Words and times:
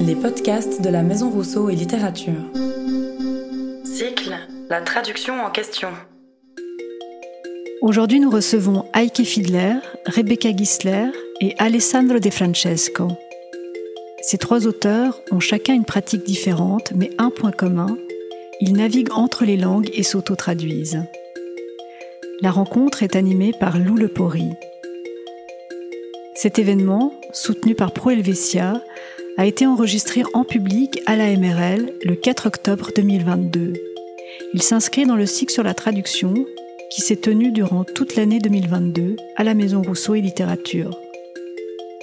Les 0.00 0.14
podcasts 0.14 0.80
de 0.80 0.88
la 0.88 1.02
Maison 1.02 1.30
Rousseau 1.30 1.68
et 1.68 1.74
Littérature. 1.74 2.44
Cycle 3.84 4.36
La 4.70 4.82
traduction 4.82 5.34
en 5.44 5.50
question. 5.50 5.88
Aujourd'hui, 7.82 8.20
nous 8.20 8.30
recevons 8.30 8.84
Heike 8.94 9.24
Fiedler, 9.24 9.74
Rebecca 10.06 10.56
Gisler 10.56 11.08
et 11.40 11.56
Alessandro 11.58 12.20
De 12.20 12.30
Francesco. 12.30 13.08
Ces 14.22 14.38
trois 14.38 14.68
auteurs 14.68 15.20
ont 15.32 15.40
chacun 15.40 15.74
une 15.74 15.84
pratique 15.84 16.22
différente, 16.22 16.92
mais 16.94 17.10
un 17.18 17.30
point 17.30 17.52
commun, 17.52 17.96
ils 18.60 18.74
naviguent 18.74 19.12
entre 19.12 19.44
les 19.44 19.56
langues 19.56 19.90
et 19.92 20.04
s'auto-traduisent. 20.04 21.02
La 22.42 22.52
rencontre 22.52 23.02
est 23.02 23.16
animée 23.16 23.52
par 23.58 23.80
Lou 23.80 23.96
Lepori. 23.96 24.50
Cet 26.36 26.60
événement, 26.60 27.12
soutenu 27.32 27.74
par 27.74 27.92
Pro 27.92 28.10
Helvetia, 28.10 28.80
a 29.38 29.46
été 29.46 29.66
enregistré 29.66 30.24
en 30.34 30.42
public 30.42 31.00
à 31.06 31.14
la 31.14 31.30
MRL 31.36 31.92
le 32.02 32.16
4 32.16 32.46
octobre 32.46 32.90
2022. 32.94 33.72
Il 34.52 34.62
s'inscrit 34.62 35.06
dans 35.06 35.14
le 35.14 35.26
cycle 35.26 35.52
sur 35.52 35.62
la 35.62 35.74
traduction 35.74 36.34
qui 36.90 37.02
s'est 37.02 37.20
tenu 37.20 37.52
durant 37.52 37.84
toute 37.84 38.16
l'année 38.16 38.40
2022 38.40 39.14
à 39.36 39.44
la 39.44 39.54
Maison 39.54 39.80
Rousseau 39.80 40.16
et 40.16 40.20
Littérature. 40.20 40.98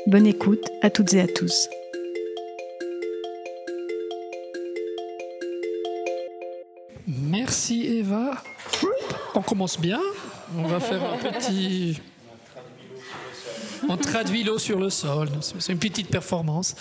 Bonne 0.07 0.25
écoute 0.25 0.63
à 0.81 0.89
toutes 0.89 1.13
et 1.13 1.19
à 1.19 1.27
tous. 1.27 1.67
Merci 7.05 7.85
Eva. 7.97 8.41
On 9.33 9.41
commence 9.41 9.77
bien. 9.77 9.99
On 10.57 10.67
va 10.67 10.79
faire 10.79 11.03
un 11.03 11.17
petit 11.17 11.99
on 13.89 13.97
traduit 13.97 14.43
l'eau 14.43 14.57
sur 14.57 14.79
le 14.79 14.89
sol. 14.89 15.29
C'est 15.41 15.73
une 15.73 15.79
petite 15.79 16.09
performance. 16.09 16.75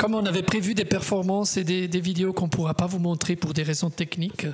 Comme 0.00 0.14
on 0.14 0.24
avait 0.24 0.42
prévu 0.42 0.72
des 0.72 0.86
performances 0.86 1.58
et 1.58 1.62
des, 1.64 2.00
vidéos 2.00 2.32
qu'on 2.32 2.46
ne 2.46 2.50
pourra 2.50 2.72
pas 2.72 2.86
vous 2.86 2.98
montrer 2.98 3.36
pour 3.36 3.52
des 3.52 3.62
raisons 3.62 3.90
techniques, 3.90 4.46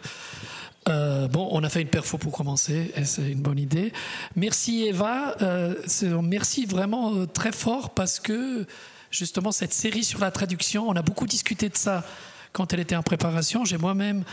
euh, 0.88 1.28
bon, 1.28 1.48
on 1.52 1.62
a 1.62 1.68
fait 1.68 1.82
une 1.82 1.88
perfo 1.88 2.18
pour 2.18 2.32
commencer, 2.32 2.90
et 2.96 3.04
c'est 3.04 3.30
une 3.30 3.42
bonne 3.42 3.60
idée. 3.60 3.92
Merci 4.34 4.88
Eva, 4.88 5.36
euh, 5.42 5.76
merci 6.20 6.66
vraiment 6.66 7.14
euh, 7.14 7.26
très 7.26 7.52
fort 7.52 7.90
parce 7.90 8.18
que 8.18 8.66
justement 9.12 9.52
cette 9.52 9.72
série 9.72 10.02
sur 10.02 10.18
la 10.18 10.32
traduction, 10.32 10.88
on 10.88 10.96
a 10.96 11.02
beaucoup 11.02 11.28
discuté 11.28 11.68
de 11.68 11.76
ça 11.76 12.04
quand 12.50 12.72
elle 12.72 12.80
était 12.80 12.96
en 12.96 13.04
préparation. 13.04 13.64
J'ai 13.64 13.78
moi-même 13.78 14.24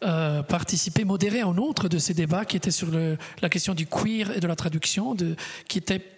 participé, 0.00 1.04
modéré 1.04 1.42
en 1.42 1.58
outre 1.58 1.90
de 1.90 1.98
ces 1.98 2.14
débats 2.14 2.46
qui 2.46 2.56
étaient 2.56 2.70
sur 2.70 2.88
la 3.42 3.48
question 3.50 3.74
du 3.74 3.86
queer 3.86 4.34
et 4.34 4.40
de 4.40 4.46
la 4.46 4.56
traduction, 4.56 5.14
de, 5.14 5.36
qui 5.68 5.76
étaient 5.76 6.15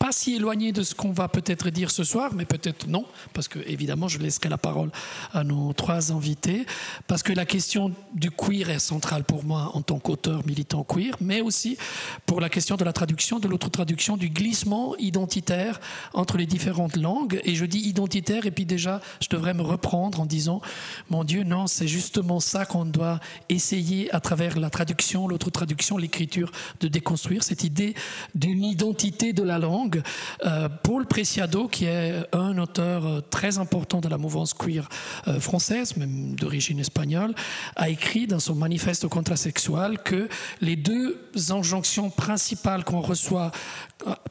pas 0.00 0.12
si 0.12 0.36
éloigné 0.36 0.72
de 0.72 0.82
ce 0.82 0.94
qu'on 0.94 1.12
va 1.12 1.28
peut-être 1.28 1.68
dire 1.68 1.90
ce 1.90 2.04
soir, 2.04 2.32
mais 2.34 2.46
peut-être 2.46 2.86
non, 2.86 3.04
parce 3.34 3.48
que 3.48 3.58
évidemment 3.66 4.08
je 4.08 4.18
laisserai 4.18 4.48
la 4.48 4.56
parole 4.56 4.90
à 5.34 5.44
nos 5.44 5.74
trois 5.74 6.10
invités, 6.10 6.64
parce 7.06 7.22
que 7.22 7.34
la 7.34 7.44
question 7.44 7.92
du 8.14 8.30
queer 8.30 8.70
est 8.70 8.78
centrale 8.78 9.24
pour 9.24 9.44
moi 9.44 9.70
en 9.74 9.82
tant 9.82 9.98
qu'auteur 9.98 10.46
militant 10.46 10.84
queer, 10.84 11.14
mais 11.20 11.42
aussi 11.42 11.76
pour 12.24 12.40
la 12.40 12.48
question 12.48 12.76
de 12.76 12.84
la 12.84 12.94
traduction, 12.94 13.40
de 13.40 13.46
l'autre 13.46 13.68
traduction, 13.68 14.16
du 14.16 14.30
glissement 14.30 14.96
identitaire 14.96 15.78
entre 16.14 16.38
les 16.38 16.46
différentes 16.46 16.96
langues. 16.96 17.38
Et 17.44 17.54
je 17.54 17.66
dis 17.66 17.80
identitaire, 17.80 18.46
et 18.46 18.50
puis 18.50 18.64
déjà 18.64 19.02
je 19.20 19.28
devrais 19.28 19.52
me 19.52 19.62
reprendre 19.62 20.18
en 20.18 20.24
disant, 20.24 20.62
mon 21.10 21.24
Dieu, 21.24 21.42
non, 21.42 21.66
c'est 21.66 21.88
justement 21.88 22.40
ça 22.40 22.64
qu'on 22.64 22.86
doit 22.86 23.20
essayer 23.50 24.10
à 24.14 24.20
travers 24.20 24.58
la 24.58 24.70
traduction, 24.70 25.28
l'autre 25.28 25.50
traduction, 25.50 25.98
l'écriture, 25.98 26.50
de 26.80 26.88
déconstruire 26.88 27.42
cette 27.42 27.64
idée 27.64 27.94
d'une 28.34 28.64
identité 28.64 29.34
de 29.34 29.42
la 29.42 29.58
langue 29.58 29.89
euh, 30.44 30.68
Paul 30.82 31.06
Preciado, 31.06 31.68
qui 31.68 31.84
est 31.84 32.14
un 32.32 32.58
auteur 32.58 33.06
euh, 33.06 33.20
très 33.20 33.58
important 33.58 34.00
de 34.00 34.08
la 34.08 34.18
mouvance 34.18 34.54
queer 34.54 34.88
euh, 35.28 35.40
française, 35.40 35.96
même 35.96 36.34
d'origine 36.34 36.78
espagnole, 36.78 37.34
a 37.76 37.88
écrit 37.88 38.26
dans 38.26 38.40
son 38.40 38.54
manifeste 38.54 39.08
contrasexuel 39.08 39.98
que 39.98 40.28
les 40.60 40.76
deux 40.76 41.18
injonctions 41.50 42.10
principales 42.10 42.84
qu'on 42.84 43.00
reçoit 43.00 43.50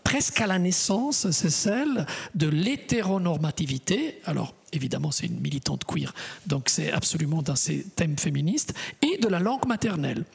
presque 0.04 0.42
à 0.42 0.48
la 0.48 0.60
naissance, 0.60 1.30
c'est 1.32 1.50
celle 1.50 2.06
de 2.36 2.48
l'hétéronormativité. 2.48 4.20
Alors, 4.26 4.56
évidemment, 4.74 5.12
c'est 5.12 5.28
une 5.28 5.40
militante 5.40 5.84
queer, 5.86 6.14
donc 6.48 6.70
c'est 6.70 6.92
absolument 6.92 7.42
dans 7.42 7.56
ses 7.56 7.84
thèmes 7.84 8.18
féministes, 8.18 8.74
et 9.02 9.18
de 9.18 9.28
la 9.28 9.40
langue 9.40 9.66
maternelle 9.68 10.26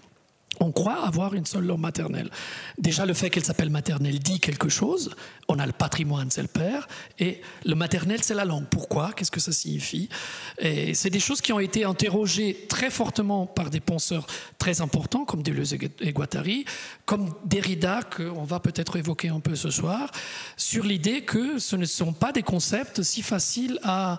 on 0.61 0.73
croit 0.73 1.05
avoir 1.07 1.35
une 1.35 1.47
seule 1.47 1.65
langue 1.65 1.81
maternelle. 1.81 2.31
Déjà, 2.79 3.07
le 3.07 3.15
fait 3.15 3.31
qu'elle 3.31 3.45
s'appelle 3.45 3.71
maternelle 3.71 4.19
dit 4.19 4.41
quelque 4.41 4.69
chose. 4.69 5.11
On 5.49 5.59
a 5.59 5.67
le 5.67 5.73
patrimoine, 5.73 6.31
c'est 6.31 6.43
le 6.43 6.49
père, 6.49 6.89
et 7.19 7.41
le 7.65 7.75
maternel, 7.75 8.21
c'est 8.23 8.35
la 8.35 8.45
langue. 8.45 8.67
Pourquoi? 8.71 9.13
Qu'est-ce 9.13 9.31
que 9.31 9.41
ça 9.41 9.53
signifie? 9.53 10.09
Et 10.59 10.95
c'est 10.95 11.11
des 11.11 11.21
choses 11.21 11.41
qui 11.41 11.53
ont 11.53 11.61
été 11.61 11.85
interrogées 11.85 12.67
très 12.69 12.91
fortement 12.91 13.47
par 13.47 13.71
des 13.71 13.81
penseurs 13.81 14.27
très 14.59 14.81
importants, 14.81 15.25
comme 15.25 15.43
Deleuze 15.43 15.75
et 16.01 16.13
Guattari, 16.13 16.65
comme 17.05 17.33
Derrida, 17.45 18.01
qu'on 18.03 18.45
va 18.45 18.61
peut-être 18.61 18.97
évoquer 18.97 19.29
un 19.29 19.41
peu 19.41 19.55
ce 19.55 19.71
soir, 19.71 20.11
sur 20.57 20.85
l'idée 20.85 21.23
que 21.23 21.59
ce 21.59 21.77
ne 21.77 21.85
sont 21.85 22.13
pas 22.13 22.33
des 22.33 22.43
concepts 22.43 23.03
si 23.03 23.23
faciles 23.23 23.79
à, 23.83 24.19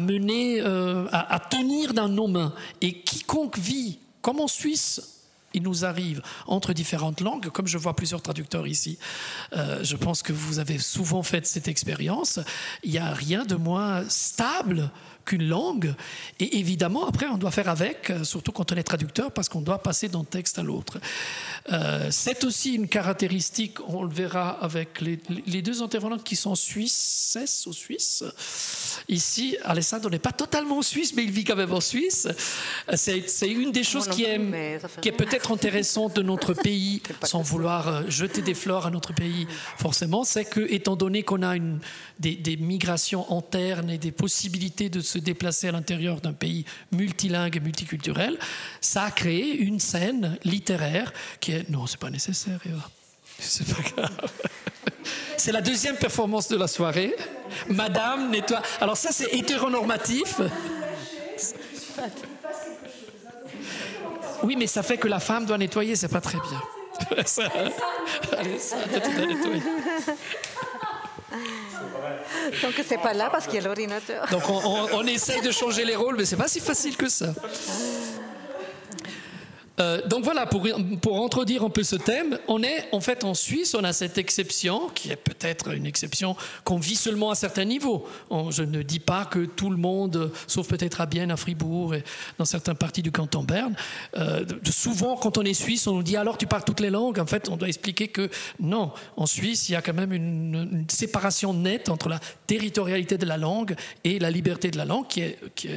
mener, 0.00 0.60
euh, 0.60 1.06
à, 1.12 1.38
tenir 1.38 1.94
dans 1.94 2.08
nos. 2.08 2.30
Et 2.80 3.00
quiconque 3.00 3.58
vit, 3.58 3.98
comme 4.20 4.40
en 4.40 4.48
Suisse, 4.48 5.19
il 5.54 5.62
nous 5.62 5.84
arrive 5.84 6.22
entre 6.46 6.72
différentes 6.72 7.20
langues, 7.20 7.48
comme 7.48 7.66
je 7.66 7.78
vois 7.78 7.94
plusieurs 7.94 8.22
traducteurs 8.22 8.66
ici, 8.66 8.98
euh, 9.52 9.82
je 9.82 9.96
pense 9.96 10.22
que 10.22 10.32
vous 10.32 10.58
avez 10.58 10.78
souvent 10.78 11.22
fait 11.22 11.46
cette 11.46 11.68
expérience, 11.68 12.40
il 12.82 12.92
n'y 12.92 12.98
a 12.98 13.12
rien 13.12 13.44
de 13.44 13.56
moins 13.56 14.08
stable 14.08 14.90
qu'une 15.24 15.48
langue. 15.48 15.94
Et 16.38 16.58
évidemment, 16.58 17.06
après, 17.06 17.26
on 17.26 17.38
doit 17.38 17.50
faire 17.50 17.68
avec, 17.68 18.10
euh, 18.10 18.24
surtout 18.24 18.52
quand 18.52 18.72
on 18.72 18.76
est 18.76 18.82
traducteur, 18.82 19.32
parce 19.32 19.48
qu'on 19.48 19.60
doit 19.60 19.82
passer 19.82 20.08
d'un 20.08 20.24
texte 20.24 20.58
à 20.58 20.62
l'autre. 20.62 20.98
Euh, 21.72 22.08
c'est 22.10 22.44
aussi 22.44 22.74
une 22.74 22.88
caractéristique, 22.88 23.78
on 23.86 24.02
le 24.02 24.12
verra 24.12 24.50
avec 24.50 25.00
les, 25.00 25.16
deux 25.62 25.82
intervenants 25.82 26.18
qui 26.18 26.36
sont 26.36 26.54
suisses 26.54 27.64
ou 27.66 27.72
suisses. 27.72 28.24
Ici, 29.08 29.56
Alessandro 29.64 30.10
n'est 30.10 30.18
pas 30.18 30.32
totalement 30.32 30.82
suisse, 30.82 31.14
mais 31.14 31.24
il 31.24 31.30
vit 31.30 31.44
quand 31.44 31.56
même 31.56 31.72
en 31.72 31.80
Suisse. 31.80 32.28
C'est 32.94 33.48
une 33.48 33.72
des 33.72 33.84
choses 33.84 34.08
qui 34.08 34.24
est, 34.24 34.40
qui 35.00 35.08
est 35.08 35.12
peut-être 35.12 35.52
intéressante 35.52 36.16
de 36.16 36.22
notre 36.22 36.54
pays, 36.62 37.02
sans 37.22 37.42
vouloir 37.42 37.88
euh, 37.88 38.02
jeter 38.08 38.42
des 38.42 38.54
fleurs 38.54 38.86
à 38.86 38.90
notre 38.90 39.12
pays, 39.12 39.46
forcément, 39.76 40.24
c'est 40.24 40.44
que, 40.44 40.60
étant 40.60 40.96
donné 40.96 41.22
qu'on 41.22 41.42
a 41.42 41.56
une, 41.56 41.78
des, 42.18 42.36
des 42.36 42.56
migrations 42.56 43.30
internes 43.36 43.90
et 43.90 43.98
des 43.98 44.12
possibilités 44.12 44.88
de 44.88 45.00
se 45.00 45.18
déplacer 45.20 45.68
à 45.68 45.72
l'intérieur 45.72 46.20
d'un 46.20 46.32
pays 46.32 46.64
multilingue 46.92 47.56
et 47.56 47.60
multiculturel, 47.60 48.38
ça 48.80 49.04
a 49.04 49.10
créé 49.10 49.56
une 49.56 49.80
scène 49.80 50.38
littéraire 50.44 51.12
qui 51.40 51.52
est... 51.52 51.68
Non, 51.70 51.86
c'est 51.86 52.00
pas 52.00 52.10
nécessaire, 52.10 52.60
Eva. 52.66 52.88
C'est 53.38 53.66
pas 53.66 53.82
grave. 53.82 54.30
C'est 55.36 55.52
la 55.52 55.62
deuxième 55.62 55.96
performance 55.96 56.48
de 56.48 56.56
la 56.56 56.68
soirée. 56.68 57.14
Madame 57.68 58.30
nettoie. 58.30 58.60
Alors 58.80 58.96
ça, 58.96 59.10
c'est 59.10 59.32
hétéronormatif. 59.32 60.40
Oui, 64.42 64.56
mais 64.56 64.66
ça 64.66 64.82
fait 64.82 64.98
que 64.98 65.08
la 65.08 65.20
femme 65.20 65.46
doit 65.46 65.58
nettoyer, 65.58 65.96
c'est 65.96 66.08
pas 66.08 66.20
très 66.20 66.38
bien. 66.38 66.62
allez, 68.38 68.58
dois 69.16 69.26
nettoyer. 69.26 69.62
Donc 72.62 72.74
c'est 72.86 72.98
pas 72.98 73.14
là 73.14 73.28
parce 73.30 73.46
qu'il 73.46 73.56
y 73.56 73.58
a 73.58 73.62
l'ordinateur. 73.62 74.26
Donc 74.30 74.48
on, 74.48 74.88
on, 74.92 75.06
essaye 75.06 75.40
de 75.40 75.50
changer 75.50 75.84
les 75.84 75.96
rôles, 75.96 76.16
mais 76.16 76.24
c'est 76.24 76.36
pas 76.36 76.48
si 76.48 76.60
facile 76.60 76.96
que 76.96 77.08
ça. 77.08 77.32
Euh, 79.80 80.06
donc 80.06 80.24
voilà, 80.24 80.46
pour, 80.46 80.66
pour 81.00 81.24
introduire 81.24 81.64
un 81.64 81.70
peu 81.70 81.82
ce 81.82 81.96
thème, 81.96 82.38
on 82.48 82.62
est 82.62 82.88
en 82.92 83.00
fait 83.00 83.24
en 83.24 83.34
Suisse, 83.34 83.74
on 83.74 83.82
a 83.84 83.92
cette 83.92 84.18
exception, 84.18 84.88
qui 84.94 85.10
est 85.10 85.16
peut-être 85.16 85.72
une 85.74 85.86
exception 85.86 86.36
qu'on 86.64 86.78
vit 86.78 86.96
seulement 86.96 87.30
à 87.30 87.34
certains 87.34 87.64
niveaux. 87.64 88.06
je 88.50 88.62
ne 88.62 88.82
dis 88.82 89.00
pas 89.00 89.24
que 89.24 89.46
tout 89.46 89.70
le 89.70 89.76
monde, 89.76 90.32
sauf 90.46 90.68
peut-être 90.68 91.00
à 91.00 91.06
Bienne, 91.06 91.30
à 91.30 91.36
Fribourg 91.36 91.94
et 91.94 92.04
dans 92.38 92.44
certaines 92.44 92.76
parties 92.76 93.02
du 93.02 93.10
canton 93.10 93.42
Berne, 93.42 93.74
euh, 94.16 94.44
souvent 94.70 95.16
quand 95.16 95.38
on 95.38 95.42
est 95.42 95.54
suisse, 95.54 95.86
on 95.86 95.94
nous 95.94 96.02
dit 96.02 96.16
alors 96.16 96.36
tu 96.36 96.46
parles 96.46 96.64
toutes 96.64 96.80
les 96.80 96.90
langues. 96.90 97.18
En 97.18 97.26
fait, 97.26 97.48
on 97.48 97.56
doit 97.56 97.68
expliquer 97.68 98.08
que 98.08 98.28
non, 98.58 98.92
en 99.16 99.26
Suisse, 99.26 99.68
il 99.68 99.72
y 99.72 99.76
a 99.76 99.82
quand 99.82 99.94
même 99.94 100.12
une, 100.12 100.84
séparation 100.90 101.54
nette 101.54 101.88
entre 101.88 102.08
la 102.08 102.20
territorialité 102.46 103.16
de 103.16 103.24
la 103.24 103.36
langue 103.36 103.74
et 104.04 104.18
la 104.18 104.30
liberté 104.30 104.70
de 104.70 104.76
la 104.76 104.84
langue 104.84 105.06
qui, 105.06 105.22
qui, 105.54 105.68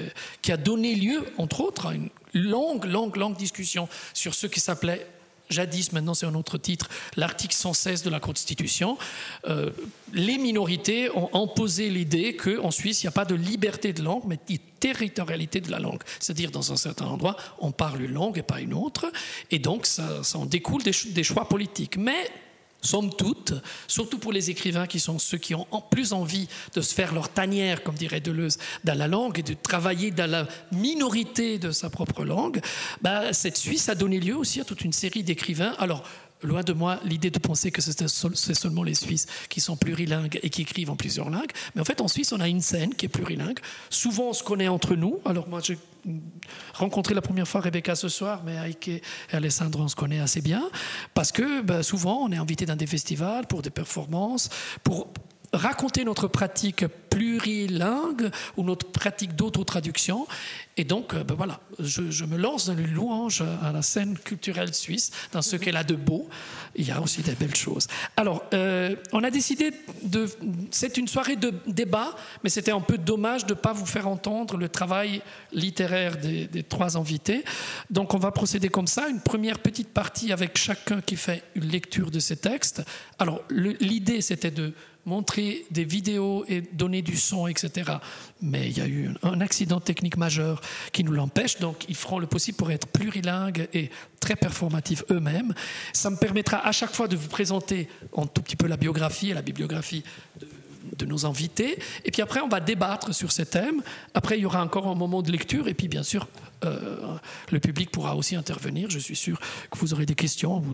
qui 0.42 0.52
a 0.52 0.58
donné 0.58 0.96
lieu, 0.96 1.24
entre 1.38 1.62
autres, 1.62 1.88
à 1.88 1.94
une 1.94 2.10
longue, 2.34 2.86
longue, 2.86 3.16
longue 3.16 3.38
discussion 3.38 3.88
sur 4.14 4.34
ce 4.34 4.48
qui 4.48 4.60
s'appelait 4.60 5.08
jadis, 5.50 5.92
maintenant 5.92 6.14
c'est 6.14 6.26
un 6.26 6.36
autre 6.36 6.58
titre, 6.58 6.90
l'article 7.16 7.56
116 7.56 8.04
de 8.04 8.10
la 8.10 8.20
Constitution, 8.20 8.98
euh, 9.48 9.72
les 10.14 10.38
minorités 10.38 11.10
ont 11.16 11.30
imposé 11.34 11.90
l'idée 11.90 12.36
qu'en 12.36 12.72
Suisse, 12.72 13.04
il 13.04 13.06
n'y 13.06 13.10
a 13.10 13.12
pas 13.12 13.26
de 13.26 13.36
liberté 13.36 13.94
de 13.94 14.02
langue, 14.02 14.24
mais 14.26 14.38
de 14.50 14.58
territorialité 14.80 15.62
de 15.62 15.72
la 15.72 15.80
langue. 15.80 16.02
C'est-à-dire, 16.20 16.52
dans 16.52 16.74
un 16.74 16.78
certain 16.78 17.06
endroit, 17.06 17.38
on 17.60 17.72
parle 17.72 18.02
une 18.02 18.14
langue 18.14 18.38
et 18.38 18.44
pas 18.44 18.60
une 18.60 18.74
autre, 18.74 19.12
et 19.52 19.60
donc 19.60 19.86
ça, 19.86 20.22
en 20.34 20.46
découle 20.46 20.84
des, 20.84 21.24
choix 21.24 21.48
politiques. 21.48 21.98
Mais 21.98 22.30
somme 22.84 23.16
toute, 23.16 23.54
surtout 23.88 24.20
pour 24.20 24.32
les 24.32 24.50
écrivains 24.50 24.86
qui 24.86 25.00
sont 25.00 25.18
ceux 25.18 25.38
qui 25.38 25.56
ont 25.56 25.66
plus 25.90 26.14
envie 26.14 26.48
de 26.76 26.82
se 26.82 26.94
faire 26.94 27.14
leur 27.14 27.30
tanière, 27.30 27.84
comme 27.84 27.96
dirait 27.96 28.20
Deleuze, 28.20 28.58
dans 28.84 28.98
la 28.98 29.08
langue 29.08 29.40
et 29.40 29.44
de 29.44 29.54
travailler 29.54 30.12
dans 30.12 30.30
la 30.30 30.48
minorité 30.72 31.58
de 31.58 31.72
sa 31.72 31.90
propre 31.90 32.24
langue, 32.24 32.62
bah, 33.02 33.34
cette 33.34 33.58
Suisse 33.58 33.90
a 33.90 33.96
donné 33.96 34.20
lieu 34.20 34.36
aussi 34.36 34.62
à 34.62 34.66
toute 34.66 34.84
une 34.84 34.94
série 34.94 35.24
d'écrivains. 35.24 35.76
Alors, 35.80 36.04
loin 36.42 36.64
de 36.64 36.74
moi 36.74 37.00
l'idée 37.06 37.30
de 37.30 37.40
penser 37.40 37.72
que 37.72 37.82
c'est 37.82 38.54
seulement 38.54 38.84
les 38.84 38.96
Suisses 38.96 39.28
qui 39.50 39.62
sont 39.62 39.78
plurilingues 39.78 40.40
et 40.44 40.50
qui 40.50 40.62
écrivent 40.62 40.90
en 40.90 40.96
plusieurs 40.96 41.30
langues. 41.30 41.52
Mais 41.76 41.82
en 41.82 41.86
fait, 41.86 42.02
en 42.02 42.08
Suisse, 42.08 42.34
on 42.34 42.40
a 42.40 42.48
une 42.48 42.62
scène 42.62 42.94
qui 42.96 43.06
est 43.06 43.10
plurilingue. 43.10 43.60
Souvent, 43.90 44.30
on 44.30 44.34
se 44.34 44.44
connaît 44.44 44.68
entre 44.68 44.96
nous. 44.96 45.20
Alors 45.26 45.48
moi, 45.48 45.62
j'ai 45.64 45.78
rencontré 46.74 47.14
la 47.14 47.22
première 47.22 47.48
fois 47.48 47.62
Rebecca 47.62 47.96
ce 47.96 48.10
soir, 48.10 48.42
mais 48.46 48.58
et 48.88 49.02
Alessandro, 49.32 49.84
on 49.84 49.88
se 49.88 49.96
connaît 49.96 50.20
assez 50.20 50.42
bien. 50.42 50.70
Parce 51.14 51.32
que 51.32 51.62
ben, 51.62 51.84
souvent, 51.84 52.20
on 52.22 52.32
est 52.32 52.38
invité 52.38 52.66
dans 52.66 52.76
des 52.76 52.88
festivals 52.88 53.48
pour 53.48 53.62
des 53.62 53.70
performances, 53.70 54.50
pour 54.84 55.08
raconter 55.54 56.04
notre 56.04 56.28
pratique 56.28 56.86
plurilingue 57.14 58.32
ou 58.58 58.64
notre 58.64 58.88
pratique 58.88 59.36
d'auto-traduction. 59.36 60.28
Et 60.78 60.84
donc, 60.84 61.14
euh, 61.14 61.24
ben 61.24 61.36
voilà, 61.36 61.60
je, 61.78 62.26
me 62.26 62.38
lance 62.38 62.66
dans 62.66 62.76
une 62.76 62.92
louange 62.92 63.44
à 63.62 63.72
la 63.72 63.84
scène 63.84 64.18
culturelle 64.18 64.74
suisse, 64.74 65.12
dans 65.32 65.44
ce 65.44 65.56
qu'elle 65.56 65.78
a 65.78 65.84
de 65.84 65.96
beau. 65.96 66.28
Il 66.76 66.88
y 66.88 66.92
a 66.92 67.00
aussi 67.00 67.22
des 67.22 67.36
belles 67.36 67.56
choses. 67.56 67.88
Alors, 68.18 68.44
euh, 68.54 68.96
on 69.12 69.24
a 69.24 69.30
décidé 69.30 69.72
de. 70.02 70.28
C'est 70.72 70.98
une 70.98 71.08
soirée 71.08 71.36
de 71.36 71.54
débat, 71.68 72.16
mais 72.44 72.50
c'était 72.50 72.72
un 72.72 72.82
peu 72.82 72.98
dommage 72.98 73.46
de 73.46 73.54
ne 73.54 73.60
pas 73.60 73.74
vous 73.74 73.86
faire 73.86 74.08
entendre 74.08 74.58
le 74.58 74.68
travail 74.68 75.22
littéraire 75.52 76.18
des, 76.18 76.48
des, 76.48 76.64
trois 76.64 76.98
invités. 76.98 77.44
Donc, 77.92 78.16
on 78.16 78.20
va 78.20 78.32
procéder 78.32 78.70
comme 78.70 78.88
ça. 78.88 79.08
Une 79.08 79.22
première 79.22 79.60
petite 79.60 79.90
partie 79.90 80.32
avec 80.32 80.58
chacun 80.58 81.02
qui 81.02 81.16
fait 81.16 81.44
une 81.54 81.68
lecture 81.68 82.10
de 82.10 82.20
ces 82.20 82.38
textes. 82.38 82.82
Alors, 83.20 83.42
l'idée, 83.52 84.22
c'était 84.22 84.50
de 84.50 84.74
montrer 85.06 85.66
des 85.72 85.84
vidéos 85.84 86.46
et 86.48 86.62
donner 86.62 87.02
du 87.02 87.18
son, 87.18 87.48
etc. 87.48 87.92
Mais 88.42 88.70
il 88.70 88.78
y 88.78 88.82
a 88.82 88.88
eu 88.88 89.10
un 89.22 89.42
accident 89.42 89.80
technique 89.80 90.18
majeur 90.18 90.62
qui 90.92 91.04
nous 91.04 91.12
l'empêche, 91.12 91.60
donc 91.60 91.86
ils 91.90 91.96
feront 91.96 92.20
le 92.20 92.28
possible 92.28 92.58
pour 92.58 92.72
être 92.72 92.88
plurilingues 92.88 93.68
et 93.74 93.90
très 94.20 94.36
performatifs 94.36 95.04
eux-mêmes. 95.12 95.54
Ça 95.92 96.10
me 96.10 96.16
permettra 96.16 96.66
à 96.66 96.72
chaque 96.72 96.94
fois 96.94 97.08
de 97.08 97.16
vous 97.16 97.28
présenter 97.28 97.90
un 98.16 98.26
tout 98.26 98.42
petit 98.42 98.56
peu 98.56 98.68
la 98.68 98.78
biographie 98.78 99.32
et 99.32 99.34
la 99.34 99.42
bibliographie 99.42 100.04
de, 100.98 101.06
nos 101.06 101.26
invités. 101.26 101.78
Et 102.06 102.12
puis 102.12 102.22
après, 102.22 102.40
on 102.40 102.48
va 102.48 102.62
débattre 102.62 103.14
sur 103.14 103.32
ces 103.34 103.46
thèmes. 103.46 103.82
Après, 104.14 104.38
il 104.38 104.42
y 104.42 104.46
aura 104.46 104.64
encore 104.64 104.88
un 104.88 104.96
moment 104.96 105.22
de 105.22 105.32
lecture. 105.32 105.68
Et 105.68 105.74
puis, 105.74 105.90
bien 105.90 106.04
sûr, 106.04 106.30
euh, 106.64 107.18
le 107.52 107.60
public 107.60 107.92
pourra 107.92 108.16
aussi 108.16 108.38
intervenir. 108.38 108.90
Je 108.90 109.00
suis 109.00 109.16
sûr 109.16 109.38
que 109.70 109.78
vous 109.80 109.94
aurez 109.94 110.06
des 110.06 110.16
questions 110.16 110.60
ou 110.60 110.74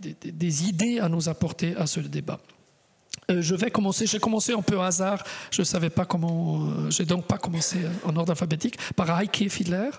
des 0.00 0.68
idées 0.68 0.98
à 0.98 1.08
nous 1.08 1.30
apporter 1.30 1.74
à 1.76 1.86
ce 1.86 2.00
débat. 2.00 2.40
Euh, 3.30 3.40
je 3.40 3.54
vais 3.54 3.70
commencer, 3.70 4.06
j'ai 4.06 4.18
commencé 4.18 4.52
un 4.52 4.60
peu 4.60 4.76
au 4.76 4.80
hasard, 4.80 5.22
je 5.50 5.62
ne 5.62 5.64
savais 5.64 5.90
pas 5.90 6.04
comment, 6.04 6.60
euh, 6.60 6.90
j'ai 6.90 7.04
donc 7.04 7.24
pas 7.24 7.38
commencé 7.38 7.78
en 8.04 8.14
ordre 8.16 8.30
alphabétique, 8.30 8.76
par 8.96 9.18
Heike 9.18 9.48
Fiedler. 9.48 9.90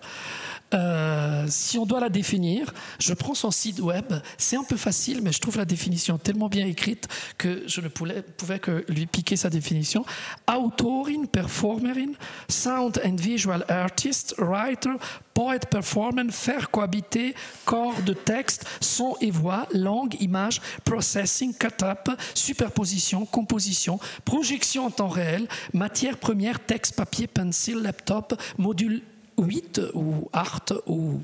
Euh, 0.75 1.45
si 1.47 1.77
on 1.77 1.85
doit 1.85 1.99
la 1.99 2.09
définir, 2.09 2.73
je 2.99 3.13
prends 3.13 3.33
son 3.33 3.51
site 3.51 3.79
web. 3.79 4.13
C'est 4.37 4.57
un 4.57 4.63
peu 4.63 4.77
facile, 4.77 5.21
mais 5.21 5.31
je 5.31 5.39
trouve 5.39 5.57
la 5.57 5.65
définition 5.65 6.17
tellement 6.17 6.49
bien 6.49 6.65
écrite 6.65 7.07
que 7.37 7.63
je 7.67 7.81
ne 7.81 7.87
pouvais, 7.87 8.21
pouvais 8.21 8.59
que 8.59 8.85
lui 8.89 9.05
piquer 9.05 9.37
sa 9.37 9.49
définition. 9.49 10.05
Autorin, 10.47 11.25
performerin, 11.31 12.13
sound 12.49 13.01
and 13.05 13.15
visual 13.15 13.63
artist, 13.69 14.35
writer, 14.37 14.95
poet, 15.33 15.59
performer, 15.69 16.31
faire 16.31 16.69
cohabiter 16.71 17.35
corps 17.65 18.01
de 18.01 18.13
texte, 18.13 18.65
son 18.81 19.15
et 19.21 19.31
voix, 19.31 19.67
langue, 19.73 20.15
image, 20.19 20.61
processing, 20.83 21.53
cut-up, 21.53 22.09
superposition, 22.33 23.25
composition, 23.25 23.99
projection 24.25 24.87
en 24.87 24.91
temps 24.91 25.07
réel, 25.07 25.47
matière 25.73 26.17
première, 26.17 26.59
texte, 26.59 26.95
papier, 26.95 27.27
pencil, 27.27 27.77
laptop, 27.77 28.39
module 28.57 29.01
8 29.37 29.81
ou 29.93 30.29
8 30.33 30.73
ou 30.87 31.21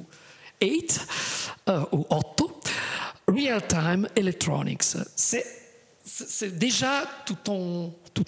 8 0.61 1.07
euh, 1.69 1.85
ou 1.91 2.05
8, 2.09 2.71
Real-Time 3.27 4.07
Electronics. 4.15 4.83
C'est 5.15 6.57
déjà 6.57 7.03
tout 7.25 7.37
tout 7.45 8.23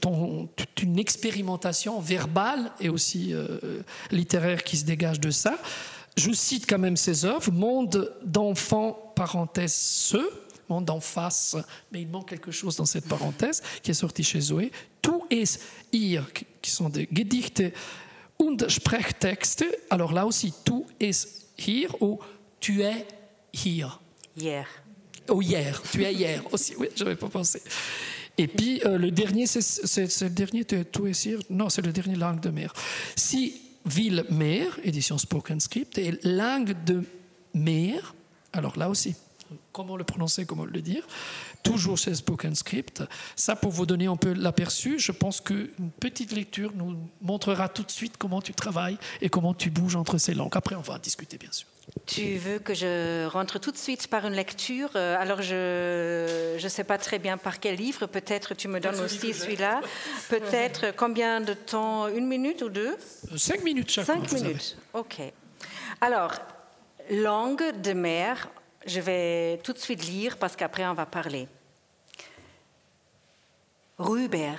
toute 0.56 0.82
une 0.82 1.00
expérimentation 1.00 2.00
verbale 2.00 2.72
et 2.80 2.90
aussi 2.90 3.34
euh, 3.34 3.82
littéraire 4.12 4.64
qui 4.64 4.78
se 4.78 4.86
dégage 4.86 5.20
de 5.20 5.32
ça. 5.32 5.58
Je 6.16 6.32
cite 6.32 6.70
quand 6.70 6.78
même 6.78 6.98
ses 6.98 7.26
œuvres, 7.26 7.52
Monde 7.52 8.16
d'enfants, 8.24 9.14
parenthèse 9.16 9.74
ce, 9.74 10.18
Monde 10.70 10.86
d'en 10.86 11.00
face, 11.00 11.58
mais 11.92 12.02
il 12.02 12.08
manque 12.08 12.30
quelque 12.30 12.52
chose 12.52 12.78
dans 12.78 12.86
cette 12.86 13.08
parenthèse, 13.08 13.62
qui 13.82 13.92
est 13.92 13.96
sorti 13.96 14.24
chez 14.24 14.40
Zoé. 14.40 14.72
Tout 15.02 15.26
est 15.30 15.60
hier, 15.92 16.26
qui 16.62 16.72
sont 16.72 16.90
des 16.90 17.10
Gedichte 17.12 17.64
und 18.38 18.70
Sprechtexte. 18.70 19.66
Alors 19.90 20.14
là 20.14 20.26
aussi, 20.26 20.54
tu 20.66 20.84
es 21.00 21.12
hier 21.58 22.02
ou 22.02 22.20
tu 22.60 22.82
es 22.82 23.06
hier? 23.54 24.00
Hier. 24.36 24.66
Oh, 25.30 25.42
hier. 25.42 25.82
Tu 25.92 26.04
es 26.04 26.14
hier 26.14 26.42
aussi. 26.52 26.76
Oui, 26.78 26.90
je 26.96 27.04
n'avais 27.04 27.16
pas 27.16 27.30
pensé. 27.30 27.62
Et 28.38 28.48
puis 28.48 28.82
euh, 28.86 28.98
le 28.98 29.12
dernier, 29.12 29.46
c'est 29.46 30.22
le 30.22 30.30
dernier, 30.30 30.66
tu 30.66 30.76
es 30.76 31.12
hier? 31.12 31.40
Non, 31.50 31.70
c'est 31.70 31.84
le 31.84 31.92
dernier 31.92 32.16
langue 32.16 32.40
de 32.40 32.50
mer. 32.50 32.74
Si 33.16 33.62
ville 33.86 34.26
mer, 34.30 34.80
édition 34.84 35.18
Spoken 35.18 35.60
Script, 35.60 35.98
et 35.98 36.20
langue 36.24 36.76
de 36.86 37.04
mer, 37.54 38.16
alors 38.52 38.78
là 38.78 38.90
aussi, 38.90 39.16
comment 39.72 39.98
le 39.98 40.04
prononcer, 40.04 40.46
comment 40.46 40.66
le 40.66 40.82
dire 40.82 41.06
toujours 41.64 41.98
chez 41.98 42.14
Spoken 42.14 42.54
Script. 42.54 43.04
Ça, 43.36 43.56
pour 43.56 43.72
vous 43.72 43.86
donner 43.86 44.06
un 44.06 44.18
peu 44.18 44.34
l'aperçu, 44.34 45.00
je 45.00 45.12
pense 45.12 45.42
qu'une 45.42 45.92
petite 46.00 46.34
lecture 46.34 46.72
nous 46.76 46.98
montrera 47.22 47.70
tout 47.70 47.84
de 47.84 47.92
suite 47.92 48.18
comment 48.18 48.42
tu 48.42 48.54
travailles 48.54 48.98
et 49.22 49.30
comment 49.30 49.54
tu 49.54 49.72
bouges 49.72 49.96
entre 49.96 50.18
ces 50.18 50.34
langues. 50.34 50.56
Après, 50.56 50.76
on 50.76 50.82
va 50.82 51.00
discuter, 51.00 51.38
bien 51.38 51.52
sûr. 51.52 51.68
Tu 52.06 52.38
veux 52.38 52.60
que 52.60 52.74
je 52.74 53.26
rentre 53.28 53.60
tout 53.60 53.72
de 53.72 53.78
suite 53.78 54.08
par 54.08 54.26
une 54.26 54.34
lecture 54.34 54.92
euh, 54.96 55.18
Alors, 55.20 55.42
je 55.42 56.62
ne 56.62 56.70
sais 56.70 56.86
pas 56.86 56.98
très 56.98 57.20
bien 57.20 57.38
par 57.38 57.60
quel 57.60 57.76
livre. 57.76 58.06
Peut-être 58.06 58.54
tu 58.54 58.70
me 58.70 58.80
donnes 58.80 59.02
aussi 59.02 59.34
celui-là. 59.34 59.82
Peut-être 60.30 60.96
combien 60.96 61.42
de 61.42 61.54
temps 61.54 62.08
Une 62.08 62.28
minute 62.28 62.62
ou 62.62 62.70
deux? 62.70 62.96
Euh, 63.32 63.38
Cinq 63.38 63.64
minutes 63.64 63.92
chaque 63.92 64.06
Cinq 64.06 64.32
minutes, 64.32 64.78
ok. 64.94 65.22
Alors, 66.00 66.34
langue 67.10 67.82
de 67.82 67.92
mer 67.92 68.50
je 68.86 69.00
vais 69.00 69.60
tout 69.64 69.74
de 69.74 69.80
suite 69.80 70.06
lire 70.06 70.38
parce 70.38 70.56
qu'après 70.56 70.86
on 70.86 70.94
va 70.94 71.06
parler. 71.06 71.48
Rüber. 73.98 74.58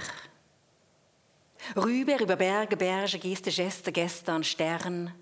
Rüber 1.77 2.21
über 2.21 2.37
Berge, 2.37 2.77
Berge, 2.77 3.19
Geste, 3.19 3.51
Geste, 3.51 3.91
gestern, 3.91 4.45
Stern. 4.45 5.13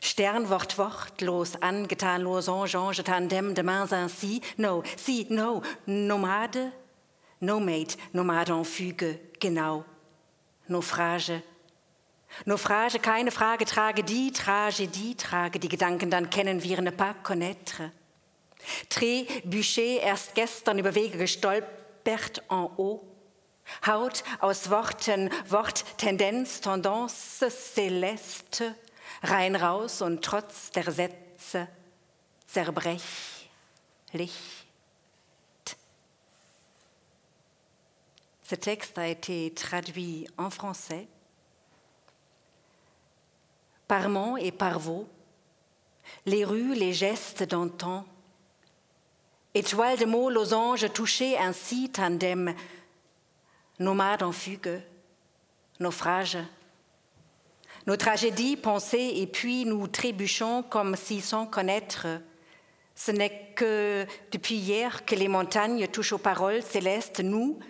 Stern 0.00 0.48
Wort, 0.48 0.76
wortlos, 0.78 1.60
angetan, 1.60 2.22
losange, 2.22 2.74
ange, 2.76 3.02
tandem, 3.02 3.54
demain 3.54 3.92
ainsi. 3.92 4.40
No, 4.56 4.82
si, 4.96 5.26
no, 5.28 5.62
Nomade, 5.86 6.72
Nomade, 7.40 7.96
Nomade 8.12 8.52
en 8.52 8.64
Füge, 8.64 9.18
genau. 9.38 9.84
Naufrage. 10.68 11.42
Naufrage, 12.46 12.98
keine 12.98 13.30
Frage, 13.30 13.64
trage 13.64 14.02
die, 14.02 14.32
Tragedie, 14.32 15.14
trage 15.14 15.58
die 15.58 15.68
Gedanken, 15.68 16.10
dann 16.10 16.30
kennen 16.30 16.62
wir 16.62 16.80
ne 16.80 16.90
pas 16.90 17.14
connaître. 17.22 17.92
Trébuché, 18.88 19.98
erst 19.98 20.34
gestern 20.34 20.78
über 20.78 20.94
Wege 20.94 21.18
gestolpert 21.18 22.42
en 22.48 22.70
haut. 22.76 23.02
Haut 23.86 24.24
aus 24.40 24.70
Worten, 24.70 25.30
Wort, 25.48 25.84
Tendenz, 25.98 26.60
Tendance, 26.60 27.46
Céleste, 27.46 28.74
rein 29.22 29.56
raus 29.56 30.02
und 30.02 30.22
trotz 30.22 30.70
der 30.70 30.90
Sätze. 30.90 31.68
Zerbrechlich. 32.46 34.34
Ce 38.44 38.54
texte 38.54 38.98
a 38.98 39.08
été 39.08 39.52
traduit 39.54 40.28
en 40.36 40.50
français. 40.50 41.08
Par 43.88 44.08
Mont 44.08 44.36
et 44.36 44.52
par 44.52 44.78
Vaux, 44.78 45.08
les 46.26 46.44
rues, 46.44 46.74
les 46.74 46.92
gestes 46.92 47.42
d'antan, 47.42 48.04
Étoile 49.56 49.96
de 49.96 50.04
mots, 50.04 50.30
losange, 50.30 50.92
touché 50.92 51.38
ainsi, 51.38 51.88
tandem, 51.88 52.54
nomade 53.78 54.24
en 54.24 54.32
fugue, 54.32 54.82
naufrage. 55.78 56.38
Nos 57.86 57.96
tragédies, 57.96 58.56
pensées, 58.56 59.12
et 59.14 59.28
puis 59.28 59.64
nous 59.64 59.86
trébuchons 59.86 60.64
comme 60.64 60.96
si 60.96 61.20
sans 61.20 61.46
connaître. 61.46 62.08
Ce 62.96 63.12
n'est 63.12 63.52
que 63.54 64.06
depuis 64.32 64.56
hier 64.56 65.04
que 65.04 65.14
les 65.14 65.28
montagnes 65.28 65.86
touchent 65.86 66.14
aux 66.14 66.18
paroles 66.18 66.62
célestes, 66.62 67.20
nous 67.20 67.60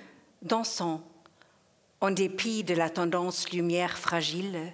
dansons, 0.41 1.03
en 2.01 2.11
dépit 2.11 2.65
de 2.65 2.75
la 2.75 2.89
tendance 2.89 3.51
lumière 3.51 3.99
fragile, 3.99 4.73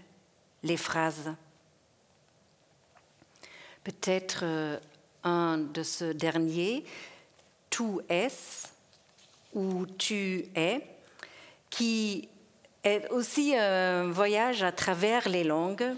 les 0.63 0.77
phrases. 0.77 1.35
Peut-être 3.83 4.45
euh, 5.25 5.29
un 5.29 5.59
de 5.59 5.83
ce 5.83 6.13
dernier. 6.13 6.85
Tu 7.69 7.85
es 8.09 8.29
ou 9.55 9.87
Tu 9.99 10.47
es, 10.55 10.87
qui 11.69 12.29
est 12.83 13.09
aussi 13.11 13.55
un 13.57 14.11
voyage 14.11 14.63
à 14.63 14.73
travers 14.73 15.29
les 15.29 15.45
langues 15.45 15.95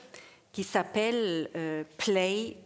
qui 0.52 0.64
s'appelle 0.64 1.48
euh, 1.56 1.84
Play 1.96 2.56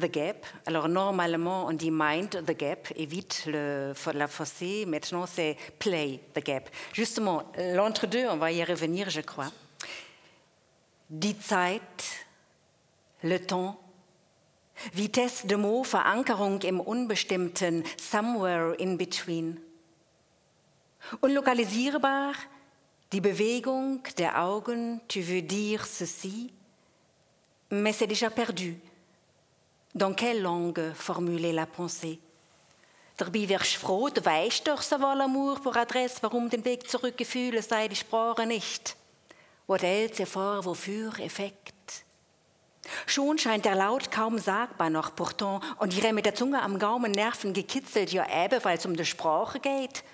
the 0.00 0.10
Gap. 0.10 0.46
Alors 0.66 0.88
normalement 0.88 1.66
on 1.66 1.72
dit 1.72 1.90
Mind 1.90 2.44
the 2.46 2.56
Gap, 2.56 2.88
évite 2.96 3.44
le, 3.46 3.92
la 4.12 4.26
fossée, 4.26 4.86
maintenant 4.86 5.26
c'est 5.26 5.56
Play 5.78 6.20
the 6.34 6.44
Gap. 6.44 6.68
Justement, 6.92 7.44
l'entre-deux, 7.58 8.26
on 8.26 8.36
va 8.36 8.50
y 8.50 8.64
revenir 8.64 9.10
je 9.10 9.20
crois. 9.20 9.50
Die 11.10 11.36
Zeit, 11.38 12.26
le 13.22 13.38
temps, 13.38 13.78
Vitesse 14.92 15.46
de 15.46 15.56
mots, 15.56 15.88
Verankerung 15.88 16.60
im 16.62 16.80
Unbestimmten, 16.80 17.84
somewhere 17.96 18.74
in 18.74 18.96
between. 18.96 19.60
Unlokalisierbar, 21.20 22.34
die 23.12 23.20
Bewegung 23.20 24.02
der 24.18 24.42
Augen, 24.42 25.00
tu 25.08 25.20
veux 25.20 25.42
dire 25.42 25.86
ceci, 25.86 26.52
mais 27.70 27.92
c'est 27.92 28.06
déjà 28.06 28.30
perdu. 28.30 28.76
Dans 29.94 30.14
quelle 30.14 30.42
langue 30.42 30.92
formuler 30.94 31.52
la 31.52 31.66
pensée? 31.66 32.18
Dabei 33.16 33.48
wärst 33.48 33.76
du 33.76 33.78
froh, 33.78 34.10
du 34.10 34.24
weißt 34.24 34.66
doch 34.66 34.82
so 34.82 34.98
wohl 34.98 35.20
Amour 35.20 35.60
pour 35.60 35.76
Adresse, 35.76 36.20
warum 36.20 36.50
den 36.50 36.64
Weg 36.64 36.90
zurückgefühlen 36.90 37.62
sei 37.62 37.86
die 37.86 37.94
Sprache 37.94 38.44
nicht. 38.44 38.96
Hält 39.68 40.16
sie 40.16 40.26
vor, 40.26 40.64
wofür 40.64 41.16
Effekt? 41.20 41.73
Schon 43.06 43.38
scheint 43.38 43.64
der 43.64 43.74
Laut 43.74 44.10
kaum 44.10 44.38
sagbar 44.38 44.90
noch, 44.90 45.14
pourtant, 45.14 45.62
und 45.78 45.96
ihre 45.96 46.12
mit 46.12 46.26
der 46.26 46.34
Zunge 46.34 46.60
am 46.62 46.78
Gaumen 46.78 47.12
Nerven 47.12 47.52
gekitzelt, 47.52 48.12
ja 48.12 48.26
eben, 48.44 48.62
weil 48.64 48.78
es 48.78 48.86
um 48.86 48.96
die 48.96 49.04
Sprache 49.04 49.60
geht. 49.60 50.04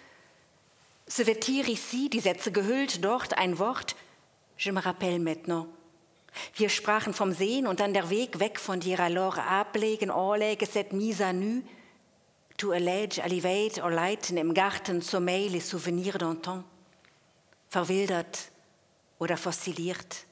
Se 1.06 1.26
vetir 1.26 1.68
ici, 1.68 2.08
die 2.08 2.20
Sätze 2.20 2.52
gehüllt, 2.52 3.04
dort 3.04 3.36
ein 3.36 3.58
Wort. 3.58 3.96
Je 4.56 4.70
me 4.70 4.84
rappelle 4.84 5.18
maintenant. 5.18 5.66
Wir 6.54 6.68
sprachen 6.68 7.14
vom 7.14 7.32
Sehen 7.32 7.66
und 7.66 7.80
dann 7.80 7.92
der 7.92 8.10
Weg 8.10 8.38
weg 8.38 8.60
von 8.60 8.78
dir, 8.78 9.00
alors 9.00 9.36
ablegen, 9.38 10.12
anlegen, 10.12 10.68
cette 10.70 10.92
mise 10.92 11.20
à 11.20 11.32
nu. 11.32 11.64
Tu 12.56 12.72
allèges, 12.72 13.20
allivate, 13.20 13.80
leiten 13.80 14.36
im 14.36 14.54
Garten, 14.54 15.02
sommeil, 15.02 15.48
les 15.48 15.68
souvenirs 15.68 16.18
d'antan. 16.18 16.62
Verwildert 17.70 18.50
oder 19.18 19.36
fossiliert. 19.36 20.26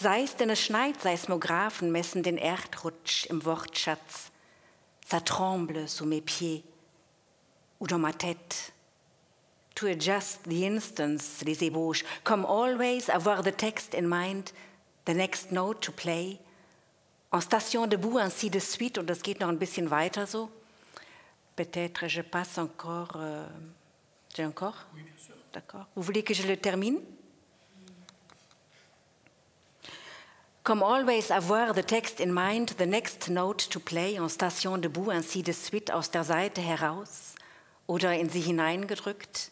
Sei 0.00 0.22
es 0.22 0.36
denn 0.36 0.50
es 0.50 0.60
schneit, 0.60 1.00
Seismographen 1.00 1.90
messen 1.92 2.22
den 2.22 2.38
Erdrutsch 2.38 3.26
im 3.26 3.44
Wortschatz. 3.44 4.30
Ça 5.06 5.20
tremble 5.20 5.88
sous 5.88 6.06
mes 6.06 6.20
pieds 6.20 6.62
ou 7.80 7.86
dans 7.86 7.98
ma 7.98 8.12
tête. 8.12 8.72
To 9.76 9.86
adjust 9.86 10.44
the 10.44 10.62
instance, 10.64 11.42
les 11.44 11.62
ébauches, 11.62 12.04
come 12.24 12.44
always 12.44 13.08
avoir 13.08 13.42
the 13.42 13.52
text 13.56 13.94
in 13.94 14.08
mind, 14.08 14.52
the 15.06 15.14
next 15.14 15.52
note 15.52 15.80
to 15.80 15.92
play. 15.92 16.38
En 17.32 17.40
station 17.40 17.86
debout, 17.86 18.18
ainsi 18.18 18.50
de 18.50 18.60
suite, 18.60 18.98
und 18.98 19.06
das 19.06 19.22
geht 19.22 19.40
noch 19.40 19.48
ein 19.48 19.58
bisschen 19.58 19.90
weiter 19.90 20.26
so. 20.26 20.50
Peut-être 21.56 22.08
je 22.08 22.22
passe 22.22 22.58
encore. 22.58 23.16
Euh, 23.16 23.46
J'ai 24.34 24.44
encore 24.44 24.86
Oui, 24.94 25.02
bien 25.02 25.12
sûr. 25.18 25.34
D'accord. 25.52 25.86
Vous 25.96 26.02
voulez 26.02 26.22
que 26.22 26.34
je 26.34 26.46
le 26.46 26.56
termine 26.56 27.00
Comme 30.70 30.84
always, 30.84 31.32
avoir 31.32 31.74
the 31.74 31.82
text 31.82 32.20
in 32.20 32.32
mind, 32.32 32.76
the 32.78 32.86
next 32.86 33.28
note 33.28 33.58
to 33.70 33.80
play, 33.80 34.16
en 34.16 34.28
station 34.28 34.80
debout, 34.80 35.10
ainsi 35.10 35.42
de 35.42 35.52
suite 35.52 35.90
aus 35.90 36.12
der 36.12 36.22
Seite 36.22 36.60
heraus 36.60 37.34
oder 37.88 38.12
in 38.12 38.30
sie 38.30 38.40
hineingedrückt. 38.40 39.50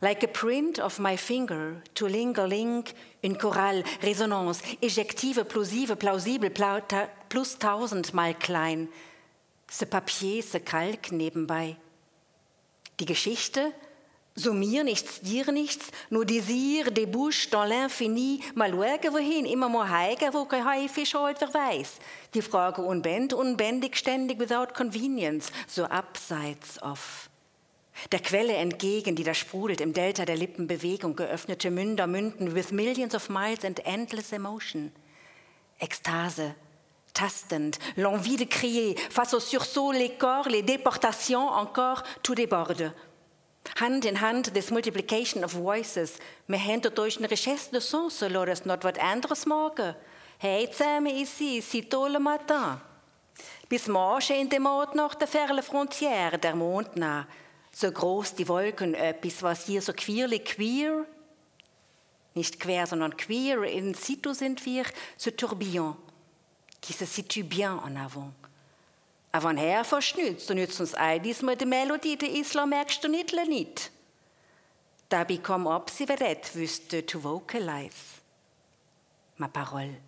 Like 0.00 0.24
a 0.24 0.26
print 0.26 0.80
of 0.80 0.98
my 0.98 1.16
finger, 1.16 1.76
to 1.94 2.08
linger-ling, 2.08 2.82
une 3.22 3.38
chorale, 3.38 3.84
Resonanz, 4.02 4.60
éjective, 4.82 5.44
plosive, 5.44 5.94
plausible, 5.94 6.50
plus 7.28 7.56
tausendmal 7.56 8.34
klein. 8.34 8.88
Ce 9.68 9.84
Papier, 9.84 10.42
ce 10.42 10.58
Kalk 10.58 11.12
nebenbei. 11.12 11.76
Die 12.98 13.06
Geschichte, 13.06 13.72
so 14.40 14.52
mir 14.52 14.84
nichts, 14.84 15.20
dir 15.20 15.50
nichts, 15.52 15.86
nur 16.08 16.24
Désir, 16.24 16.90
Debouche 16.90 17.48
dans 17.50 17.68
l'infini, 17.68 18.40
mal 18.54 18.70
schauen 18.70 19.12
wohin, 19.12 19.46
immer 19.46 19.68
mal 19.68 19.88
heigen, 19.88 20.32
wo 20.32 20.44
kein 20.44 20.64
Haifisch 20.64 21.14
halt, 21.14 21.40
wer 21.40 21.52
weiß. 21.52 21.94
Die 22.34 22.42
Frage 22.42 22.82
unbend, 22.82 23.32
unbändig, 23.32 23.96
ständig, 23.96 24.38
without 24.40 24.74
convenience, 24.74 25.52
so 25.68 25.84
abseits 25.84 26.82
of. 26.82 27.28
Der 28.12 28.20
Quelle 28.20 28.54
entgegen, 28.54 29.14
die 29.14 29.24
da 29.24 29.34
sprudelt, 29.34 29.80
im 29.80 29.92
Delta 29.92 30.24
der 30.24 30.36
Lippenbewegung, 30.36 31.16
geöffnete 31.16 31.70
Münder 31.70 32.06
münden, 32.06 32.54
with 32.54 32.72
millions 32.72 33.14
of 33.14 33.28
miles 33.28 33.64
and 33.64 33.84
endless 33.84 34.32
emotion. 34.32 34.90
Ekstase, 35.78 36.54
tastend, 37.12 37.78
l'envie 37.96 38.36
de 38.36 38.46
crier, 38.46 38.96
face 39.10 39.34
au 39.34 39.40
sursaut, 39.40 39.92
les 39.92 40.16
corps, 40.16 40.48
les 40.48 40.62
déportations, 40.62 41.48
encore, 41.48 42.02
tout 42.22 42.34
déborde. 42.34 42.92
Hand 43.78 44.04
in 44.04 44.20
Hand, 44.20 44.52
this 44.54 44.70
multiplication 44.70 45.44
of 45.44 45.52
voices. 45.52 46.18
Wir 46.46 46.58
haben 46.58 46.82
durch 46.94 47.18
eine 47.18 47.30
Recherche 47.30 47.70
de 47.70 47.80
sens, 47.80 48.18
soll 48.18 48.32
das 48.46 48.64
noch 48.64 48.82
was 48.82 48.98
anderes 48.98 49.46
machen. 49.46 49.94
Hey, 50.38 50.70
zusammen 50.70 51.14
ici, 51.14 51.60
si 51.60 51.82
tôt 51.82 52.10
le 52.10 52.18
matin. 52.18 52.80
Bis 53.68 53.86
morgen 53.86 54.40
in 54.40 54.48
dem 54.48 54.66
Ort 54.66 54.94
nach 54.94 55.14
der 55.14 55.28
fernen 55.28 55.62
Frontière, 55.62 56.38
der 56.38 56.56
Mond 56.56 56.96
nah. 56.96 57.26
So 57.72 57.90
groß 57.90 58.34
die 58.34 58.48
Wolken, 58.48 58.94
etwas, 58.94 59.42
was 59.42 59.66
hier 59.66 59.80
so 59.80 59.92
queerlich 59.92 60.44
queer, 60.44 61.06
nicht 62.34 62.58
quer, 62.58 62.86
sondern 62.86 63.16
queer, 63.16 63.62
in 63.64 63.94
situ 63.94 64.32
sind 64.32 64.64
wir, 64.64 64.84
ce 65.16 65.30
tourbillon, 65.30 65.96
qui 66.80 66.92
se 66.92 67.06
situe 67.06 67.44
bien 67.44 67.78
en 67.78 67.96
avant. 67.96 68.32
Du 69.32 70.54
nützt 70.54 70.80
uns 70.80 70.94
diesmal 71.22 71.56
die 71.56 71.66
Melodie, 71.66 72.16
die 72.16 72.40
Islam 72.40 72.70
merkst 72.70 73.04
du 73.04 73.08
nicht, 73.08 73.32
nicht. 73.48 73.90
Wüsste 76.54 77.06
to 77.06 77.22
vocalize 77.22 78.20
ma 79.38 79.48
parole. 79.48 80.00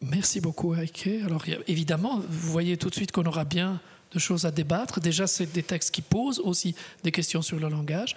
Merci 0.00 0.40
beaucoup, 0.40 0.74
Heike. 0.74 1.22
Alors, 1.24 1.44
évidemment, 1.66 2.20
vous 2.28 2.52
voyez 2.52 2.76
tout 2.76 2.90
de 2.90 2.94
suite 2.94 3.10
qu'on 3.10 3.24
aura 3.24 3.44
bien 3.44 3.80
de 4.12 4.18
choses 4.18 4.44
à 4.44 4.50
débattre. 4.50 5.00
Déjà, 5.00 5.26
c'est 5.26 5.46
des 5.46 5.62
textes 5.62 5.90
qui 5.90 6.02
posent 6.02 6.40
aussi 6.40 6.74
des 7.02 7.10
questions 7.10 7.42
sur 7.42 7.58
le 7.58 7.68
langage. 7.68 8.14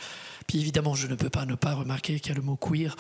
Puis, 0.48 0.60
évidemment, 0.60 0.96
je 0.96 1.08
ne 1.08 1.16
peux 1.16 1.30
pas 1.30 1.46
ne 1.46 1.56
pas 1.56 1.76
remarquer 1.76 2.20
qu'il 2.20 2.30
y 2.30 2.32
a 2.34 2.36
le 2.36 2.42
mot 2.42 2.58
queer 2.58 2.96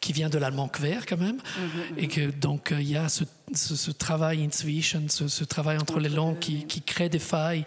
qui 0.00 0.12
vient 0.12 0.28
de 0.28 0.38
l'allemand 0.38 0.68
queer 0.68 1.06
quand 1.06 1.18
même, 1.18 1.36
mm-hmm. 1.36 1.98
et 1.98 2.08
que 2.08 2.30
donc 2.30 2.72
il 2.76 2.90
y 2.90 2.96
a 2.96 3.08
ce, 3.08 3.24
ce, 3.54 3.76
ce 3.76 3.90
travail 3.90 4.44
intuition, 4.44 5.02
ce, 5.08 5.28
ce, 5.28 5.44
travail 5.44 5.78
entre 5.78 5.98
les 6.00 6.08
langues 6.08 6.38
qui, 6.38 6.66
qui, 6.66 6.82
crée 6.82 7.08
des 7.08 7.18
failles 7.18 7.64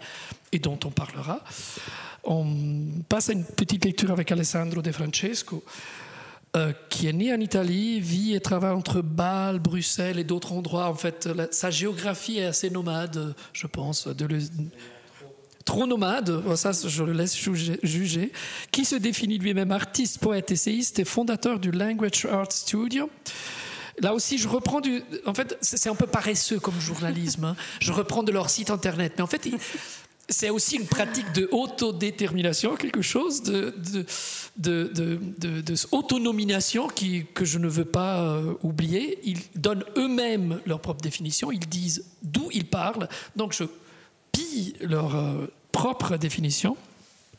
et 0.52 0.58
dont 0.58 0.78
on 0.84 0.90
parlera. 0.90 1.42
On 2.24 2.46
passe 3.08 3.30
à 3.30 3.32
une 3.32 3.44
petite 3.44 3.84
lecture 3.84 4.10
avec 4.10 4.30
Alessandro 4.30 4.82
De 4.82 4.92
Francesco, 4.92 5.64
euh, 6.56 6.72
qui 6.88 7.06
est 7.06 7.12
né 7.12 7.32
en 7.32 7.40
Italie, 7.40 8.00
vit 8.00 8.34
et 8.34 8.40
travaille 8.40 8.72
entre 8.72 9.02
Bâle, 9.02 9.58
Bruxelles 9.58 10.18
et 10.18 10.24
d'autres 10.24 10.52
endroits. 10.52 10.88
En 10.88 10.94
fait, 10.94 11.26
la, 11.26 11.46
sa 11.50 11.70
géographie 11.70 12.38
est 12.38 12.46
assez 12.46 12.70
nomade, 12.70 13.34
je 13.52 13.66
pense. 13.66 14.08
De 14.08 14.26
le, 14.26 14.40
trop 15.64 15.86
nomade, 15.86 16.42
ça 16.56 16.72
je 16.72 17.02
le 17.04 17.12
laisse 17.12 17.36
juger, 17.36 18.32
qui 18.70 18.84
se 18.84 18.96
définit 18.96 19.38
lui-même 19.38 19.72
artiste, 19.72 20.18
poète, 20.18 20.50
essayiste 20.50 20.98
et 20.98 21.04
fondateur 21.04 21.58
du 21.58 21.70
Language 21.70 22.26
Art 22.26 22.52
Studio. 22.52 23.10
Là 24.00 24.14
aussi, 24.14 24.38
je 24.38 24.48
reprends 24.48 24.80
du. 24.80 25.02
En 25.26 25.34
fait, 25.34 25.58
c'est 25.60 25.90
un 25.90 25.94
peu 25.94 26.06
paresseux 26.06 26.58
comme 26.58 26.80
journalisme. 26.80 27.44
Hein. 27.44 27.56
Je 27.80 27.92
reprends 27.92 28.22
de 28.22 28.32
leur 28.32 28.48
site 28.48 28.70
internet. 28.70 29.12
Mais 29.16 29.22
en 29.22 29.26
fait, 29.26 29.46
c'est 30.30 30.48
aussi 30.48 30.76
une 30.76 30.86
pratique 30.86 31.30
de 31.32 31.48
autodétermination, 31.52 32.76
quelque 32.76 33.02
chose 33.02 33.42
de, 33.42 33.74
de, 34.56 34.86
autonomination 35.92 36.88
qui, 36.88 37.26
que 37.34 37.44
je 37.44 37.58
ne 37.58 37.68
veux 37.68 37.84
pas 37.84 38.22
euh, 38.22 38.54
oublier. 38.62 39.18
Ils 39.24 39.40
donnent 39.54 39.84
eux-mêmes 39.96 40.60
leur 40.64 40.80
propre 40.80 41.02
définition. 41.02 41.52
Ils 41.52 41.68
disent 41.68 42.04
d'où 42.22 42.48
ils 42.52 42.66
parlent. 42.66 43.08
Donc, 43.36 43.52
je 43.52 43.64
pille 44.32 44.74
leur. 44.80 45.16
Euh, 45.16 45.46
propre 45.72 46.16
définition. 46.16 46.76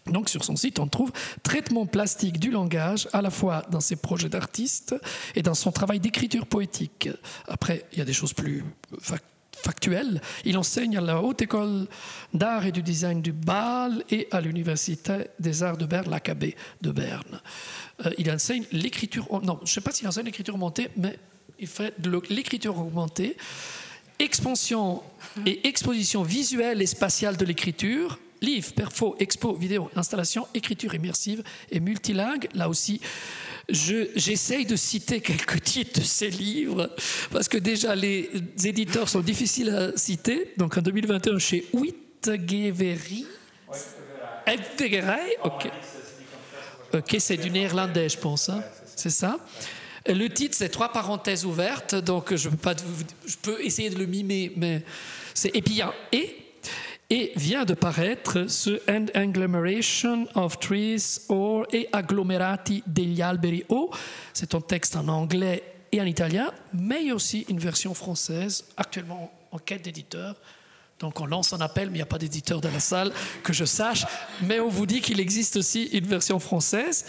Donc 0.07 0.29
sur 0.29 0.43
son 0.43 0.55
site, 0.55 0.79
on 0.79 0.87
trouve 0.87 1.11
traitement 1.43 1.85
plastique 1.85 2.39
du 2.39 2.49
langage, 2.49 3.07
à 3.13 3.21
la 3.21 3.29
fois 3.29 3.63
dans 3.69 3.79
ses 3.79 3.95
projets 3.95 4.29
d'artiste 4.29 4.95
et 5.35 5.43
dans 5.43 5.53
son 5.53 5.71
travail 5.71 5.99
d'écriture 5.99 6.47
poétique. 6.47 7.09
Après, 7.47 7.85
il 7.91 7.99
y 7.99 8.01
a 8.01 8.05
des 8.05 8.13
choses 8.13 8.33
plus 8.33 8.63
factuelles. 9.53 10.21
Il 10.43 10.57
enseigne 10.57 10.97
à 10.97 11.01
la 11.01 11.21
Haute 11.21 11.43
École 11.43 11.87
d'Art 12.33 12.65
et 12.65 12.71
du 12.71 12.81
Design 12.81 13.21
du 13.21 13.31
Bâle 13.31 14.03
et 14.09 14.27
à 14.31 14.41
l'Université 14.41 15.27
des 15.39 15.61
Arts 15.61 15.77
de 15.77 15.85
Berne, 15.85 16.09
l'AKB 16.09 16.55
de 16.81 16.91
Berne. 16.91 17.41
Euh, 18.03 18.09
il 18.17 18.31
enseigne 18.31 18.65
l'écriture... 18.71 19.27
Non, 19.43 19.57
je 19.59 19.63
ne 19.63 19.67
sais 19.67 19.81
pas 19.81 19.91
s'il 19.91 20.07
enseigne 20.07 20.25
l'écriture 20.25 20.55
augmentée, 20.55 20.89
mais 20.97 21.19
il 21.59 21.67
fait 21.67 21.93
de 22.01 22.21
l'écriture 22.31 22.79
augmentée 22.79 23.37
expansion 24.21 25.01
et 25.45 25.67
exposition 25.67 26.23
visuelle 26.23 26.81
et 26.81 26.85
spatiale 26.85 27.37
de 27.37 27.45
l'écriture, 27.45 28.19
livre, 28.41 28.71
perfo, 28.73 29.15
expo, 29.19 29.55
vidéo, 29.55 29.89
installation, 29.95 30.47
écriture 30.53 30.93
immersive 30.93 31.43
et 31.71 31.79
multilingue. 31.79 32.47
Là 32.53 32.69
aussi, 32.69 33.01
j'essaye 33.69 34.65
de 34.65 34.75
citer 34.75 35.21
quelques 35.21 35.61
titres 35.63 35.99
de 35.99 36.05
ces 36.05 36.29
livres 36.29 36.89
parce 37.31 37.47
que 37.47 37.57
déjà 37.57 37.95
les 37.95 38.29
éditeurs 38.63 39.09
sont 39.09 39.21
difficiles 39.21 39.69
à 39.69 39.97
citer. 39.97 40.53
Donc 40.57 40.77
en 40.77 40.81
2021 40.81 41.39
chez 41.39 41.65
Uitgeverij. 41.73 43.25
ok. 45.43 45.71
Ok, 46.93 47.15
c'est 47.19 47.37
du 47.37 47.49
néerlandais, 47.49 48.09
je 48.09 48.17
pense. 48.17 48.49
Hein. 48.49 48.61
C'est 48.95 49.09
ça. 49.09 49.39
Le 50.07 50.27
titre, 50.27 50.55
c'est 50.57 50.69
trois 50.69 50.91
parenthèses 50.91 51.45
ouvertes, 51.45 51.95
donc 51.95 52.35
je 52.35 52.49
peux, 52.49 53.63
essayer 53.63 53.89
de 53.89 53.99
le 53.99 54.05
mimer, 54.05 54.51
mais 54.55 54.83
c'est 55.33 55.55
et 55.55 55.61
puis 55.61 55.75
il 55.75 55.77
y 55.77 55.81
a 55.81 55.93
et 56.11 56.37
et 57.11 57.33
vient 57.35 57.65
de 57.65 57.73
paraître 57.73 58.45
ce 58.47 58.81
And 58.89 59.07
Agglomeration 59.13 60.27
of 60.33 60.59
Trees 60.59 61.19
or 61.27 61.65
et 61.73 61.89
Agglomerati 61.91 62.83
degli 62.87 63.21
alberi 63.21 63.65
o. 63.67 63.91
C'est 64.33 64.55
un 64.55 64.61
texte 64.61 64.95
en 64.95 65.09
anglais 65.09 65.61
et 65.91 65.99
en 65.99 66.05
italien, 66.05 66.51
mais 66.73 67.11
aussi 67.11 67.45
une 67.49 67.59
version 67.59 67.93
française, 67.93 68.63
actuellement 68.77 69.29
en 69.51 69.59
quête 69.59 69.81
d'éditeur. 69.81 70.37
Donc 70.99 71.19
on 71.19 71.25
lance 71.25 71.51
un 71.51 71.59
appel, 71.59 71.89
mais 71.89 71.95
il 71.95 71.97
n'y 71.97 72.03
a 72.03 72.05
pas 72.05 72.17
d'éditeur 72.17 72.61
dans 72.61 72.71
la 72.71 72.79
salle, 72.79 73.11
que 73.43 73.51
je 73.51 73.65
sache. 73.65 74.05
Mais 74.43 74.61
on 74.61 74.69
vous 74.69 74.85
dit 74.85 75.01
qu'il 75.01 75.19
existe 75.19 75.57
aussi 75.57 75.85
une 75.87 76.05
version 76.05 76.39
française. 76.39 77.05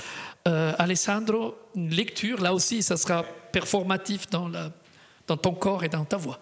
Euh, 0.48 0.72
Alessandro, 0.78 1.54
une 1.76 1.90
lecture, 1.90 2.40
là 2.40 2.52
aussi, 2.52 2.82
ça 2.82 2.96
sera 2.96 3.24
performatif 3.52 4.28
dans 4.28 5.36
ton 5.36 5.54
corps 5.54 5.84
et 5.84 5.88
dans 5.88 6.04
ta 6.04 6.16
voix. 6.16 6.38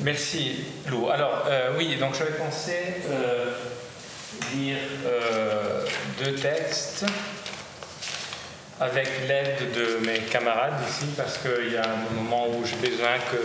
Merci 0.00 0.64
Lou. 0.88 1.08
Alors 1.08 1.44
euh, 1.48 1.76
oui, 1.76 1.96
donc 1.96 2.14
j'avais 2.14 2.36
pensé 2.36 2.72
euh, 3.10 3.52
lire 4.54 4.78
euh, 5.04 5.84
deux 6.22 6.34
textes 6.34 7.04
avec 8.80 9.08
l'aide 9.26 9.72
de 9.74 10.06
mes 10.06 10.20
camarades 10.20 10.80
ici 10.88 11.06
parce 11.16 11.38
qu'il 11.38 11.72
y 11.72 11.76
a 11.76 11.82
un 11.84 12.14
moment 12.14 12.46
où 12.48 12.64
j'ai 12.64 12.76
besoin 12.76 13.18
que... 13.30 13.38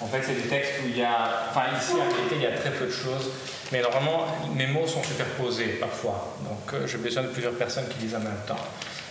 En 0.00 0.06
fait, 0.06 0.22
c'est 0.26 0.34
des 0.34 0.48
textes 0.48 0.72
où 0.82 0.88
il 0.88 0.96
y 0.96 1.02
a... 1.02 1.48
Enfin, 1.50 1.66
ici, 1.78 1.92
en 1.92 2.10
réalité, 2.10 2.36
il 2.36 2.42
y 2.42 2.46
a 2.46 2.52
très 2.52 2.70
peu 2.70 2.86
de 2.86 2.90
choses, 2.90 3.30
mais 3.70 3.82
normalement, 3.82 4.26
mes 4.54 4.66
mots 4.66 4.86
sont 4.86 5.02
superposés 5.02 5.78
parfois. 5.78 6.36
Donc, 6.42 6.86
j'ai 6.86 6.98
besoin 6.98 7.24
de 7.24 7.28
plusieurs 7.28 7.52
personnes 7.52 7.86
qui 7.88 7.98
lisent 8.04 8.14
en 8.14 8.20
même 8.20 8.40
temps. 8.46 8.56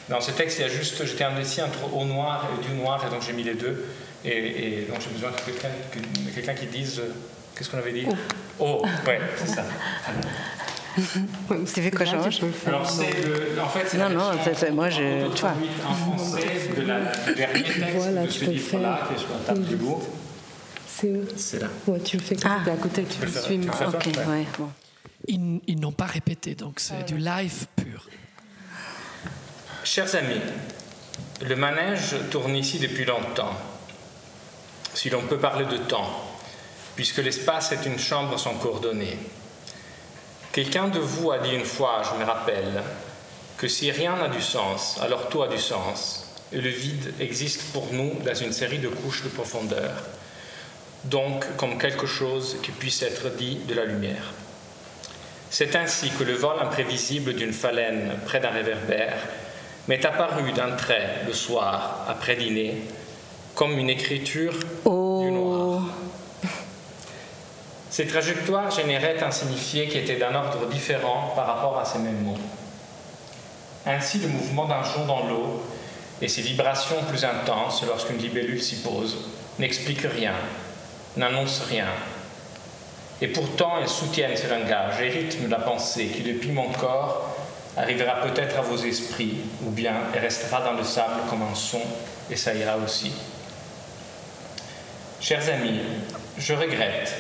Dans 0.10 0.22
ce 0.22 0.32
texte, 0.32 0.58
il 0.58 0.62
y 0.64 0.66
a 0.66 0.70
juste... 0.70 1.06
J'étais 1.06 1.24
indécis 1.24 1.62
entre 1.62 1.94
au 1.94 2.06
noir 2.06 2.50
et 2.58 2.68
du 2.68 2.74
noir, 2.74 3.04
et 3.06 3.12
donc 3.12 3.22
j'ai 3.22 3.34
mis 3.34 3.44
les 3.44 3.54
deux. 3.54 3.86
Et, 4.26 4.86
donc 4.90 5.00
j'ai 5.02 5.10
besoin 5.10 5.30
de 5.32 6.32
quelqu'un 6.34 6.54
qui 6.54 6.66
dise. 6.66 7.00
Euh, 7.00 7.14
qu'est-ce 7.56 7.70
qu'on 7.70 7.78
avait 7.78 7.94
dit? 7.94 8.06
Oh, 8.08 8.16
oh 8.84 8.86
ouais, 9.08 9.22
c'est 9.38 9.48
ça. 9.48 9.64
Vous 11.48 11.66
savez 11.66 11.92
quoi, 11.92 12.06
Georges 12.06 12.36
je 12.36 12.40
peux 12.42 12.48
le 12.48 12.52
faire. 12.52 12.74
Alors, 12.74 12.90
c'est 12.90 13.26
le, 13.26 13.62
en 13.62 13.70
fait, 13.70 13.86
c'est 13.88 13.98
non, 13.98 14.10
non, 14.10 14.32
c'est, 14.54 14.72
moi, 14.72 14.90
je. 14.90 15.32
Tu 15.34 15.42
vois. 15.42 15.54
En 15.88 15.94
français, 15.94 16.48
de 16.76 16.82
la 16.82 17.00
dernier 17.34 17.64
texte 17.64 17.80
voilà, 17.96 18.24
de 18.24 18.30
ce 18.30 18.46
livre-là, 18.46 19.08
qui 19.08 19.14
est 19.14 19.18
sur 19.20 19.30
la 19.30 19.46
table 19.46 19.66
du 19.66 19.76
bout. 19.78 20.04
C'est 21.00 21.08
où 21.08 21.26
C'est 21.38 21.60
là. 21.60 21.68
Ouais, 21.88 22.00
tu 22.00 22.18
le 22.18 22.24
fais 22.24 22.36
ah. 22.44 22.60
à 22.66 22.76
côté, 22.76 23.04
tu, 23.04 23.18
peux 23.20 23.26
le 23.26 23.32
suivre. 23.32 23.74
Ok, 23.88 24.06
ouais, 24.06 24.46
bon. 24.58 24.70
Ils, 25.28 25.62
ils 25.68 25.80
n'ont 25.80 25.92
pas 25.92 26.06
répété, 26.06 26.56
donc 26.56 26.80
c'est 26.80 27.04
du 27.04 27.18
live 27.18 27.68
pur. 27.76 28.08
Chers 29.84 30.14
amis, 30.16 30.42
le 31.46 31.56
manège 31.56 32.16
tourne 32.32 32.56
ici 32.56 32.80
depuis 32.80 33.06
longtemps 33.06 33.56
si 34.94 35.10
l'on 35.10 35.22
peut 35.22 35.38
parler 35.38 35.66
de 35.66 35.78
temps, 35.78 36.10
puisque 36.96 37.20
l'espace 37.20 37.72
est 37.72 37.86
une 37.86 38.00
chambre 38.00 38.38
sans 38.38 38.56
coordonnées. 38.56 39.18
Quelqu'un 40.52 40.88
de 40.88 41.00
vous 41.00 41.32
a 41.32 41.38
dit 41.38 41.54
une 41.54 41.64
fois, 41.64 42.02
je 42.04 42.20
me 42.20 42.26
rappelle, 42.26 42.84
que 43.58 43.68
si 43.68 43.92
rien 43.92 44.18
n'a 44.18 44.28
du 44.28 44.42
sens, 44.42 45.00
alors 45.02 45.30
tout 45.30 45.44
a 45.44 45.48
du 45.48 45.60
sens, 45.60 46.26
et 46.52 46.60
le 46.60 46.70
vide 46.70 47.14
existe 47.20 47.72
pour 47.72 47.94
nous 47.94 48.14
dans 48.26 48.36
une 48.36 48.52
série 48.52 48.80
de 48.80 48.90
couches 48.90 49.24
de 49.24 49.30
profondeur, 49.30 49.94
donc 51.06 51.46
comme 51.58 51.78
quelque 51.78 52.06
chose 52.06 52.58
qui 52.64 52.72
puisse 52.72 53.02
être 53.02 53.30
dit 53.36 53.60
de 53.68 53.74
la 53.74 53.86
lumière. 53.86 54.34
C'est 55.50 55.76
ainsi 55.76 56.10
que 56.12 56.24
le 56.24 56.34
vol 56.34 56.58
imprévisible 56.62 57.34
d'une 57.34 57.54
phalène 57.54 58.12
près 58.26 58.40
d'un 58.40 58.50
réverbère 58.50 59.18
m'est 59.88 60.06
apparu 60.06 60.52
d'un 60.52 60.72
trait 60.76 61.22
le 61.26 61.34
soir, 61.34 62.06
après 62.08 62.36
dîner, 62.36 62.84
comme 63.56 63.78
une 63.80 63.90
écriture 63.90 64.54
oh. 64.86 65.22
du 65.24 65.32
noir. 65.32 65.82
Ces 67.90 68.06
trajectoires 68.06 68.70
généraient 68.70 69.22
un 69.24 69.32
signifié 69.32 69.88
qui 69.88 69.98
était 69.98 70.18
d'un 70.18 70.36
ordre 70.36 70.68
différent 70.68 71.34
par 71.36 71.48
rapport 71.48 71.80
à 71.80 71.86
ces 71.86 71.98
mêmes 71.98 72.22
mots. 72.22 72.38
Ainsi, 73.88 74.20
le 74.20 74.28
mouvement 74.28 74.66
d'un 74.66 74.84
jour 74.84 75.06
dans 75.06 75.26
l'eau 75.26 75.64
et 76.22 76.28
ses 76.28 76.42
vibrations 76.42 77.04
plus 77.10 77.26
intenses 77.26 77.84
lorsqu'une 77.88 78.18
libellule 78.18 78.62
s'y 78.62 78.82
pose 78.82 79.18
n'expliquent 79.58 80.08
rien, 80.14 80.34
n'annoncent 81.18 81.64
rien. 81.70 81.88
Et 83.22 83.28
pourtant, 83.28 83.74
elles 83.82 83.90
soutiennent 83.90 84.38
ce 84.38 84.48
langage 84.48 85.02
et 85.02 85.10
rythment 85.10 85.50
la 85.50 85.60
pensée 85.60 86.08
qui, 86.08 86.22
depuis 86.22 86.52
mon 86.52 86.70
corps, 86.70 87.36
arrivera 87.76 88.22
peut-être 88.22 88.58
à 88.58 88.62
vos 88.62 88.78
esprits, 88.78 89.38
ou 89.66 89.72
bien 89.72 89.94
elle 90.14 90.22
restera 90.22 90.62
dans 90.62 90.74
le 90.74 90.84
sable 90.84 91.22
comme 91.30 91.42
un 91.42 91.56
son, 91.56 91.82
et 92.30 92.36
ça 92.36 92.54
ira 92.54 92.78
aussi. 92.78 93.12
Chers 95.20 95.50
amis, 95.50 95.80
je 96.38 96.54
regrette 96.54 97.14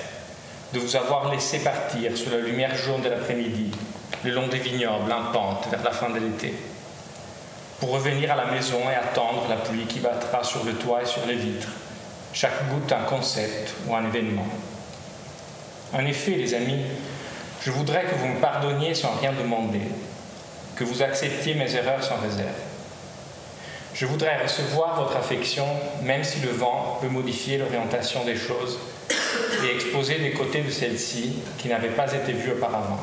de 0.73 0.79
vous 0.79 0.95
avoir 0.95 1.31
laissé 1.31 1.59
partir 1.59 2.15
sous 2.17 2.29
la 2.29 2.37
lumière 2.37 2.75
jaune 2.75 3.01
de 3.01 3.09
l'après-midi, 3.09 3.71
le 4.23 4.31
long 4.31 4.47
des 4.47 4.59
vignobles 4.59 5.11
en 5.11 5.31
pente 5.31 5.67
vers 5.69 5.83
la 5.83 5.91
fin 5.91 6.09
de 6.09 6.19
l'été, 6.19 6.53
pour 7.79 7.91
revenir 7.91 8.31
à 8.31 8.35
la 8.35 8.45
maison 8.45 8.79
et 8.89 8.95
attendre 8.95 9.45
la 9.49 9.55
pluie 9.55 9.85
qui 9.85 9.99
battra 9.99 10.43
sur 10.43 10.63
le 10.63 10.73
toit 10.73 11.01
et 11.01 11.05
sur 11.05 11.25
les 11.25 11.35
vitres, 11.35 11.69
chaque 12.33 12.69
goutte 12.69 12.91
un 12.91 13.03
concept 13.03 13.73
ou 13.87 13.95
un 13.95 14.05
événement. 14.05 14.47
En 15.93 16.05
effet, 16.05 16.31
les 16.31 16.53
amis, 16.53 16.85
je 17.61 17.71
voudrais 17.71 18.03
que 18.03 18.15
vous 18.15 18.27
me 18.27 18.39
pardonniez 18.39 18.93
sans 18.93 19.15
rien 19.19 19.33
demander, 19.33 19.81
que 20.75 20.83
vous 20.83 21.01
acceptiez 21.01 21.55
mes 21.55 21.75
erreurs 21.75 22.03
sans 22.03 22.17
réserve. 22.17 22.47
Je 23.93 24.05
voudrais 24.05 24.41
recevoir 24.41 25.01
votre 25.01 25.17
affection, 25.17 25.65
même 26.03 26.23
si 26.23 26.39
le 26.39 26.51
vent 26.51 26.99
peut 27.01 27.09
modifier 27.09 27.57
l'orientation 27.57 28.23
des 28.23 28.35
choses 28.35 28.79
et 29.63 29.75
exposer 29.75 30.19
des 30.19 30.31
côtés 30.31 30.61
de 30.61 30.69
celle-ci 30.69 31.39
qui 31.57 31.67
n'avaient 31.67 31.89
pas 31.89 32.13
été 32.13 32.31
vus 32.31 32.51
auparavant. 32.51 32.99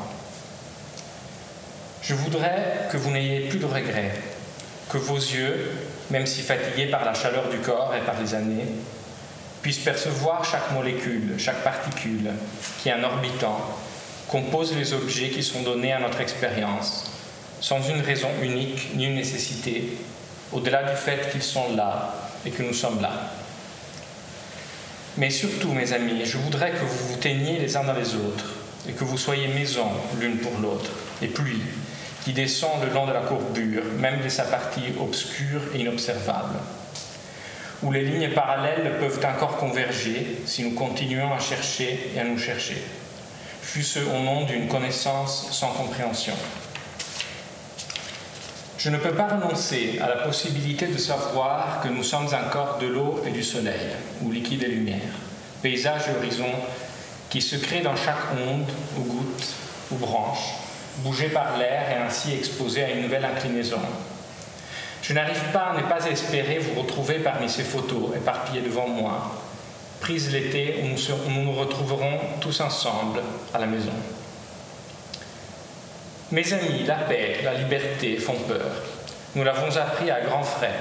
Je 2.01 2.13
voudrais 2.15 2.87
que 2.89 2.97
vous 2.97 3.11
n'ayez 3.11 3.49
plus 3.49 3.59
de 3.59 3.65
regrets, 3.65 4.13
que 4.89 4.97
vos 4.97 5.17
yeux, 5.17 5.71
même 6.09 6.25
si 6.25 6.41
fatigués 6.41 6.87
par 6.87 7.03
la 7.03 7.13
chaleur 7.13 7.49
du 7.49 7.57
corps 7.57 7.93
et 7.93 8.05
par 8.05 8.15
les 8.21 8.33
années, 8.33 8.65
puissent 9.67 9.79
percevoir 9.79 10.45
chaque 10.45 10.71
molécule, 10.71 11.33
chaque 11.37 11.61
particule 11.61 12.31
qui, 12.81 12.89
en 12.93 13.03
orbitant, 13.03 13.59
compose 14.29 14.73
les 14.73 14.93
objets 14.93 15.27
qui 15.27 15.43
sont 15.43 15.61
donnés 15.61 15.91
à 15.91 15.99
notre 15.99 16.21
expérience, 16.21 17.11
sans 17.59 17.81
une 17.89 17.99
raison 17.99 18.29
unique 18.41 18.95
ni 18.95 19.07
une 19.07 19.15
nécessité, 19.15 19.89
au-delà 20.53 20.83
du 20.83 20.95
fait 20.95 21.29
qu'ils 21.33 21.43
sont 21.43 21.75
là 21.75 22.15
et 22.45 22.51
que 22.51 22.63
nous 22.63 22.71
sommes 22.71 23.01
là. 23.01 23.11
Mais 25.17 25.29
surtout, 25.29 25.73
mes 25.73 25.91
amis, 25.91 26.21
je 26.23 26.37
voudrais 26.37 26.71
que 26.71 26.85
vous 26.85 27.09
vous 27.09 27.17
teigniez 27.17 27.59
les 27.59 27.75
uns 27.75 27.83
dans 27.83 27.91
les 27.91 28.15
autres 28.15 28.53
et 28.87 28.93
que 28.93 29.03
vous 29.03 29.17
soyez 29.17 29.49
maison 29.49 29.89
l'une 30.17 30.37
pour 30.37 30.57
l'autre, 30.61 30.91
et 31.21 31.27
pluie 31.27 31.61
qui 32.23 32.31
descend 32.31 32.81
le 32.85 32.93
long 32.93 33.05
de 33.05 33.11
la 33.11 33.19
courbure, 33.19 33.83
même 33.99 34.21
de 34.23 34.29
sa 34.29 34.45
partie 34.45 34.93
obscure 34.97 35.59
et 35.75 35.79
inobservable, 35.79 36.55
où 37.83 37.91
les 37.91 38.03
lignes 38.03 38.31
parallèles 38.33 38.97
peuvent 38.99 39.19
encore 39.25 39.57
converger 39.57 40.39
si 40.45 40.63
nous 40.63 40.73
continuons 40.73 41.33
à 41.33 41.39
chercher 41.39 42.11
et 42.15 42.19
à 42.19 42.23
nous 42.23 42.37
chercher, 42.37 42.81
fût-ce 43.61 43.99
au 43.99 44.19
nom 44.19 44.45
d'une 44.45 44.67
connaissance 44.67 45.51
sans 45.51 45.71
compréhension. 45.73 46.33
Je 48.77 48.89
ne 48.89 48.97
peux 48.97 49.11
pas 49.11 49.27
renoncer 49.27 49.99
à 50.01 50.07
la 50.07 50.17
possibilité 50.17 50.87
de 50.87 50.97
savoir 50.97 51.81
que 51.81 51.89
nous 51.89 52.03
sommes 52.03 52.27
un 52.33 52.49
corps 52.49 52.77
de 52.79 52.87
l'eau 52.87 53.21
et 53.25 53.31
du 53.31 53.43
soleil, 53.43 53.87
ou 54.21 54.31
liquide 54.31 54.63
et 54.63 54.67
lumière, 54.67 55.13
paysage 55.61 56.03
et 56.07 56.17
horizon 56.17 56.51
qui 57.29 57.41
se 57.41 57.55
crée 57.55 57.81
dans 57.81 57.95
chaque 57.95 58.31
onde, 58.33 58.69
ou 58.97 59.01
goutte, 59.01 59.53
ou 59.91 59.95
branche, 59.95 60.53
bougé 60.99 61.29
par 61.29 61.57
l'air 61.57 61.89
et 61.91 61.95
ainsi 61.95 62.33
exposé 62.33 62.83
à 62.83 62.91
une 62.91 63.01
nouvelle 63.03 63.25
inclinaison. 63.25 63.81
Je 65.01 65.13
n'arrive 65.13 65.41
pas 65.53 65.73
à 65.73 65.77
ne 65.77 65.87
pas 65.87 66.05
espérer 66.05 66.59
vous 66.59 66.81
retrouver 66.81 67.19
parmi 67.19 67.49
ces 67.49 67.63
photos 67.63 68.15
éparpillées 68.15 68.61
devant 68.61 68.87
moi, 68.87 69.35
prises 69.99 70.31
l'été 70.31 70.83
où 70.83 71.29
nous 71.29 71.43
nous 71.43 71.53
retrouverons 71.53 72.19
tous 72.41 72.59
ensemble 72.61 73.21
à 73.53 73.59
la 73.59 73.65
maison. 73.65 73.93
Mes 76.31 76.51
amis, 76.51 76.83
la 76.85 76.95
paix, 76.95 77.37
la 77.43 77.53
liberté 77.53 78.17
font 78.17 78.35
peur. 78.47 78.83
Nous 79.35 79.43
l'avons 79.43 79.75
appris 79.77 80.11
à 80.11 80.19
grands 80.21 80.43
frais. 80.43 80.75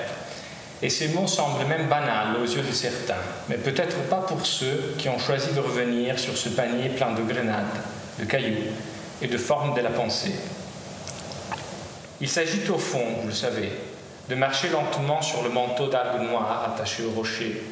Et 0.83 0.91
ces 0.91 1.09
mots 1.09 1.27
semblent 1.27 1.65
même 1.67 1.89
banals 1.89 2.37
aux 2.43 2.47
yeux 2.47 2.63
de 2.63 2.73
certains, 2.73 3.15
mais 3.49 3.57
peut-être 3.57 3.97
pas 4.09 4.23
pour 4.23 4.45
ceux 4.45 4.95
qui 4.99 5.09
ont 5.09 5.19
choisi 5.19 5.53
de 5.55 5.61
revenir 5.61 6.19
sur 6.19 6.37
ce 6.37 6.51
panier 6.51 6.91
plein 6.91 7.13
de 7.13 7.23
grenades, 7.23 7.65
de 8.19 8.25
cailloux 8.25 8.73
et 9.23 9.27
de 9.27 9.39
formes 9.39 9.75
de 9.75 9.81
la 9.81 9.91
pensée. 9.91 10.35
Il 12.21 12.29
s'agit 12.29 12.69
au 12.69 12.79
fond, 12.79 13.05
vous 13.23 13.29
le 13.29 13.35
savez, 13.35 13.73
de 14.29 14.35
marcher 14.35 14.69
lentement 14.69 15.23
sur 15.23 15.43
le 15.43 15.51
manteau 15.51 15.89
d'algues 15.89 16.29
noires 16.29 16.73
attaché 16.73 17.05
au 17.05 17.11
rocher 17.11 17.63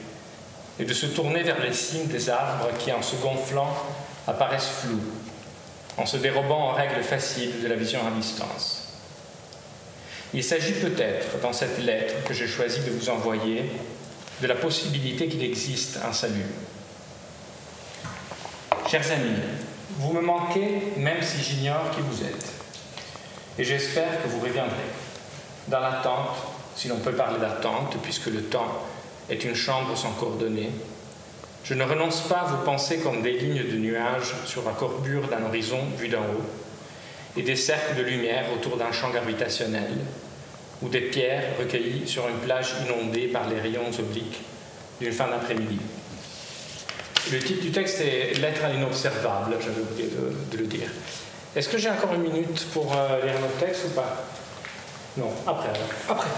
et 0.79 0.85
de 0.85 0.95
se 0.95 1.07
tourner 1.07 1.43
vers 1.43 1.61
les 1.61 1.73
cimes 1.73 2.07
des 2.07 2.31
arbres 2.31 2.69
qui, 2.79 2.93
en 2.93 3.03
se 3.03 3.17
gonflant, 3.17 3.73
apparaissent 4.27 4.71
flous, 4.81 5.03
en 5.97 6.07
se 6.07 6.17
dérobant 6.17 6.71
en 6.71 6.73
règles 6.73 7.03
faciles 7.03 7.63
de 7.63 7.69
la 7.69 7.77
vision 7.77 8.01
à 8.07 8.11
distance. 8.11 8.81
Il 10.33 10.43
s'agit 10.43 10.73
peut-être, 10.73 11.41
dans 11.43 11.53
cette 11.53 11.79
lettre 11.79 12.25
que 12.25 12.35
j'ai 12.35 12.49
choisi 12.49 12.81
de 12.81 12.91
vous 12.91 13.09
envoyer, 13.09 13.71
de 14.41 14.47
la 14.49 14.57
possibilité 14.57 15.29
qu'il 15.29 15.45
existe 15.45 16.01
un 16.05 16.13
salut. 16.13 16.47
Chers 18.89 19.13
amis, 19.13 19.39
vous 19.99 20.13
me 20.13 20.21
manquez 20.21 20.93
même 20.97 21.23
si 21.23 21.41
j'ignore 21.43 21.91
qui 21.93 22.01
vous 22.01 22.25
êtes. 22.25 22.53
Et 23.59 23.65
j'espère 23.65 24.23
que 24.23 24.29
vous 24.29 24.41
reviendrez. 24.41 24.73
Dans 25.69 25.81
l'attente, 25.81 26.37
si 26.77 26.89
l'on 26.89 26.99
peut 26.99 27.13
parler 27.13 27.39
d'attente, 27.39 27.97
puisque 28.03 28.27
le 28.27 28.43
temps 28.43 28.83
est 29.31 29.45
une 29.45 29.55
chambre 29.55 29.97
sans 29.97 30.13
coordonnées, 30.13 30.71
je 31.65 31.73
ne 31.73 31.85
renonce 31.85 32.21
pas 32.23 32.41
à 32.41 32.45
vous 32.45 32.65
penser 32.65 32.99
comme 32.99 33.23
des 33.23 33.33
lignes 33.33 33.65
de 33.65 33.77
nuages 33.77 34.35
sur 34.45 34.63
la 34.65 34.73
courbure 34.73 35.29
d'un 35.29 35.45
horizon 35.47 35.79
vu 35.97 36.09
d'en 36.09 36.21
haut, 36.21 36.45
et 37.37 37.43
des 37.43 37.57
cercles 37.57 37.97
de 37.97 38.03
lumière 38.03 38.45
autour 38.55 38.77
d'un 38.77 38.93
champ 38.93 39.09
gravitationnel, 39.09 39.91
ou 40.83 40.89
des 40.89 41.01
pierres 41.01 41.45
recueillies 41.59 42.07
sur 42.07 42.29
une 42.29 42.37
plage 42.37 42.75
inondée 42.85 43.29
par 43.29 43.49
les 43.49 43.59
rayons 43.59 43.91
obliques 43.99 44.43
d'une 45.01 45.13
fin 45.13 45.29
d'après-midi. 45.29 45.79
Le 47.33 47.39
titre 47.39 47.63
du 47.63 47.71
texte 47.71 48.03
est 48.03 48.39
Lettre 48.39 48.67
à 48.67 48.69
l'inobservable, 48.69 49.57
j'avais 49.59 49.81
oublié 49.81 50.11
de, 50.53 50.59
le 50.59 50.67
dire. 50.67 50.89
Est-ce 51.57 51.71
que 51.71 51.79
j'ai 51.79 51.89
encore 51.89 52.13
une 52.13 52.23
minute 52.23 52.67
pour 52.75 52.93
euh, 52.95 53.25
lire 53.25 53.41
notre 53.41 53.57
texte 53.65 53.87
ou 53.87 53.91
pas? 53.95 54.27
Non, 55.17 55.31
après. 55.47 55.73
Après. 56.09 56.29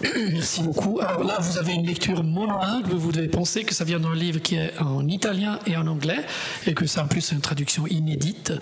Merci 0.32 0.62
beaucoup. 0.62 1.00
Alors 1.00 1.24
là, 1.24 1.38
vous 1.40 1.58
avez 1.58 1.72
une 1.72 1.86
lecture 1.86 2.22
monolingue. 2.22 2.86
Vous 2.88 3.12
devez 3.12 3.28
penser 3.28 3.64
que 3.64 3.74
ça 3.74 3.84
vient 3.84 4.00
d'un 4.00 4.14
livre 4.14 4.40
qui 4.40 4.56
est 4.56 4.72
en 4.78 5.06
italien 5.06 5.58
et 5.66 5.76
en 5.76 5.86
anglais, 5.86 6.24
et 6.66 6.74
que 6.74 6.86
c'est 6.86 7.00
en 7.00 7.06
plus 7.06 7.32
une 7.32 7.40
traduction 7.40 7.86
inédite, 7.86 8.52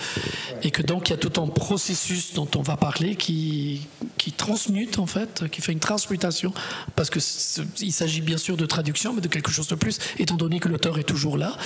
et 0.62 0.70
que 0.70 0.82
donc 0.82 1.08
il 1.08 1.12
y 1.12 1.14
a 1.14 1.18
tout 1.18 1.40
un 1.40 1.46
processus 1.46 2.34
dont 2.34 2.48
on 2.56 2.62
va 2.62 2.76
parler 2.76 3.16
qui, 3.16 3.86
qui 4.18 4.32
transmute 4.32 4.98
en 4.98 5.06
fait, 5.06 5.48
qui 5.50 5.60
fait 5.60 5.72
une 5.72 5.80
transmutation, 5.80 6.52
parce 6.96 7.10
que 7.10 7.18
il 7.80 7.92
s'agit 7.92 8.20
bien 8.20 8.38
sûr 8.38 8.56
de 8.56 8.66
traduction, 8.66 9.12
mais 9.12 9.20
de 9.20 9.28
quelque 9.28 9.50
chose 9.50 9.68
de 9.68 9.74
plus, 9.74 9.98
étant 10.18 10.36
donné 10.36 10.60
que 10.60 10.68
l'auteur 10.68 10.98
est 10.98 11.04
toujours 11.04 11.36
là 11.36 11.56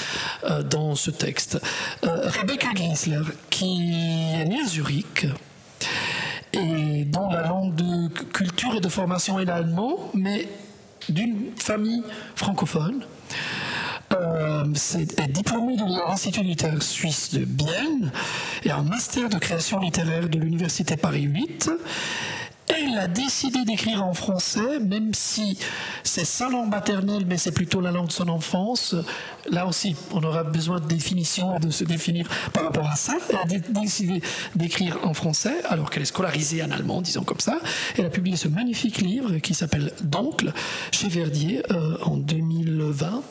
euh, 0.45 0.63
dans 0.63 0.95
ce 0.95 1.11
texte. 1.11 1.59
Euh, 2.05 2.29
Rebecca 2.41 2.69
Ginsler, 2.75 3.23
qui 3.51 3.93
est 3.93 4.45
née 4.45 4.61
à 4.65 4.69
Zurich 4.69 5.27
et 6.53 7.05
dont 7.05 7.31
la 7.31 7.47
langue 7.47 7.75
de 7.75 8.09
culture 8.33 8.75
et 8.75 8.81
de 8.81 8.89
formation 8.89 9.39
est 9.39 9.45
l'allemand, 9.45 9.99
mais 10.15 10.49
d'une 11.09 11.53
famille 11.57 12.03
francophone. 12.35 13.05
Euh, 14.15 14.65
est 14.95 15.29
diplômée 15.29 15.77
de 15.77 15.85
l'Institut 15.85 16.43
littéraire 16.43 16.83
suisse 16.83 17.35
de 17.35 17.45
Bienne 17.45 18.11
et 18.65 18.71
un 18.71 18.83
master 18.83 19.29
de 19.29 19.37
création 19.37 19.81
littéraire 19.81 20.31
de 20.31 20.39
l'Université 20.39 20.97
Paris 20.97 21.25
8 21.25 21.71
elle 22.71 22.99
a 22.99 23.07
décidé 23.07 23.65
d'écrire 23.65 24.05
en 24.05 24.15
français, 24.15 24.79
même 24.81 25.15
si 25.15 25.59
c'est 26.03 26.25
sa 26.25 26.49
langue 26.49 26.71
maternelle, 26.71 27.25
mais 27.27 27.39
c'est 27.39 27.53
plutôt 27.53 27.81
la 27.81 27.91
langue 27.91 28.09
de 28.09 28.13
son 28.13 28.29
enfance. 28.29 28.95
Là 29.51 29.67
aussi, 29.67 29.97
on 30.13 30.23
aura 30.23 30.45
besoin 30.45 30.81
de 30.81 30.87
définition 30.87 31.59
de 31.59 31.71
se 31.71 31.85
définir 31.85 32.29
par 32.53 32.65
rapport 32.65 32.89
à 32.89 32.97
ça. 32.97 33.15
Elle 33.31 33.37
a 33.37 33.45
décidé 33.45 34.21
d'écrire 34.55 34.99
en 35.05 35.15
français, 35.15 35.55
alors 35.69 35.91
qu'elle 35.91 36.03
est 36.03 36.07
scolarisée 36.07 36.63
en 36.63 36.71
allemand, 36.71 37.01
disons 37.01 37.23
comme 37.23 37.41
ça. 37.41 37.59
Elle 37.97 38.07
a 38.07 38.11
publié 38.11 38.37
ce 38.37 38.49
magnifique 38.49 38.99
livre 38.99 39.39
qui 39.39 39.55
s'appelle 39.55 39.93
D'oncle 40.03 40.53
chez 40.93 41.09
Verdier 41.09 41.63
euh, 41.71 41.97
en 42.03 42.17
2020 42.17 43.23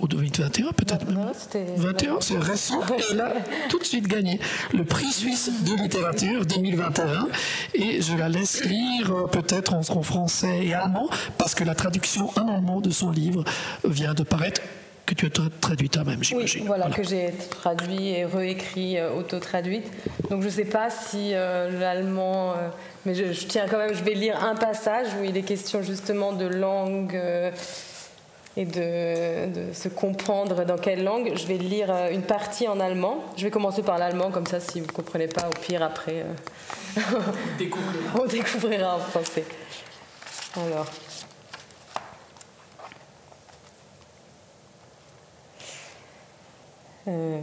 ou 0.00 0.08
2021 0.08 0.72
peut-être 0.72 1.06
même. 1.06 1.30
21, 1.76 2.20
c'est 2.20 2.38
récent. 2.38 2.80
Et 2.98 3.02
elle 3.10 3.20
a 3.20 3.34
tout 3.68 3.78
de 3.78 3.84
suite 3.84 4.06
gagné 4.06 4.40
le 4.72 4.84
prix 4.84 5.10
suisse 5.12 5.50
de 5.64 5.74
littérature 5.82 6.46
2021. 6.46 7.28
Et 7.74 8.00
je 8.02 8.16
la 8.16 8.28
laisse 8.28 8.64
lire 8.64 9.10
euh, 9.10 9.26
peut-être 9.26 9.74
en, 9.74 9.82
français 10.02 10.66
et 10.66 10.74
allemand, 10.74 11.08
parce 11.36 11.54
que 11.54 11.64
la 11.64 11.74
traduction 11.74 12.30
en 12.36 12.48
allemand 12.48 12.80
de 12.80 12.90
son 12.90 13.10
livre 13.10 13.44
vient 13.84 14.14
de 14.14 14.22
paraître 14.22 14.62
que 15.04 15.14
tu 15.14 15.26
as 15.26 15.30
traduit 15.60 15.90
toi-même, 15.90 16.22
j'imagine. 16.22 16.62
Oui, 16.62 16.66
voilà, 16.66 16.88
que 16.88 17.02
j'ai 17.02 17.32
traduit 17.50 18.10
et 18.10 18.24
réécrit, 18.24 18.96
euh, 18.96 19.12
auto-traduite. 19.12 19.90
Donc 20.30 20.42
je 20.42 20.46
ne 20.46 20.52
sais 20.52 20.64
pas 20.64 20.88
si 20.88 21.34
euh, 21.34 21.78
l'allemand... 21.78 22.54
mais 23.04 23.14
je, 23.14 23.24
tiens 23.46 23.66
quand 23.68 23.78
même, 23.78 23.94
je 23.94 24.04
vais 24.04 24.14
lire 24.14 24.42
un 24.42 24.54
passage 24.54 25.08
où 25.20 25.24
il 25.24 25.36
est 25.36 25.42
question 25.42 25.82
justement 25.82 26.32
de 26.32 26.46
langue 26.46 27.20
et 28.56 28.64
de, 28.64 29.72
se 29.72 29.88
comprendre 29.88 30.64
dans 30.64 30.78
quelle 30.78 31.04
langue. 31.04 31.32
Je 31.36 31.46
vais 31.46 31.56
lire 31.56 31.90
euh, 31.90 32.10
une 32.10 32.22
partie 32.22 32.66
en 32.68 32.80
allemand. 32.80 33.24
Je 33.36 33.44
vais 33.44 33.50
commencer 33.50 33.82
par 33.82 33.98
l'allemand, 33.98 34.30
comme 34.30 34.46
ça, 34.46 34.60
si 34.60 34.80
vous 34.80 34.86
ne 34.86 34.92
comprenez 34.92 35.28
pas, 35.28 35.48
au 35.48 35.60
pire, 35.60 35.82
après, 35.82 36.24
euh, 36.24 37.00
on 38.20 38.26
découvrira 38.26 38.96
en 38.96 39.00
français. 39.00 39.44
Alors. 40.56 40.86
Euh, 47.08 47.40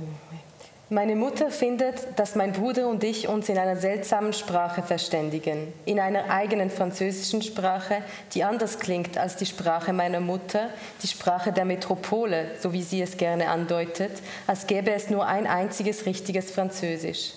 Meine 0.89 1.17
Mutter 1.17 1.52
findet, 1.52 2.17
dass 2.17 2.36
mein 2.36 2.54
Bruder 2.54 2.88
und 2.88 3.04
ich 3.04 3.28
uns 3.28 3.50
in 3.50 3.58
einer 3.58 3.76
seltsamen 3.76 4.32
Sprache 4.32 4.82
verständigen, 4.82 5.73
in 5.84 6.00
einer 6.00 6.30
eigenen 6.30 6.69
französischen 6.69 7.41
Sprache, 7.41 8.04
die 8.34 8.45
anders 8.45 8.80
klingt 8.80 9.17
als 9.17 9.36
die 9.36 9.45
Sprache 9.45 9.91
meiner 9.91 10.21
Mutter, 10.21 10.69
die 11.04 11.08
Sprache 11.08 11.52
der 11.52 11.65
Metropole, 11.65 12.52
so 12.62 12.71
wie 12.71 12.84
sie 12.84 13.02
es 13.02 13.17
gerne 13.17 13.50
andeutet, 13.50 14.13
als 14.47 14.65
gäbe 14.65 14.91
es 14.91 15.10
nur 15.10 15.28
ein 15.28 15.45
einziges 15.45 16.06
richtiges 16.06 16.52
Französisch. 16.52 17.34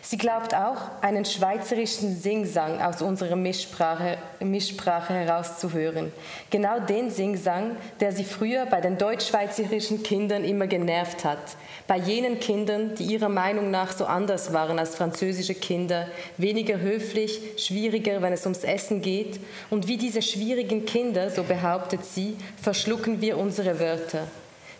Sie 0.00 0.18
glaubt 0.18 0.54
auch, 0.54 0.76
einen 1.00 1.24
schweizerischen 1.24 2.16
Singsang 2.16 2.80
aus 2.80 3.02
unserer 3.02 3.36
Mischsprache, 3.36 4.18
Mischsprache 4.40 5.14
herauszuhören. 5.14 6.12
Genau 6.50 6.80
den 6.80 7.10
Singsang, 7.10 7.76
der 8.00 8.12
sie 8.12 8.24
früher 8.24 8.66
bei 8.66 8.80
den 8.80 8.98
deutsch-schweizerischen 8.98 10.02
Kindern 10.02 10.44
immer 10.44 10.66
genervt 10.66 11.24
hat. 11.24 11.56
Bei 11.86 11.96
jenen 11.96 12.40
Kindern, 12.40 12.94
die 12.94 13.04
ihrer 13.04 13.28
Meinung 13.28 13.70
nach 13.70 13.92
so 13.92 14.04
anders 14.04 14.52
waren 14.52 14.78
als 14.78 14.96
französische 14.96 15.54
Kinder, 15.54 16.08
weniger 16.36 16.80
höflich, 16.80 17.40
schwieriger, 17.56 18.22
wenn 18.22 18.32
es 18.32 18.44
ums 18.44 18.64
Essen 18.64 19.02
geht. 19.02 19.40
Und 19.70 19.88
wie 19.88 19.96
diese 19.96 20.22
schwierigen 20.22 20.84
Kinder, 20.84 21.30
so 21.30 21.42
behauptet 21.42 22.04
sie, 22.04 22.36
verschlucken 22.60 23.20
wir 23.20 23.38
unsere 23.38 23.78
Wörter. 23.80 24.26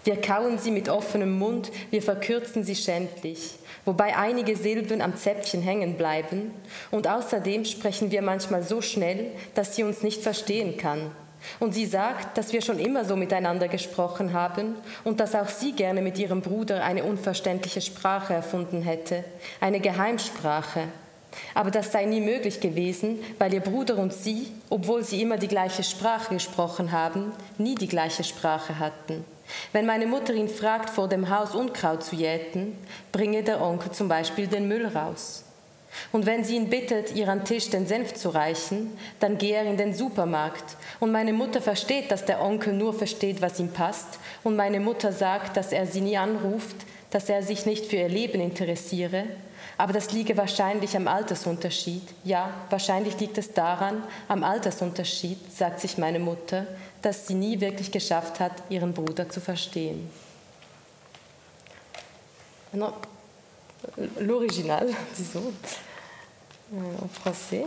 Wir 0.05 0.21
kauen 0.21 0.59
sie 0.59 0.71
mit 0.71 0.89
offenem 0.89 1.39
Mund, 1.39 1.71
wir 1.91 2.03
verkürzen 2.03 2.65
sie 2.65 2.75
schändlich 2.77 3.57
wobei 3.85 4.17
einige 4.17 4.57
Silben 4.57 5.01
am 5.01 5.17
Zäpfchen 5.17 5.63
hängen 5.63 5.97
bleiben, 5.97 6.53
und 6.91 7.09
außerdem 7.09 7.65
sprechen 7.65 8.11
wir 8.11 8.23
manchmal 8.23 8.63
so 8.63 8.81
schnell, 8.81 9.33
dass 9.55 9.77
sie 9.77 9.85
uns 9.85 10.03
nicht 10.03 10.23
verstehen 10.23 10.77
kann. 10.77 11.11
Und 11.59 11.75
sie 11.75 11.87
sagt, 11.87 12.39
dass 12.39 12.53
wir 12.53 12.63
schon 12.63 12.79
immer 12.79 13.05
so 13.05 13.17
miteinander 13.17 13.67
gesprochen 13.67 14.33
haben 14.33 14.77
und 15.03 15.19
dass 15.19 15.35
auch 15.35 15.49
sie 15.49 15.73
gerne 15.73 16.01
mit 16.01 16.17
ihrem 16.17 16.41
Bruder 16.41 16.85
eine 16.85 17.03
unverständliche 17.03 17.81
Sprache 17.81 18.33
erfunden 18.33 18.83
hätte, 18.83 19.25
eine 19.61 19.81
Geheimsprache. 19.81 20.85
Aber 21.55 21.73
das 21.73 21.91
sei 21.91 22.05
nie 22.05 22.21
möglich 22.21 22.61
gewesen, 22.61 23.19
weil 23.39 23.53
ihr 23.53 23.61
Bruder 23.61 23.99
und 23.99 24.13
sie, 24.13 24.53
obwohl 24.71 25.03
sie 25.03 25.21
immer 25.21 25.37
die 25.37 25.49
gleiche 25.49 25.83
Sprache 25.83 26.33
gesprochen 26.35 26.93
haben, 26.93 27.33
nie 27.59 27.75
die 27.75 27.89
gleiche 27.89 28.23
Sprache 28.23 28.79
hatten. 28.79 29.25
Wenn 29.73 29.87
meine 29.87 30.07
Mutter 30.07 30.35
ihn 30.35 30.49
fragt, 30.49 30.91
vor 30.91 31.09
dem 31.09 31.31
Haus 31.31 31.55
Unkraut 31.55 32.03
zu 32.03 32.17
jäten, 32.17 32.77
bringe 33.11 33.43
der 33.43 33.61
Onkel 33.61 33.93
zum 33.93 34.09
Beispiel 34.09 34.47
den 34.47 34.69
Müll 34.69 34.87
raus. 34.87 35.45
Und 36.11 36.27
wenn 36.27 36.45
sie 36.45 36.57
ihn 36.57 36.71
bittet, 36.71 37.15
ihr 37.15 37.29
an 37.29 37.45
Tisch 37.45 37.71
den 37.71 37.87
Senf 37.87 38.15
zu 38.15 38.31
reichen, 38.31 38.97
dann 39.21 39.39
gehe 39.39 39.57
er 39.57 39.65
in 39.65 39.77
den 39.77 39.95
Supermarkt. 39.95 40.77
Und 41.01 41.13
meine 41.13 41.33
Mutter 41.33 41.61
versteht, 41.61 42.11
dass 42.11 42.25
der 42.25 42.43
Onkel 42.43 42.73
nur 42.73 42.95
versteht, 42.95 43.43
was 43.43 43.61
ihm 43.61 43.69
passt. 43.69 44.19
Und 44.43 44.57
meine 44.57 44.81
Mutter 44.81 45.13
sagt, 45.13 45.57
dass 45.57 45.73
er 45.73 45.87
sie 45.87 46.01
nie 46.01 46.17
anruft, 46.17 46.77
dass 47.11 47.29
er 47.29 47.43
sich 47.43 47.67
nicht 47.67 47.87
für 47.87 47.97
ihr 47.97 48.09
Leben 48.09 48.41
interessiere. 48.41 49.25
Aber 49.77 49.93
das 49.93 50.13
liege 50.13 50.37
wahrscheinlich 50.37 50.97
am 50.97 51.09
Altersunterschied. 51.09 52.03
Ja, 52.25 52.51
wahrscheinlich 52.71 53.19
liegt 53.21 53.39
es 53.39 53.53
daran, 53.53 54.03
am 54.29 54.45
Altersunterschied, 54.45 55.39
sagt 55.53 55.81
sich 55.81 55.99
meine 55.99 56.19
Mutter, 56.21 56.67
dass 57.03 57.27
sie 57.27 57.35
nie 57.35 57.61
wirklich 57.61 57.91
geschafft 57.91 58.41
hat, 58.41 58.53
ihren 58.71 58.93
Bruder 58.93 59.29
zu 59.29 59.41
verstehen. 59.41 60.09
L'original, 64.19 64.89
disons, 65.17 65.53
euh, 66.73 67.05
en 67.05 67.09
français. 67.09 67.67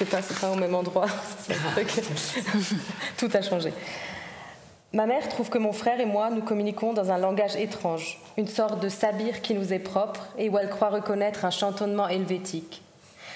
c'est 0.00 0.08
pas, 0.08 0.22
pas 0.40 0.50
au 0.50 0.54
même 0.54 0.74
endroit. 0.74 1.06
Tout 3.18 3.28
a 3.34 3.42
changé. 3.42 3.72
Ma 4.92 5.06
mère 5.06 5.28
trouve 5.28 5.50
que 5.50 5.58
mon 5.58 5.72
frère 5.72 6.00
et 6.00 6.06
moi, 6.06 6.30
nous 6.30 6.42
communiquons 6.42 6.94
dans 6.94 7.10
un 7.10 7.18
langage 7.18 7.54
étrange, 7.54 8.18
une 8.36 8.48
sorte 8.48 8.80
de 8.80 8.88
sabir 8.88 9.42
qui 9.42 9.54
nous 9.54 9.72
est 9.72 9.78
propre 9.78 10.26
et 10.38 10.48
où 10.48 10.58
elle 10.58 10.70
croit 10.70 10.88
reconnaître 10.88 11.44
un 11.44 11.50
chantonnement 11.50 12.08
helvétique. 12.08 12.82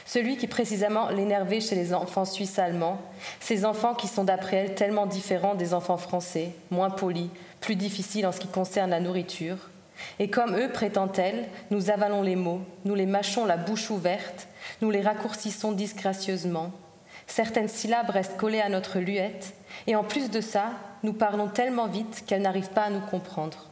Celui 0.06 0.36
qui 0.36 0.46
précisément 0.46 1.08
l'énervait 1.08 1.60
chez 1.60 1.74
les 1.74 1.94
enfants 1.94 2.26
suisses 2.26 2.58
allemands, 2.58 3.00
ces 3.40 3.64
enfants 3.64 3.94
qui 3.94 4.06
sont 4.06 4.24
d'après 4.24 4.56
elle 4.56 4.74
tellement 4.74 5.06
différents 5.06 5.54
des 5.54 5.72
enfants 5.72 5.96
français, 5.96 6.50
moins 6.70 6.90
polis, 6.90 7.30
plus 7.60 7.76
difficiles 7.76 8.26
en 8.26 8.32
ce 8.32 8.40
qui 8.40 8.48
concerne 8.48 8.90
la 8.90 9.00
nourriture. 9.00 9.56
Et 10.18 10.28
comme 10.28 10.56
eux, 10.56 10.70
prétend-elle, 10.70 11.48
nous 11.70 11.90
avalons 11.90 12.22
les 12.22 12.36
mots, 12.36 12.60
nous 12.84 12.94
les 12.94 13.06
mâchons 13.06 13.46
la 13.46 13.56
bouche 13.56 13.90
ouverte, 13.90 14.48
nous 14.82 14.90
les 14.90 15.00
raccourcissons 15.00 15.72
disgracieusement. 15.72 16.70
Certaines 17.26 17.68
syllabes 17.68 18.10
restent 18.10 18.36
collées 18.36 18.60
à 18.60 18.68
notre 18.68 18.98
luette, 18.98 19.54
et 19.86 19.96
en 19.96 20.04
plus 20.04 20.30
de 20.30 20.42
ça, 20.42 20.72
nous 21.02 21.14
parlons 21.14 21.48
tellement 21.48 21.86
vite 21.86 22.24
qu'elle 22.26 22.42
n'arrive 22.42 22.70
pas 22.70 22.82
à 22.82 22.90
nous 22.90 23.00
comprendre. 23.00 23.70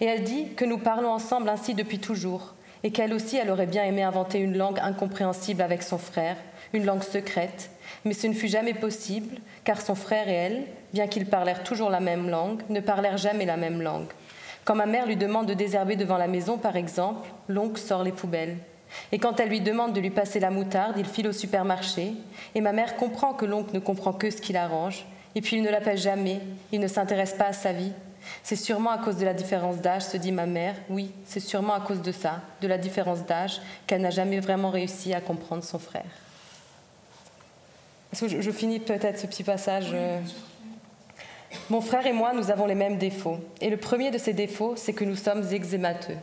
Et 0.00 0.04
elle 0.04 0.24
dit 0.24 0.52
que 0.54 0.64
nous 0.64 0.78
parlons 0.78 1.10
ensemble 1.10 1.48
ainsi 1.48 1.74
depuis 1.74 1.98
toujours, 1.98 2.54
et 2.86 2.92
qu'elle 2.92 3.12
aussi, 3.12 3.36
elle 3.36 3.50
aurait 3.50 3.66
bien 3.66 3.82
aimé 3.82 4.04
inventer 4.04 4.38
une 4.38 4.56
langue 4.56 4.78
incompréhensible 4.78 5.60
avec 5.60 5.82
son 5.82 5.98
frère, 5.98 6.36
une 6.72 6.84
langue 6.84 7.02
secrète, 7.02 7.68
mais 8.04 8.12
ce 8.12 8.28
ne 8.28 8.32
fut 8.32 8.46
jamais 8.46 8.74
possible, 8.74 9.38
car 9.64 9.80
son 9.80 9.96
frère 9.96 10.28
et 10.28 10.34
elle, 10.34 10.62
bien 10.92 11.08
qu'ils 11.08 11.26
parlèrent 11.26 11.64
toujours 11.64 11.90
la 11.90 11.98
même 11.98 12.30
langue, 12.30 12.62
ne 12.68 12.78
parlèrent 12.78 13.16
jamais 13.16 13.44
la 13.44 13.56
même 13.56 13.82
langue. 13.82 14.06
Quand 14.64 14.76
ma 14.76 14.86
mère 14.86 15.04
lui 15.04 15.16
demande 15.16 15.46
de 15.46 15.54
désherber 15.54 15.96
devant 15.96 16.16
la 16.16 16.28
maison, 16.28 16.58
par 16.58 16.76
exemple, 16.76 17.28
l'oncle 17.48 17.80
sort 17.80 18.04
les 18.04 18.12
poubelles. 18.12 18.56
Et 19.10 19.18
quand 19.18 19.40
elle 19.40 19.48
lui 19.48 19.60
demande 19.60 19.92
de 19.92 20.00
lui 20.00 20.10
passer 20.10 20.38
la 20.38 20.50
moutarde, 20.50 20.94
il 20.96 21.06
file 21.06 21.26
au 21.26 21.32
supermarché, 21.32 22.12
et 22.54 22.60
ma 22.60 22.72
mère 22.72 22.94
comprend 22.94 23.34
que 23.34 23.46
l'oncle 23.46 23.74
ne 23.74 23.80
comprend 23.80 24.12
que 24.12 24.30
ce 24.30 24.40
qu'il 24.40 24.56
arrange, 24.56 25.06
et 25.34 25.40
puis 25.40 25.56
il 25.56 25.62
ne 25.62 25.70
l'appelle 25.70 25.98
jamais, 25.98 26.38
il 26.70 26.78
ne 26.78 26.86
s'intéresse 26.86 27.34
pas 27.34 27.46
à 27.46 27.52
sa 27.52 27.72
vie, 27.72 27.90
c'est 28.42 28.56
sûrement 28.56 28.90
à 28.90 28.98
cause 28.98 29.16
de 29.16 29.24
la 29.24 29.34
différence 29.34 29.78
d'âge, 29.78 30.02
se 30.02 30.16
dit 30.16 30.32
ma 30.32 30.46
mère. 30.46 30.74
Oui, 30.88 31.12
c'est 31.24 31.40
sûrement 31.40 31.74
à 31.74 31.80
cause 31.80 32.02
de 32.02 32.12
ça, 32.12 32.40
de 32.60 32.68
la 32.68 32.78
différence 32.78 33.24
d'âge, 33.24 33.60
qu'elle 33.86 34.02
n'a 34.02 34.10
jamais 34.10 34.40
vraiment 34.40 34.70
réussi 34.70 35.14
à 35.14 35.20
comprendre 35.20 35.64
son 35.64 35.78
frère. 35.78 36.04
je, 38.12 38.50
finis 38.50 38.80
peut-être 38.80 39.18
ce 39.18 39.26
petit 39.26 39.44
passage 39.44 39.90
euh? 39.92 40.20
Mon 41.70 41.80
frère 41.80 42.06
et 42.06 42.12
moi, 42.12 42.32
nous 42.34 42.50
avons 42.50 42.66
les 42.66 42.74
mêmes 42.74 42.98
défauts. 42.98 43.38
Et 43.60 43.70
le 43.70 43.76
premier 43.76 44.10
de 44.10 44.18
ces 44.18 44.32
défauts, 44.32 44.74
c'est 44.76 44.92
que 44.92 45.04
nous 45.04 45.16
sommes 45.16 45.42
eczémateux. 45.52 46.16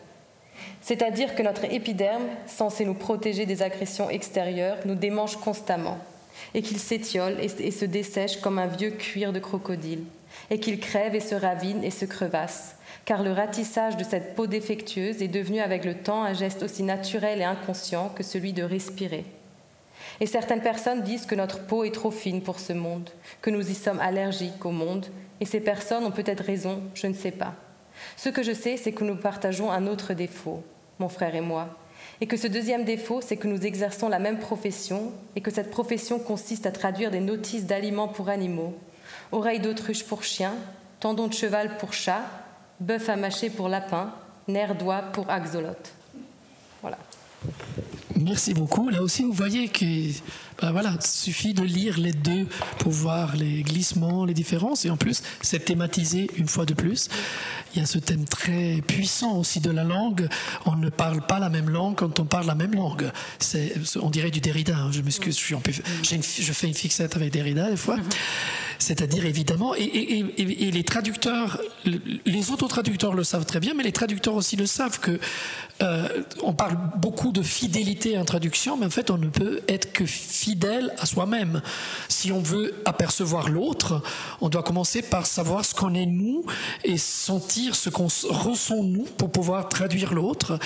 C'est-à-dire 0.82 1.36
que 1.36 1.44
notre 1.44 1.66
épiderme, 1.66 2.24
censé 2.46 2.86
nous 2.86 2.94
protéger 2.94 3.46
des 3.46 3.62
agressions 3.62 4.10
extérieures, 4.10 4.78
nous 4.86 4.96
démange 4.96 5.38
constamment, 5.38 5.98
et 6.54 6.62
qu'il 6.62 6.78
s'étiole 6.78 7.38
et 7.40 7.72
se 7.72 7.86
dessèche 7.86 8.38
comme 8.42 8.60
un 8.60 8.68
vieux 8.68 8.92
cuir 8.92 9.34
de 9.34 9.40
crocodile 9.40 10.04
et 10.50 10.60
qu'il 10.60 10.80
crève 10.80 11.16
et 11.16 11.20
se 11.20 11.36
ravine 11.36 11.84
et 11.84 11.92
se 11.92 12.06
crevasse, 12.06 12.76
car 13.06 13.24
le 13.24 13.32
ratissage 13.32 13.98
de 13.98 14.04
cette 14.04 14.36
peau 14.36 14.48
défectueuse 14.48 15.22
est 15.22 15.28
devenu 15.28 15.60
avec 15.60 15.86
le 15.86 15.96
temps 15.96 16.24
un 16.24 16.34
geste 16.34 16.64
aussi 16.64 16.84
naturel 16.84 17.42
et 17.42 17.46
inconscient 17.46 18.10
que 18.10 18.24
celui 18.24 18.54
de 18.54 18.64
respirer. 18.64 19.26
Et 20.20 20.26
certaines 20.26 20.62
personnes 20.62 21.02
disent 21.02 21.26
que 21.26 21.36
notre 21.36 21.66
peau 21.66 21.84
est 21.84 21.94
trop 21.94 22.12
fine 22.12 22.42
pour 22.42 22.60
ce 22.60 22.74
monde, 22.74 23.10
que 23.42 23.50
nous 23.50 23.70
y 23.70 23.76
sommes 23.76 24.00
allergiques 24.00 24.66
au 24.66 24.72
monde, 24.72 25.08
et 25.40 25.46
ces 25.46 25.60
personnes 25.60 26.06
ont 26.06 26.12
peut-être 26.12 26.44
raison, 26.44 26.82
je 26.94 27.08
ne 27.08 27.14
sais 27.14 27.32
pas. 27.32 27.56
Ce 28.18 28.30
que 28.30 28.44
je 28.44 28.54
sais, 28.54 28.78
c'est 28.78 28.92
que 28.92 29.04
nous 29.04 29.16
partageons 29.16 29.72
un 29.72 29.88
autre 29.88 30.14
défaut, 30.14 30.64
mon 31.00 31.10
frère 31.10 31.36
et 31.36 31.42
moi, 31.42 31.78
et 32.22 32.28
que 32.28 32.38
ce 32.38 32.48
deuxième 32.48 32.86
défaut, 32.86 33.22
c'est 33.22 33.38
que 33.38 33.48
nous 33.48 33.66
exerçons 33.66 34.08
la 34.08 34.20
même 34.20 34.40
profession, 34.40 35.12
et 35.36 35.42
que 35.42 35.52
cette 35.52 35.72
profession 35.72 36.20
consiste 36.20 36.66
à 36.66 36.72
traduire 36.72 37.12
des 37.12 37.20
notices 37.20 37.66
d'aliments 37.66 38.08
pour 38.08 38.30
animaux, 38.30 38.76
oreilles 39.34 39.60
d'autruche 39.60 40.04
pour 40.04 40.24
chien, 40.24 40.54
tendons 41.00 41.28
de 41.28 41.34
cheval 41.34 41.78
pour 41.78 41.92
chat, 41.92 42.22
bœuf 42.80 43.10
à 43.10 43.16
mâcher 43.16 43.50
pour 43.50 43.68
lapin, 43.68 44.14
nerf 44.48 44.76
d'oie 44.76 45.02
pour 45.02 45.30
axolote. 45.30 45.92
Voilà. 46.82 46.98
Merci 48.16 48.54
beaucoup. 48.54 48.90
Là 48.90 49.02
aussi, 49.02 49.24
vous 49.24 49.34
voyez 49.34 49.68
que 49.68 49.86
ben 50.62 50.72
voilà, 50.72 50.94
il 50.96 51.06
suffit 51.06 51.54
de 51.54 51.64
lire 51.64 51.98
les 51.98 52.14
deux 52.14 52.48
pour 52.80 52.92
voir 52.92 53.36
les 53.36 53.64
glissements, 53.64 54.24
les 54.24 54.34
différences. 54.34 54.86
Et 54.86 54.90
en 54.90 54.98
plus, 54.98 55.24
c'est 55.42 55.66
thématisé 55.66 56.30
une 56.38 56.48
fois 56.48 56.66
de 56.66 56.74
plus. 56.74 57.10
Il 57.74 57.80
y 57.80 57.84
a 57.84 57.86
ce 57.86 57.98
thème 57.98 58.26
très 58.26 58.82
puissant 58.86 59.38
aussi 59.38 59.60
de 59.60 59.72
la 59.72 59.84
langue. 59.84 60.30
On 60.66 60.76
ne 60.76 60.90
parle 60.90 61.26
pas 61.26 61.40
la 61.40 61.50
même 61.50 61.70
langue 61.70 61.96
quand 61.96 62.20
on 62.20 62.26
parle 62.26 62.46
la 62.46 62.56
même 62.56 62.76
langue. 62.76 63.12
On 64.02 64.10
dirait 64.10 64.32
du 64.32 64.42
Derrida. 64.42 64.78
Hein. 64.78 64.92
Je 64.92 65.02
m'excuse, 65.02 65.38
je 65.40 66.54
fais 66.54 66.68
une 66.68 66.74
fixette 66.74 67.16
avec 67.16 67.32
Derrida 67.34 67.70
des 67.72 67.78
fois. 67.78 67.98
C'est-à-dire 68.80 69.26
évidemment, 69.26 69.74
et, 69.76 70.24
les 70.38 70.84
traducteurs, 70.84 71.60
les 72.26 72.52
autres 72.52 72.68
traducteurs 72.68 73.14
le 73.14 73.24
savent 73.24 73.46
très 73.46 73.60
bien, 73.60 73.74
mais 73.74 73.84
les 73.84 73.92
traducteurs 73.92 74.36
aussi 74.36 74.56
le 74.56 74.66
savent 74.66 75.00
que 75.00 75.20
euh, 75.82 76.08
on 76.44 76.54
parle 76.54 76.78
beaucoup 76.98 77.32
de 77.32 77.42
fidélité 77.42 78.18
en 78.18 78.26
traduction, 78.26 78.78
mais 78.78 78.86
en 78.86 78.92
fait 78.92 79.10
on 79.10 79.18
ne 79.18 79.28
peut 79.28 79.62
être 79.68 79.92
que 79.92 80.06
fidèle 80.06 80.94
à 81.00 81.06
soi-même. 81.06 81.62
Si 82.10 82.32
on 82.32 82.42
veut 82.42 82.76
apercevoir 82.86 83.50
l'autre, 83.50 84.02
on 84.42 84.50
doit 84.50 84.64
commencer 84.64 85.02
par 85.02 85.26
savoir 85.26 85.66
ce 85.66 85.74
qu'on 85.74 85.96
est 85.96 86.06
nous 86.06 86.46
et 86.84 86.98
sentir 86.98 87.76
ce 87.76 87.90
qu'on 87.90 88.08
ressent 88.30 88.84
nous 88.84 89.06
pour 89.18 89.32
pouvoir 89.32 89.68
traduire 89.68 90.14
l'autre. 90.14 90.60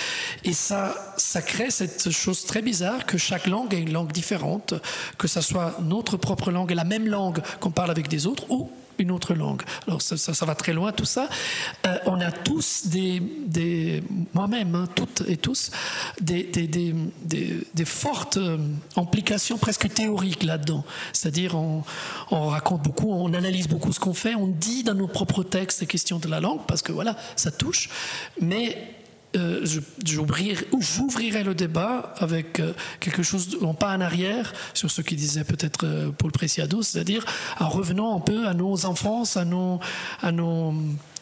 Et 0.44 0.52
ça, 0.52 1.14
ça 1.16 1.40
crée 1.42 1.70
cette 1.70 2.10
chose 2.10 2.44
très 2.44 2.62
bizarre 2.62 3.06
que 3.06 3.18
chaque 3.18 3.46
langue 3.46 3.72
est 3.74 3.80
une 3.80 3.92
langue 3.92 4.12
différente, 4.12 4.74
que 5.16 5.26
ça 5.26 5.42
soit 5.42 5.78
notre 5.80 6.16
propre 6.16 6.50
langue 6.50 6.72
et 6.72 6.74
la 6.74 6.84
même 6.84 7.06
langue 7.06 7.40
qu'on 7.60 7.70
parle 7.70 7.90
avec 7.90 8.07
des 8.08 8.26
autres 8.26 8.50
ou 8.50 8.70
une 8.98 9.10
autre 9.10 9.34
langue. 9.34 9.62
Alors 9.86 10.02
ça, 10.02 10.16
ça, 10.16 10.44
va 10.44 10.54
très 10.54 10.72
loin 10.72 10.92
tout 10.92 11.04
ça. 11.04 11.28
Euh, 11.86 11.98
on 12.06 12.20
a 12.20 12.32
tous 12.32 12.86
des, 12.86 13.20
des 13.20 14.02
moi-même, 14.34 14.74
hein, 14.74 14.88
toutes 14.94 15.22
et 15.28 15.36
tous, 15.36 15.70
des, 16.20 16.44
des, 16.44 16.94
des 17.74 17.84
fortes 17.84 18.36
euh, 18.36 18.58
implications 18.96 19.56
presque 19.56 19.92
théoriques 19.92 20.42
là-dedans. 20.42 20.84
C'est-à-dire 21.12 21.54
on, 21.54 21.84
on, 22.30 22.48
raconte 22.48 22.82
beaucoup, 22.82 23.10
on 23.10 23.32
analyse 23.34 23.68
beaucoup 23.68 23.92
ce 23.92 24.00
qu'on 24.00 24.14
fait, 24.14 24.34
on 24.34 24.48
dit 24.48 24.82
dans 24.82 24.94
nos 24.94 25.08
propres 25.08 25.44
textes 25.44 25.80
les 25.80 25.86
questions 25.86 26.18
de 26.18 26.28
la 26.28 26.40
langue 26.40 26.60
parce 26.66 26.82
que 26.82 26.92
voilà, 26.92 27.16
ça 27.36 27.50
touche, 27.50 27.88
mais 28.40 28.97
euh, 29.38 29.64
j'ouvrirai 30.04 31.44
le 31.44 31.54
débat 31.54 32.14
avec 32.18 32.60
euh, 32.60 32.72
quelque 33.00 33.22
chose, 33.22 33.56
non 33.60 33.74
pas 33.74 33.94
en 33.96 34.00
arrière, 34.00 34.52
sur 34.74 34.90
ce 34.90 35.02
qu'il 35.02 35.16
disait 35.16 35.44
peut-être 35.44 35.86
euh, 35.86 36.10
Paul 36.10 36.32
Preciado, 36.32 36.82
c'est-à-dire 36.82 37.24
en 37.58 37.68
revenant 37.68 38.16
un 38.16 38.20
peu 38.20 38.46
à 38.46 38.54
nos 38.54 38.84
enfances, 38.86 39.36
à 39.36 39.44
nos, 39.44 39.80
à 40.20 40.32
nos, 40.32 40.74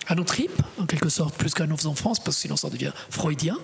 à 0.07 0.14
nos 0.14 0.24
tripes, 0.24 0.62
en 0.81 0.87
quelque 0.87 1.09
sorte, 1.09 1.35
plus 1.37 1.55
qu'à 1.55 1.66
nos 1.66 1.87
enfances, 1.87 2.18
parce 2.18 2.37
que 2.37 2.42
sinon 2.42 2.57
ça 2.57 2.70
devient 2.70 2.92
freudien. 3.11 3.57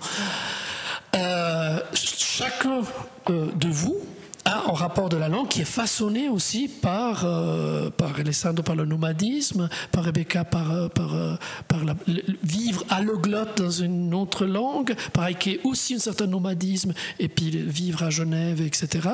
chacun 1.95 2.83
de 3.29 3.69
vous 3.69 4.01
a 4.45 4.69
un 4.69 4.73
rapport 4.73 5.09
de 5.09 5.17
la 5.17 5.29
langue 5.29 5.49
qui 5.49 5.61
est 5.61 5.67
façonné 5.67 6.29
aussi 6.29 6.69
par, 6.69 7.25
euh, 7.25 7.91
par 7.91 8.19
Alessandro 8.19 8.63
par 8.63 8.75
le 8.75 8.85
nomadisme, 8.85 9.69
par 9.91 10.05
Rebecca 10.05 10.45
par, 10.45 10.73
euh, 10.73 10.89
euh, 10.99 11.37
la, 11.85 11.95
vivre 12.43 12.85
alloglotte 12.91 13.59
dans 13.59 13.71
une 13.71 14.15
autre 14.15 14.47
langue, 14.47 14.95
par 15.13 15.25
Ike 15.25 15.61
aussi 15.65 15.95
un 15.95 15.99
certain 15.99 16.27
nomadisme, 16.27 16.93
et 17.19 17.29
puis 17.29 17.51
vivre 17.51 18.03
à 18.03 18.11
Genève, 18.11 18.61
etc. 18.61 19.09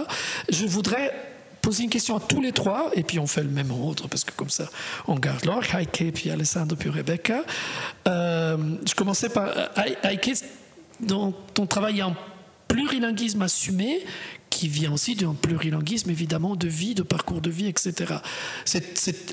Je 0.48 0.66
voudrais 0.66 1.12
poser 1.60 1.84
une 1.84 1.90
question 1.90 2.16
à 2.16 2.20
tous 2.20 2.40
les 2.40 2.52
trois, 2.52 2.90
et 2.94 3.02
puis 3.02 3.18
on 3.18 3.26
fait 3.26 3.42
le 3.42 3.50
même 3.50 3.70
ordre, 3.70 4.08
parce 4.08 4.24
que 4.24 4.32
comme 4.32 4.50
ça, 4.50 4.68
on 5.06 5.16
garde 5.16 5.44
l'ordre. 5.44 5.66
Heike, 5.74 6.12
puis 6.14 6.30
Alessandro, 6.30 6.76
puis 6.76 6.88
Rebecca. 6.88 7.42
je 8.06 8.94
commençais 8.94 9.28
par 9.28 9.48
Heike, 10.02 10.44
dans 11.00 11.32
ton 11.54 11.66
travail 11.66 12.02
en 12.02 12.14
plurilinguisme 12.68 13.42
assumé, 13.42 14.04
qui 14.58 14.66
vient 14.66 14.90
aussi 14.90 15.14
d'un 15.14 15.34
plurilinguisme, 15.34 16.10
évidemment, 16.10 16.56
de 16.56 16.66
vie, 16.66 16.96
de 16.96 17.04
parcours 17.04 17.40
de 17.40 17.48
vie, 17.48 17.68
etc. 17.68 18.14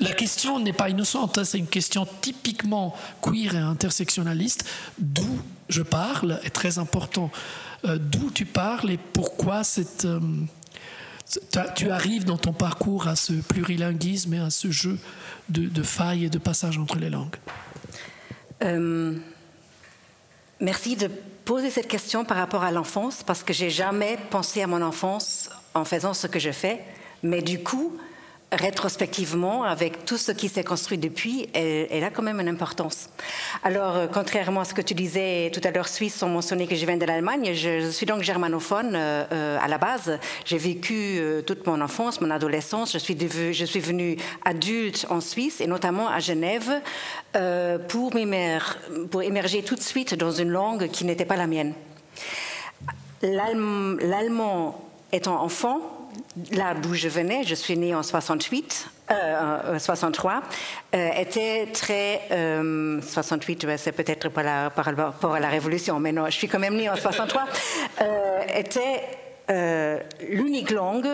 la 0.00 0.12
question 0.12 0.60
n'est 0.60 0.72
pas 0.72 0.88
innocente, 0.88 1.36
hein, 1.36 1.44
c'est 1.44 1.58
une 1.58 1.66
question 1.66 2.06
typiquement 2.20 2.94
queer 3.20 3.56
et 3.56 3.58
intersectionnaliste. 3.58 4.64
D'où 5.00 5.40
je 5.68 5.82
parle 5.82 6.38
est 6.44 6.50
très 6.50 6.78
important. 6.78 7.32
Euh, 7.86 7.98
d'où 7.98 8.30
tu 8.30 8.44
parles 8.44 8.88
et 8.88 8.98
pourquoi 8.98 9.62
euh, 10.04 10.20
tu 11.74 11.90
arrives 11.90 12.24
dans 12.24 12.38
ton 12.38 12.52
parcours 12.52 13.08
à 13.08 13.16
ce 13.16 13.32
plurilinguisme 13.32 14.32
et 14.32 14.38
à 14.38 14.50
ce 14.50 14.70
jeu 14.70 14.96
de, 15.48 15.82
failles 15.82 16.26
et 16.26 16.30
de 16.30 16.38
passage 16.38 16.78
entre 16.78 16.98
les 16.98 17.10
langues? 17.10 17.34
Euh, 18.62 19.18
merci 20.60 20.94
de 20.94 21.10
poser 21.46 21.70
cette 21.70 21.86
question 21.86 22.24
par 22.24 22.36
rapport 22.36 22.64
à 22.64 22.72
l'enfance 22.72 23.22
parce 23.22 23.44
que 23.44 23.52
j'ai 23.52 23.70
jamais 23.70 24.18
pensé 24.30 24.62
à 24.62 24.66
mon 24.66 24.82
enfance 24.82 25.48
en 25.74 25.84
faisant 25.84 26.12
ce 26.12 26.26
que 26.26 26.40
je 26.40 26.50
fais. 26.50 26.80
Mais 27.22 27.40
du 27.40 27.62
coup, 27.62 27.96
rétrospectivement, 28.52 29.64
avec 29.64 30.04
tout 30.04 30.16
ce 30.16 30.30
qui 30.30 30.48
s'est 30.48 30.62
construit 30.62 30.98
depuis, 30.98 31.48
elle, 31.52 32.04
a 32.04 32.10
quand 32.10 32.22
même 32.22 32.40
une 32.40 32.48
importance. 32.48 33.08
Alors, 33.64 33.96
euh, 33.96 34.06
contrairement 34.12 34.60
à 34.60 34.64
ce 34.64 34.72
que 34.72 34.82
tu 34.82 34.94
disais 34.94 35.50
tout 35.52 35.60
à 35.64 35.72
l'heure, 35.72 35.88
Suisse, 35.88 36.22
ont 36.22 36.28
mentionné 36.28 36.68
que 36.68 36.76
je 36.76 36.86
viens 36.86 36.96
de 36.96 37.04
l'Allemagne. 37.04 37.54
Je, 37.54 37.90
suis 37.90 38.06
donc 38.06 38.22
germanophone 38.22 38.92
euh, 38.94 39.24
euh, 39.32 39.58
à 39.60 39.66
la 39.66 39.78
base. 39.78 40.18
J'ai 40.44 40.58
vécu 40.58 41.20
toute 41.46 41.66
mon 41.66 41.80
enfance, 41.80 42.20
mon 42.20 42.30
adolescence. 42.30 42.92
Je 42.92 42.98
suis, 42.98 43.14
venue 43.80 44.16
adulte 44.44 45.06
en 45.10 45.20
Suisse 45.20 45.60
et 45.60 45.66
notamment 45.66 46.08
à 46.08 46.20
Genève 46.20 46.80
pour 47.88 49.22
émerger 49.22 49.62
tout 49.62 49.74
de 49.74 49.80
suite 49.80 50.14
dans 50.14 50.30
une 50.30 50.50
langue 50.50 50.88
qui 50.88 51.04
n'était 51.04 51.24
pas 51.24 51.36
la 51.36 51.46
mienne. 51.46 51.74
L'allemand 53.22 54.80
étant 55.12 55.42
enfant, 55.42 55.80
là 56.52 56.74
d'où 56.74 56.94
je 56.94 57.08
venais, 57.08 57.44
je 57.44 57.54
suis 57.54 57.76
née 57.76 57.94
en 57.94 58.02
68, 58.02 58.90
63, 59.78 60.32
euh, 60.32 60.96
euh, 60.96 61.10
était 61.20 61.66
très 61.72 62.22
68, 62.30 63.66
c'est 63.76 63.92
peut-être 63.92 64.28
par, 64.28 64.70
par, 64.72 64.84
rapport 64.84 65.34
à 65.34 65.40
la 65.40 65.48
Révolution, 65.48 66.00
mais 66.00 66.12
non, 66.12 66.26
je 66.26 66.32
suis 66.36 66.48
quand 66.48 66.58
même 66.58 66.76
née 66.76 66.88
en 66.88 66.96
63, 66.96 67.44
euh, 68.00 68.40
était 68.54 69.02
l'unique 70.28 70.70
langue 70.70 71.08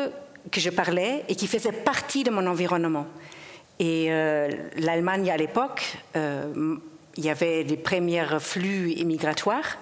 que 0.51 0.59
je 0.59 0.71
parlais 0.71 1.25
et 1.29 1.35
qui 1.35 1.47
faisait 1.47 1.73
partie 1.73 2.25
de 2.25 2.31
mon 2.31 2.47
environnement. 2.47 3.07
Et 3.79 4.09
l'Allemagne 4.79 5.31
à 5.31 5.37
l'époque, 5.37 5.99
il 6.15 7.25
y 7.25 7.29
avait 7.29 7.65
des 7.65 7.77
premiers 7.77 8.25
flux 8.41 8.93
immigratoires. 8.93 9.77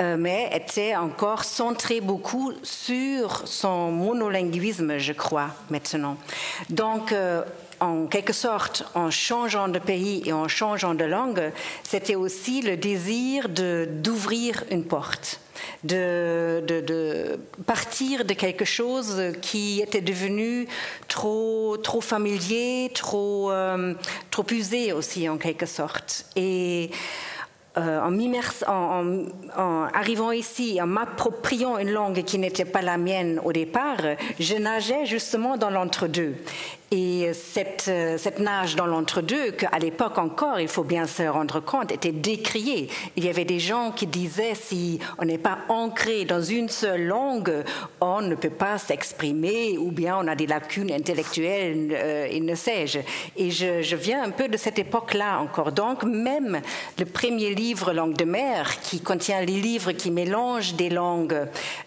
Euh, 0.00 0.16
mais 0.16 0.48
était 0.54 0.94
encore 0.94 1.42
centré 1.42 2.00
beaucoup 2.00 2.52
sur 2.62 3.48
son 3.48 3.90
monolinguisme, 3.90 4.96
je 4.96 5.12
crois, 5.12 5.50
maintenant. 5.70 6.16
Donc, 6.70 7.10
euh, 7.10 7.42
en 7.80 8.06
quelque 8.06 8.32
sorte, 8.32 8.84
en 8.94 9.10
changeant 9.10 9.66
de 9.66 9.80
pays 9.80 10.22
et 10.24 10.32
en 10.32 10.46
changeant 10.46 10.94
de 10.94 11.04
langue, 11.04 11.50
c'était 11.82 12.14
aussi 12.14 12.62
le 12.62 12.76
désir 12.76 13.48
d'ouvrir 13.48 14.62
une 14.70 14.84
porte, 14.84 15.40
de, 15.82 16.62
de, 16.64 17.40
partir 17.66 18.24
de 18.24 18.34
quelque 18.34 18.64
chose 18.64 19.20
qui 19.42 19.80
était 19.80 20.00
devenu 20.00 20.68
trop, 21.08 21.76
trop 21.76 22.00
familier, 22.00 22.92
trop, 22.94 23.50
euh, 23.50 23.94
trop 24.30 24.46
usé 24.52 24.92
aussi 24.92 25.28
en 25.28 25.38
quelque 25.38 25.66
sorte. 25.66 26.24
Et 26.36 26.90
euh, 27.78 28.00
en, 28.66 29.26
en, 29.56 29.88
arrivant 29.94 30.32
ici, 30.32 30.80
en 30.80 30.86
m'appropriant 30.86 31.78
une 31.78 31.90
langue 31.90 32.22
qui 32.24 32.38
n'était 32.38 32.64
pas 32.64 32.82
la 32.82 32.98
mienne 32.98 33.40
au 33.44 33.52
départ, 33.52 33.98
je 34.38 34.54
nageais 34.56 35.06
justement 35.06 35.56
dans 35.56 35.70
l'entre-deux. 35.70 36.34
Et 36.90 37.32
cette, 37.34 37.90
cette 38.16 38.38
nage 38.38 38.74
dans 38.74 38.86
l'entre-deux, 38.86 39.50
qu'à 39.50 39.78
l'époque 39.78 40.16
encore, 40.16 40.58
il 40.58 40.68
faut 40.68 40.84
bien 40.84 41.06
se 41.06 41.22
rendre 41.22 41.60
compte, 41.60 41.92
était 41.92 42.12
décriée. 42.12 42.88
Il 43.16 43.24
y 43.24 43.28
avait 43.28 43.44
des 43.44 43.58
gens 43.58 43.92
qui 43.92 44.06
disaient 44.06 44.54
si 44.54 44.98
on 45.18 45.26
n'est 45.26 45.36
pas 45.36 45.58
ancré 45.68 46.24
dans 46.24 46.40
une 46.40 46.70
seule 46.70 47.06
langue, 47.06 47.52
on 48.00 48.22
ne 48.22 48.34
peut 48.34 48.48
pas 48.48 48.78
s'exprimer 48.78 49.76
ou 49.76 49.90
bien 49.90 50.16
on 50.18 50.26
a 50.28 50.34
des 50.34 50.46
lacunes 50.46 50.90
intellectuelles 50.90 51.90
euh, 51.92 52.26
et 52.30 52.40
ne 52.40 52.54
sais-je. 52.54 53.00
Et 53.36 53.50
je, 53.50 53.82
je, 53.82 53.96
viens 53.96 54.22
un 54.22 54.30
peu 54.30 54.48
de 54.48 54.56
cette 54.56 54.78
époque-là 54.78 55.40
encore. 55.40 55.72
Donc 55.72 56.04
même 56.04 56.60
le 56.98 57.04
premier 57.04 57.54
livre, 57.54 57.92
Langue 57.92 58.16
de 58.16 58.24
mer, 58.24 58.80
qui 58.80 59.00
contient 59.00 59.40
les 59.40 59.60
livres 59.60 59.92
qui 59.92 60.10
mélangent 60.10 60.74
des 60.74 60.88
langues, 60.88 61.46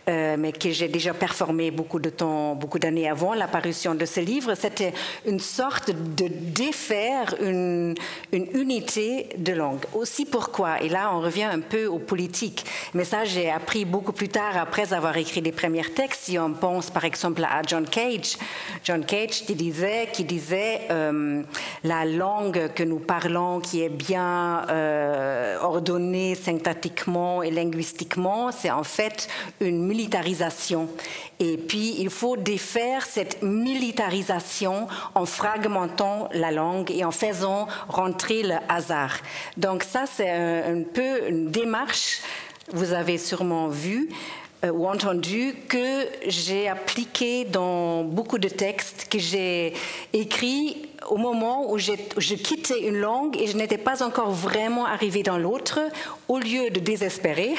euh, 0.09 0.35
mais 0.37 0.51
que 0.51 0.69
j'ai 0.71 0.87
déjà 0.87 1.13
performé 1.13 1.71
beaucoup 1.71 1.99
de 1.99 2.09
temps, 2.09 2.55
beaucoup 2.55 2.79
d'années 2.79 3.09
avant 3.09 3.33
l'apparition 3.33 3.95
de 3.95 4.05
ce 4.05 4.19
livre, 4.19 4.53
c'était 4.55 4.90
une 5.25 5.39
sorte 5.39 5.91
de 5.91 6.27
défaire 6.27 7.35
une, 7.41 7.95
unité 8.31 9.29
de 9.37 9.53
langue. 9.53 9.85
Aussi 9.93 10.25
pourquoi, 10.25 10.81
et 10.81 10.89
là 10.89 11.11
on 11.13 11.21
revient 11.21 11.43
un 11.43 11.59
peu 11.59 11.85
aux 11.85 11.99
politiques, 11.99 12.65
mais 12.93 13.03
ça 13.03 13.25
j'ai 13.25 13.49
appris 13.49 13.85
beaucoup 13.85 14.13
plus 14.13 14.29
tard 14.29 14.57
après 14.57 14.93
avoir 14.93 15.17
écrit 15.17 15.41
les 15.41 15.51
premiers 15.51 15.83
textes, 15.83 16.23
si 16.23 16.39
on 16.39 16.53
pense 16.53 16.89
par 16.89 17.05
exemple 17.05 17.43
à 17.43 17.61
John 17.65 17.85
Cage, 17.85 18.37
John 18.83 19.05
Cage 19.05 19.45
qui 19.45 19.55
disait, 19.55 20.09
qui 20.11 20.23
disait 20.23 20.81
euh, 20.89 21.41
la 21.83 22.05
langue 22.05 22.71
que 22.73 22.83
nous 22.83 22.99
parlons 22.99 23.59
qui 23.59 23.81
est 23.81 23.89
bien 23.89 24.65
euh, 24.69 25.57
ordonnée 25.61 26.35
syntactiquement 26.35 27.43
et 27.43 27.51
linguistiquement, 27.51 28.51
c'est 28.51 28.71
en 28.71 28.83
fait 28.83 29.27
une 29.59 29.85
militarisation. 29.85 30.89
Et 31.43 31.57
puis, 31.57 31.95
il 31.97 32.11
faut 32.11 32.37
défaire 32.37 33.03
cette 33.03 33.41
militarisation 33.41 34.87
en 35.15 35.25
fragmentant 35.25 36.29
la 36.33 36.51
langue 36.51 36.91
et 36.91 37.03
en 37.03 37.09
faisant 37.09 37.67
rentrer 37.87 38.43
le 38.43 38.57
hasard. 38.69 39.15
Donc 39.57 39.81
ça, 39.81 40.03
c'est 40.05 40.29
un, 40.29 40.83
peu 40.83 41.27
une 41.27 41.49
démarche, 41.49 42.19
vous 42.73 42.93
avez 42.93 43.17
sûrement 43.17 43.69
vu, 43.69 44.09
euh, 44.63 44.69
ou 44.69 44.85
entendu 44.85 45.55
que 45.67 46.07
j'ai 46.27 46.69
appliqué 46.69 47.45
dans 47.45 48.03
beaucoup 48.03 48.37
de 48.37 48.47
textes 48.47 49.07
que 49.09 49.17
j'ai 49.17 49.73
écrits 50.13 50.90
au 51.09 51.17
moment 51.17 51.71
où 51.71 51.77
je 51.77 52.35
quittais 52.35 52.87
une 52.87 52.97
langue 52.97 53.37
et 53.39 53.47
je 53.47 53.57
n'étais 53.57 53.77
pas 53.77 54.03
encore 54.03 54.31
vraiment 54.31 54.85
arrivée 54.85 55.23
dans 55.23 55.37
l'autre, 55.37 55.79
au 56.27 56.37
lieu 56.37 56.69
de 56.69 56.79
désespérer, 56.79 57.55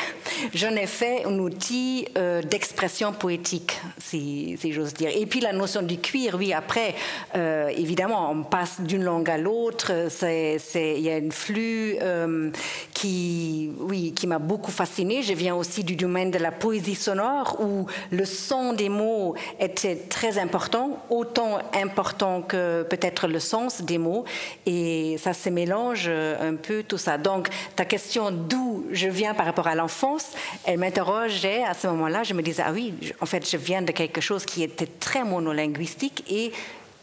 j'en 0.54 0.70
ai 0.70 0.86
fait 0.86 1.24
un 1.26 1.38
outil 1.38 2.06
euh, 2.16 2.40
d'expression 2.40 3.12
poétique, 3.12 3.78
si, 3.98 4.56
j'ose 4.72 4.94
dire. 4.94 5.10
Et 5.14 5.26
puis 5.26 5.40
la 5.40 5.52
notion 5.52 5.82
du 5.82 5.98
cuir, 5.98 6.36
oui, 6.38 6.52
après, 6.52 6.94
euh, 7.36 7.68
évidemment, 7.68 8.30
on 8.30 8.42
passe 8.44 8.80
d'une 8.80 9.04
langue 9.04 9.28
à 9.28 9.38
l'autre, 9.38 9.92
il 10.22 11.00
y 11.00 11.10
a 11.10 11.16
un 11.16 11.30
flux 11.30 11.96
euh, 12.00 12.50
qui, 12.94 13.72
oui, 13.78 14.12
qui 14.14 14.26
m'a 14.26 14.38
beaucoup 14.38 14.70
fascinée. 14.70 15.22
Je 15.22 15.34
viens 15.34 15.54
aussi 15.54 15.84
du 15.84 15.96
domaine 15.96 16.30
de 16.30 16.38
la 16.38 16.52
poésie 16.52 16.94
sonore, 16.94 17.58
où 17.60 17.86
le 18.10 18.24
son 18.24 18.72
des 18.72 18.88
mots 18.88 19.34
était 19.60 19.96
très 19.96 20.38
important, 20.38 21.04
autant 21.10 21.58
important 21.74 22.42
que 22.42 22.84
peut-être 22.84 23.26
le 23.32 23.40
sens 23.40 23.82
des 23.82 23.98
mots 23.98 24.24
et 24.66 25.16
ça 25.18 25.32
se 25.32 25.48
mélange 25.48 26.08
un 26.08 26.54
peu 26.54 26.82
tout 26.82 26.98
ça. 26.98 27.18
Donc 27.18 27.48
ta 27.76 27.84
question 27.84 28.30
d'où 28.30 28.86
je 28.92 29.08
viens 29.08 29.34
par 29.34 29.46
rapport 29.46 29.66
à 29.66 29.74
l'enfance, 29.74 30.30
elle 30.64 30.78
m'interrogeait 30.78 31.64
à 31.64 31.74
ce 31.74 31.86
moment-là, 31.88 32.22
je 32.22 32.34
me 32.34 32.42
disais, 32.42 32.62
ah 32.64 32.72
oui, 32.72 32.94
en 33.20 33.26
fait 33.26 33.48
je 33.48 33.56
viens 33.56 33.82
de 33.82 33.92
quelque 33.92 34.20
chose 34.20 34.44
qui 34.44 34.62
était 34.62 34.86
très 34.86 35.24
monolinguistique 35.24 36.24
et 36.30 36.52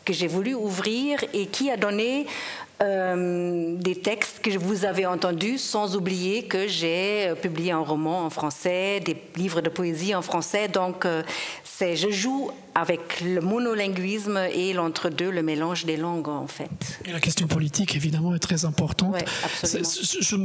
que 0.06 0.14
j'ai 0.14 0.28
voulu 0.28 0.56
ouvrir 0.56 1.20
et 1.34 1.48
qui 1.48 1.70
a 1.70 1.78
donné 1.78 2.26
euh, 2.82 3.76
des 3.76 3.96
textes 3.96 4.40
que 4.40 4.58
vous 4.58 4.86
avez 4.86 5.06
entendus, 5.06 5.58
sans 5.58 5.98
oublier 5.98 6.44
que 6.44 6.66
j'ai 6.66 7.28
euh, 7.28 7.36
publié 7.36 7.74
un 7.74 7.82
roman 7.82 8.26
en 8.26 8.30
français, 8.30 9.02
des 9.02 9.18
livres 9.36 9.60
de 9.60 9.68
poésie 9.68 10.16
en 10.16 10.22
français. 10.22 10.70
Donc, 10.70 11.06
euh, 11.06 11.22
c'est, 11.66 11.98
je 11.98 12.10
joue 12.10 12.52
avec 12.76 13.22
le 13.22 13.42
monolinguisme 13.42 14.40
et 14.54 14.74
l'entre-deux, 14.74 15.30
le 15.30 15.44
mélange 15.44 15.86
des 15.86 15.98
langues, 15.98 16.28
en 16.28 16.48
fait. 16.48 17.00
Et 17.06 17.12
la 17.12 17.20
question 17.20 17.48
politique, 17.48 17.96
évidemment, 17.96 18.36
est 18.36 18.40
très 18.40 18.66
importante. 18.66 19.16
Je, 19.64 20.36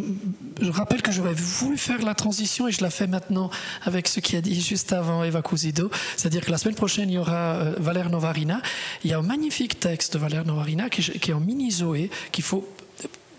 je, 0.60 0.70
rappelle 0.70 1.02
que 1.02 1.12
j'aurais 1.12 1.34
voulu 1.34 1.76
faire 1.76 2.02
la 2.02 2.14
transition 2.14 2.68
et 2.68 2.72
je 2.72 2.82
la 2.82 2.90
fais 2.90 3.06
maintenant 3.06 3.50
avec 3.82 4.08
ce 4.08 4.20
qui 4.20 4.36
a 4.36 4.40
dit 4.40 4.60
juste 4.60 4.92
avant 4.92 5.24
Eva 5.24 5.42
Cousido. 5.42 5.90
C'est-à-dire 6.16 6.44
que 6.44 6.50
la 6.50 6.58
semaine 6.58 6.74
prochaine, 6.74 7.10
il 7.10 7.14
y 7.14 7.18
aura 7.18 7.64
Valère 7.78 8.10
Novarina. 8.10 8.60
Il 9.04 9.10
y 9.10 9.14
a 9.14 9.18
un 9.18 9.22
magnifique 9.22 9.78
texte 9.80 10.14
de 10.14 10.18
Valère 10.18 10.44
Novarina 10.44 10.88
qui, 10.90 11.02
qui 11.02 11.30
est 11.30 11.34
en 11.34 11.40
mini-zoé 11.40 12.10
qu'il 12.32 12.44
faut 12.44 12.66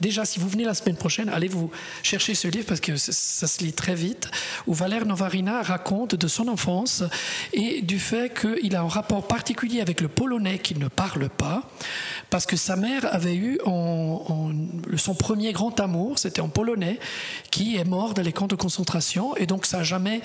Déjà, 0.01 0.25
si 0.25 0.39
vous 0.39 0.49
venez 0.49 0.65
la 0.65 0.73
semaine 0.73 0.97
prochaine, 0.97 1.29
allez 1.29 1.47
vous 1.47 1.71
chercher 2.03 2.35
ce 2.35 2.47
livre 2.47 2.65
parce 2.65 2.81
que 2.81 2.97
ça 2.97 3.47
se 3.47 3.63
lit 3.63 3.73
très 3.73 3.95
vite, 3.95 4.29
où 4.67 4.73
Valère 4.73 5.05
Novarina 5.05 5.61
raconte 5.61 6.15
de 6.15 6.27
son 6.27 6.47
enfance 6.47 7.03
et 7.53 7.81
du 7.81 7.99
fait 7.99 8.33
qu'il 8.33 8.75
a 8.75 8.81
un 8.81 8.87
rapport 8.87 9.27
particulier 9.27 9.79
avec 9.79 10.01
le 10.01 10.07
polonais 10.07 10.59
qu'il 10.59 10.79
ne 10.79 10.87
parle 10.87 11.29
pas, 11.29 11.63
parce 12.29 12.45
que 12.45 12.57
sa 12.57 12.75
mère 12.75 13.13
avait 13.13 13.35
eu 13.35 13.57
son 13.63 15.15
premier 15.17 15.53
grand 15.53 15.79
amour, 15.79 16.19
c'était 16.19 16.41
en 16.41 16.49
polonais, 16.49 16.99
qui 17.51 17.77
est 17.77 17.85
mort 17.85 18.13
dans 18.13 18.21
les 18.21 18.33
camps 18.33 18.47
de 18.47 18.55
concentration, 18.55 19.35
et 19.37 19.45
donc 19.45 19.65
ça 19.65 19.83
jamais. 19.83 20.21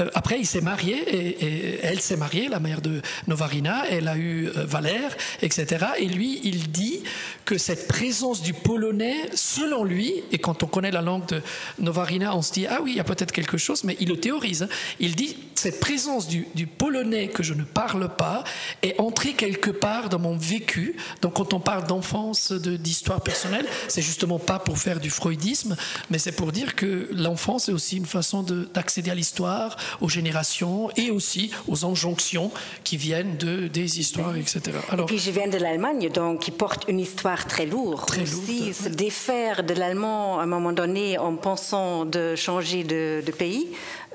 Euh, 0.00 0.10
après, 0.14 0.38
il 0.40 0.46
s'est 0.46 0.60
marié, 0.60 0.96
et, 0.96 1.78
elle 1.82 2.00
s'est 2.00 2.16
mariée, 2.16 2.48
la 2.48 2.60
mère 2.60 2.80
de 2.80 3.02
Novarina, 3.28 3.84
elle 3.88 4.08
a 4.08 4.16
eu 4.16 4.48
euh, 4.48 4.64
Valère, 4.64 5.16
etc. 5.42 5.86
Et 5.98 6.06
lui, 6.06 6.40
il 6.42 6.70
dit 6.70 7.02
que 7.44 7.58
cette 7.58 7.86
présence 7.88 8.42
du 8.42 8.52
polonais 8.52 9.11
selon 9.34 9.84
lui, 9.84 10.22
et 10.32 10.38
quand 10.38 10.62
on 10.62 10.66
connaît 10.66 10.90
la 10.90 11.02
langue 11.02 11.26
de 11.26 11.42
Novarina, 11.78 12.36
on 12.36 12.42
se 12.42 12.52
dit, 12.52 12.66
ah 12.66 12.80
oui, 12.82 12.92
il 12.92 12.96
y 12.96 13.00
a 13.00 13.04
peut-être 13.04 13.32
quelque 13.32 13.58
chose, 13.58 13.84
mais 13.84 13.96
il 14.00 14.08
le 14.08 14.18
théorise. 14.18 14.68
Il 15.00 15.16
dit, 15.16 15.36
cette 15.62 15.78
présence 15.80 16.26
du, 16.26 16.66
polonais 16.66 17.28
que 17.28 17.42
je 17.42 17.54
ne 17.54 17.62
parle 17.62 18.08
pas 18.16 18.42
est 18.82 18.98
entrée 18.98 19.34
quelque 19.34 19.70
part 19.70 20.08
dans 20.08 20.18
mon 20.18 20.36
vécu. 20.36 20.96
Donc 21.20 21.34
quand 21.34 21.54
on 21.54 21.60
parle 21.60 21.86
d'enfance, 21.86 22.52
d'histoire 22.52 23.20
personnelle, 23.20 23.66
c'est 23.86 24.02
justement 24.02 24.40
pas 24.40 24.58
pour 24.58 24.78
faire 24.78 24.98
du 24.98 25.10
freudisme, 25.10 25.76
mais 26.10 26.18
c'est 26.18 26.32
pour 26.32 26.50
dire 26.50 26.74
que 26.74 27.08
l'enfance 27.12 27.68
est 27.68 27.72
aussi 27.72 27.96
une 27.96 28.06
façon 28.06 28.42
d'accéder 28.42 29.10
à 29.10 29.14
l'histoire, 29.14 29.76
aux 30.00 30.08
générations 30.08 30.90
et 30.96 31.10
aussi 31.10 31.52
aux 31.68 31.84
injonctions 31.84 32.50
qui 32.82 32.96
viennent 32.96 33.36
de, 33.36 33.68
des 33.68 34.00
histoires, 34.00 34.36
etc. 34.36 34.78
Alors, 34.90 35.04
et 35.04 35.06
puis 35.06 35.18
je 35.18 35.30
viens 35.30 35.48
de 35.48 35.58
l'Allemagne, 35.58 36.10
donc 36.12 36.40
qui 36.40 36.50
porte 36.50 36.86
une 36.88 36.98
histoire 36.98 37.46
très 37.46 37.66
lourde. 37.66 38.06
Très 38.06 38.24
lourde. 38.24 38.42
Aussi, 38.42 38.72
défaire 39.02 39.64
de 39.64 39.74
l'allemand 39.74 40.38
à 40.38 40.44
un 40.44 40.46
moment 40.46 40.72
donné 40.72 41.18
en 41.18 41.34
pensant 41.34 42.04
de 42.04 42.36
changer 42.36 42.84
de, 42.84 43.32
pays, 43.36 43.66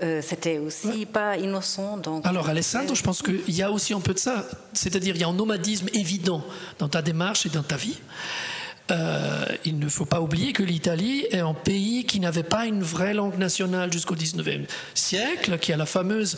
euh, 0.02 0.22
c'était 0.24 0.60
aussi 0.60 1.06
pas 1.06 1.36
innocent. 1.36 1.98
Donc, 1.98 2.26
Alors 2.26 2.48
Alessandro, 2.48 2.96
je 2.96 3.04
pense 3.04 3.22
qu'il 3.22 3.54
y 3.54 3.62
a 3.62 3.70
aussi 3.70 3.94
un 3.94 4.00
peu 4.00 4.14
de 4.14 4.20
ça. 4.20 4.46
C'est-à-dire 4.72 5.14
il 5.16 5.22
y 5.22 5.26
a 5.26 5.28
un 5.28 5.34
nomadisme 5.34 5.90
évident 5.94 6.42
dans 6.80 6.88
ta 6.88 7.02
démarche 7.02 7.46
et 7.46 7.50
dans 7.50 7.64
ta 7.64 7.76
vie. 7.76 7.98
Euh, 8.90 9.46
il 9.66 9.80
ne 9.80 9.90
faut 9.90 10.06
pas 10.06 10.22
oublier 10.22 10.54
que 10.54 10.64
l'Italie 10.64 11.26
est 11.32 11.40
un 11.40 11.54
pays 11.54 12.06
qui 12.06 12.20
n'avait 12.20 12.44
pas 12.44 12.66
une 12.66 12.82
vraie 12.82 13.14
langue 13.14 13.38
nationale 13.38 13.92
jusqu'au 13.92 14.16
19e 14.16 14.66
siècle, 14.94 15.58
qui 15.60 15.74
a 15.74 15.78
la 15.78 15.86
fameuse 15.86 16.38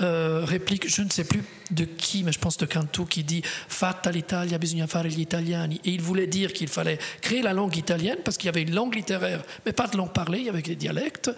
euh, 0.00 0.44
réplique, 0.44 0.88
je 0.88 1.02
ne 1.02 1.10
sais 1.10 1.24
plus 1.24 1.42
de 1.72 1.84
qui, 1.84 2.22
mais 2.22 2.32
je 2.32 2.38
pense 2.38 2.56
de 2.56 2.66
Cantu, 2.66 3.04
qui 3.06 3.24
dit 3.24 3.42
Fatta 3.68 4.12
l'Italia, 4.12 4.58
bisogna 4.58 4.86
fare 4.86 5.08
gli 5.08 5.20
italiani. 5.20 5.80
Et 5.84 5.90
il 5.90 6.00
voulait 6.00 6.28
dire 6.28 6.52
qu'il 6.52 6.68
fallait 6.68 6.98
créer 7.20 7.42
la 7.42 7.52
langue 7.52 7.76
italienne 7.76 8.18
parce 8.24 8.36
qu'il 8.36 8.46
y 8.46 8.50
avait 8.50 8.62
une 8.62 8.74
langue 8.74 8.94
littéraire, 8.94 9.42
mais 9.66 9.72
pas 9.72 9.88
de 9.88 9.96
langue 9.96 10.12
parlée, 10.12 10.38
il 10.38 10.46
y 10.46 10.48
avait 10.48 10.62
des 10.62 10.76
dialectes. 10.76 11.30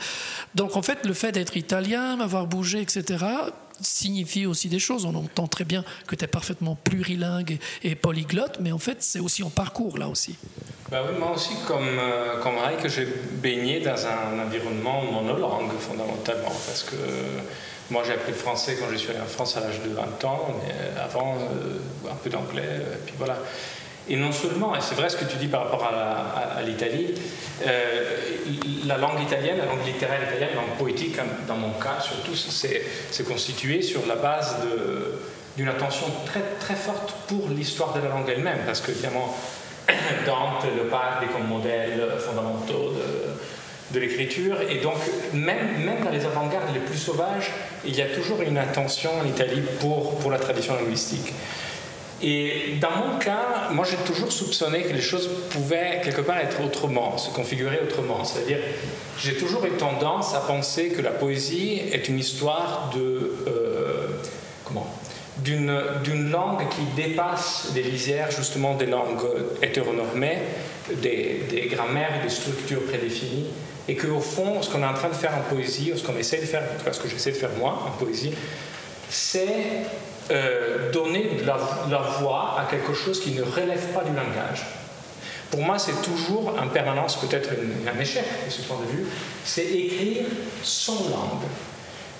Donc 0.54 0.76
en 0.76 0.82
fait, 0.82 1.06
le 1.06 1.14
fait 1.14 1.32
d'être 1.32 1.56
italien, 1.56 2.20
avoir 2.20 2.46
bougé, 2.46 2.80
etc., 2.82 3.24
signifie 3.82 4.46
aussi 4.46 4.68
des 4.68 4.78
choses. 4.78 5.04
On 5.04 5.14
entend 5.14 5.46
très 5.46 5.64
bien 5.64 5.84
que 6.06 6.14
tu 6.14 6.24
es 6.24 6.28
parfaitement 6.28 6.76
plurilingue 6.76 7.58
et, 7.82 7.94
polyglotte, 7.94 8.58
mais 8.60 8.72
en 8.72 8.78
fait, 8.78 8.98
c'est 9.02 9.20
aussi 9.20 9.42
en 9.42 9.50
parcours 9.50 9.98
là 9.98 10.08
aussi. 10.08 10.36
Bah 10.90 11.02
oui, 11.06 11.18
moi 11.18 11.32
aussi, 11.34 11.54
comme, 11.66 11.98
euh, 11.98 12.40
comme 12.42 12.54
que 12.82 12.88
j'ai 12.88 13.06
baigné 13.34 13.80
dans 13.80 14.06
un 14.06 14.44
environnement 14.44 15.04
monolangue 15.04 15.72
fondamentalement, 15.78 16.52
parce 16.66 16.82
que 16.82 16.96
moi 17.90 18.02
j'ai 18.06 18.12
appris 18.12 18.32
le 18.32 18.38
français 18.38 18.76
quand 18.80 18.86
je 18.90 18.96
suis 18.96 19.10
allé 19.10 19.20
en 19.20 19.26
France 19.26 19.56
à 19.56 19.60
l'âge 19.60 19.80
de 19.82 19.90
20 19.90 20.24
ans, 20.24 20.48
mais 20.62 21.00
avant, 21.00 21.36
euh, 21.36 22.10
un 22.10 22.16
peu 22.16 22.30
d'anglais, 22.30 22.82
et 22.94 23.06
puis 23.06 23.14
voilà. 23.18 23.38
Et 24.10 24.16
non 24.16 24.32
seulement, 24.32 24.74
et 24.74 24.80
c'est 24.80 24.96
vrai 24.96 25.08
ce 25.08 25.16
que 25.16 25.24
tu 25.24 25.36
dis 25.36 25.46
par 25.46 25.62
rapport 25.62 25.84
à, 25.84 26.60
l'Italie, 26.62 27.14
euh, 27.64 28.16
la 28.84 28.98
langue 28.98 29.22
italienne, 29.22 29.58
la 29.58 29.66
langue 29.66 29.86
littéraire 29.86 30.20
italienne, 30.20 30.48
la 30.56 30.62
langue 30.62 30.76
poétique, 30.76 31.16
dans 31.46 31.56
mon 31.56 31.70
cas 31.70 32.00
surtout, 32.00 32.34
c'est 32.34 33.24
constitué 33.24 33.82
sur 33.82 34.04
la 34.08 34.16
base 34.16 34.56
d'une 35.56 35.68
attention 35.68 36.06
très, 36.26 36.42
très 36.58 36.74
forte 36.74 37.14
pour 37.28 37.48
l'histoire 37.50 37.92
de 37.92 38.00
la 38.00 38.08
langue 38.08 38.28
elle-même, 38.28 38.58
parce 38.66 38.80
que 38.80 38.90
évidemment, 38.90 39.32
Dante 40.26 40.64
le 40.76 40.88
parle 40.88 41.28
comme 41.32 41.46
modèle 41.46 42.02
fondamentaux 42.18 42.92
de, 42.92 43.94
de 43.94 44.00
l'écriture, 44.00 44.56
et 44.68 44.80
donc 44.80 44.96
même, 45.32 45.84
même 45.84 46.02
dans 46.02 46.10
les 46.10 46.26
avant-gardes 46.26 46.74
les 46.74 46.80
plus 46.80 46.98
sauvages, 46.98 47.52
il 47.84 47.94
y 47.96 48.02
a 48.02 48.06
toujours 48.06 48.42
une 48.42 48.58
attention 48.58 49.10
en 49.20 49.24
Italie 49.24 49.62
pour, 49.78 50.18
pour 50.18 50.32
la 50.32 50.38
tradition 50.40 50.74
linguistique. 50.74 51.32
Et 52.22 52.74
dans 52.80 52.90
mon 52.90 53.18
cas, 53.18 53.70
moi 53.72 53.86
j'ai 53.90 53.96
toujours 54.04 54.30
soupçonné 54.30 54.82
que 54.82 54.92
les 54.92 55.00
choses 55.00 55.28
pouvaient 55.50 56.00
quelque 56.04 56.20
part 56.20 56.38
être 56.38 56.62
autrement, 56.62 57.16
se 57.16 57.30
configurer 57.30 57.80
autrement. 57.82 58.24
C'est-à-dire, 58.24 58.58
j'ai 59.18 59.36
toujours 59.36 59.64
eu 59.64 59.70
tendance 59.70 60.34
à 60.34 60.40
penser 60.40 60.88
que 60.88 61.00
la 61.00 61.10
poésie 61.10 61.80
est 61.92 62.08
une 62.08 62.18
histoire 62.18 62.90
de. 62.94 63.32
Euh, 63.46 64.08
comment 64.64 64.86
d'une 65.42 66.30
langue 66.30 66.68
qui 66.68 66.82
dépasse 67.02 67.68
les 67.74 67.82
lisières 67.82 68.30
justement 68.30 68.74
des 68.74 68.84
langues 68.84 69.24
hétéronormées, 69.62 70.38
des, 70.96 71.46
des 71.48 71.62
grammaires, 71.62 72.22
des 72.22 72.28
structures 72.28 72.84
prédéfinies, 72.84 73.46
et 73.88 73.96
qu'au 73.96 74.20
fond, 74.20 74.62
ce 74.62 74.70
qu'on 74.70 74.82
est 74.82 74.86
en 74.86 74.94
train 74.94 75.08
de 75.08 75.14
faire 75.14 75.32
en 75.34 75.54
poésie, 75.54 75.92
ou 75.92 75.96
ce 75.96 76.04
qu'on 76.04 76.16
essaie 76.16 76.40
de 76.40 76.46
faire, 76.46 76.62
en 76.62 76.78
tout 76.78 76.84
cas 76.84 76.92
ce 76.92 77.00
que 77.00 77.08
j'essaie 77.08 77.32
de 77.32 77.36
faire 77.36 77.50
moi 77.58 77.86
en 77.86 77.90
poésie, 77.92 78.32
c'est 79.08 79.48
euh, 80.30 80.90
donner 80.92 81.38
la, 81.44 81.98
voix 82.20 82.56
à 82.58 82.64
quelque 82.70 82.94
chose 82.94 83.20
qui 83.20 83.32
ne 83.32 83.42
relève 83.42 83.92
pas 83.92 84.02
du 84.02 84.14
langage. 84.14 84.64
Pour 85.50 85.62
moi, 85.62 85.78
c'est 85.78 86.00
toujours 86.02 86.54
en 86.60 86.68
permanence 86.68 87.16
peut-être 87.16 87.50
un 87.50 88.00
échec 88.00 88.24
de 88.46 88.50
ce 88.50 88.62
point 88.62 88.78
de 88.78 88.90
vue, 88.90 89.06
c'est 89.44 89.66
écrire 89.66 90.26
son 90.62 90.94
langue. 91.10 91.48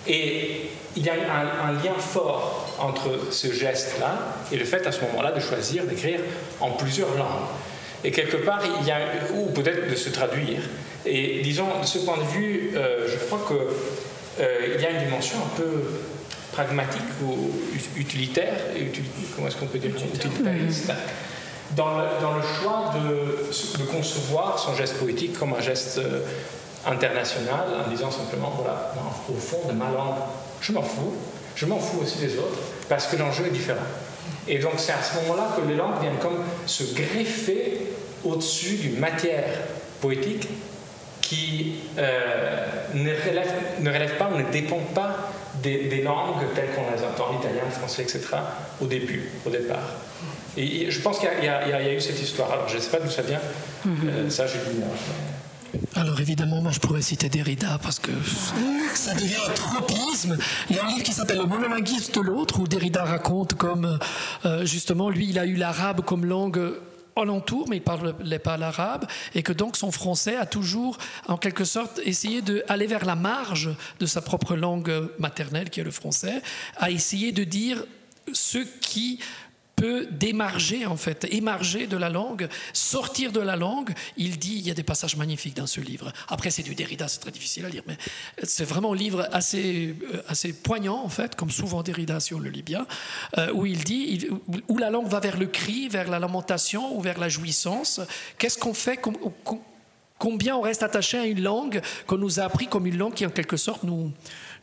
Et 0.07 0.71
il 0.97 1.05
y 1.05 1.11
a 1.11 1.15
un, 1.15 1.69
un 1.69 1.73
lien 1.73 1.95
fort 1.99 2.77
entre 2.81 3.31
ce 3.31 3.53
geste-là 3.53 4.19
et 4.51 4.57
le 4.57 4.65
fait 4.65 4.87
à 4.87 4.93
ce 4.93 5.03
moment-là 5.03 5.31
de 5.31 5.41
choisir 5.41 5.85
d'écrire 5.85 6.21
en 6.61 6.71
plusieurs 6.71 7.15
langues. 7.17 7.47
Et 8.03 8.11
quelque 8.11 8.39
part, 8.39 8.61
il 8.65 8.87
y 8.87 8.91
a, 8.91 8.99
ou 9.35 9.47
peut-être 9.51 9.91
de 9.91 9.95
se 9.95 10.09
traduire. 10.09 10.61
Et 11.05 11.41
disons, 11.43 11.67
de 11.81 11.87
ce 11.87 11.99
point 11.99 12.19
de 12.19 12.25
vue, 12.25 12.73
euh, 12.75 13.07
je 13.09 13.17
crois 13.27 13.41
qu'il 13.47 14.45
euh, 14.45 14.79
y 14.81 14.85
a 14.85 14.91
une 14.91 15.05
dimension 15.05 15.37
un 15.39 15.57
peu 15.57 15.83
pragmatique 16.61 17.03
ou 17.25 17.51
utilitaire, 17.97 18.53
comment 19.35 19.49
est-ce 19.49 19.57
qu'on 19.57 19.67
peut 19.67 19.79
dire 19.79 19.93
utilitariste, 19.97 20.93
dans 21.75 21.99
le, 21.99 22.05
dans 22.21 22.35
le 22.35 22.43
choix 22.43 22.93
de, 22.95 23.79
de, 23.79 23.85
concevoir 23.85 24.59
son 24.59 24.75
geste 24.75 24.99
poétique 24.99 25.39
comme 25.39 25.55
un 25.55 25.61
geste 25.61 25.99
euh, 25.99 26.21
international, 26.87 27.65
en 27.87 27.89
disant 27.89 28.11
simplement, 28.11 28.53
voilà, 28.57 28.93
au 29.29 29.39
fond 29.39 29.69
de 29.69 29.73
ma 29.73 29.87
langue, 29.87 30.17
je 30.61 30.73
m'en 30.73 30.83
fous, 30.83 31.15
je 31.55 31.65
m'en 31.65 31.79
fous 31.79 32.01
aussi 32.03 32.19
des 32.19 32.37
autres, 32.37 32.59
parce 32.89 33.07
que 33.07 33.17
l'enjeu 33.17 33.47
est 33.47 33.51
différent. 33.51 33.87
Et 34.47 34.59
donc 34.59 34.73
c'est 34.77 34.93
à 34.93 35.03
ce 35.03 35.15
moment-là 35.23 35.57
que 35.57 35.67
les 35.67 35.77
langues 35.77 36.01
viennent 36.01 36.19
comme 36.21 36.43
se 36.67 36.95
greffer 36.95 37.87
au-dessus 38.25 38.77
d'une 38.77 38.99
matière 38.99 39.45
poétique 40.01 40.49
qui 41.23 41.77
euh, 41.97 42.67
ne, 42.95 43.11
relève, 43.11 43.53
ne 43.81 43.91
relève 43.91 44.17
pas 44.17 44.31
ou 44.35 44.39
ne 44.39 44.51
dépend 44.51 44.81
pas 44.95 45.31
des, 45.63 46.03
langues 46.03 46.45
telles 46.55 46.71
qu'on 46.75 46.91
les 46.95 47.03
entend, 47.05 47.33
l'italien, 47.33 47.63
le 47.65 47.71
français, 47.71 48.03
etc., 48.03 48.21
au 48.81 48.87
début, 48.87 49.31
au 49.47 49.51
départ. 49.51 49.97
Et 50.57 50.91
je 50.91 51.01
pense 51.01 51.19
qu'il 51.19 51.29
y, 51.29 51.49
a 51.49 51.95
eu 51.95 52.01
cette 52.01 52.21
histoire. 52.21 52.53
Alors, 52.53 52.69
je 52.69 52.77
ne 52.77 52.81
sais 52.81 52.91
pas 52.91 52.99
d'où 52.99 53.11
ça 53.11 53.23
vient. 53.23 53.41
Mhm. 53.85 54.09
Euh, 54.09 54.31
ça, 54.31 54.47
je 54.47 54.55
alors 55.95 56.21
évidemment, 56.21 56.63
moi 56.63 56.73
je 56.73 56.81
pourrais 56.81 57.03
citer 57.03 57.29
Derrida 57.29 57.79
parce 57.83 57.99
que 57.99 58.11
ça 58.95 59.15
devient 59.15 59.35
un 59.49 59.53
tropisme. 59.53 60.37
Il 60.69 60.77
y 60.77 60.79
a 60.79 60.85
un 60.85 60.89
livre 60.89 61.03
qui 61.03 61.13
s'appelle 61.13 61.39
Le 61.39 61.47
monolinguisme 61.47 62.13
de 62.13 62.21
l'autre 62.21 62.61
où 62.61 62.67
Derrida 62.67 63.05
raconte 63.05 63.55
comme 63.55 63.99
euh, 64.45 64.65
justement 64.65 65.11
lui 65.11 65.29
il 65.29 65.39
a 65.39 65.47
eu 65.47 65.55
l'arabe 65.55 66.03
comme 66.05 66.25
langue 66.25 66.75
alentour, 67.17 67.69
mais 67.69 67.77
il 67.77 67.81
ne 67.81 67.85
parlait 67.85 68.39
pas 68.39 68.57
l'arabe, 68.57 69.07
et 69.35 69.43
que 69.43 69.53
donc 69.53 69.77
son 69.77 69.93
français 69.93 70.37
a 70.37 70.47
toujours, 70.47 70.99
en 71.29 71.37
quelque 71.37 71.65
sorte, 71.65 72.01
essayé 72.05 72.43
d'aller 72.43 72.87
vers 72.87 73.05
la 73.05 73.17
marge 73.17 73.71
de 73.99 74.07
sa 74.07 74.21
propre 74.21 74.57
langue 74.57 75.09
maternelle, 75.19 75.71
qui 75.71 75.81
est 75.81 75.85
le 75.85 75.91
français, 75.91 76.43
a 76.77 76.91
essayé 76.91 77.33
de 77.33 77.45
dire 77.45 77.85
ce 78.33 78.59
qui 78.59 79.21
peut 79.81 80.07
démarger 80.11 80.85
en 80.85 80.99
fait, 80.99 81.27
émarger 81.31 81.87
de 81.87 81.97
la 81.97 82.11
langue, 82.11 82.49
sortir 82.75 83.33
de 83.33 83.41
la 83.41 83.57
langue. 83.57 83.95
Il 84.19 84.39
dit, 84.39 84.57
il 84.57 84.67
y 84.67 84.71
a 84.71 84.75
des 84.75 84.83
passages 84.83 85.17
magnifiques 85.17 85.57
dans 85.57 85.67
ce 85.67 85.81
livre. 85.81 86.13
Après, 86.29 86.51
c'est 86.51 86.63
du 86.63 86.75
Derrida, 86.75 87.09
c'est 87.09 87.21
très 87.21 87.31
difficile 87.31 87.65
à 87.65 87.71
lire, 87.71 87.83
mais 87.87 87.97
c'est 88.43 88.67
vraiment 88.67 88.93
un 88.93 88.97
livre 88.97 89.27
assez, 89.33 89.97
euh, 90.13 90.23
assez 90.29 90.53
poignant 90.53 91.03
en 91.03 91.09
fait, 91.09 91.35
comme 91.35 91.51
souvent 91.51 91.83
Derrida 91.83 92.21
si 92.21 92.35
on 92.35 92.39
le 92.39 92.51
lit 92.51 92.63
bien, 92.63 92.87
euh, 93.39 93.53
où 93.55 93.65
il 93.65 93.83
dit, 93.83 94.29
où 94.69 94.77
la 94.77 94.91
langue 94.91 95.09
va 95.09 95.19
vers 95.19 95.39
le 95.39 95.47
cri, 95.47 95.89
vers 95.89 96.11
la 96.11 96.19
lamentation 96.19 96.95
ou 96.95 97.01
vers 97.01 97.19
la 97.19 97.31
jouissance. 97.31 98.03
Qu'est-ce 98.37 98.59
qu'on 98.59 98.75
fait? 98.75 99.01
Combien 100.19 100.57
on 100.57 100.61
reste 100.61 100.83
attaché 100.83 101.17
à 101.17 101.25
une 101.25 101.43
langue 101.43 101.81
qu'on 102.07 102.19
nous 102.19 102.39
a 102.39 102.43
appris 102.43 102.67
comme 102.67 102.85
une 102.85 102.99
langue 102.99 103.15
qui 103.15 103.25
en 103.25 103.31
quelque 103.31 103.57
sorte 103.57 103.85
nous 103.85 104.13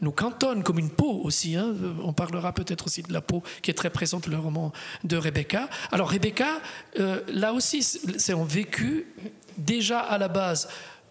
nous 0.01 0.11
cantonne 0.11 0.63
comme 0.63 0.79
une 0.79 0.89
peau 0.89 1.21
aussi. 1.23 1.55
Hein. 1.55 1.73
On 2.03 2.13
parlera 2.13 2.53
peut-être 2.53 2.85
aussi 2.85 3.03
de 3.03 3.13
la 3.13 3.21
peau 3.21 3.43
qui 3.61 3.71
est 3.71 3.73
très 3.73 3.89
présente 3.89 4.29
dans 4.29 4.35
le 4.35 4.41
roman 4.41 4.71
de 5.03 5.17
Rebecca. 5.17 5.69
Alors 5.91 6.09
Rebecca, 6.09 6.59
euh, 6.99 7.21
là 7.27 7.53
aussi, 7.53 7.83
c'est 7.83 8.33
un 8.33 8.45
vécu 8.45 9.07
déjà 9.57 9.99
à 9.99 10.17
la 10.17 10.27
base 10.27 10.67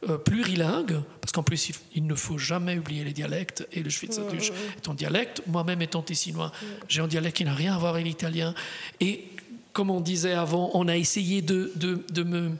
euh, 0.08 0.18
plurilingue, 0.18 1.00
parce 1.20 1.32
qu'en 1.32 1.42
plus, 1.42 1.70
il, 1.94 2.06
ne 2.06 2.14
faut 2.14 2.38
jamais 2.38 2.78
oublier 2.78 3.02
les 3.02 3.12
dialectes, 3.12 3.66
et 3.72 3.82
le 3.82 3.90
Schweizerdeutsch 3.90 4.52
est 4.76 4.88
un 4.88 4.94
dialecte. 4.94 5.42
Moi-même 5.46 5.82
étant 5.82 6.02
tessinois, 6.02 6.52
j'ai 6.88 7.00
un 7.00 7.08
dialecte 7.08 7.38
qui 7.38 7.44
n'a 7.44 7.54
rien 7.54 7.74
à 7.74 7.78
voir 7.78 7.94
avec 7.94 8.06
l'italien. 8.06 8.54
Et 9.00 9.24
comme 9.72 9.90
on 9.90 10.00
disait 10.00 10.34
avant, 10.34 10.70
on 10.74 10.86
a 10.88 10.96
essayé 10.96 11.42
de, 11.42 11.72
de, 11.76 12.04
de 12.12 12.22
me 12.22 12.52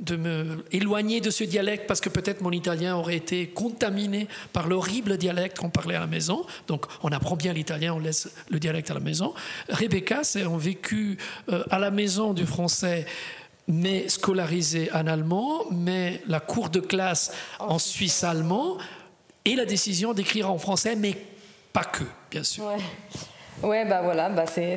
de 0.00 0.16
me 0.16 0.64
éloigner 0.72 1.20
de 1.20 1.30
ce 1.30 1.44
dialecte 1.44 1.86
parce 1.86 2.00
que 2.00 2.08
peut-être 2.08 2.40
mon 2.42 2.52
italien 2.52 2.96
aurait 2.96 3.16
été 3.16 3.48
contaminé 3.48 4.28
par 4.52 4.68
l'horrible 4.68 5.16
dialecte 5.16 5.58
qu'on 5.58 5.70
parlait 5.70 5.94
à 5.94 6.00
la 6.00 6.06
maison. 6.06 6.44
Donc 6.66 6.86
on 7.02 7.10
apprend 7.10 7.36
bien 7.36 7.52
l'italien, 7.52 7.94
on 7.94 7.98
laisse 7.98 8.28
le 8.50 8.58
dialecte 8.58 8.90
à 8.90 8.94
la 8.94 9.00
maison. 9.00 9.34
Rebecca, 9.68 10.24
c'est 10.24 10.42
un 10.42 10.58
vécu 10.58 11.18
euh, 11.48 11.64
à 11.70 11.78
la 11.78 11.90
maison 11.90 12.34
du 12.34 12.46
français 12.46 13.06
mais 13.68 14.08
scolarisé 14.08 14.90
en 14.92 15.06
allemand, 15.06 15.64
mais 15.72 16.22
la 16.28 16.38
cour 16.40 16.68
de 16.68 16.78
classe 16.78 17.32
en 17.58 17.80
suisse 17.80 18.22
allemand, 18.22 18.78
et 19.44 19.54
la 19.54 19.64
décision 19.64 20.12
d'écrire 20.12 20.50
en 20.50 20.58
français, 20.58 20.96
mais 20.96 21.16
pas 21.72 21.84
que, 21.84 22.04
bien 22.30 22.42
sûr. 22.42 22.64
Ouais, 22.64 22.78
bah 23.62 24.00
voilà, 24.02 24.28
bah 24.28 24.44
c'est 24.46 24.76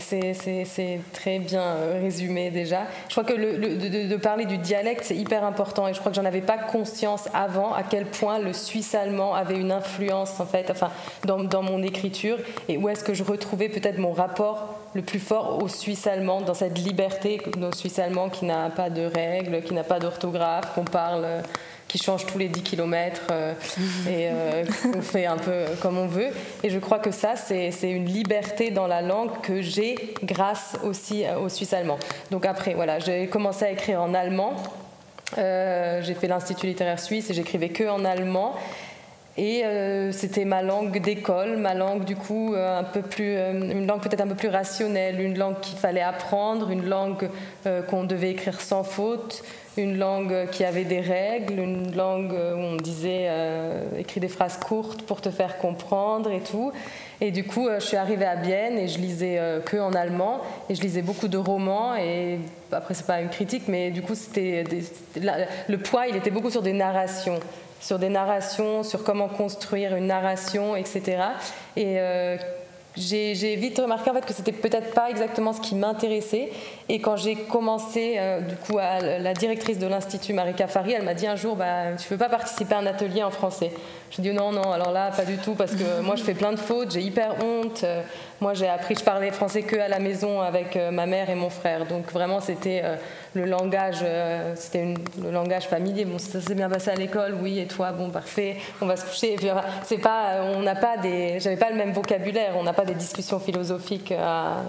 très 1.13 1.39
bien 1.39 1.61
euh, 1.61 1.99
résumé 2.01 2.49
déjà. 2.49 2.81
Je 3.07 3.13
crois 3.13 3.23
que 3.23 3.33
de, 3.33 4.15
parler 4.17 4.45
du 4.45 4.57
dialecte, 4.57 5.03
c'est 5.03 5.15
hyper 5.15 5.43
important 5.43 5.87
et 5.87 5.93
je 5.93 5.99
crois 5.99 6.11
que 6.11 6.15
j'en 6.15 6.25
avais 6.25 6.41
pas 6.41 6.57
conscience 6.57 7.27
avant 7.33 7.73
à 7.73 7.83
quel 7.83 8.05
point 8.05 8.39
le 8.39 8.53
suisse 8.53 8.95
allemand 8.95 9.33
avait 9.33 9.57
une 9.57 9.71
influence 9.71 10.39
en 10.39 10.45
fait, 10.45 10.69
enfin, 10.71 10.89
dans, 11.25 11.43
dans 11.43 11.63
mon 11.63 11.83
écriture 11.83 12.37
et 12.67 12.77
où 12.77 12.89
est-ce 12.89 13.03
que 13.03 13.13
je 13.13 13.23
retrouvais 13.23 13.69
peut-être 13.69 13.97
mon 13.97 14.13
rapport 14.13 14.75
le 14.95 15.01
plus 15.01 15.19
fort 15.19 15.61
au 15.61 15.67
suisse 15.67 16.07
allemand, 16.07 16.41
dans 16.41 16.53
cette 16.53 16.77
liberté, 16.79 17.41
au 17.61 17.75
suisse 17.75 17.99
allemand 17.99 18.29
qui 18.29 18.45
n'a 18.45 18.69
pas 18.69 18.89
de 18.89 19.03
règles, 19.03 19.61
qui 19.61 19.73
n'a 19.73 19.83
pas 19.83 19.99
d'orthographe, 19.99 20.73
qu'on 20.73 20.85
parle 20.85 21.25
qui 21.89 21.97
change 21.97 22.25
tous 22.27 22.37
les 22.37 22.47
10 22.47 22.61
km 22.61 23.21
euh, 23.31 23.53
et 24.07 24.29
euh, 24.29 24.63
qu'on 24.93 25.01
fait 25.01 25.25
un 25.25 25.37
peu 25.37 25.65
comme 25.81 25.97
on 25.97 26.07
veut. 26.07 26.29
Et 26.63 26.69
je 26.69 26.79
crois 26.79 26.99
que 26.99 27.11
ça, 27.11 27.35
c'est 27.35 27.71
une 27.83 28.05
liberté 28.05 28.71
dans 28.71 28.87
la 28.87 29.01
langue 29.01 29.41
que 29.41 29.61
j'ai 29.61 30.13
grâce 30.23 30.77
aussi 30.83 31.25
euh, 31.25 31.39
au 31.39 31.49
suisse 31.49 31.73
allemand. 31.73 31.97
Donc 32.31 32.45
après, 32.45 32.75
voilà, 32.75 32.99
j'ai 32.99 33.27
commencé 33.27 33.65
à 33.65 33.71
écrire 33.71 34.01
en 34.01 34.13
allemand. 34.13 34.55
j'ai 35.35 36.13
fait 36.13 36.27
l'Institut 36.27 36.67
littéraire 36.67 36.99
suisse 36.99 37.29
et 37.31 37.33
j'écrivais 37.33 37.69
que 37.69 37.89
en 37.89 38.05
allemand. 38.05 38.55
Et 39.41 39.63
c'était 40.11 40.43
ma 40.43 40.61
langue 40.61 40.99
d'école, 40.99 41.55
ma 41.55 41.73
langue 41.73 42.03
du 42.03 42.17
coup 42.17 42.55
un 42.57 42.83
peu 42.83 43.01
plus, 43.01 43.37
une 43.37 43.87
langue 43.87 44.01
peut-être 44.01 44.19
un 44.19 44.27
peu 44.27 44.35
plus 44.35 44.49
rationnelle, 44.49 45.21
une 45.21 45.37
langue 45.37 45.61
qu'il 45.61 45.77
fallait 45.77 46.01
apprendre, 46.01 46.71
une 46.71 46.89
langue 46.89 47.29
qu'on 47.87 48.03
devait 48.03 48.31
écrire 48.31 48.59
sans 48.59 48.83
faute, 48.83 49.41
une 49.79 49.97
langue 49.97 50.49
qui 50.51 50.63
avait 50.63 50.83
des 50.83 50.99
règles, 50.99 51.59
une 51.59 51.95
langue 51.95 52.33
où 52.33 52.59
on 52.59 52.75
disait 52.75 53.25
euh, 53.27 53.83
écris 53.97 54.19
des 54.19 54.27
phrases 54.27 54.57
courtes 54.57 55.03
pour 55.03 55.21
te 55.21 55.29
faire 55.29 55.57
comprendre 55.57 56.31
et 56.31 56.41
tout. 56.41 56.71
Et 57.21 57.31
du 57.31 57.45
coup, 57.45 57.67
euh, 57.67 57.79
je 57.79 57.85
suis 57.85 57.97
arrivée 57.97 58.25
à 58.25 58.35
Bienne 58.35 58.77
et 58.77 58.87
je 58.87 58.99
lisais 58.99 59.37
euh, 59.37 59.59
que 59.59 59.77
en 59.77 59.93
allemand 59.93 60.41
et 60.69 60.75
je 60.75 60.81
lisais 60.81 61.01
beaucoup 61.01 61.27
de 61.27 61.37
romans 61.37 61.95
et 61.95 62.39
après 62.71 62.93
c'est 62.93 63.05
pas 63.05 63.21
une 63.21 63.29
critique, 63.29 63.63
mais 63.67 63.91
du 63.91 64.01
coup 64.01 64.15
c'était 64.15 64.63
le 65.67 65.77
poids, 65.77 66.07
il 66.07 66.15
était 66.15 66.31
beaucoup 66.31 66.49
sur 66.49 66.61
des 66.61 66.73
narrations 66.73 67.39
sur 67.79 67.99
des 67.99 68.09
narrations, 68.09 68.83
sur 68.83 69.03
comment 69.03 69.27
construire 69.27 69.95
une 69.95 70.07
narration, 70.07 70.75
etc. 70.75 71.17
Et 71.75 71.97
j'ai 72.99 73.55
vite 73.55 73.79
remarqué 73.79 74.09
en 74.09 74.13
fait 74.13 74.25
que 74.25 74.33
c'était 74.33 74.51
peut-être 74.51 74.93
pas 74.93 75.09
exactement 75.09 75.53
ce 75.53 75.61
qui 75.61 75.75
m'intéressait. 75.75 76.49
Et 76.89 76.99
quand 76.99 77.15
j'ai 77.15 77.35
commencé, 77.35 78.15
euh, 78.17 78.41
du 78.41 78.55
coup, 78.55 78.77
à 78.77 78.99
la 78.99 79.33
directrice 79.33 79.79
de 79.79 79.87
l'institut, 79.87 80.33
Marika 80.33 80.67
Fari, 80.67 80.93
elle 80.93 81.03
m'a 81.03 81.13
dit 81.13 81.27
un 81.27 81.35
jour, 81.35 81.55
bah, 81.55 81.93
tu 81.97 82.07
veux 82.09 82.17
pas 82.17 82.29
participer 82.29 82.75
à 82.75 82.79
un 82.79 82.85
atelier 82.85 83.23
en 83.23 83.31
français? 83.31 83.71
Je 84.11 84.21
dis 84.21 84.31
non, 84.31 84.51
non. 84.51 84.71
Alors 84.71 84.91
là, 84.91 85.11
pas 85.11 85.25
du 85.25 85.37
tout, 85.37 85.53
parce 85.53 85.73
que 85.73 86.01
moi, 86.01 86.15
je 86.15 86.23
fais 86.23 86.33
plein 86.33 86.51
de 86.51 86.59
fautes, 86.59 86.91
j'ai 86.91 87.01
hyper 87.01 87.35
honte. 87.43 87.83
Euh, 87.83 88.01
moi, 88.41 88.53
j'ai 88.53 88.67
appris, 88.67 88.95
je 88.95 89.03
parlais 89.03 89.31
français 89.31 89.63
que 89.63 89.75
à 89.75 89.87
la 89.87 89.99
maison 89.99 90.41
avec 90.41 90.75
euh, 90.75 90.91
ma 90.91 91.05
mère 91.05 91.29
et 91.29 91.35
mon 91.35 91.49
frère. 91.49 91.85
Donc 91.85 92.11
vraiment, 92.11 92.39
c'était 92.39 92.83
le 93.33 93.45
langage, 93.45 93.99
euh, 94.03 94.53
c'était 94.55 94.93
le 95.21 95.31
langage 95.31 95.67
familier. 95.67 96.05
Bon, 96.05 96.17
ça 96.17 96.41
s'est 96.41 96.55
bien 96.55 96.69
passé 96.69 96.89
à 96.89 96.95
l'école, 96.95 97.37
oui, 97.41 97.59
et 97.59 97.67
toi, 97.67 97.91
bon, 97.91 98.09
parfait, 98.09 98.57
on 98.81 98.85
va 98.85 98.95
se 98.95 99.05
coucher. 99.05 99.35
c'est 99.83 99.97
pas, 99.97 100.33
euh, 100.33 100.53
on 100.57 100.61
n'a 100.61 100.75
pas 100.75 100.97
des, 100.97 101.39
j'avais 101.39 101.57
pas 101.57 101.69
le 101.69 101.75
même 101.75 101.91
vocabulaire, 101.91 102.53
on 102.57 102.63
n'a 102.63 102.73
pas 102.73 102.85
des 102.85 102.95
discussions 102.95 103.39
philosophiques 103.39 104.11
à, 104.11 104.63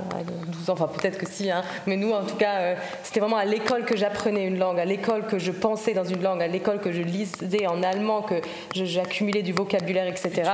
12 0.47 0.70
ans, 0.70 0.72
enfin 0.74 0.88
peut-être 0.88 1.18
que 1.18 1.26
si, 1.26 1.51
hein. 1.51 1.62
mais 1.86 1.97
nous, 1.97 2.12
en 2.12 2.24
tout 2.24 2.36
cas, 2.36 2.59
euh, 2.59 2.74
c'était 3.03 3.20
vraiment 3.20 3.36
à 3.36 3.45
l'école 3.45 3.84
que 3.84 3.97
j'apprenais 3.97 4.47
une 4.47 4.59
langue, 4.59 4.78
à 4.78 4.84
l'école 4.84 5.26
que 5.26 5.38
je 5.38 5.53
pensais 5.53 5.95
dans 5.95 6.05
une 6.05 6.22
langue, 6.22 6.43
à 6.43 6.49
l'école 6.49 6.80
que 6.80 6.93
je 6.93 7.03
lisais 7.03 7.66
en 7.66 7.82
allemand, 7.82 8.22
que 8.22 8.34
j'accumulais 8.74 9.30
du 9.31 9.53
vocabulaire, 9.53 10.07
etc. 10.07 10.51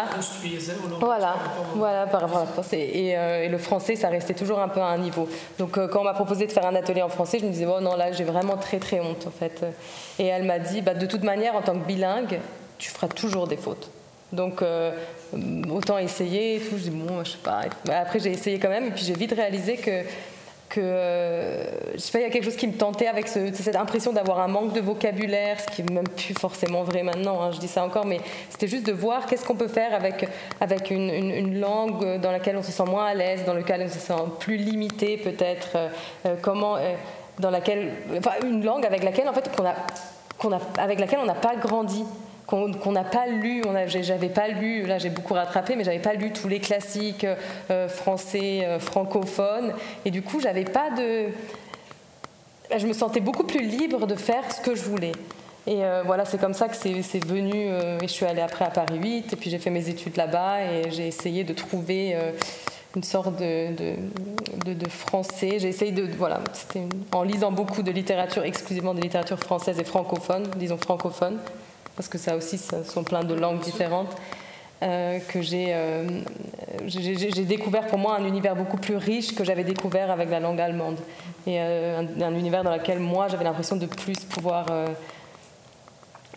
Voilà, 1.01 1.37
voilà, 1.74 2.07
par 2.07 2.20
rapport 2.22 2.39
à 2.39 2.41
la 2.41 2.47
français. 2.47 2.81
Et, 2.81 3.09
et, 3.11 3.49
le 3.49 3.59
français, 3.59 3.97
ça 3.97 4.09
restait 4.09 4.35
toujours 4.35 4.61
un 4.61 4.68
peu 4.68 4.81
à 4.81 4.87
un 4.87 4.99
niveau. 4.99 5.29
Donc 5.59 5.72
quand 5.72 6.01
on 6.01 6.05
m'a 6.05 6.14
proposé 6.14 6.47
de 6.47 6.53
faire 6.53 6.66
un 6.66 6.74
atelier 6.74 7.03
en 7.03 7.09
français, 7.09 7.39
je 7.41 7.47
me 7.47 7.51
disais, 7.51 7.66
oh 7.66 7.81
non, 7.81 7.97
là 7.97 8.12
j'ai 8.12 8.24
vraiment 8.24 8.57
très 8.57 8.79
très 8.79 9.01
honte 9.01 9.27
en 9.27 9.31
fait. 9.31 9.64
Et 10.18 10.27
elle 10.27 10.45
m'a 10.45 10.59
dit, 10.59 10.83
bah, 10.83 10.95
de 10.95 11.07
toute 11.07 11.22
manière, 11.22 11.57
en 11.57 11.62
tant 11.62 11.74
que 11.74 11.87
bilingue, 11.87 12.41
tu 12.79 12.91
feras 12.91 13.09
toujours 13.09 13.47
des 13.47 13.57
fautes. 13.57 13.91
Donc 14.33 14.61
euh, 14.62 14.93
autant 15.70 15.99
essayer 15.99 16.57
et 16.57 16.61
tout. 16.61 16.77
Je 16.77 16.85
dis 16.85 16.91
bon, 16.91 17.24
je 17.24 17.33
sais 17.33 17.39
pas. 17.39 17.62
Après 17.93 18.18
j'ai 18.18 18.31
essayé 18.31 18.59
quand 18.59 18.68
même 18.68 18.87
et 18.87 18.91
puis 18.91 19.05
j'ai 19.05 19.14
vite 19.14 19.33
réalisé 19.33 19.77
que 19.77 20.03
que 20.69 20.81
euh, 20.81 21.95
je 21.95 21.99
sais 21.99 22.12
pas, 22.12 22.19
il 22.19 22.23
y 22.23 22.27
a 22.27 22.31
quelque 22.31 22.45
chose 22.45 22.57
qui 22.57 22.67
me 22.67 22.75
tentait 22.75 23.07
avec 23.07 23.29
cette 23.29 23.77
impression 23.77 24.12
d'avoir 24.12 24.41
un 24.41 24.49
manque 24.49 24.73
de 24.73 24.81
vocabulaire, 24.81 25.61
ce 25.61 25.67
qui 25.67 25.83
est 25.83 25.91
même 25.91 26.09
plus 26.09 26.35
forcément 26.35 26.83
vrai 26.83 27.03
maintenant. 27.03 27.43
Hein, 27.43 27.51
je 27.53 27.59
dis 27.59 27.69
ça 27.69 27.85
encore, 27.85 28.05
mais 28.05 28.21
c'était 28.51 28.69
juste 28.69 28.87
de 28.87 28.93
voir 28.93 29.27
qu'est-ce 29.27 29.45
qu'on 29.45 29.55
peut 29.55 29.69
faire 29.69 29.95
avec 29.95 30.29
avec 30.61 30.91
une, 30.91 31.61
langue 31.61 32.21
dans 32.21 32.33
laquelle 32.33 32.57
on 32.57 32.62
se 32.62 32.73
sent 32.73 32.85
moins 32.85 33.07
à 33.07 33.14
l'aise, 33.14 33.45
dans 33.45 33.55
laquelle 33.55 33.83
on 33.87 33.89
se 33.89 33.99
sent 33.99 34.14
plus 34.41 34.57
limité 34.57 35.17
peut-être. 35.17 35.77
Euh, 36.27 36.35
comment 36.43 36.77
dans 37.39 37.51
laquelle, 37.51 37.93
enfin, 38.17 38.33
une 38.45 38.64
langue 38.64 38.87
avec 38.87 39.03
laquelle 39.03 39.29
en 39.29 39.33
fait 39.33 39.55
qu'on 39.55 39.67
a, 39.67 39.75
qu'on 40.39 40.53
a, 40.53 40.61
avec 40.79 40.99
laquelle 41.01 41.19
on 41.23 41.27
n'a 41.27 41.35
pas 41.35 41.57
grandi, 41.57 42.05
qu'on 42.47 42.92
n'a 42.92 43.05
pas 43.05 43.26
lu. 43.26 43.62
J'avais 43.86 44.28
pas 44.28 44.49
lu. 44.49 44.86
Là, 44.86 44.99
j'ai 44.99 45.11
beaucoup 45.11 45.34
rattrapé, 45.34 45.76
mais 45.76 45.84
j'avais 45.84 45.99
pas 45.99 46.14
lu 46.14 46.32
tous 46.32 46.49
les 46.49 46.61
classiques 46.61 47.26
euh, 47.70 47.88
français, 47.88 48.61
euh, 48.64 48.78
francophones, 48.78 49.72
et 50.05 50.11
du 50.11 50.22
coup, 50.22 50.40
j'avais 50.40 50.64
pas 50.64 50.90
de. 50.90 51.26
Je 52.76 52.86
me 52.86 52.92
sentais 52.92 53.20
beaucoup 53.20 53.44
plus 53.44 53.62
libre 53.62 54.07
de 54.07 54.14
faire 54.16 54.51
ce 54.53 54.61
que 54.61 54.74
je 54.74 54.82
voulais. 54.82 55.12
Et 55.68 55.84
euh, 55.84 56.03
voilà, 56.05 56.24
c'est 56.24 56.38
comme 56.38 56.55
ça 56.55 56.68
que 56.68 56.76
c'est 56.76 57.24
venu. 57.24 57.66
et 57.66 57.99
je 58.03 58.07
suis 58.07 58.26
allée 58.26 58.40
après 58.40 58.64
à 58.64 58.70
Paris 58.70 58.99
8, 58.99 59.32
et 59.32 59.36
puis 59.36 59.51
j'ai 59.51 59.59
fait 59.59 59.70
mes 59.70 59.88
études 59.88 60.16
là-bas, 60.16 60.62
et 60.62 60.90
j'ai 60.90 61.09
essayé 61.09 61.42
de 61.44 61.53
trouver 61.53 62.16
une 62.94 63.03
sorte 63.03 63.36
de, 63.36 63.68
de, 64.64 64.88
français. 64.88 65.59
J'ai 65.59 65.68
essayé 65.68 65.92
de. 65.92 66.09
Voilà, 66.16 66.40
c'était 66.53 66.82
en 67.12 67.22
lisant 67.22 67.51
beaucoup 67.51 67.82
de 67.82 67.90
littérature, 67.90 68.44
exclusivement 68.44 68.94
de 68.94 69.01
littérature 69.01 69.38
française 69.38 69.78
et 69.78 69.84
francophone, 69.84 70.49
disons 70.57 70.76
francophone, 70.76 71.38
parce 71.97 72.09
que 72.09 72.18
ça 72.18 72.36
aussi, 72.36 72.59
ça 72.59 72.84
sont 72.84 73.03
plein 73.03 73.24
de 73.24 73.34
langues 73.34 73.61
différentes. 73.61 74.14
Euh, 74.82 75.20
que 75.20 75.38
euh, 75.38 76.20
j'ai 76.86 77.44
découvert 77.47 77.86
pour 77.86 77.99
moi 77.99 78.18
un 78.18 78.26
univers 78.26 78.55
beaucoup 78.55 78.76
plus 78.76 78.97
riche 78.97 79.34
que 79.34 79.42
j'avais 79.42 79.64
découvert 79.64 80.11
avec 80.11 80.28
la 80.28 80.38
langue 80.38 80.61
allemande. 80.61 80.99
Et 81.47 81.57
euh, 81.59 82.03
un, 82.20 82.34
univers 82.34 82.62
dans 82.62 82.74
lequel 82.74 82.99
moi 82.99 83.28
j'avais 83.28 83.44
l'impression 83.44 83.76
de 83.76 83.86
plus 83.86 84.18
pouvoir 84.24 84.66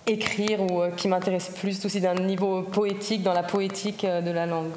écrire 0.08 0.62
ou 0.62 0.84
qui 0.96 1.10
m'intéressait 1.10 1.52
plus 1.52 1.86
aussi 1.86 2.00
d'un 2.00 2.16
niveau 2.16 2.64
poétique, 2.64 3.24
dans 3.24 3.34
la 3.34 3.44
poétique 3.44 4.06
de 4.06 4.32
la 4.32 4.46
langue. 4.46 4.72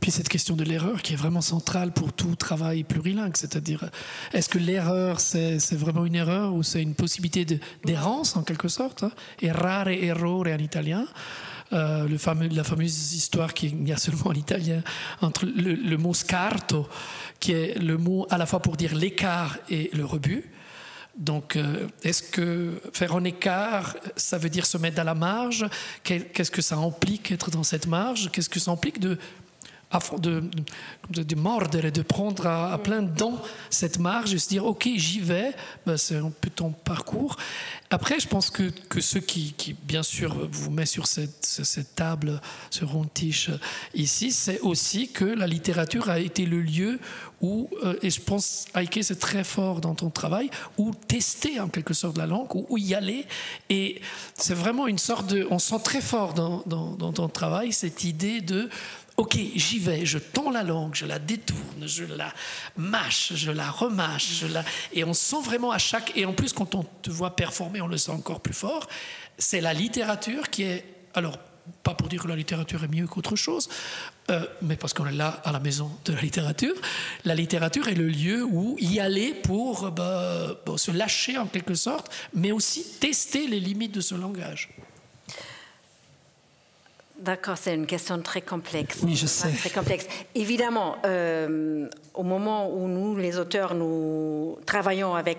Puis 0.00 0.10
cette 0.10 0.28
question 0.28 0.56
de 0.56 0.64
l'erreur 0.64 1.02
qui 1.02 1.12
est 1.12 1.16
vraiment 1.16 1.40
centrale 1.42 1.92
pour 1.92 2.12
tout 2.12 2.34
travail 2.34 2.84
plurilingue, 2.84 3.36
c'est-à-dire 3.36 3.90
est-ce 4.32 4.48
que 4.48 4.58
l'erreur 4.58 5.20
c'est 5.20 5.74
vraiment 5.74 6.06
une 6.06 6.14
erreur 6.14 6.54
ou 6.54 6.62
c'est 6.62 6.82
une 6.82 6.94
possibilité 6.94 7.60
d'errance 7.84 8.36
en 8.36 8.42
quelque 8.42 8.68
sorte 8.68 9.02
hein? 9.02 9.12
Errare 9.42 9.88
errore 9.88 10.46
en 10.46 10.58
italien. 10.58 11.06
Euh, 11.72 12.08
le 12.08 12.18
fameux, 12.18 12.48
la 12.48 12.64
fameuse 12.64 13.14
histoire 13.14 13.54
qu'il 13.54 13.86
y 13.86 13.92
a 13.92 13.96
seulement 13.96 14.26
en 14.26 14.32
italien 14.32 14.82
entre 15.20 15.46
le, 15.46 15.96
mot 15.96 16.14
scarto, 16.14 16.88
qui 17.38 17.52
est 17.52 17.78
le 17.78 17.96
mot 17.96 18.26
à 18.28 18.38
la 18.38 18.46
fois 18.46 18.60
pour 18.60 18.76
dire 18.76 18.94
l'écart 18.94 19.56
et 19.68 19.90
le 19.92 20.04
rebut. 20.04 20.50
Donc, 21.16 21.54
euh, 21.56 21.86
est-ce 22.02 22.22
que 22.22 22.80
faire 22.92 23.14
un 23.14 23.22
écart, 23.24 23.96
ça 24.16 24.38
veut 24.38 24.48
dire 24.48 24.66
se 24.66 24.78
mettre 24.78 25.00
à 25.00 25.04
la 25.04 25.14
marge? 25.14 25.66
Qu'est-ce 26.02 26.50
que 26.50 26.62
ça 26.62 26.76
implique 26.76 27.30
être 27.30 27.50
dans 27.50 27.62
cette 27.62 27.86
marge? 27.86 28.30
Qu'est-ce 28.32 28.48
que 28.48 28.60
ça 28.60 28.70
implique 28.72 28.98
de 28.98 29.18
de, 30.18 30.42
de, 31.10 31.22
de, 31.22 31.34
mordre 31.34 31.84
et 31.84 31.90
de 31.90 32.02
prendre 32.02 32.46
à, 32.46 32.78
plein 32.78 33.02
dents 33.02 33.40
cette 33.70 33.98
marge 33.98 34.32
et 34.32 34.38
se 34.38 34.48
dire 34.48 34.64
ok 34.64 34.88
j'y 34.94 35.20
vais 35.20 35.52
ben, 35.84 35.96
c'est 35.96 36.16
un 36.16 36.30
peu 36.30 36.48
ton 36.48 36.70
parcours. 36.70 37.36
Après 37.90 38.20
je 38.20 38.28
pense 38.28 38.50
que, 38.50 38.70
que 38.88 39.00
ceux 39.00 39.20
qui, 39.20 39.52
qui, 39.54 39.72
bien 39.72 40.04
sûr 40.04 40.48
vous 40.50 40.70
met 40.70 40.86
sur 40.86 41.06
cette, 41.06 41.44
cette 41.44 41.94
table 41.96 42.40
ce 42.70 42.84
rontiche 42.84 43.50
ici 43.94 44.30
c'est 44.30 44.60
aussi 44.60 45.08
que 45.08 45.24
la 45.24 45.48
littérature 45.48 46.08
a 46.08 46.20
été 46.20 46.46
le 46.46 46.60
lieu 46.60 47.00
où 47.40 47.68
euh, 47.82 47.94
et 48.02 48.10
je 48.10 48.20
pense 48.20 48.66
Heike 48.76 49.00
c'est 49.02 49.18
très 49.18 49.44
fort 49.44 49.80
dans 49.80 49.94
ton 49.94 50.10
travail 50.10 50.50
où 50.78 50.92
tester 51.08 51.58
en 51.58 51.68
quelque 51.68 51.94
sorte 51.94 52.16
la 52.16 52.26
langue 52.26 52.54
où, 52.54 52.78
y 52.78 52.94
aller. 52.94 53.26
Et 53.68 54.00
c'est 54.34 54.54
vraiment 54.54 54.86
une 54.86 54.98
sorte 54.98 55.26
de 55.28 55.46
on 55.50 55.58
sent 55.58 55.80
très 55.84 56.00
fort 56.00 56.34
dans, 56.34 56.62
dans, 56.66 56.92
dans 56.92 57.12
ton 57.12 57.28
travail 57.28 57.72
cette 57.72 58.04
idée 58.04 58.40
de 58.40 58.68
ok, 59.20 59.38
j'y 59.54 59.78
vais, 59.78 60.06
je 60.06 60.16
tends 60.16 60.50
la 60.50 60.62
langue, 60.62 60.94
je 60.94 61.04
la 61.04 61.18
détourne, 61.18 61.86
je 61.86 62.04
la 62.04 62.32
mâche, 62.78 63.34
je 63.34 63.50
la 63.50 63.70
remâche, 63.70 64.44
et 64.94 65.04
on 65.04 65.12
sent 65.12 65.42
vraiment 65.44 65.70
à 65.72 65.78
chaque... 65.78 66.16
Et 66.16 66.24
en 66.24 66.32
plus, 66.32 66.54
quand 66.54 66.74
on 66.74 66.84
te 67.02 67.10
voit 67.10 67.36
performer, 67.36 67.82
on 67.82 67.86
le 67.86 67.98
sent 67.98 68.12
encore 68.12 68.40
plus 68.40 68.54
fort. 68.54 68.88
C'est 69.36 69.60
la 69.60 69.74
littérature 69.74 70.48
qui 70.48 70.62
est... 70.62 70.84
Alors, 71.12 71.38
pas 71.82 71.92
pour 71.92 72.08
dire 72.08 72.22
que 72.22 72.28
la 72.28 72.36
littérature 72.36 72.82
est 72.82 72.88
mieux 72.88 73.06
qu'autre 73.06 73.36
chose, 73.36 73.68
euh, 74.30 74.42
mais 74.62 74.76
parce 74.76 74.94
qu'on 74.94 75.06
est 75.06 75.12
là 75.12 75.42
à 75.44 75.52
la 75.52 75.60
maison 75.60 75.90
de 76.06 76.14
la 76.14 76.20
littérature. 76.22 76.74
La 77.26 77.34
littérature 77.34 77.88
est 77.88 77.94
le 77.94 78.08
lieu 78.08 78.42
où 78.42 78.78
y 78.80 79.00
aller 79.00 79.34
pour 79.34 79.90
bah, 79.90 80.56
se 80.76 80.90
lâcher 80.90 81.36
en 81.36 81.46
quelque 81.46 81.74
sorte, 81.74 82.10
mais 82.32 82.52
aussi 82.52 82.86
tester 82.98 83.46
les 83.46 83.60
limites 83.60 83.92
de 83.92 84.00
ce 84.00 84.14
langage. 84.14 84.70
D'accord, 87.20 87.58
c'est 87.58 87.74
une 87.74 87.86
question 87.86 88.20
très 88.22 88.40
complexe. 88.40 89.00
Oui, 89.02 89.14
je 89.14 89.26
sais. 89.26 89.50
Très 89.50 89.68
complexe. 89.68 90.06
Évidemment, 90.34 90.96
euh, 91.04 91.86
au 92.14 92.22
moment 92.22 92.70
où 92.72 92.88
nous, 92.88 93.14
les 93.14 93.38
auteurs, 93.38 93.74
nous 93.74 94.56
travaillons 94.64 95.14
avec 95.14 95.38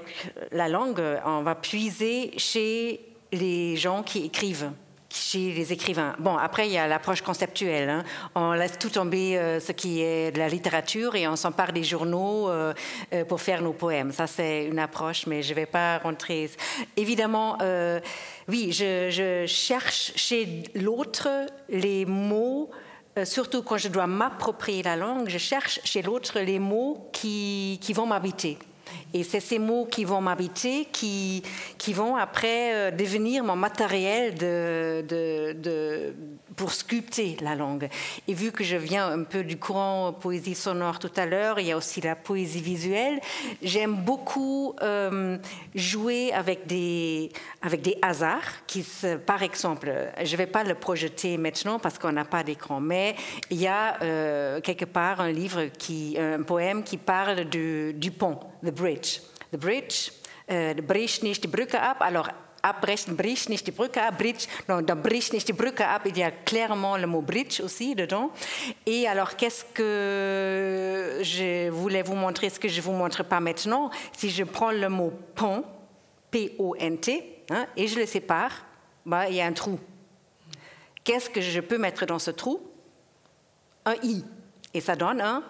la 0.51 0.69
langue, 0.69 1.01
on 1.25 1.41
va 1.41 1.55
puiser 1.55 2.33
chez 2.37 2.99
les 3.31 3.77
gens 3.77 4.03
qui 4.03 4.25
écrivent 4.25 4.69
chez 5.13 5.51
les 5.51 5.73
écrivains. 5.73 6.15
Bon, 6.19 6.37
après, 6.37 6.67
il 6.67 6.73
y 6.73 6.77
a 6.77 6.87
l'approche 6.87 7.21
conceptuelle. 7.21 7.89
Hein. 7.89 8.03
On 8.35 8.53
laisse 8.53 8.77
tout 8.77 8.89
tomber 8.89 9.37
euh, 9.37 9.59
ce 9.59 9.71
qui 9.71 10.01
est 10.01 10.31
de 10.31 10.39
la 10.39 10.47
littérature 10.47 11.15
et 11.15 11.27
on 11.27 11.35
s'empare 11.35 11.73
des 11.73 11.83
journaux 11.83 12.49
euh, 12.49 12.73
euh, 13.13 13.25
pour 13.25 13.41
faire 13.41 13.61
nos 13.61 13.73
poèmes. 13.73 14.11
Ça, 14.11 14.27
c'est 14.27 14.65
une 14.65 14.79
approche, 14.79 15.27
mais 15.27 15.41
je 15.41 15.51
ne 15.51 15.55
vais 15.55 15.65
pas 15.65 15.97
rentrer. 15.99 16.49
Évidemment, 16.97 17.57
oui, 18.47 18.71
je, 18.71 19.45
cherche 19.47 20.13
chez 20.15 20.63
l'autre 20.75 21.27
les 21.69 22.05
mots. 22.05 22.69
surtout 23.23 23.63
quand 23.63 23.77
je 23.77 23.87
dois 23.87 24.07
m'approprier 24.07 24.83
la 24.83 24.95
langue, 24.95 25.29
je 25.29 25.37
cherche 25.37 25.79
chez 25.83 26.01
l'autre 26.01 26.39
les 26.39 26.59
mots 26.59 27.09
qui, 27.11 27.79
qui 27.81 27.93
vont 27.93 28.05
m'habiter. 28.05 28.57
Et 29.13 29.23
c'est 29.23 29.39
ces 29.39 29.59
mots 29.59 29.85
qui 29.85 30.05
vont 30.05 30.21
m'habiter, 30.21 30.87
qui, 30.91 31.43
qui 31.77 31.93
vont 31.93 32.15
après 32.15 32.73
euh, 32.73 32.91
devenir 32.91 33.43
mon 33.43 33.55
matériel 33.55 34.35
de, 34.35 35.03
de, 35.07 35.53
de, 35.53 36.13
pour 36.55 36.71
sculpter 36.71 37.37
la 37.41 37.55
langue. 37.55 37.89
Et 38.27 38.33
vu 38.33 38.51
que 38.51 38.63
je 38.63 38.77
viens 38.77 39.07
un 39.07 39.23
peu 39.23 39.43
du 39.43 39.57
courant 39.57 40.13
poésie 40.13 40.55
sonore 40.55 40.99
tout 40.99 41.11
à 41.15 41.25
l'heure, 41.25 41.59
il 41.59 41.67
y 41.67 41.71
a 41.71 41.77
aussi 41.77 42.01
la 42.01 42.15
poésie 42.15 42.61
visuelle, 42.61 43.19
j'aime 43.61 43.95
beaucoup 43.95 44.75
euh, 44.81 45.37
jouer 45.75 46.33
avec 46.33 46.67
des, 46.67 47.31
avec 47.61 47.81
des 47.81 47.97
hasards. 48.01 48.65
Qui 48.67 48.85
par 49.25 49.43
exemple, 49.43 49.91
je 50.23 50.31
ne 50.31 50.37
vais 50.37 50.47
pas 50.47 50.63
le 50.63 50.75
projeter 50.75 51.37
maintenant 51.37 51.79
parce 51.79 51.97
qu'on 51.97 52.11
n'a 52.11 52.25
pas 52.25 52.43
d'écran, 52.43 52.79
mais 52.79 53.15
il 53.49 53.59
y 53.59 53.67
a 53.67 54.01
euh, 54.01 54.61
quelque 54.61 54.85
part 54.85 55.21
un 55.21 55.31
livre, 55.31 55.65
qui, 55.77 56.17
un 56.19 56.43
poème 56.43 56.83
qui 56.83 56.97
parle 56.97 57.49
de, 57.49 57.91
du 57.95 58.11
pont 58.11 58.39
the 58.63 58.71
bridge. 58.71 59.21
The 59.51 59.57
bridge, 59.57 60.11
uh, 60.47 60.75
de 60.75 60.81
bricht 60.81 61.21
niet 61.21 61.41
de 61.41 61.47
bruggen 61.47 61.81
ab. 61.81 62.01
Alors, 62.01 62.29
abbrechen 62.61 63.15
bricht 63.15 63.49
niet 63.49 63.65
de 63.65 63.71
bruggen 63.71 64.01
ab. 64.01 64.17
Bridge, 64.17 64.47
non, 64.67 64.85
bricht 65.01 65.31
niet 65.31 65.47
de 65.47 65.53
bruggen 65.53 65.87
ab. 65.87 66.05
Il 66.05 66.17
y 66.17 66.23
a 66.23 66.31
clairement 66.43 66.97
le 66.97 67.07
mot 67.07 67.25
bridge 67.25 67.61
aussi 67.61 67.95
dedans. 67.95 68.31
Et 68.85 69.07
alors, 69.07 69.35
qu'est-ce 69.35 69.65
que 69.73 71.19
je 71.21 71.69
voulais 71.69 72.03
vous 72.03 72.15
montrer, 72.15 72.49
ce 72.49 72.59
que 72.59 72.67
je 72.67 72.77
ne 72.77 72.81
vous 72.81 72.93
montre 72.93 73.23
pas 73.23 73.39
maintenant? 73.39 73.91
Si 74.17 74.29
je 74.29 74.43
prends 74.43 74.71
le 74.71 74.89
mot 74.89 75.11
pont, 75.35 75.63
P-O-N-T, 76.31 77.43
hein, 77.49 77.65
et 77.75 77.87
je 77.87 77.99
le 77.99 78.05
sépare, 78.05 78.65
bah, 79.05 79.27
il 79.27 79.35
y 79.35 79.41
a 79.41 79.45
un 79.45 79.53
trou. 79.53 79.79
Qu'est-ce 81.03 81.29
que 81.29 81.41
je 81.41 81.59
peux 81.59 81.77
mettre 81.77 82.05
dans 82.05 82.19
ce 82.19 82.31
trou? 82.31 82.61
Un 83.85 83.95
I. 84.03 84.23
Et 84.73 84.81
ça 84.81 84.95
donne 84.95 85.19
un 85.19 85.43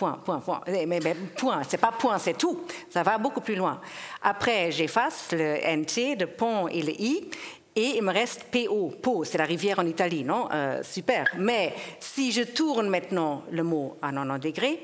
point, 0.00 0.18
point, 0.24 0.40
point. 0.40 0.62
Mais, 0.66 0.86
mais 0.86 1.14
point, 1.36 1.62
c'est 1.68 1.76
pas 1.76 1.92
point, 1.92 2.18
c'est 2.18 2.38
tout. 2.38 2.64
Ça 2.88 3.02
va 3.02 3.18
beaucoup 3.18 3.42
plus 3.42 3.54
loin. 3.54 3.80
Après, 4.22 4.72
j'efface 4.72 5.28
le 5.32 5.58
NT, 5.76 6.16
de 6.16 6.24
pont 6.24 6.68
et 6.68 6.80
le 6.80 6.92
I, 6.98 7.28
et 7.76 7.96
il 7.96 8.02
me 8.02 8.12
reste 8.12 8.44
PO. 8.44 8.94
Po, 9.02 9.24
c'est 9.24 9.36
la 9.36 9.44
rivière 9.44 9.78
en 9.78 9.86
Italie, 9.86 10.24
non? 10.24 10.48
Euh, 10.50 10.82
Super. 10.82 11.26
Mais 11.36 11.74
si 12.00 12.32
je 12.32 12.42
tourne 12.42 12.88
maintenant 12.88 13.42
le 13.50 13.62
mot 13.62 13.98
à 14.00 14.10
90 14.10 14.40
degrés, 14.40 14.80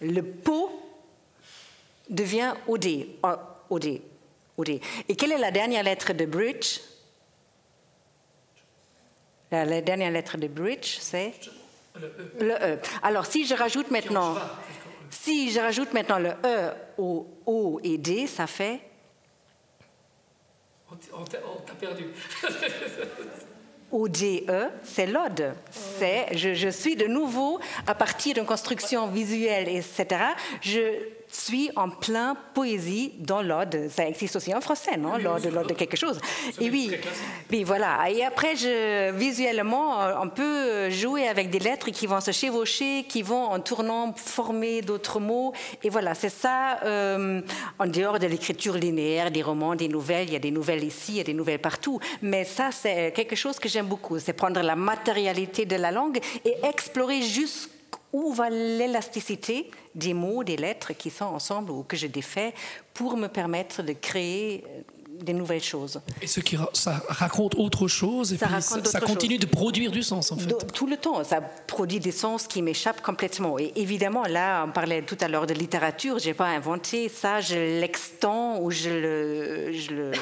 le 0.00 0.22
po 0.22 0.70
devient 2.10 2.54
OD. 2.66 2.86
OD. 3.70 4.00
OD. 4.56 4.68
Et 5.08 5.16
quelle 5.16 5.32
est 5.32 5.38
la 5.38 5.52
dernière 5.52 5.84
lettre 5.84 6.12
de 6.12 6.26
bridge? 6.26 6.80
La 9.52 9.80
dernière 9.80 10.10
lettre 10.10 10.36
de 10.36 10.48
bridge, 10.48 10.96
c'est? 10.98 11.32
Le 12.00 12.54
E. 12.54 12.78
Alors, 13.02 13.26
si 13.26 13.46
je 13.46 13.54
rajoute 13.54 13.90
maintenant, 13.90 14.36
si 15.10 15.50
je 15.50 15.60
rajoute 15.60 15.92
maintenant 15.92 16.18
le 16.18 16.30
E 16.44 16.72
au 16.98 17.26
O 17.46 17.80
et 17.82 17.98
D, 17.98 18.26
ça 18.26 18.46
fait. 18.46 18.80
On 21.12 21.24
t'a 21.24 21.38
perdu. 21.78 22.04
ODE, 23.92 24.70
c'est 24.82 25.06
l'ode. 25.06 25.54
C'est, 25.70 26.36
je, 26.36 26.54
je, 26.54 26.68
suis 26.68 26.96
de 26.96 27.06
nouveau, 27.06 27.60
à 27.86 27.94
partir 27.94 28.34
d'une 28.34 28.44
construction 28.44 29.06
visuelle, 29.06 29.68
etc., 29.68 30.06
je 30.60 31.13
suis 31.34 31.70
en 31.76 31.90
plein 31.90 32.36
poésie 32.54 33.12
dans 33.18 33.42
l'ode. 33.42 33.88
Ça 33.90 34.06
existe 34.06 34.36
aussi 34.36 34.54
en 34.54 34.60
français, 34.60 34.96
non? 34.96 35.16
L'ode, 35.16 35.44
l'ode 35.52 35.68
de 35.68 35.74
quelque 35.74 35.96
chose. 35.96 36.20
Et 36.60 36.70
oui, 36.70 36.92
puis 37.48 37.64
voilà. 37.64 38.10
Et 38.10 38.24
après, 38.24 38.56
je, 38.56 39.10
visuellement, 39.12 39.98
on 40.20 40.28
peut 40.28 40.90
jouer 40.90 41.28
avec 41.28 41.50
des 41.50 41.58
lettres 41.58 41.90
qui 41.90 42.06
vont 42.06 42.20
se 42.20 42.30
chevaucher, 42.30 43.04
qui 43.08 43.22
vont 43.22 43.44
en 43.44 43.60
tournant 43.60 44.14
former 44.14 44.82
d'autres 44.82 45.20
mots. 45.20 45.52
Et 45.82 45.90
voilà, 45.90 46.14
c'est 46.14 46.28
ça, 46.28 46.78
euh, 46.84 47.40
en 47.78 47.86
dehors 47.86 48.18
de 48.18 48.26
l'écriture 48.26 48.74
linéaire, 48.74 49.30
des 49.30 49.42
romans, 49.42 49.74
des 49.74 49.88
nouvelles. 49.88 50.28
Il 50.28 50.32
y 50.32 50.36
a 50.36 50.40
des 50.40 50.50
nouvelles 50.50 50.84
ici, 50.84 51.12
il 51.12 51.16
y 51.16 51.20
a 51.20 51.24
des 51.24 51.34
nouvelles 51.34 51.60
partout. 51.60 52.00
Mais 52.22 52.44
ça, 52.44 52.70
c'est 52.72 53.12
quelque 53.12 53.36
chose 53.36 53.58
que 53.58 53.68
j'aime 53.68 53.86
beaucoup. 53.86 54.18
C'est 54.18 54.32
prendre 54.32 54.60
la 54.60 54.76
matérialité 54.76 55.66
de 55.66 55.76
la 55.76 55.90
langue 55.90 56.18
et 56.44 56.54
explorer 56.62 57.22
jusqu'à 57.22 57.73
où 58.14 58.32
va 58.32 58.48
l'élasticité 58.48 59.68
des 59.96 60.14
mots, 60.14 60.44
des 60.44 60.56
lettres 60.56 60.92
qui 60.92 61.10
sont 61.10 61.24
ensemble 61.24 61.72
ou 61.72 61.82
que 61.82 61.96
je 61.96 62.06
défais 62.06 62.54
pour 62.94 63.16
me 63.16 63.26
permettre 63.26 63.82
de 63.82 63.92
créer 63.92 64.62
euh, 64.68 64.80
des 65.22 65.32
nouvelles 65.32 65.62
choses. 65.62 66.00
Et 66.22 66.26
ce 66.26 66.40
qui 66.40 66.56
ça 66.72 67.02
raconte 67.08 67.54
autre 67.56 67.88
chose 67.88 68.32
et 68.32 68.36
ça, 68.36 68.46
puis 68.46 68.62
ça, 68.62 68.84
ça 68.84 69.00
continue 69.00 69.38
de 69.38 69.46
produire 69.46 69.90
du 69.90 70.02
sens 70.02 70.32
en 70.32 70.36
fait. 70.36 70.54
Tout 70.72 70.86
le 70.86 70.96
temps, 70.96 71.22
ça 71.24 71.40
produit 71.40 72.00
des 72.00 72.12
sens 72.12 72.46
qui 72.46 72.62
m'échappent 72.62 73.02
complètement. 73.02 73.58
Et 73.58 73.72
évidemment, 73.76 74.24
là, 74.24 74.64
on 74.66 74.72
parlait 74.72 75.02
tout 75.02 75.16
à 75.20 75.28
l'heure 75.28 75.46
de 75.46 75.54
littérature, 75.54 76.18
j'ai 76.18 76.34
pas 76.34 76.46
inventé 76.46 77.08
ça, 77.08 77.40
je 77.40 77.80
l'extends 77.80 78.60
ou 78.60 78.70
je 78.70 78.90
le, 78.90 79.72
je 79.72 79.90
le, 79.92 80.12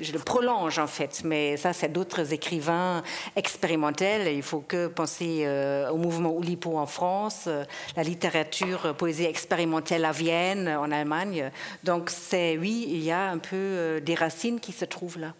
je 0.00 0.12
le 0.12 0.18
prolonge 0.18 0.78
en 0.78 0.86
fait. 0.86 1.22
Mais 1.24 1.56
ça, 1.56 1.72
c'est 1.72 1.92
d'autres 1.92 2.32
écrivains 2.32 3.02
expérimentels. 3.36 4.34
Il 4.34 4.42
faut 4.42 4.60
que 4.60 4.86
penser 4.88 5.42
euh, 5.44 5.90
au 5.90 5.96
mouvement 5.96 6.32
Oulipo 6.32 6.76
en 6.78 6.86
France, 6.86 7.44
euh, 7.46 7.64
la 7.96 8.02
littérature, 8.02 8.86
euh, 8.86 8.92
poésie 8.92 9.24
expérimentelle 9.24 10.04
à 10.04 10.12
Vienne, 10.12 10.68
en 10.68 10.90
Allemagne. 10.90 11.50
Donc 11.84 12.10
c'est 12.10 12.58
oui, 12.58 12.86
il 12.88 13.02
y 13.02 13.10
a 13.10 13.30
un 13.30 13.38
peu 13.38 13.56
euh, 13.56 14.00
des 14.00 14.14
racines 14.18 14.60
qui 14.60 14.72
se 14.72 14.84
trouvent 14.84 15.18
là. 15.18 15.34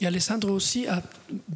Et 0.00 0.06
Alessandro 0.06 0.52
aussi 0.52 0.86
a 0.86 1.02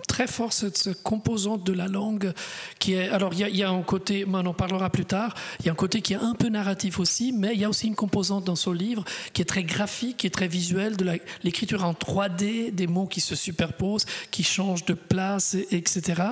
très 0.08 0.26
fort 0.26 0.52
cette, 0.52 1.02
composante 1.02 1.64
de 1.64 1.72
la 1.72 1.88
langue 1.88 2.32
qui 2.78 2.94
est. 2.94 3.08
Alors, 3.08 3.34
il 3.34 3.56
y, 3.56 3.62
a, 3.62 3.70
un 3.70 3.82
côté, 3.82 4.24
on 4.26 4.34
en 4.34 4.54
parlera 4.54 4.88
plus 4.88 5.04
tard, 5.04 5.34
il 5.60 5.66
y 5.66 5.68
a 5.68 5.72
un 5.72 5.76
côté 5.76 6.00
qui 6.00 6.14
est 6.14 6.16
un 6.16 6.34
peu 6.34 6.48
narratif 6.48 6.98
aussi, 6.98 7.32
mais 7.32 7.50
il 7.52 7.60
y 7.60 7.64
a 7.64 7.68
aussi 7.68 7.86
une 7.86 7.94
composante 7.94 8.44
dans 8.44 8.56
son 8.56 8.72
livre 8.72 9.04
qui 9.34 9.42
est 9.42 9.46
très 9.46 9.62
graphique, 9.62 10.18
qui 10.18 10.26
est 10.26 10.30
très 10.30 10.48
visuelle, 10.48 10.96
de 10.96 11.20
l'écriture 11.44 11.84
en 11.84 11.92
3D, 11.92 12.74
des 12.74 12.86
mots 12.86 13.06
qui 13.06 13.20
se 13.20 13.34
superposent, 13.34 14.06
qui 14.30 14.42
changent 14.42 14.86
de 14.86 14.94
place, 14.94 15.54
etc. 15.70 16.22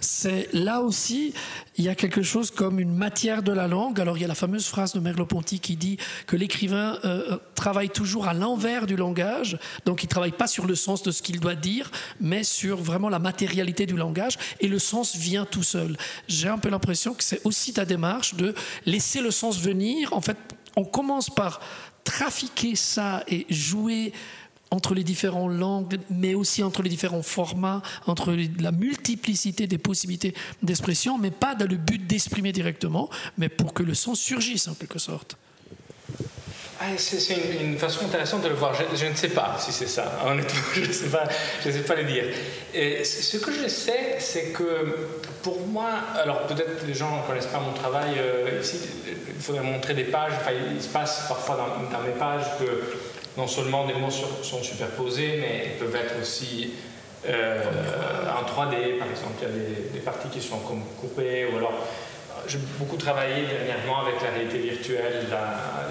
C'est 0.00 0.48
là 0.52 0.80
aussi, 0.80 1.34
il 1.76 1.84
y 1.84 1.88
a 1.88 1.94
quelque 1.94 2.22
chose 2.22 2.50
comme 2.50 2.80
une 2.80 2.94
matière 2.94 3.42
de 3.42 3.52
la 3.52 3.68
langue. 3.68 4.00
Alors, 4.00 4.18
il 4.18 4.22
y 4.22 4.24
a 4.24 4.28
la 4.28 4.34
fameuse 4.34 4.66
phrase 4.66 4.92
de 4.92 5.00
Merleau-Ponty 5.00 5.60
qui 5.60 5.76
dit 5.76 5.98
que 6.26 6.36
l'écrivain 6.36 6.98
euh, 7.04 7.38
travaille 7.54 7.90
toujours 7.90 8.26
à 8.26 8.34
l'envers 8.34 8.86
du 8.86 8.96
langage, 8.96 9.58
donc 9.86 10.02
il 10.02 10.06
ne 10.06 10.10
travaille 10.10 10.32
pas 10.32 10.48
sur 10.48 10.66
le 10.66 10.74
sens 10.74 11.02
de 11.02 11.12
ce 11.12 11.22
qu'il 11.22 11.40
dire, 11.52 11.90
mais 12.20 12.44
sur 12.44 12.78
vraiment 12.78 13.08
la 13.08 13.18
matérialité 13.18 13.86
du 13.86 13.96
langage, 13.96 14.38
et 14.60 14.68
le 14.68 14.78
sens 14.78 15.16
vient 15.16 15.44
tout 15.44 15.62
seul. 15.62 15.96
J'ai 16.28 16.48
un 16.48 16.58
peu 16.58 16.70
l'impression 16.70 17.14
que 17.14 17.22
c'est 17.22 17.40
aussi 17.44 17.72
ta 17.72 17.84
démarche 17.84 18.34
de 18.34 18.54
laisser 18.86 19.20
le 19.20 19.30
sens 19.30 19.60
venir. 19.60 20.12
En 20.12 20.20
fait, 20.20 20.38
on 20.76 20.84
commence 20.84 21.30
par 21.30 21.60
trafiquer 22.04 22.74
ça 22.76 23.24
et 23.28 23.46
jouer 23.50 24.12
entre 24.70 24.94
les 24.94 25.04
différentes 25.04 25.52
langues, 25.52 25.98
mais 26.10 26.34
aussi 26.34 26.62
entre 26.62 26.82
les 26.82 26.90
différents 26.90 27.22
formats, 27.22 27.82
entre 28.06 28.36
la 28.58 28.72
multiplicité 28.72 29.66
des 29.66 29.78
possibilités 29.78 30.34
d'expression, 30.62 31.16
mais 31.16 31.30
pas 31.30 31.54
dans 31.54 31.68
le 31.68 31.76
but 31.76 32.04
d'exprimer 32.04 32.52
directement, 32.52 33.08
mais 33.38 33.48
pour 33.48 33.72
que 33.72 33.82
le 33.82 33.94
sens 33.94 34.18
surgisse 34.18 34.66
en 34.66 34.74
quelque 34.74 34.98
sorte. 34.98 35.36
Ah, 36.80 36.86
c'est 36.96 37.34
une, 37.60 37.78
façon 37.78 38.04
intéressante 38.04 38.42
de 38.42 38.48
le 38.48 38.54
voir. 38.54 38.72
Je, 38.94 39.06
ne 39.06 39.14
sais 39.14 39.28
pas 39.28 39.56
si 39.58 39.72
c'est 39.72 39.86
ça, 39.86 40.20
honnêtement, 40.26 40.60
je 40.74 40.80
ne 40.80 40.92
sais 40.92 41.08
pas, 41.08 41.94
le 41.94 42.04
dire. 42.04 42.24
Et 42.74 43.04
ce 43.04 43.36
que 43.36 43.52
je 43.52 43.68
sais, 43.68 44.16
c'est 44.18 44.46
que 44.52 45.08
pour 45.42 45.66
moi, 45.66 45.90
alors 46.20 46.42
peut-être 46.46 46.84
les 46.86 46.94
gens 46.94 47.16
ne 47.16 47.22
connaissent 47.26 47.46
pas 47.46 47.60
mon 47.60 47.72
travail 47.72 48.14
euh, 48.18 48.60
ici, 48.60 48.78
il 49.06 49.42
faudrait 49.42 49.62
montrer 49.62 49.94
des 49.94 50.04
pages, 50.04 50.32
enfin, 50.36 50.52
il 50.74 50.82
se 50.82 50.88
passe 50.88 51.26
parfois 51.28 51.56
dans, 51.56 51.96
dans 51.96 52.04
mes 52.04 52.12
pages 52.12 52.46
que 52.58 52.82
non 53.36 53.46
seulement 53.46 53.86
des 53.86 53.94
mots 53.94 54.10
sont 54.10 54.62
superposés, 54.62 55.38
mais 55.40 55.72
ils 55.72 55.78
peuvent 55.78 55.94
être 55.94 56.20
aussi 56.20 56.72
euh, 57.28 57.62
en 58.28 58.42
3D, 58.42 58.98
par 58.98 59.08
exemple, 59.08 59.40
il 59.40 59.42
y 59.42 59.46
a 59.46 59.90
des, 59.92 60.00
parties 60.00 60.28
qui 60.28 60.42
sont 60.42 60.58
coupées, 61.00 61.46
ou 61.52 61.56
alors 61.56 61.72
j'ai 62.48 62.58
beaucoup 62.78 62.96
travaillé 62.96 63.46
dernièrement 63.46 64.00
avec 64.00 64.22
la 64.22 64.30
réalité 64.30 64.58
virtuelle. 64.58 65.26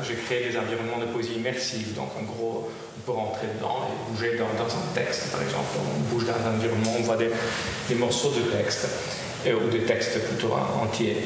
J'ai 0.07 0.15
créé 0.15 0.49
des 0.49 0.57
environnements 0.57 0.99
de 0.99 1.05
poésie 1.05 1.35
immersive. 1.35 1.93
Donc, 1.95 2.09
en 2.19 2.23
gros, 2.23 2.69
on 2.97 3.01
peut 3.01 3.11
rentrer 3.11 3.47
dedans 3.55 3.89
et 3.89 4.11
bouger 4.11 4.37
dans, 4.37 4.45
un 4.45 4.93
texte, 4.93 5.31
par 5.31 5.41
exemple. 5.41 5.67
On 5.77 6.13
bouge 6.13 6.25
dans 6.25 6.33
un 6.33 6.55
environnement, 6.55 6.91
on 6.99 7.03
voit 7.03 7.17
des, 7.17 7.95
morceaux 7.95 8.31
de 8.31 8.51
texte, 8.51 8.87
euh, 9.47 9.55
ou 9.55 9.69
des 9.69 9.83
textes 9.83 10.19
plutôt 10.27 10.53
entiers. 10.81 11.17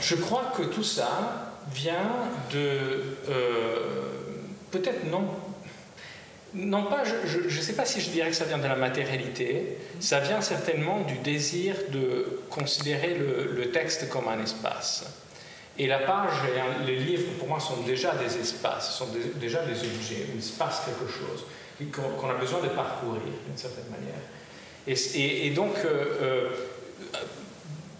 Je 0.00 0.14
crois 0.16 0.52
que 0.56 0.62
tout 0.62 0.84
ça 0.84 1.52
vient 1.74 2.10
de. 2.52 3.16
Euh, 3.28 3.78
peut-être 4.70 5.10
non 5.10 5.24
non 6.54 6.84
pas, 6.84 7.02
je 7.04 7.38
ne 7.40 7.62
sais 7.62 7.74
pas 7.74 7.84
si 7.84 8.00
je 8.00 8.10
dirais 8.10 8.30
que 8.30 8.36
ça 8.36 8.44
vient 8.44 8.58
de 8.58 8.66
la 8.66 8.76
matérialité, 8.76 9.76
ça 10.00 10.20
vient 10.20 10.40
certainement 10.40 11.00
du 11.00 11.16
désir 11.18 11.74
de 11.90 12.40
considérer 12.48 13.14
le, 13.14 13.70
texte 13.70 14.08
comme 14.08 14.28
un 14.28 14.42
espace. 14.42 15.04
Et 15.78 15.86
la 15.86 15.98
page 15.98 16.32
et 16.46 16.86
les 16.86 16.96
livres, 16.96 17.32
pour 17.38 17.48
moi, 17.48 17.60
sont 17.60 17.82
déjà 17.82 18.14
des 18.14 18.38
espaces, 18.40 18.96
sont 18.96 19.08
déjà 19.36 19.62
des 19.62 19.78
objets 19.78 20.26
où 20.34 20.38
il 20.38 20.42
quelque 20.42 21.12
chose, 21.12 21.44
qu'on 21.92 22.30
a 22.30 22.34
besoin 22.34 22.60
de 22.62 22.68
parcourir 22.68 23.22
d'une 23.46 23.56
certaine 23.56 23.90
manière. 23.90 24.20
Et, 24.86 25.50
donc, 25.50 25.74
euh, 25.84 26.04
euh, 26.22 26.50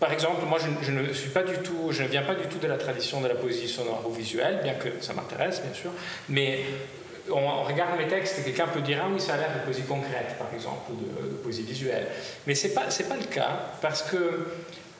par 0.00 0.10
exemple, 0.12 0.44
moi, 0.46 0.58
je, 0.58 0.86
je, 0.86 0.90
ne 0.90 1.12
suis 1.12 1.30
pas 1.30 1.42
du 1.42 1.58
tout, 1.58 1.90
je 1.90 2.02
ne 2.02 2.08
viens 2.08 2.22
pas 2.22 2.34
du 2.34 2.48
tout 2.48 2.58
de 2.58 2.66
la 2.66 2.78
tradition 2.78 3.20
de 3.20 3.28
la 3.28 3.34
poésie 3.34 3.68
sonore 3.68 4.04
ou 4.08 4.12
visuelle, 4.12 4.60
bien 4.62 4.74
que 4.74 4.88
ça 5.02 5.12
m'intéresse, 5.12 5.60
bien 5.60 5.74
sûr, 5.74 5.90
mais 6.30 6.60
on, 7.30 7.64
regarde 7.64 7.98
mes 7.98 8.08
textes 8.08 8.38
et 8.38 8.42
quelqu'un 8.42 8.66
peut 8.66 8.80
dire 8.80 9.00
Ah 9.02 9.08
oui, 9.12 9.20
ça 9.20 9.34
a 9.34 9.36
l'air 9.36 9.50
de 9.54 9.64
poésie 9.64 9.82
concrète, 9.82 10.36
par 10.38 10.48
exemple, 10.54 10.90
ou 10.90 10.94
de, 10.94 11.34
poésie 11.34 11.62
visuelle. 11.62 12.06
Mais 12.46 12.54
ce 12.54 12.68
n'est 12.68 12.74
pas, 12.74 12.82
pas 12.82 13.16
le 13.16 13.26
cas, 13.26 13.60
parce 13.80 14.02
que, 14.02 14.48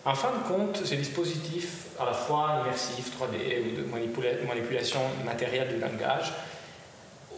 en 0.05 0.15
fin 0.15 0.31
de 0.31 0.49
compte, 0.49 0.85
ces 0.85 0.97
dispositifs, 0.97 1.87
à 2.01 2.07
la 2.07 2.13
fois 2.13 2.63
immersifs, 2.63 3.13
3D 3.19 3.73
ou 3.73 3.77
de 3.77 4.47
manipulation 4.47 5.01
matérielle 5.25 5.69
du 5.69 5.79
langage, 5.81 6.33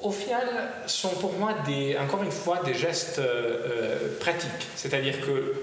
au 0.02 0.10
final, 0.10 0.48
sont 0.86 1.10
pour 1.10 1.32
moi, 1.34 1.54
des, 1.66 1.96
encore 1.98 2.22
une 2.22 2.30
fois, 2.30 2.60
des 2.64 2.74
gestes 2.74 3.18
euh, 3.18 3.22
euh, 3.24 4.18
pratiques. 4.18 4.68
C'est-à-dire 4.76 5.20
que, 5.20 5.54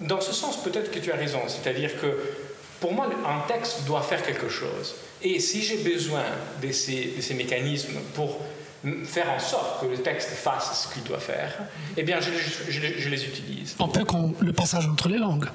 dans 0.00 0.20
ce 0.20 0.32
sens, 0.32 0.62
peut-être 0.62 0.90
que 0.90 0.98
tu 0.98 1.10
as 1.12 1.16
raison. 1.16 1.40
C'est-à-dire 1.46 1.98
que, 2.00 2.18
pour 2.80 2.92
moi, 2.92 3.08
un 3.26 3.48
texte 3.48 3.84
doit 3.84 4.02
faire 4.02 4.22
quelque 4.22 4.48
chose. 4.48 4.94
Et 5.22 5.38
si 5.38 5.62
j'ai 5.62 5.78
besoin 5.78 6.24
de 6.60 6.72
ces, 6.72 7.14
de 7.16 7.20
ces, 7.20 7.34
mécanismes 7.34 8.00
pour 8.14 8.40
faire 9.04 9.30
en 9.30 9.38
sorte 9.38 9.80
que 9.80 9.86
le 9.86 9.98
texte 9.98 10.30
fasse 10.30 10.86
ce 10.88 10.94
qu'il 10.94 11.04
doit 11.04 11.20
faire, 11.20 11.52
eh 11.96 12.02
bien, 12.02 12.18
je, 12.20 12.30
je, 12.70 13.08
les 13.08 13.24
utilise. 13.24 13.76
Un 13.78 13.88
peu 13.88 14.04
comme 14.04 14.34
le 14.40 14.52
passage 14.52 14.86
entre 14.86 15.08
les 15.08 15.18
langues. 15.18 15.48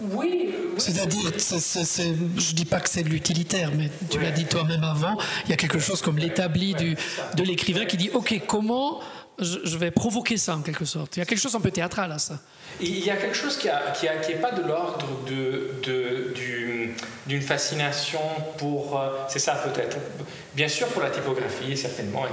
Oui. 0.00 0.54
C'est-à-dire, 0.76 1.32
je 1.38 1.54
ne 1.56 2.54
dis 2.54 2.64
pas 2.64 2.80
que 2.80 2.88
c'est 2.88 3.02
de 3.02 3.08
l'utilitaire, 3.08 3.70
mais 3.74 3.90
tu 4.10 4.18
l'as 4.18 4.30
dit 4.30 4.44
toi-même 4.44 4.84
avant, 4.84 5.16
il 5.44 5.50
y 5.50 5.52
a 5.54 5.56
quelque 5.56 5.78
chose 5.78 6.02
comme 6.02 6.18
l'établi 6.18 6.74
de 6.74 7.42
l'écrivain 7.42 7.86
qui 7.86 7.96
dit, 7.96 8.10
OK, 8.12 8.42
comment 8.46 9.00
je, 9.38 9.76
vais 9.76 9.90
provoquer 9.90 10.36
ça 10.36 10.56
en 10.56 10.62
quelque 10.62 10.84
sorte. 10.84 11.16
Il 11.16 11.18
y 11.20 11.22
a 11.22 11.26
quelque 11.26 11.40
chose 11.40 11.54
un 11.54 11.60
peu 11.60 11.70
théâtral 11.70 12.10
à 12.12 12.18
ça. 12.18 12.38
Il 12.80 13.04
y 13.04 13.10
a 13.10 13.16
quelque 13.16 13.36
chose 13.36 13.58
qui 13.58 13.68
n'est 13.68 14.34
pas 14.36 14.52
de 14.52 14.62
l'ordre 14.62 15.06
de, 15.26 16.34
d'une 17.26 17.42
fascination 17.42 18.20
pour... 18.58 18.98
Euh, 18.98 19.10
c'est 19.28 19.38
ça 19.38 19.54
peut-être. 19.54 19.98
Bien 20.54 20.68
sûr 20.68 20.86
pour 20.88 21.02
la 21.02 21.10
typographie, 21.10 21.76
certainement, 21.76 22.24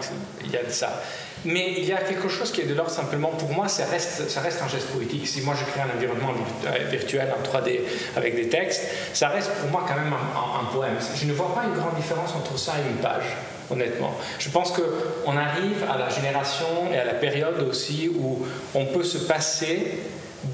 il 0.43 0.51
y 0.51 0.57
a 0.57 0.63
de 0.63 0.71
ça. 0.71 1.01
Mais 1.45 1.73
il 1.77 1.83
y 1.83 1.91
a 1.91 1.97
quelque 1.97 2.29
chose 2.29 2.51
qui 2.51 2.61
est 2.61 2.65
de 2.65 2.73
l'ordre 2.73 2.91
simplement, 2.91 3.29
pour 3.29 3.49
moi, 3.51 3.67
ça 3.67 3.85
reste, 3.85 4.29
ça 4.29 4.39
reste 4.39 4.61
un 4.61 4.69
geste 4.69 4.87
poétique. 4.87 5.27
Si 5.27 5.41
moi 5.41 5.55
je 5.59 5.65
crée 5.65 5.81
un 5.81 5.93
environnement 5.93 6.33
euh, 6.65 6.89
virtuel 6.89 7.33
en 7.37 7.43
3D 7.43 7.81
avec 8.15 8.35
des 8.35 8.47
textes, 8.47 8.83
ça 9.13 9.27
reste 9.27 9.51
pour 9.55 9.69
moi 9.69 9.85
quand 9.85 9.95
même 9.95 10.13
un 10.13 10.65
poème. 10.73 10.95
Je 11.15 11.25
ne 11.25 11.33
vois 11.33 11.53
pas 11.53 11.65
une 11.65 11.73
grande 11.73 11.95
différence 11.95 12.33
entre 12.33 12.57
ça 12.57 12.73
et 12.79 12.89
une 12.89 12.97
page 12.97 13.25
honnêtement. 13.69 14.13
Je 14.39 14.49
pense 14.49 14.71
qu'on 14.71 15.37
arrive 15.37 15.83
à 15.91 15.97
la 15.97 16.09
génération 16.09 16.91
et 16.93 16.97
à 16.97 17.05
la 17.05 17.13
période 17.13 17.61
aussi 17.69 18.09
où 18.09 18.45
on 18.75 18.85
peut 18.85 19.03
se 19.03 19.17
passer 19.17 19.99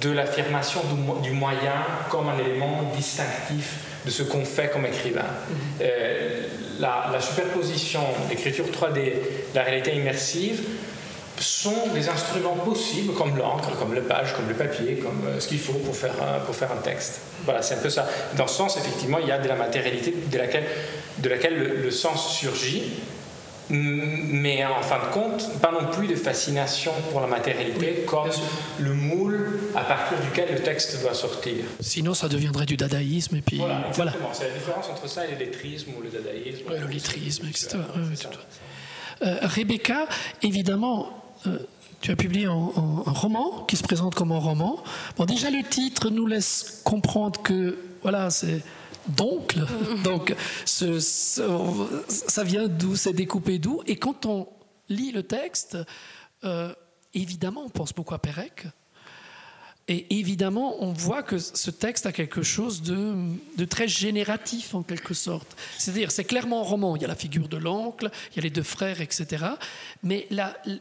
de 0.02 0.12
l'affirmation 0.12 0.82
du, 1.24 1.32
moyen 1.32 1.84
comme 2.10 2.30
un 2.30 2.38
élément 2.38 2.92
distinctif 2.96 3.78
de 4.06 4.12
ce 4.12 4.24
qu'on 4.24 4.46
fait 4.46 4.70
comme 4.70 4.86
écrivain. 4.86 5.22
Mhm. 5.22 5.58
Euh, 5.82 6.42
la, 6.80 7.20
superposition, 7.20 8.02
l'écriture 8.30 8.66
3D, 8.68 9.14
la 9.54 9.64
réalité 9.64 9.96
immersive 9.96 10.62
sont 11.40 11.88
des 11.94 12.10
instruments 12.10 12.56
possibles 12.56 13.14
comme 13.14 13.38
l'encre, 13.38 13.72
comme 13.78 13.94
le 13.94 14.02
page, 14.02 14.34
comme 14.36 14.48
le 14.50 14.56
papier, 14.56 14.96
comme 14.96 15.22
euh, 15.26 15.40
ce 15.40 15.48
qu'il 15.48 15.60
faut 15.60 15.74
pour 15.74 15.96
faire, 15.96 16.14
un, 16.22 16.40
pour 16.40 16.56
faire 16.56 16.72
un 16.72 16.82
texte. 16.82 17.22
Voilà, 17.46 17.62
c'est 17.62 17.76
un 17.76 17.80
peu 17.80 17.90
ça. 17.90 18.08
Dans 18.36 18.48
ce 18.48 18.56
sens, 18.56 18.78
effectivement, 18.78 19.20
il 19.20 19.28
y 19.28 19.32
a 19.32 19.38
de 19.38 19.48
la 19.48 19.56
matérialité 19.56 20.14
de 20.32 20.38
laquelle, 20.38 20.66
de 21.18 21.30
laquelle 21.30 21.82
le 21.82 21.92
sens 21.92 22.32
surgit, 22.32 22.84
mais 23.70 24.66
en 24.66 24.82
fin 24.82 25.00
de 25.00 25.14
compte, 25.14 25.60
pas 25.62 25.72
non 25.72 25.92
plus 25.92 26.08
de 26.08 26.16
fascination 26.16 26.92
pour 27.12 27.22
la 27.22 27.28
matérialité 27.28 28.04
comme 28.08 28.30
le 28.80 28.94
moule 28.94 29.60
à 29.76 29.82
partir 29.82 30.20
duquel 30.20 30.50
le 30.54 30.60
texte 30.62 31.02
doit 31.02 31.14
sortir. 31.14 31.66
Sinon, 31.80 32.14
ça 32.14 32.28
deviendrait 32.28 32.66
du 32.66 32.78
dadaïsme. 32.78 33.36
Et 33.36 33.42
puis, 33.42 33.58
voilà, 33.58 33.86
voilà. 33.94 34.14
c'est 34.34 34.48
la 34.48 34.54
différence 34.54 34.90
entre 34.90 35.08
ça 35.08 35.28
et 35.28 35.32
le 35.32 35.38
lettrisme 35.38 35.92
ou 35.98 36.02
le 36.02 36.10
dadaïsme. 36.10 36.64
le 36.70 36.88
lettrisme, 36.88 37.48
etc. 37.48 37.78
Euh, 39.22 39.38
Rebecca, 39.42 40.08
évidemment, 40.42 41.10
euh, 41.46 41.60
tu 42.02 42.12
as 42.12 42.16
publié 42.16 42.46
un, 42.46 42.52
un, 42.52 43.12
roman 43.12 43.66
qui 43.68 43.76
se 43.76 43.84
présente 43.84 44.16
comme 44.16 44.32
un 44.32 44.40
roman. 44.40 44.82
Bon, 45.18 45.26
déjà, 45.26 45.50
le 45.50 45.62
titre 45.62 46.10
nous 46.10 46.26
laisse 46.26 46.82
comprendre 46.86 47.42
que, 47.42 47.78
voilà, 48.02 48.30
c'est 48.30 48.62
d'oncle. 49.10 49.66
Donc, 50.04 50.36
ça 50.66 52.44
vient 52.44 52.68
d'où, 52.68 52.96
c'est 52.96 53.14
découpé 53.14 53.60
d'où. 53.60 53.82
Et 53.88 53.96
quand 53.96 54.26
on 54.26 54.48
lit 54.90 55.12
le 55.12 55.24
texte, 55.24 55.78
euh, 56.44 56.74
évidemment, 57.14 57.64
on 57.66 57.70
pense 57.70 57.94
beaucoup 57.94 58.14
à 58.14 58.20
Pérec. 58.20 58.66
Et 59.92 60.20
évidemment, 60.20 60.84
on 60.84 60.94
voit 60.94 61.24
que 61.24 61.40
ce 61.40 61.72
texte 61.72 62.06
a 62.06 62.12
quelque 62.12 62.44
chose 62.44 62.84
de, 62.84 63.66
très 63.66 63.88
génératif 63.88 64.76
en 64.76 64.84
quelque 64.84 65.16
sorte. 65.16 65.58
C'est-à-dire, 65.80 66.12
c'est 66.12 66.26
clairement 66.26 66.62
un 66.62 66.64
roman. 66.64 66.96
Il 66.96 67.02
y 67.02 67.06
a 67.06 67.08
la 67.08 67.16
figure 67.16 67.48
de 67.48 67.58
l'oncle, 67.58 68.12
il 68.32 68.36
y 68.36 68.40
a 68.40 68.44
les 68.44 68.52
deux 68.52 68.62
frères, 68.62 69.02
etc. 69.02 69.46
Mais 70.04 70.28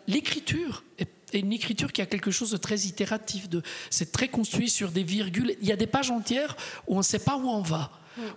l'écriture 0.07 0.85
est 0.99 1.09
une 1.33 1.55
écriture 1.55 1.91
qui 1.91 2.03
a 2.03 2.07
quelque 2.07 2.31
chose 2.31 2.51
de 2.51 2.59
très 2.59 2.81
itératif. 2.81 3.49
De, 3.49 3.63
c'est 3.89 4.13
très 4.13 4.29
construit 4.29 4.69
sur 4.69 4.91
des 4.91 5.05
virgules. 5.05 5.57
Il 5.63 5.69
y 5.69 5.73
a 5.73 5.77
des 5.77 5.87
pages 5.87 6.11
entières 6.11 6.55
où 6.87 6.97
on 6.97 6.99
ne 6.99 7.03
sait 7.03 7.19
pas 7.19 7.39
où 7.39 7.49
on 7.49 7.63
va 7.63 7.91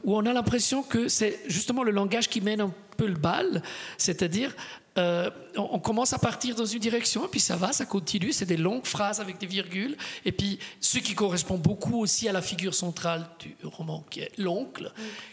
où 0.04 0.16
on 0.16 0.26
a 0.26 0.34
l'impression 0.34 0.84
que 0.84 1.08
c'est 1.08 1.40
justement 1.48 1.84
le 1.84 1.92
langage 1.92 2.30
qui 2.30 2.42
mène 2.42 2.62
un 2.62 2.74
peu 2.98 3.08
le 3.08 3.16
bal, 3.16 3.62
c'est-à-dire 3.98 4.56
euh, 4.98 5.30
on, 5.56 5.80
commence 5.80 6.14
à 6.14 6.20
partir 6.20 6.56
dans 6.56 6.66
une 6.66 6.80
direction, 6.80 7.26
et 7.26 7.28
puis 7.28 7.39
ça 7.39 7.56
va, 7.56 7.74
ça 7.74 7.86
continue, 7.86 8.32
c'est 8.32 8.45
des 8.45 8.58
longues 8.58 8.86
phrases 8.86 9.20
avec 9.20 9.38
des 9.38 9.47
virgules, 9.47 9.97
et 10.26 10.32
puis 10.32 10.60
ce 10.80 10.99
qui 10.99 11.14
correspond 11.14 11.58
beaucoup 11.58 11.99
aussi 11.99 12.28
à 12.28 12.32
la 12.32 12.41
figure 12.41 12.74
centrale 12.74 13.28
du 13.39 13.56
roman, 13.64 14.06
qui 14.10 14.22
est 14.22 14.32
l'oncle, 14.38 14.91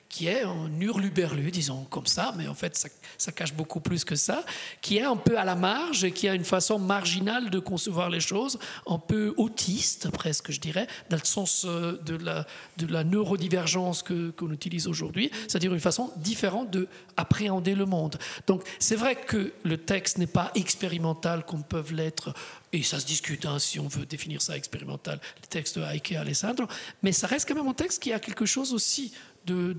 qui 0.09 0.27
est 0.27 0.43
un 0.43 0.71
hurluberlu, 0.81 1.51
disons 1.51 1.85
comme 1.91 2.07
ça, 2.07 2.33
mais 2.37 2.49
en 2.49 2.55
fait 2.55 2.89
ça, 3.19 3.33
cache 3.33 3.53
beaucoup 3.53 3.81
plus 3.81 4.05
que 4.05 4.17
ça, 4.17 4.43
qui 4.81 4.97
est 4.97 5.03
un 5.03 5.17
peu 5.17 5.39
à 5.39 5.45
la 5.45 5.55
marge 5.55 6.05
et 6.05 6.13
qui 6.13 6.29
a 6.29 6.35
une 6.35 6.45
façon 6.45 6.79
marginale 6.79 7.51
de 7.51 7.59
concevoir 7.59 8.09
les 8.09 8.21
choses, 8.21 8.59
un 8.87 8.99
peu 8.99 9.35
autiste 9.37 10.11
presque, 10.11 10.51
je 10.51 10.61
dirais, 10.61 10.87
dans 11.11 11.19
le 11.19 11.25
sens 11.25 11.67
euh, 11.67 12.01
de 12.07 12.17
la, 12.17 12.47
de 12.79 12.87
la 12.87 13.05
neurodivergence 13.05 14.03
qu'on 14.03 14.51
utilise 14.51 14.87
aujourd'hui, 14.87 15.31
c'est-à-dire 15.47 15.75
une 15.75 15.81
façon 15.81 16.11
différente 16.17 16.71
d'appréhender 16.71 17.75
le 17.75 17.85
monde. 17.85 18.17
Donc 18.47 18.63
c'est 18.79 18.97
vrai 18.97 19.15
que 19.15 19.53
le 19.63 19.77
texte 19.77 20.08
n'est 20.17 20.27
pas 20.27 20.51
expérimental 20.55 21.45
comme 21.45 21.63
peuvent 21.63 21.93
l'être 21.93 22.33
et 22.73 22.83
ça 22.83 22.99
se 23.01 23.07
discute 23.07 23.45
hein, 23.47 23.59
si 23.59 23.79
on 23.79 23.89
veut 23.89 24.07
définir 24.07 24.41
ça 24.41 24.57
expérimental, 24.57 25.21
les 25.43 25.49
textes 25.49 25.79
de 25.79 25.85
Heike 25.85 26.13
et 26.13 26.17
Alessandro, 26.17 26.67
mais 27.03 27.13
ça 27.13 27.27
reste 27.27 27.49
quand 27.49 27.55
même 27.55 27.69
un 27.69 27.75
texte 27.75 28.03
qui 28.03 28.13
a 28.13 28.19
quelque 28.19 28.47
chose 28.47 28.73
aussi 28.73 29.13
du, 29.45 29.75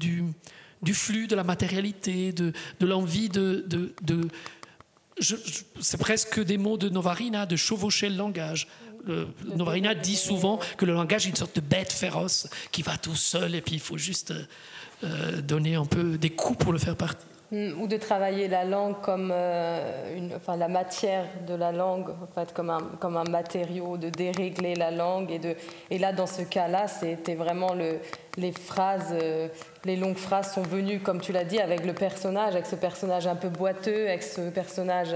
du, 0.81 0.93
flux, 0.93 1.27
de 1.27 1.35
la 1.35 1.43
matérialité, 1.43 2.31
de, 2.31 2.53
de 2.79 2.85
l'envie 2.85 3.29
de... 3.29 3.65
de, 3.67 4.27
c'est 5.81 5.97
presque 5.97 6.39
des 6.41 6.57
mots 6.57 6.77
de 6.77 6.87
Novarina, 6.87 7.45
de 7.45 7.57
chevaucher 7.57 8.09
le 8.09 8.15
langage. 8.15 8.67
Novarina 9.55 9.93
dit 9.95 10.15
souvent 10.15 10.59
que 10.77 10.85
le 10.85 10.93
langage 10.93 11.25
est 11.25 11.29
une 11.29 11.35
sorte 11.35 11.55
de 11.55 11.61
bête 11.61 11.91
féroce 11.91 12.47
qui 12.71 12.83
va 12.83 12.97
tout 12.97 13.15
seul 13.15 13.55
et 13.55 13.61
puis 13.61 13.75
il 13.75 13.81
faut 13.81 13.97
juste 13.97 14.33
euh, 15.03 15.41
donner 15.41 15.75
un 15.75 15.85
peu 15.85 16.17
des 16.17 16.29
coups 16.29 16.59
pour 16.59 16.73
le 16.73 16.79
faire 16.79 16.97
partir. 16.97 17.25
Ou 17.51 17.87
de 17.87 17.97
travailler 17.97 18.47
la 18.47 18.63
langue 18.63 19.01
comme 19.01 19.31
euh, 19.33 20.15
une, 20.15 20.35
enfin, 20.35 20.55
la 20.55 20.67
matière 20.67 21.25
de 21.47 21.55
la 21.55 21.71
langue, 21.71 22.09
en 22.09 22.27
fait, 22.27 22.53
comme 22.53 22.69
un, 22.69 22.77
comme 22.99 23.17
un 23.17 23.23
matériau, 23.23 23.97
de 23.97 24.09
dérégler 24.09 24.75
la 24.75 24.91
langue. 24.91 25.31
Et, 25.31 25.39
de, 25.39 25.55
et 25.89 25.97
là, 25.97 26.13
dans 26.13 26.27
ce 26.27 26.43
cas-là, 26.43 26.87
c'était 26.87 27.33
vraiment 27.33 27.73
le, 27.73 27.97
les 28.37 28.51
phrases, 28.51 29.15
euh, 29.19 29.47
les 29.83 29.95
longues 29.95 30.17
phrases 30.17 30.53
sont 30.53 30.61
venues, 30.61 30.99
comme 30.99 31.21
tu 31.21 31.31
l'as 31.31 31.43
dit, 31.43 31.59
avec 31.59 31.87
le 31.87 31.93
personnage, 31.93 32.53
avec 32.53 32.67
ce 32.67 32.75
personnage 32.75 33.25
un 33.25 33.35
peu 33.35 33.49
boiteux, 33.49 34.07
avec 34.07 34.21
ce 34.21 34.41
personnage 34.51 35.15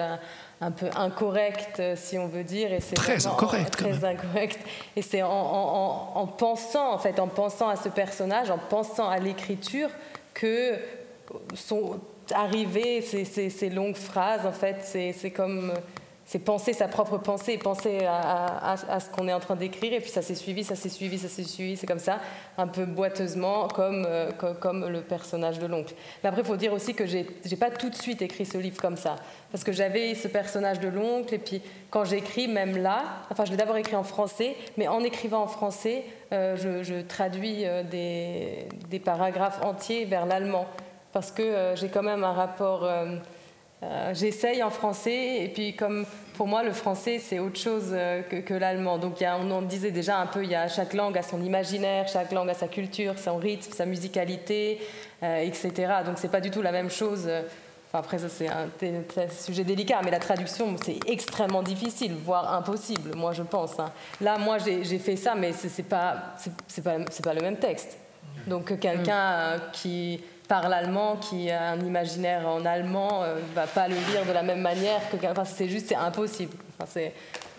un, 0.59 0.71
peu 0.71 0.89
incorrect, 0.95 1.79
euh, 1.79 1.93
si 1.95 2.17
on 2.17 2.25
veut 2.25 2.43
dire. 2.43 2.73
Et 2.73 2.79
c'est 2.79 2.95
très 2.95 3.27
incorrect. 3.27 3.77
Très 3.77 4.03
incorrect. 4.03 4.59
Et 4.95 5.03
c'est 5.03 5.21
en, 5.21 5.29
en, 5.29 6.11
en, 6.15 6.25
pensant, 6.25 6.93
en 6.93 6.97
fait, 6.97 7.19
en 7.19 7.27
pensant 7.27 7.69
à 7.69 7.75
ce 7.75 7.89
personnage, 7.89 8.49
en 8.49 8.57
pensant 8.57 9.07
à 9.07 9.19
l'écriture, 9.19 9.89
que 10.34 10.79
sont 11.53 11.99
arriver, 12.32 13.01
ces, 13.01 13.69
longues 13.69 13.95
phrases, 13.95 14.45
en 14.45 14.51
fait, 14.51 14.78
c'est 14.84 15.32
comme 15.32 15.74
c'est 16.26 16.39
penser 16.39 16.71
sa 16.74 16.88
propre 16.88 17.17
pensée, 17.17 17.57
penser 17.57 17.99
à, 18.07 18.76
ce 18.99 19.09
qu'on 19.09 19.28
est 19.28 19.34
en 19.34 19.39
train 19.39 19.55
d'écrire, 19.55 19.93
et 19.93 19.99
puis 19.99 20.09
ça 20.09 20.21
s'est 20.21 20.36
suivi, 20.36 20.63
ça 20.63 20.76
s'est 20.76 20.89
suivi, 20.89 21.17
ça 21.17 21.28
s'est 21.28 21.43
suivi, 21.43 21.76
c'est 21.76 21.86
comme 21.88 21.99
ça, 21.99 22.19
un 22.57 22.67
peu 22.67 22.86
boiteusement, 22.86 23.67
comme, 23.67 24.05
euh, 24.07 24.32
le 24.89 25.01
personnage 25.01 25.59
de 25.59 25.67
l'oncle. 25.67 25.93
Mais 26.24 26.30
après, 26.30 26.41
il 26.41 26.47
faut 26.47 26.55
dire 26.55 26.71
aussi 26.71 26.93
que 26.93 27.05
j'ai 27.05 27.26
pas 27.59 27.71
tout 27.71 27.89
de 27.89 27.95
suite 27.95 28.21
écrit 28.21 28.45
ce 28.45 28.57
livre 28.57 28.82
comme 28.82 28.95
ça, 28.95 29.17
parce 29.51 29.63
que 29.63 29.74
j'avais 29.74 30.15
ce 30.15 30.30
personnage 30.30 30.80
de 30.80 30.88
l'oncle, 30.88 31.34
et 31.34 31.39
puis 31.39 31.61
quand 31.89 32.05
j'écris, 32.05 32.47
même 32.47 32.78
là, 32.78 33.03
enfin, 33.30 33.43
je 33.43 33.51
l'ai 33.51 33.57
d'abord 33.57 33.78
écrit 33.78 33.95
en 33.95 34.03
français, 34.03 34.55
mais 34.78 34.88
en 34.88 35.03
écrivant 35.03 35.43
en 35.43 35.47
français, 35.47 36.05
euh, 36.32 36.55
je, 36.55 37.01
traduis 37.01 37.65
euh, 37.65 37.84
des 37.84 38.99
paragraphes 38.99 39.59
entiers 39.61 40.05
vers 40.05 40.26
l'allemand 40.26 40.67
parce 41.14 41.32
que 41.32 41.43
euh, 41.43 41.76
j'ai 41.76 41.88
quand 41.88 42.03
même 42.03 42.24
un 42.24 42.34
rapport. 42.34 42.84
Euh, 42.84 43.16
euh, 43.84 44.14
j'essaye 44.14 44.64
en 44.64 44.70
français, 44.70 45.43
et 45.43 45.49
puis 45.49 45.76
comme 45.76 46.05
pour 46.36 46.47
moi, 46.47 46.64
le 46.64 46.72
français, 46.72 47.20
c'est 47.20 47.39
autre 47.39 47.59
chose 47.59 47.93
que, 48.30 48.53
l'allemand. 48.53 48.97
Donc, 48.97 49.18
on 49.22 49.51
en 49.51 49.61
disait 49.61 49.91
déjà 49.91 50.18
un 50.18 50.26
peu, 50.26 50.43
il 50.43 50.49
y 50.49 50.55
a, 50.55 50.68
chaque 50.70 50.93
langue 50.93 51.18
a 51.18 51.22
son 51.22 51.43
imaginaire, 51.43 52.07
chaque 52.07 52.32
langue 52.32 52.49
a 52.49 52.53
sa 52.53 52.70
culture, 52.70 53.20
son 53.20 53.36
rythme, 53.36 53.72
sa 53.74 53.86
musicalité, 53.86 54.80
etc. 55.22 55.72
Donc, 56.05 56.18
c'est 56.18 56.32
pas 56.32 56.39
du 56.39 56.49
tout 56.49 56.61
la 56.61 56.72
même 56.72 56.89
chose. 56.89 57.30
Après, 57.91 58.18
ça, 58.18 58.30
c'est 58.30 58.47
un, 58.47 58.70
sujet 59.30 59.66
délicat, 59.66 59.99
mais 60.03 60.11
la 60.11 60.20
traduction, 60.20 60.76
c'est 60.84 60.97
extrêmement 61.05 61.61
difficile, 61.61 62.14
voire 62.24 62.53
impossible, 62.53 63.16
moi, 63.16 63.34
je 63.34 63.43
pense. 63.43 63.78
Hein. 63.80 63.91
Là, 64.22 64.38
moi, 64.38 64.59
j'ai 64.59 64.97
fait 64.97 65.18
ça, 65.18 65.36
mais 65.36 65.51
c'est 65.51 65.84
pas, 65.84 66.36
pas 66.84 67.34
le 67.34 67.41
même 67.41 67.57
texte. 67.57 67.97
Donc, 68.47 68.80
quelqu'un 68.80 69.59
qui 69.74 70.22
parle 70.47 70.73
allemand, 70.73 71.17
qui 71.17 71.49
a 71.49 71.71
un 71.71 71.79
imaginaire 71.79 72.47
en 72.47 72.65
allemand, 72.65 73.21
ne 73.21 73.27
euh, 73.27 73.39
va 73.55 73.67
pas 73.67 73.87
le 73.87 73.95
lire 73.95 74.25
de 74.27 74.31
la 74.31 74.43
même 74.43 74.61
manière 74.61 74.99
que. 75.09 75.25
Enfin, 75.25 75.45
c'est 75.45 75.67
juste, 75.67 75.87
c'est 75.89 75.95
impossible. 75.95 76.55
Enfin, 76.77 76.89
c'est. 76.91 77.13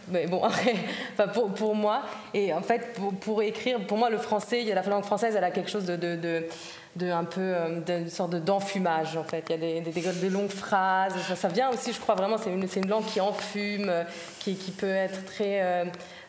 Mais 0.08 0.26
bon, 0.26 0.42
enfin, 0.44 1.28
pour, 1.28 1.50
pour, 1.52 1.74
moi, 1.74 2.02
et 2.34 2.52
en 2.52 2.60
fait, 2.60 2.92
pour, 2.94 3.14
pour, 3.14 3.42
écrire, 3.42 3.80
pour 3.86 3.96
moi, 3.96 4.10
le 4.10 4.18
français, 4.18 4.60
il 4.60 4.68
y 4.68 4.72
a 4.72 4.74
la 4.74 4.82
langue 4.82 5.04
française, 5.04 5.34
elle 5.34 5.44
a 5.44 5.50
quelque 5.50 5.70
chose 5.70 5.86
de, 5.86 5.96
de, 5.96 6.46
de, 6.96 7.10
un 7.10 7.24
peu, 7.24 7.40
euh, 7.40 7.80
d'une 7.80 8.10
sorte 8.10 8.34
d'enfumage, 8.34 9.16
en 9.16 9.24
fait. 9.24 9.44
Il 9.48 9.52
y 9.52 9.54
a 9.54 9.80
des, 9.80 9.90
des, 9.90 10.12
des 10.12 10.30
longues 10.30 10.50
phrases. 10.50 11.14
ça 11.34 11.48
vient 11.48 11.70
aussi, 11.70 11.92
je 11.92 12.00
crois 12.00 12.14
vraiment, 12.14 12.36
c'est 12.36 12.50
une, 12.50 12.68
une 12.76 12.88
langue 12.88 13.06
qui 13.06 13.20
enfume, 13.20 13.88
euh, 13.88 14.04
qui, 14.40 14.56
qui 14.56 14.72
peut 14.72 14.86
être 14.90 15.24
très. 15.24 15.86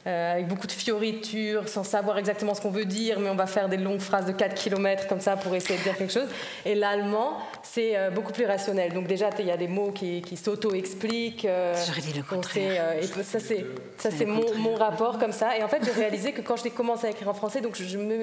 Euh, 0.08 0.34
avec 0.34 0.48
beaucoup 0.48 0.68
de 0.68 0.72
fioritures, 0.72 1.68
sans 1.68 1.84
savoir 1.84 2.20
exactement 2.20 2.54
ce 2.54 2.62
qu'on 2.62 2.70
veut 2.70 2.86
dire, 2.86 3.20
mais 3.20 3.28
on 3.28 3.36
va 3.36 3.48
faire 3.48 3.70
des 3.70 3.78
longues 3.78 4.00
phrases 4.00 4.28
de 4.28 4.34
4 4.34 4.54
km 4.54 5.08
comme 5.08 5.20
ça 5.20 5.36
pour 5.36 5.56
essayer 5.56 5.80
de 5.80 5.84
dire 5.84 5.98
quelque 5.98 6.14
chose. 6.14 6.28
Et 6.64 6.76
l'allemand, 6.76 7.38
c'est 7.64 7.98
euh, 7.98 8.12
beaucoup 8.12 8.32
plus 8.32 8.46
rationnel. 8.46 8.94
Donc 8.94 9.08
déjà, 9.08 9.32
il 9.40 9.48
y 9.48 9.52
a 9.52 9.58
des 9.58 9.68
mots 9.68 9.92
qui, 9.92 10.22
s'auto-expliquent. 10.38 11.46
Euh, 11.46 11.74
J'aurais 11.88 12.02
dit 12.02 12.14
le 12.14 12.22
contraire. 12.22 13.00
et 13.02 13.08
ça, 13.24 13.40
c'est, 13.40 13.66
ça, 13.98 14.12
c'est 14.12 14.26
mon, 14.26 14.54
mon, 14.58 14.76
rapport 14.76 15.18
comme 15.18 15.32
ça. 15.32 15.58
Et 15.58 15.64
en 15.64 15.68
fait, 15.68 15.84
j'ai 15.84 15.92
réalisé 15.92 16.34
que 16.34 16.42
quand 16.42 16.58
j'ai 16.58 16.70
commencé 16.70 17.08
à 17.08 17.10
écrire 17.10 17.30
en 17.30 17.34
français, 17.34 17.62
donc 17.62 17.76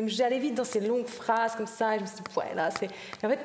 j'allais 0.06 0.38
vite 0.38 0.54
dans 0.54 0.64
ces 0.64 0.80
longues 0.80 1.08
phrases 1.08 1.56
comme 1.56 1.66
ça, 1.66 1.96
et 1.96 1.98
je 1.98 2.02
me 2.02 2.06
suis 2.06 2.16
dit, 2.16 2.22
ouais, 2.36 2.54
là, 2.54 2.68
c'est... 2.70 2.86
En 3.26 3.28
fait, 3.28 3.40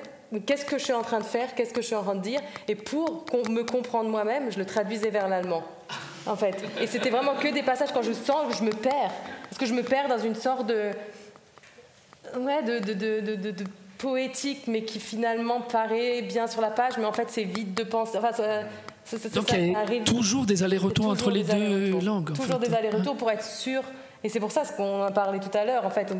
qu'est-ce 0.45 0.65
que 0.65 0.77
je 0.77 0.83
suis 0.83 0.93
en 0.93 1.01
train 1.01 1.19
de 1.19 1.25
faire, 1.25 1.55
qu'est-ce 1.55 1.73
que 1.73 1.81
je 1.81 1.88
suis 1.88 1.95
en 1.95 2.03
train 2.03 2.15
de 2.15 2.21
dire, 2.21 2.41
et 2.67 2.75
pour 2.75 3.25
me 3.49 3.63
comprendre 3.63 4.09
moi-même, 4.09 4.51
je 4.51 4.59
le 4.59 4.65
traduisais 4.65 5.09
vers 5.09 5.27
l'allemand 5.27 5.63
en 6.30 6.36
fait. 6.36 6.63
Et 6.82 6.88
c'était 6.88 7.09
vraiment 7.09 7.36
que 7.36 7.53
des 7.53 7.63
passages 7.63 7.91
quand 7.93 8.01
je 8.01 8.13
sens 8.13 8.47
que 8.49 8.57
je 8.57 8.63
me 8.63 8.71
perds. 8.71 9.11
Parce 9.43 9.57
que 9.57 9.65
je 9.65 9.73
me 9.73 9.84
perds 9.84 10.07
dans 10.07 10.19
une 10.19 10.36
sorte 10.36 10.67
de. 10.67 10.91
Ouais, 12.38 12.61
de, 12.63 12.80
de, 12.80 13.36
de, 13.36 13.63
poétique, 13.97 14.67
mais 14.67 14.84
qui 14.84 14.99
finalement 14.99 15.61
paraît 15.61 16.21
bien 16.21 16.45
sur 16.45 16.61
la 16.61 16.69
page, 16.69 16.93
mais 16.99 17.05
en 17.05 17.13
fait 17.13 17.30
c'est 17.30 17.43
vide 17.43 17.73
de 17.73 17.84
pensée. 17.84 18.19
Enfin, 18.19 18.30
Donc 19.34 19.51
il 19.53 19.71
y 19.71 19.75
a 19.75 20.03
toujours 20.03 20.45
des 20.45 20.61
allers-retours 20.61 21.07
entre 21.07 21.32
les 21.32 21.43
deux 21.43 21.99
langues. 21.99 22.34
Toujours 22.34 22.59
des 22.59 22.73
allers-retours 22.73 23.17
pour 23.17 23.32
être 23.32 23.43
sûr. 23.43 23.82
Et 24.23 24.30
c'est 24.30 24.39
pour 24.39 24.51
ça 24.51 24.65
ce 24.65 24.73
qu'on 24.73 25.03
a 25.03 25.11
parlé 25.11 25.39
tout 25.39 25.55
à 25.55 25.65
l'heure. 25.65 25.86
En 25.86 25.89
fait, 25.89 26.11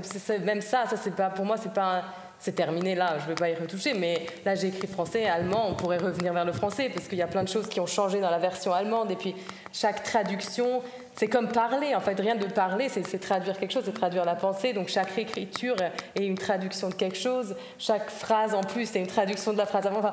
même 0.44 0.62
ça, 0.62 0.86
ça 0.90 0.98
c'est 0.98 1.16
pas 1.16 1.30
pour 1.30 1.46
moi, 1.46 1.58
c'est 1.58 1.74
pas 1.74 2.04
c'est 2.40 2.54
terminé 2.54 2.96
là, 2.96 3.18
je 3.20 3.24
ne 3.24 3.30
vais 3.30 3.36
pas 3.36 3.50
y 3.50 3.56
retoucher, 3.56 3.94
mais 3.94 4.26
là 4.46 4.56
j'ai 4.56 4.68
écrit 4.68 4.88
français, 4.88 5.26
allemand, 5.26 5.68
on 5.70 5.74
pourrait 5.74 5.98
revenir 5.98 6.34
vers 6.34 6.46
le 6.46 6.54
français, 6.54 6.90
parce 6.94 7.08
qu'il 7.08 7.18
y 7.18 7.24
a 7.24 7.28
plein 7.28 7.44
de 7.44 7.50
choses 7.50 7.68
qui 7.68 7.80
ont 7.80 7.88
changé 7.88 8.20
dans 8.20 8.30
la 8.30 8.38
version 8.38 8.74
allemande, 8.74 9.12
et 9.12 9.16
puis 9.16 9.36
chaque 9.74 10.04
traduction, 10.04 10.82
c'est 11.16 11.28
comme 11.28 11.48
parler, 11.48 11.96
en 11.96 12.00
fait, 12.00 12.20
rien 12.20 12.36
de 12.36 12.46
parler, 12.46 12.90
c'est 12.90 13.20
traduire 13.20 13.58
quelque 13.58 13.72
chose, 13.72 13.84
c'est 13.86 13.94
traduire 13.94 14.24
la 14.24 14.36
pensée, 14.36 14.74
donc 14.74 14.88
chaque 14.88 15.18
écriture 15.18 15.76
est 16.16 16.24
une 16.24 16.38
traduction 16.38 16.90
de 16.90 16.94
quelque 16.94 17.18
chose, 17.18 17.56
chaque 17.80 18.10
phrase 18.10 18.54
en 18.54 18.62
plus 18.62 18.88
c'est 18.88 19.00
une 19.00 19.08
traduction 19.08 19.52
de 19.52 19.58
la 19.58 19.66
phrase 19.66 19.88
avant, 19.88 20.12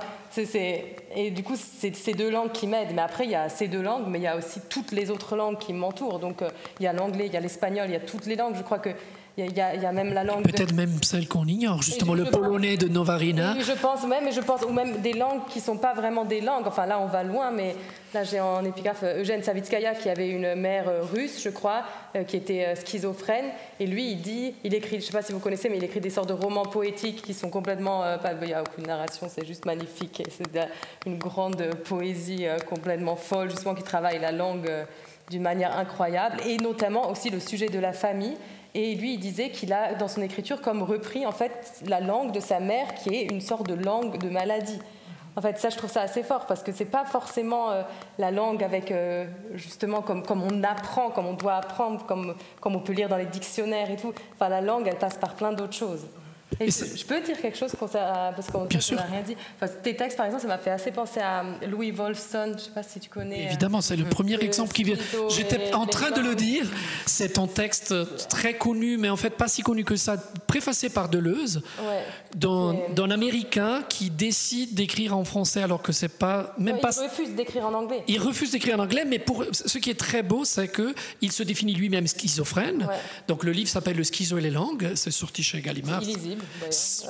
et 1.16 1.30
du 1.30 1.42
coup 1.42 1.56
c'est 1.56 1.94
ces 1.94 2.14
deux 2.14 2.30
langues 2.30 2.52
qui 2.52 2.66
m'aident, 2.66 2.92
mais 2.94 3.02
après 3.02 3.24
il 3.24 3.30
y 3.30 3.36
a 3.36 3.50
ces 3.50 3.68
deux 3.68 3.82
langues, 3.82 4.06
mais 4.08 4.18
il 4.18 4.22
y 4.22 4.28
a 4.28 4.36
aussi 4.36 4.60
toutes 4.70 4.92
les 4.92 5.10
autres 5.10 5.36
langues 5.36 5.58
qui 5.58 5.74
m'entourent, 5.74 6.18
donc 6.18 6.40
euh, 6.40 6.48
il 6.80 6.84
y 6.84 6.86
a 6.86 6.92
l'anglais, 6.92 7.26
il 7.26 7.32
y 7.32 7.36
a 7.36 7.40
l'espagnol, 7.40 7.86
il 7.88 7.92
y 7.92 7.96
a 7.96 8.00
toutes 8.00 8.26
les 8.26 8.36
langues, 8.36 8.54
je 8.56 8.62
crois 8.62 8.78
que 8.78 8.90
il 9.36 9.56
y, 9.56 9.60
a 9.60 9.92
même 9.92 10.14
la 10.14 10.22
langue. 10.22 10.44
Peut-être 10.44 10.74
même 10.74 11.02
celle 11.02 11.26
qu'on 11.26 11.46
ignore, 11.46 11.82
justement 11.82 12.14
le 12.14 12.24
polonais 12.24 12.76
de 12.76 12.86
Novarina. 12.86 13.54
Oui, 13.56 13.64
je 13.66 13.72
pense 13.72 14.06
même, 14.06 14.28
et 14.28 14.32
je 14.32 14.40
pense, 14.40 14.62
ou 14.62 14.72
même 14.72 15.00
des 15.00 15.12
langues 15.12 15.40
qui 15.48 15.58
ne 15.58 15.64
sont 15.64 15.76
pas 15.76 15.92
vraiment 15.92 16.24
des 16.24 16.40
langues. 16.40 16.66
Enfin 16.66 16.86
là, 16.86 17.00
on 17.00 17.06
va 17.06 17.24
loin, 17.24 17.50
mais 17.50 17.74
là 18.12 18.22
j'ai 18.22 18.40
en 18.40 18.64
épigraphe 18.64 19.02
euh, 19.02 19.22
Eugène 19.22 19.42
Savitskaya 19.42 19.96
qui 19.96 20.08
avait 20.08 20.28
une 20.28 20.54
mère 20.54 20.88
euh, 20.88 21.02
russe, 21.02 21.42
je 21.42 21.48
crois, 21.48 21.82
euh, 22.14 22.22
qui 22.22 22.36
était 22.36 22.76
schizophrène. 22.76 23.46
Et 23.80 23.88
lui, 23.88 24.12
il 24.12 24.20
dit, 24.20 24.54
il 24.62 24.72
écrit, 24.72 24.96
je 24.96 24.96
ne 24.96 25.00
sais 25.06 25.12
pas 25.12 25.22
si 25.22 25.32
vous 25.32 25.40
connaissez, 25.40 25.68
mais 25.68 25.78
il 25.78 25.84
écrit 25.84 26.00
des 26.00 26.10
sortes 26.10 26.28
de 26.28 26.34
romans 26.34 26.66
poétiques 26.66 27.20
qui 27.22 27.34
sont 27.34 27.50
complètement. 27.50 28.04
il 28.40 28.46
n'y 28.46 28.54
a 28.54 28.62
aucune 28.62 28.86
narration, 28.86 29.26
c'est 29.28 29.44
juste 29.44 29.64
magnifique. 29.64 30.22
C'est 30.30 30.60
une 31.06 31.18
grande 31.18 31.74
poésie 31.84 32.46
complètement 32.68 33.16
folle, 33.16 33.50
justement, 33.50 33.74
qui 33.74 33.82
travaille 33.82 34.20
la 34.20 34.30
langue 34.30 34.70
d'une 35.28 35.42
manière 35.42 35.76
incroyable, 35.76 36.36
et 36.46 36.58
notamment 36.58 37.10
aussi 37.10 37.30
le 37.30 37.40
sujet 37.40 37.68
de 37.68 37.80
la 37.80 37.92
famille. 37.92 38.36
Et 38.74 38.94
lui, 38.96 39.14
il 39.14 39.20
disait 39.20 39.50
qu'il 39.50 39.72
a, 39.72 39.94
dans 39.94 40.08
son 40.08 40.20
écriture, 40.20 40.60
comme 40.60 40.82
repris 40.82 41.26
en 41.26 41.32
fait 41.32 41.82
la 41.86 42.00
langue 42.00 42.32
de 42.32 42.40
sa 42.40 42.58
mère, 42.58 42.94
qui 42.94 43.14
est 43.14 43.30
une 43.30 43.40
sorte 43.40 43.68
de 43.68 43.74
langue 43.74 44.18
de 44.18 44.28
maladie. 44.28 44.80
En 45.36 45.40
fait, 45.40 45.58
ça, 45.58 45.68
je 45.68 45.76
trouve 45.76 45.90
ça 45.90 46.02
assez 46.02 46.22
fort 46.22 46.46
parce 46.46 46.62
que 46.62 46.72
c'est 46.72 46.84
pas 46.84 47.04
forcément 47.04 47.70
euh, 47.70 47.82
la 48.18 48.30
langue 48.30 48.62
avec 48.62 48.90
euh, 48.90 49.26
justement 49.54 50.00
comme, 50.00 50.24
comme 50.24 50.42
on 50.42 50.62
apprend, 50.62 51.10
comme 51.10 51.26
on 51.26 51.34
doit 51.34 51.54
apprendre, 51.54 52.04
comme, 52.06 52.34
comme 52.60 52.76
on 52.76 52.80
peut 52.80 52.92
lire 52.92 53.08
dans 53.08 53.16
les 53.16 53.26
dictionnaires 53.26 53.90
et 53.90 53.96
tout. 53.96 54.12
Enfin, 54.34 54.48
la 54.48 54.60
langue, 54.60 54.86
elle 54.86 54.98
passe 54.98 55.16
par 55.16 55.34
plein 55.34 55.52
d'autres 55.52 55.72
choses 55.72 56.06
je, 56.60 57.04
peux 57.04 57.20
dire 57.20 57.40
quelque 57.40 57.56
chose 57.56 57.72
parce 57.78 58.50
qu'on 58.50 58.64
n'a 58.64 59.02
rien 59.02 59.22
dit. 59.26 59.36
tes 59.82 59.96
textes, 59.96 60.16
par 60.16 60.26
exemple, 60.26 60.42
ça 60.42 60.48
m'a 60.48 60.58
fait 60.58 60.70
assez 60.70 60.90
penser 60.90 61.20
à 61.20 61.44
Louis 61.68 61.90
Wolfson. 61.90 62.46
Je 62.48 62.52
ne 62.52 62.58
sais 62.58 62.70
pas 62.70 62.82
si 62.82 63.00
tu 63.00 63.08
connais. 63.08 63.44
Évidemment, 63.44 63.80
c'est 63.80 63.96
le 63.96 64.04
euh, 64.04 64.08
premier 64.08 64.38
exemple 64.40 64.72
qui 64.72 64.84
vient. 64.84 64.96
J'étais 65.28 65.72
en 65.74 65.86
train 65.86 66.10
de 66.10 66.20
le 66.20 66.34
dire. 66.34 66.66
C'est 67.06 67.38
un 67.38 67.46
texte 67.46 67.94
très 68.28 68.54
connu, 68.54 68.96
mais 68.96 69.08
en 69.08 69.16
fait 69.16 69.30
pas 69.30 69.48
si 69.48 69.62
connu 69.62 69.84
que 69.84 69.96
ça, 69.96 70.16
préfacé 70.46 70.88
par 70.88 71.08
Deleuze, 71.08 71.62
d'un 72.34 73.10
Américain 73.10 73.82
qui 73.88 74.10
décide 74.10 74.74
d'écrire 74.74 75.16
en 75.16 75.24
français 75.24 75.62
alors 75.62 75.82
que 75.82 75.92
c'est 75.92 76.08
pas 76.08 76.54
même 76.58 76.78
pas. 76.78 76.90
Il 76.94 77.04
refuse 77.04 77.34
d'écrire 77.34 77.66
en 77.66 77.74
anglais. 77.74 78.02
Il 78.08 78.20
refuse 78.20 78.50
d'écrire 78.52 78.78
en 78.78 78.82
anglais, 78.82 79.04
mais 79.06 79.18
pour 79.18 79.44
ce 79.52 79.78
qui 79.78 79.90
est 79.90 79.98
très 79.98 80.22
beau, 80.22 80.44
c'est 80.44 80.68
que 80.68 80.94
il 81.20 81.32
se 81.32 81.42
définit 81.42 81.74
lui-même 81.74 82.06
schizophrène. 82.06 82.88
Donc 83.28 83.44
le 83.44 83.52
livre 83.52 83.68
s'appelle 83.68 83.96
Le 83.96 84.04
schizo 84.04 84.38
et 84.38 84.40
les 84.40 84.50
langues. 84.50 84.92
C'est 84.94 85.10
sorti 85.10 85.42
chez 85.42 85.60
Gallimard. 85.60 86.02
Illisible. 86.02 86.43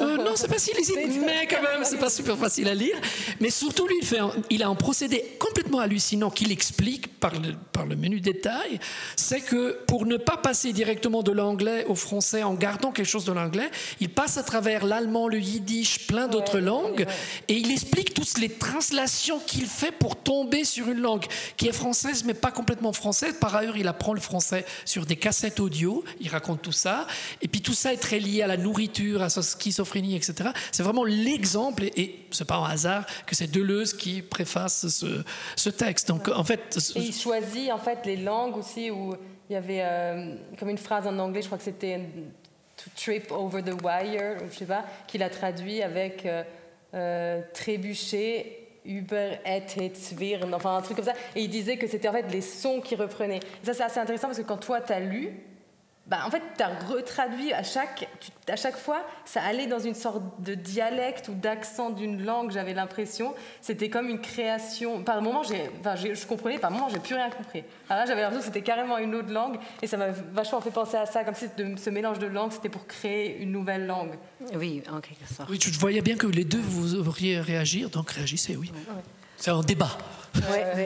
Euh, 0.01 0.17
non, 0.19 0.33
c'est 0.35 0.49
pas 0.49 0.59
si 0.59 0.73
lisible, 0.77 1.01
mais 1.25 1.47
quand 1.49 1.63
même, 1.63 1.85
c'est 1.85 1.99
pas 1.99 2.11
super 2.11 2.37
facile 2.37 2.69
à 2.69 2.75
lire. 2.75 2.97
Mais 3.41 3.51
surtout, 3.51 3.87
lui, 3.87 3.97
il, 4.01 4.07
fait 4.07 4.19
il 4.51 4.63
a 4.63 4.69
un 4.69 4.75
procédé 4.75 5.37
complètement 5.39 5.81
hallucinant 5.81 6.31
qu'il 6.31 6.53
explique 6.53 7.19
par 7.19 7.33
le, 7.41 7.55
par 7.73 7.87
le 7.87 7.97
menu 7.97 8.21
détail. 8.21 8.79
C'est 9.17 9.41
que 9.41 9.79
pour 9.87 10.07
ne 10.07 10.17
pas 10.17 10.37
passer 10.37 10.73
directement 10.73 11.23
de 11.23 11.33
l'anglais 11.33 11.85
au 11.87 11.95
français 11.95 12.43
en 12.43 12.55
gardant 12.55 12.93
quelque 12.93 13.07
chose 13.07 13.25
de 13.25 13.33
l'anglais, 13.33 13.71
il 14.01 14.11
passe 14.11 14.37
à 14.37 14.43
travers 14.43 14.85
l'allemand, 14.85 15.29
le 15.29 15.39
yiddish, 15.39 16.07
plein 16.07 16.29
d'autres 16.29 16.59
langues, 16.59 17.07
et 17.49 17.55
il 17.55 17.71
explique 17.71 18.15
toutes 18.15 18.39
les 18.39 18.49
translations 18.49 19.39
qu'il 19.47 19.67
fait 19.67 19.93
pour 19.93 20.17
tomber 20.17 20.65
sur 20.65 20.89
une 20.89 21.01
langue 21.01 21.25
qui 21.57 21.69
est 21.69 21.73
française, 21.73 22.25
mais 22.25 22.35
pas 22.35 22.51
complètement 22.51 22.93
française. 22.93 23.35
Par 23.41 23.55
ailleurs, 23.55 23.77
il 23.77 23.89
apprend 23.89 24.15
le 24.15 24.21
français 24.21 24.65
sur 24.85 25.07
des 25.07 25.17
cassettes 25.17 25.61
audio, 25.61 26.05
il 26.21 26.29
raconte 26.29 26.63
tout 26.63 26.73
ça. 26.73 27.07
Et 27.43 27.49
puis 27.49 27.61
tout 27.61 27.75
ça 27.75 27.93
est 27.93 27.99
très 27.99 28.19
lié 28.19 28.43
à 28.43 28.47
la 28.47 28.57
nourriture, 28.57 29.14
à 29.23 29.29
sa 29.29 29.43
schizophrénie, 29.43 30.17
etc. 30.17 30.51
C'est 30.73 30.83
vraiment 30.83 31.05
l'exemple, 31.05 31.85
et, 31.85 31.93
et 31.97 32.27
c'est 32.31 32.47
pas 32.47 32.57
un 32.57 32.71
hasard 32.71 33.07
que 33.27 33.35
c'est 33.35 33.51
Deleuze 33.51 33.95
qui 33.95 34.23
préface 34.23 34.87
ce, 34.89 35.69
texte. 35.71 36.09
Donc 36.09 36.29
en 36.29 36.45
fait, 36.45 36.79
et 36.97 37.01
il 37.01 37.15
choisit 37.15 37.73
en 37.73 37.79
fait 37.79 38.01
les 38.05 38.17
langues 38.17 38.57
aussi 38.57 38.91
où 38.91 39.15
il 39.49 39.53
y 39.53 39.57
avait 39.57 39.83
euh, 39.83 40.35
comme 40.59 40.71
une 40.71 40.79
phrase 40.79 41.07
en 41.07 41.19
anglais, 41.19 41.43
je 41.43 41.47
crois 41.47 41.59
que 41.59 41.65
c'était 41.65 42.01
to 42.77 42.91
trip 42.97 43.31
over 43.31 43.63
the 43.63 43.83
wire, 43.83 44.37
ou 44.43 44.51
je 44.51 44.59
sais 44.59 44.67
pas, 44.67 44.85
qu'il 45.07 45.23
a 45.23 45.31
traduit 45.31 45.83
avec 45.83 46.27
euh, 46.27 46.43
euh, 46.95 47.41
trébucher 47.53 48.61
Uber 48.85 49.39
et 49.47 49.63
enfin 50.53 50.77
un 50.77 50.83
truc 50.83 50.97
comme 50.97 51.07
ça. 51.07 51.15
Et 51.35 51.43
il 51.43 51.49
disait 51.49 51.77
que 51.77 51.87
c'était 51.87 52.09
en 52.09 52.13
fait 52.13 52.31
les 52.31 52.43
sons 52.43 52.81
qui 52.81 52.97
reprenaient. 52.97 53.41
Ça, 53.63 53.73
c'est 53.73 53.83
assez 53.83 54.01
intéressant 54.01 54.29
parce 54.29 54.39
que 54.39 54.45
quand 54.45 54.59
toi, 54.59 54.81
tu 54.81 54.93
as 54.93 55.01
lu, 55.01 55.41
bah, 56.07 56.19
en 56.27 56.31
fait, 56.31 56.43
tu 56.59 56.63
as 56.63 56.69
retraduit 56.87 57.55
à 57.55 57.63
chaque, 57.63 58.09
à 58.47 58.57
chaque 58.57 58.77
fois, 58.77 59.01
ça 59.25 59.41
allait 59.41 59.67
dans 59.67 59.79
une 59.79 59.95
sorte 59.95 60.23
de 60.41 60.55
dialecte 60.55 61.29
ou 61.29 61.35
d'accent 61.35 61.89
d'une 61.89 62.23
langue, 62.23 62.51
j'avais 62.51 62.75
l'impression. 62.75 63.35
C'était 63.63 63.89
comme 63.89 64.11
une 64.11 64.21
création. 64.21 65.03
Par 65.03 65.23
moment, 65.23 65.41
enfin, 65.41 65.97
je 65.97 66.27
comprenais, 66.27 66.59
par 66.59 66.71
moment, 66.71 66.91
j'ai 66.91 66.99
plus 66.99 67.15
rien 67.15 67.31
compris. 67.31 67.65
Alors 67.89 68.03
là, 68.03 68.07
j'avais 68.07 68.21
l'impression 68.21 68.41
que 68.41 68.55
c'était 68.55 68.67
carrément 68.67 68.99
une 68.99 69.15
autre 69.15 69.33
langue, 69.33 69.57
et 69.81 69.87
ça 69.87 69.97
m'a 69.97 70.09
vachement 70.11 70.61
fait 70.61 70.71
penser 70.71 70.99
à 70.99 71.07
ça, 71.07 71.25
comme 71.25 71.35
si 71.35 71.47
de, 71.57 71.75
ce 71.79 71.89
mélange 71.89 72.19
de 72.19 72.27
langues, 72.27 72.53
c'était 72.53 72.69
pour 72.69 72.87
créer 72.87 73.39
une 73.39 73.53
nouvelle 73.53 73.87
langue. 73.87 74.19
Oui, 74.55 74.83
en 74.93 75.01
quelque 75.01 75.27
sorte. 75.27 75.49
Oui, 75.49 75.59
tu 75.59 75.71
voyais 75.71 76.03
bien 76.03 76.17
que 76.17 76.27
les 76.27 76.45
deux, 76.45 76.61
vous 76.61 76.97
auriez 76.97 77.41
réagir, 77.41 77.89
donc 77.89 78.11
réagissez, 78.11 78.57
oui. 78.57 78.71
C'est 79.39 79.51
un 79.51 79.63
débat. 79.63 79.97
Oui, 80.35 80.59
oui. 80.77 80.85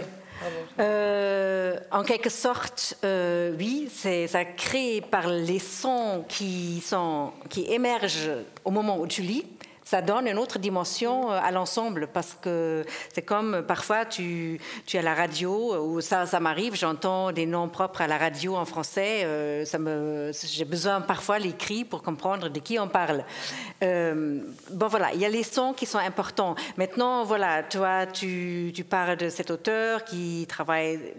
Euh, 0.78 1.76
en 1.90 2.02
quelque 2.02 2.30
sorte, 2.30 2.96
euh, 3.04 3.54
oui, 3.58 3.88
c'est 3.92 4.26
ça 4.28 4.44
crée 4.44 5.02
par 5.10 5.28
les 5.28 5.58
sons 5.58 6.24
qui, 6.28 6.80
sont, 6.80 7.32
qui 7.48 7.72
émergent 7.72 8.30
au 8.64 8.70
moment 8.70 8.98
où 8.98 9.06
tu 9.06 9.22
lis 9.22 9.44
ça 9.88 10.02
donne 10.02 10.26
une 10.28 10.38
autre 10.38 10.58
dimension 10.58 11.32
euh, 11.32 11.40
à 11.42 11.50
l'ensemble 11.50 12.08
parce 12.12 12.36
que 12.42 12.84
c'est 13.10 13.22
comme 13.22 13.62
parfois 13.66 14.04
tu, 14.04 14.60
tu 14.84 14.98
as 14.98 15.02
la 15.02 15.14
radio 15.14 15.82
ou 15.82 16.02
ça, 16.02 16.26
ça 16.26 16.40
m'arrive, 16.40 16.74
j'entends 16.74 17.32
des 17.32 17.46
noms 17.46 17.70
propres 17.70 18.02
à 18.02 18.06
la 18.06 18.18
radio 18.18 18.54
en 18.54 18.66
français, 18.66 19.24
euh, 19.24 19.64
ça 19.64 19.78
me, 19.78 20.30
j'ai 20.44 20.66
besoin 20.66 21.00
parfois 21.00 21.38
l'écrit 21.38 21.86
pour 21.86 22.02
comprendre 22.02 22.50
de 22.50 22.60
qui 22.60 22.78
on 22.78 22.86
parle. 22.88 23.24
Euh, 23.82 24.40
bon 24.70 24.88
voilà, 24.88 25.14
il 25.14 25.20
y 25.20 25.24
a 25.24 25.30
les 25.30 25.42
sons 25.42 25.72
qui 25.72 25.86
sont 25.86 25.98
importants. 25.98 26.54
Maintenant, 26.76 27.24
voilà, 27.24 27.62
toi, 27.62 28.04
tu, 28.04 28.72
tu 28.74 28.84
parles 28.84 29.16
de 29.16 29.30
cet 29.30 29.50
auteur 29.50 30.04
qui 30.04 30.44
travaille, 30.50 31.14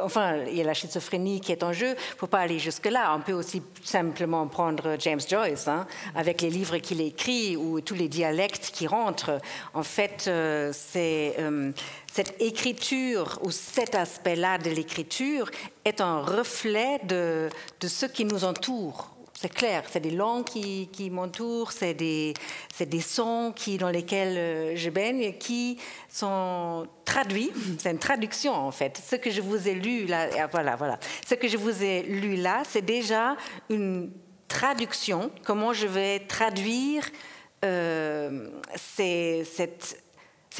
enfin, 0.00 0.36
il 0.46 0.56
y 0.56 0.60
a 0.60 0.64
la 0.64 0.74
schizophrénie 0.74 1.40
qui 1.40 1.50
est 1.50 1.64
en 1.64 1.72
jeu, 1.72 1.88
il 1.88 2.14
ne 2.14 2.18
faut 2.18 2.28
pas 2.28 2.40
aller 2.40 2.60
jusque-là. 2.60 3.16
On 3.16 3.20
peut 3.20 3.32
aussi 3.32 3.62
simplement 3.82 4.46
prendre 4.46 4.94
James 5.00 5.20
Joyce, 5.28 5.66
hein, 5.66 5.88
avec 6.14 6.40
les 6.40 6.50
livres 6.50 6.76
qu'il 6.76 7.00
écrit 7.00 7.56
ou 7.56 7.80
tous 7.80 7.94
les 7.94 8.11
dialectes 8.12 8.70
qui 8.72 8.86
rentrent. 8.86 9.40
En 9.74 9.82
fait, 9.82 10.26
euh, 10.28 10.72
c'est 10.72 11.34
euh, 11.38 11.72
cette 12.12 12.40
écriture 12.40 13.38
ou 13.42 13.50
cet 13.50 13.94
aspect-là 13.94 14.58
de 14.58 14.70
l'écriture 14.70 15.50
est 15.84 16.00
un 16.00 16.20
reflet 16.20 17.00
de, 17.04 17.48
de 17.80 17.88
ce 17.88 18.06
qui 18.06 18.24
nous 18.24 18.44
entoure 18.44 19.08
c'est 19.42 19.52
clair, 19.52 19.82
c'est 19.90 19.98
des 19.98 20.12
langues 20.12 20.44
qui, 20.44 20.88
qui 20.92 21.10
m'entourent, 21.10 21.72
c'est 21.72 21.94
des, 21.94 22.32
des, 22.78 23.00
sons 23.00 23.52
qui, 23.56 23.76
dans 23.76 23.90
lesquels 23.90 24.38
euh, 24.38 24.76
je 24.76 24.88
baigne, 24.88 25.32
qui 25.36 25.78
sont 26.08 26.86
traduits. 27.04 27.50
C'est 27.78 27.90
une 27.90 27.98
traduction 27.98 28.54
en 28.54 28.70
fait. 28.70 29.02
Ce 29.04 29.16
que 29.16 29.30
je 29.30 29.40
vous 29.40 29.66
ai 29.66 29.74
lu 29.74 30.06
là, 30.06 30.46
voilà, 30.46 30.76
voilà. 30.76 30.96
Ce 31.28 31.34
que 31.34 31.48
je 31.48 31.56
vous 31.56 31.82
ai 31.82 32.02
lu 32.02 32.36
là, 32.36 32.62
c'est 32.68 32.84
déjà 32.84 33.36
une 33.68 34.12
traduction. 34.46 35.32
Comment 35.44 35.72
je 35.72 35.88
vais 35.88 36.20
traduire 36.20 37.02
euh, 37.64 38.48
ces, 38.76 39.44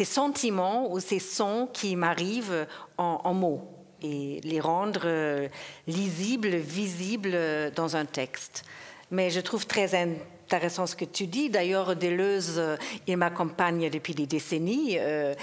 sentiments 0.05 0.91
ou 0.93 1.01
ces 1.01 1.19
sons 1.19 1.69
qui 1.73 1.97
m'arrivent 1.97 2.67
en, 2.97 3.35
mots 3.35 3.69
et 4.03 4.41
les 4.43 4.61
rendre 4.61 5.03
euh, 5.05 5.49
lisibles, 5.87 6.57
visibles 6.57 7.37
dans 7.75 7.97
un 7.97 8.05
texte. 8.05 8.65
Mais 9.11 9.31
je 9.31 9.41
trouve 9.41 9.67
très 9.67 9.95
intéressant 9.95 10.87
ce 10.87 10.97
que 10.97 11.05
tu 11.05 11.27
dis. 11.27 11.51
D'ailleurs, 11.51 11.97
Deleuze, 11.97 12.55
euh, 12.57 12.77
il 13.07 13.17
m'accompagne 13.17 13.91
depuis 13.91 14.15
des 14.15 14.27
décennies, 14.27 14.97
euh, 14.99 15.35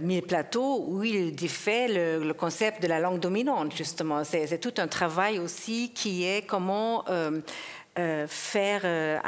Mille 0.00 0.22
Plateaux, 0.22 0.84
où 0.86 1.02
il 1.02 1.34
défait 1.34 1.88
le, 1.88 2.32
concept 2.32 2.82
de 2.82 2.88
la 2.88 3.00
langue 3.00 3.20
dominante, 3.20 3.76
justement. 3.76 4.22
C'est 4.24 4.58
tout 4.58 4.74
un 4.78 4.88
travail 4.88 5.38
aussi 5.38 5.92
qui 5.94 6.24
est 6.24 6.46
comment 6.46 7.04
euh, 7.98 8.26
faire 8.28 8.82
euh, 8.84 9.18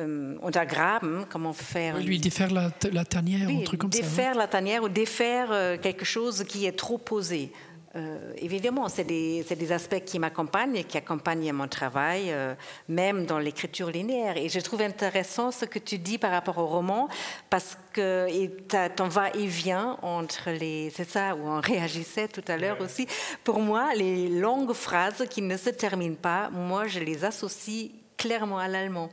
euh, 0.00 0.36
undergraben, 0.42 1.26
comment 1.28 1.52
faire. 1.52 1.98
lui 1.98 2.18
défaire 2.18 2.50
la, 2.50 2.70
la 2.90 3.04
tanière 3.04 3.50
ou 3.50 3.60
un 3.60 3.64
truc 3.64 3.80
comme 3.80 3.92
ça. 3.92 4.00
Défaire 4.00 4.34
la 4.34 4.46
tanière 4.46 4.82
ou 4.82 4.88
défaire 4.88 5.78
quelque 5.82 6.06
chose 6.06 6.44
qui 6.44 6.64
est 6.64 6.72
trop 6.72 6.96
posé. 6.96 7.52
Euh, 7.96 8.32
évidemment, 8.36 8.88
c'est 8.88 9.04
des, 9.04 9.42
des, 9.42 9.72
aspects 9.72 10.04
qui 10.04 10.18
m'accompagnent 10.18 10.76
et 10.76 10.84
qui 10.84 10.98
accompagnent 10.98 11.50
mon 11.52 11.66
travail, 11.66 12.26
euh, 12.28 12.54
même 12.88 13.24
dans 13.24 13.38
l'écriture 13.38 13.90
linéaire. 13.90 14.36
Et 14.36 14.50
je 14.50 14.60
trouve 14.60 14.82
intéressant 14.82 15.50
ce 15.50 15.64
que 15.64 15.78
tu 15.78 15.98
dis 15.98 16.18
par 16.18 16.30
rapport 16.30 16.58
au 16.58 16.66
roman, 16.66 17.08
parce 17.48 17.78
que 17.92 18.28
ton 18.88 19.08
va-et-vient 19.08 19.98
entre 20.02 20.50
les... 20.50 20.90
C'est 20.90 21.08
ça, 21.08 21.34
où 21.34 21.46
on 21.46 21.60
réagissait 21.60 22.28
tout 22.28 22.44
à 22.48 22.58
l'heure 22.58 22.80
aussi. 22.82 23.06
Pour 23.44 23.60
moi, 23.60 23.94
les 23.94 24.28
longues 24.28 24.74
phrases 24.74 25.24
qui 25.30 25.40
ne 25.40 25.56
se 25.56 25.70
terminent 25.70 26.16
pas, 26.20 26.50
moi, 26.50 26.86
je 26.86 27.00
les 27.00 27.24
associe 27.24 27.90
clairement 28.18 28.58
à 28.58 28.68
l'allemand. 28.68 29.08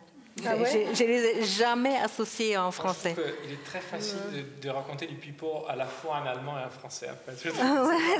Ah 0.46 0.56
je 0.94 1.04
ne 1.04 1.08
les 1.08 1.26
ai 1.26 1.46
jamais 1.46 1.96
associés 1.98 2.58
en 2.58 2.72
français. 2.72 3.16
il 3.46 3.54
est 3.54 3.64
très 3.64 3.80
facile 3.80 4.18
de, 4.62 4.70
raconter 4.70 5.06
du 5.06 5.16
pipeau 5.16 5.64
à 5.70 5.76
la 5.76 5.86
fois 5.86 6.24
en 6.24 6.26
allemand 6.26 6.60
et 6.60 6.64
en 6.64 6.70
français. 6.70 7.08
En 7.10 7.32
fait. 7.32 7.52
Ah 7.62 7.84
ouais, 7.84 8.20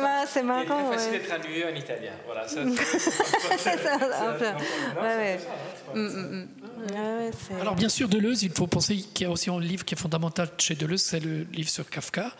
marrant. 0.00 0.24
C'est 0.26 0.42
très 0.42 0.96
facile 0.96 1.20
de 1.20 1.26
traduire 1.26 1.68
en 1.68 1.74
italien. 1.74 2.12
Voilà, 2.24 2.48
ça, 2.48 2.60
Alors 7.60 7.74
bien 7.74 7.88
sûr, 7.88 8.08
Deleuze, 8.08 8.42
il 8.42 8.52
faut 8.52 8.66
penser 8.66 8.96
qu'il 8.96 9.26
y 9.26 9.28
a 9.28 9.32
aussi 9.32 9.50
un 9.50 9.60
livre 9.60 9.84
qui 9.84 9.94
est 9.94 9.98
fondamental 9.98 10.48
chez 10.58 10.74
Deleuze, 10.74 11.02
c'est 11.02 11.20
le 11.20 11.44
livre 11.52 11.68
sur 11.68 11.88
Kafka 11.88 12.32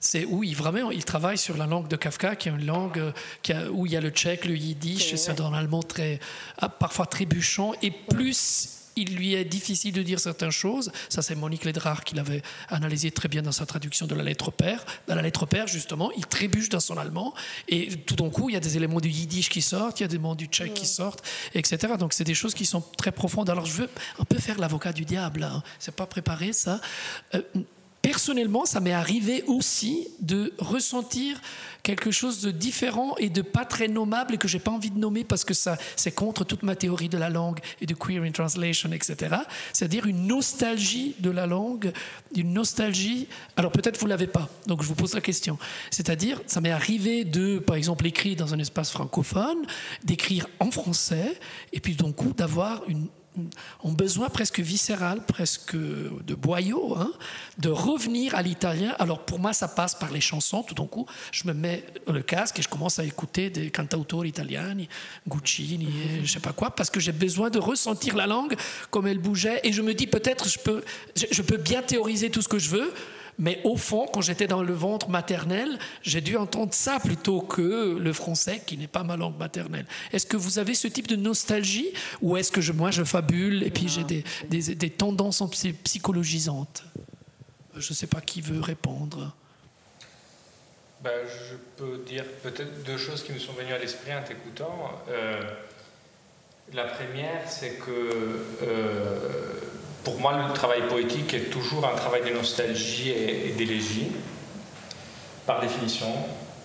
c'est 0.00 0.24
où 0.24 0.44
il, 0.44 0.54
vraiment, 0.56 0.90
il 0.90 1.04
travaille 1.04 1.38
sur 1.38 1.56
la 1.56 1.66
langue 1.66 1.88
de 1.88 1.96
Kafka, 1.96 2.36
qui 2.36 2.48
est 2.48 2.52
une 2.52 2.66
langue 2.66 3.12
euh, 3.50 3.68
où 3.70 3.86
il 3.86 3.92
y 3.92 3.96
a 3.96 4.00
le 4.00 4.10
tchèque, 4.10 4.44
le 4.44 4.56
yiddish, 4.56 5.14
c'est 5.14 5.40
un 5.40 5.52
allemand 5.52 5.82
très, 5.82 6.20
ah, 6.58 6.68
parfois 6.68 7.06
trébuchant, 7.06 7.72
et 7.82 7.90
plus 7.90 8.78
il 8.98 9.14
lui 9.16 9.34
est 9.34 9.44
difficile 9.44 9.92
de 9.92 10.02
dire 10.02 10.18
certaines 10.18 10.50
choses. 10.50 10.90
Ça, 11.08 11.22
c'est 11.22 11.36
Monique 11.36 11.64
Ledrare 11.64 12.02
qui 12.02 12.16
l'avait 12.16 12.42
analysé 12.68 13.10
très 13.12 13.28
bien 13.28 13.42
dans 13.42 13.52
sa 13.52 13.64
traduction 13.64 14.06
de 14.06 14.14
la 14.14 14.24
lettre 14.24 14.50
père. 14.50 14.84
Dans 15.06 15.14
la 15.14 15.22
lettre 15.22 15.46
père, 15.46 15.68
justement, 15.68 16.10
il 16.16 16.26
trébuche 16.26 16.68
dans 16.68 16.80
son 16.80 16.98
allemand 16.98 17.32
et 17.68 17.88
tout 17.96 18.16
d'un 18.16 18.28
coup, 18.28 18.50
il 18.50 18.54
y 18.54 18.56
a 18.56 18.60
des 18.60 18.76
éléments 18.76 19.00
du 19.00 19.08
yiddish 19.08 19.48
qui 19.50 19.62
sortent, 19.62 20.00
il 20.00 20.02
y 20.02 20.04
a 20.04 20.08
des 20.08 20.16
éléments 20.16 20.34
du 20.34 20.46
tchèque 20.46 20.74
qui 20.74 20.86
sortent, 20.86 21.24
etc. 21.54 21.94
Donc, 21.98 22.12
c'est 22.12 22.24
des 22.24 22.34
choses 22.34 22.54
qui 22.54 22.66
sont 22.66 22.82
très 22.96 23.12
profondes. 23.12 23.48
Alors, 23.50 23.66
je 23.66 23.72
veux 23.72 23.90
un 24.18 24.24
peu 24.24 24.38
faire 24.38 24.58
l'avocat 24.58 24.92
du 24.92 25.04
diable. 25.04 25.44
Hein. 25.44 25.62
C'est 25.78 25.94
pas 25.94 26.06
préparé, 26.06 26.52
ça. 26.52 26.80
Euh, 27.34 27.42
personnellement, 28.08 28.64
ça 28.64 28.80
m'est 28.80 28.94
arrivé 28.94 29.44
aussi 29.48 30.08
de 30.20 30.54
ressentir 30.58 31.42
quelque 31.82 32.10
chose 32.10 32.40
de 32.40 32.50
différent 32.50 33.14
et 33.18 33.28
de 33.28 33.42
pas 33.42 33.66
très 33.66 33.86
nommable 33.86 34.34
et 34.34 34.38
que 34.38 34.48
j'ai 34.48 34.58
pas 34.58 34.70
envie 34.70 34.90
de 34.90 34.98
nommer 34.98 35.24
parce 35.24 35.44
que 35.44 35.52
ça, 35.52 35.76
c'est 35.94 36.12
contre 36.12 36.42
toute 36.42 36.62
ma 36.62 36.74
théorie 36.74 37.10
de 37.10 37.18
la 37.18 37.28
langue 37.28 37.58
et 37.82 37.86
de 37.86 37.92
queer 37.92 38.22
in 38.22 38.30
translation, 38.30 38.92
etc. 38.92 39.36
C'est-à-dire 39.74 40.06
une 40.06 40.26
nostalgie 40.26 41.16
de 41.18 41.28
la 41.28 41.46
langue, 41.46 41.92
une 42.34 42.54
nostalgie. 42.54 43.28
Alors 43.56 43.72
peut-être 43.72 44.00
vous 44.00 44.06
l'avez 44.06 44.26
pas, 44.26 44.48
donc 44.66 44.82
je 44.82 44.88
vous 44.88 44.94
pose 44.94 45.12
la 45.12 45.20
question. 45.20 45.58
C'est-à-dire, 45.90 46.40
ça 46.46 46.62
m'est 46.62 46.70
arrivé 46.70 47.26
de, 47.26 47.58
par 47.58 47.76
exemple, 47.76 48.06
écrire 48.06 48.36
dans 48.36 48.54
un 48.54 48.58
espace 48.58 48.90
francophone, 48.90 49.66
d'écrire 50.02 50.46
en 50.60 50.70
français 50.70 51.38
et 51.74 51.80
puis 51.80 51.94
d'un 51.94 52.12
coup 52.12 52.32
d'avoir 52.34 52.88
une 52.88 53.08
ont 53.82 53.92
besoin 53.92 54.28
presque 54.28 54.60
viscéral, 54.60 55.24
presque 55.26 55.76
de 55.76 56.34
boyau, 56.34 56.94
hein, 56.96 57.12
de 57.58 57.68
revenir 57.68 58.34
à 58.34 58.42
l'italien. 58.42 58.94
Alors 58.98 59.24
pour 59.24 59.38
moi, 59.38 59.52
ça 59.52 59.68
passe 59.68 59.94
par 59.94 60.10
les 60.12 60.20
chansons. 60.20 60.62
Tout 60.62 60.74
d'un 60.74 60.86
coup, 60.86 61.06
je 61.32 61.46
me 61.46 61.52
mets 61.52 61.84
le 62.06 62.22
casque 62.22 62.58
et 62.58 62.62
je 62.62 62.68
commence 62.68 62.98
à 62.98 63.04
écouter 63.04 63.50
des 63.50 63.70
cantautori 63.70 64.28
italiani, 64.28 64.88
Guccini, 65.26 65.86
et 65.86 66.24
je 66.24 66.32
sais 66.32 66.40
pas 66.40 66.52
quoi, 66.52 66.70
parce 66.70 66.90
que 66.90 67.00
j'ai 67.00 67.12
besoin 67.12 67.50
de 67.50 67.58
ressentir 67.58 68.16
la 68.16 68.26
langue 68.26 68.56
comme 68.90 69.06
elle 69.06 69.18
bougeait. 69.18 69.60
Et 69.64 69.72
je 69.72 69.82
me 69.82 69.94
dis 69.94 70.06
peut-être 70.06 70.48
je 70.48 70.58
peux, 70.58 70.82
je 71.14 71.42
peux 71.42 71.56
bien 71.56 71.82
théoriser 71.82 72.30
tout 72.30 72.42
ce 72.42 72.48
que 72.48 72.58
je 72.58 72.70
veux, 72.70 72.92
mais 73.38 73.60
au 73.64 73.76
fond, 73.76 74.06
quand 74.12 74.20
j'étais 74.20 74.46
dans 74.46 74.62
le 74.62 74.74
ventre 74.74 75.08
maternel, 75.08 75.78
j'ai 76.02 76.20
dû 76.20 76.36
entendre 76.36 76.74
ça 76.74 76.98
plutôt 76.98 77.40
que 77.40 77.96
le 77.98 78.12
français, 78.12 78.60
qui 78.66 78.76
n'est 78.76 78.88
pas 78.88 79.04
ma 79.04 79.16
langue 79.16 79.38
maternelle. 79.38 79.86
Est-ce 80.12 80.26
que 80.26 80.36
vous 80.36 80.58
avez 80.58 80.74
ce 80.74 80.88
type 80.88 81.06
de 81.06 81.16
nostalgie 81.16 81.92
ou 82.20 82.36
est-ce 82.36 82.50
que 82.50 82.60
je, 82.60 82.72
moi 82.72 82.90
je 82.90 83.04
fabule 83.04 83.62
et 83.62 83.70
puis 83.70 83.88
j'ai 83.88 84.04
des, 84.04 84.24
des, 84.50 84.90
tendances 84.90 85.42
psychologisantes? 85.84 86.84
Je 87.76 87.90
ne 87.90 87.94
sais 87.94 88.08
pas 88.08 88.20
qui 88.20 88.40
veut 88.40 88.60
répondre. 88.60 89.34
Ben, 91.02 91.12
je 91.26 91.54
peux 91.76 91.98
dire 91.98 92.24
peut-être 92.42 92.82
deux 92.82 92.98
choses 92.98 93.22
qui 93.22 93.32
me 93.32 93.38
sont 93.38 93.52
venues 93.52 93.72
à 93.72 93.78
l'esprit 93.78 94.12
en 94.14 94.22
t'écoutant. 94.22 95.00
Euh, 95.08 95.40
La 96.74 96.84
première, 96.84 97.48
c'est 97.48 97.78
que 97.78 97.90
euh, 98.62 99.20
pour 100.04 100.18
moi, 100.20 100.34
le 100.46 100.52
travail 100.52 100.82
poétique 100.88 101.34
est 101.34 101.50
toujours 101.50 101.86
un 101.86 101.96
travail 101.96 102.22
de 102.22 102.34
nostalgie 102.34 103.10
et, 103.10 103.52
d'élégie, 103.56 104.12
par 105.46 105.60
définition. 105.60 106.12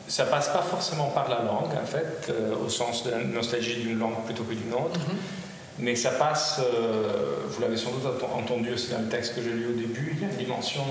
Ça 0.07 0.25
passe 0.25 0.49
pas 0.49 0.61
forcément 0.61 1.07
par 1.07 1.29
la 1.29 1.43
langue, 1.43 1.71
en 1.81 1.85
fait, 1.85 2.29
euh, 2.29 2.55
au 2.65 2.69
sens 2.69 3.03
de 3.05 3.11
la 3.11 3.19
nostalgie 3.19 3.75
d'une 3.75 3.97
langue 3.97 4.23
plutôt 4.25 4.43
que 4.43 4.53
d'une 4.53 4.73
autre. 4.73 4.99
Mhm. 4.99 5.17
Mais 5.79 5.95
ça 5.95 6.11
passe, 6.11 6.59
euh, 6.59 7.37
vous 7.47 7.61
l'avez 7.61 7.77
sans 7.77 7.91
doute 7.91 8.05
entendu 8.35 8.73
aussi 8.73 8.91
dans 8.91 8.99
le 8.99 9.07
texte 9.07 9.35
que 9.35 9.41
j'ai 9.41 9.49
lu 9.49 9.69
au 9.69 9.75
début, 9.75 10.15
il 10.15 10.21
y 10.21 10.25
a 10.25 10.31
une 10.31 10.37
dimension 10.37 10.83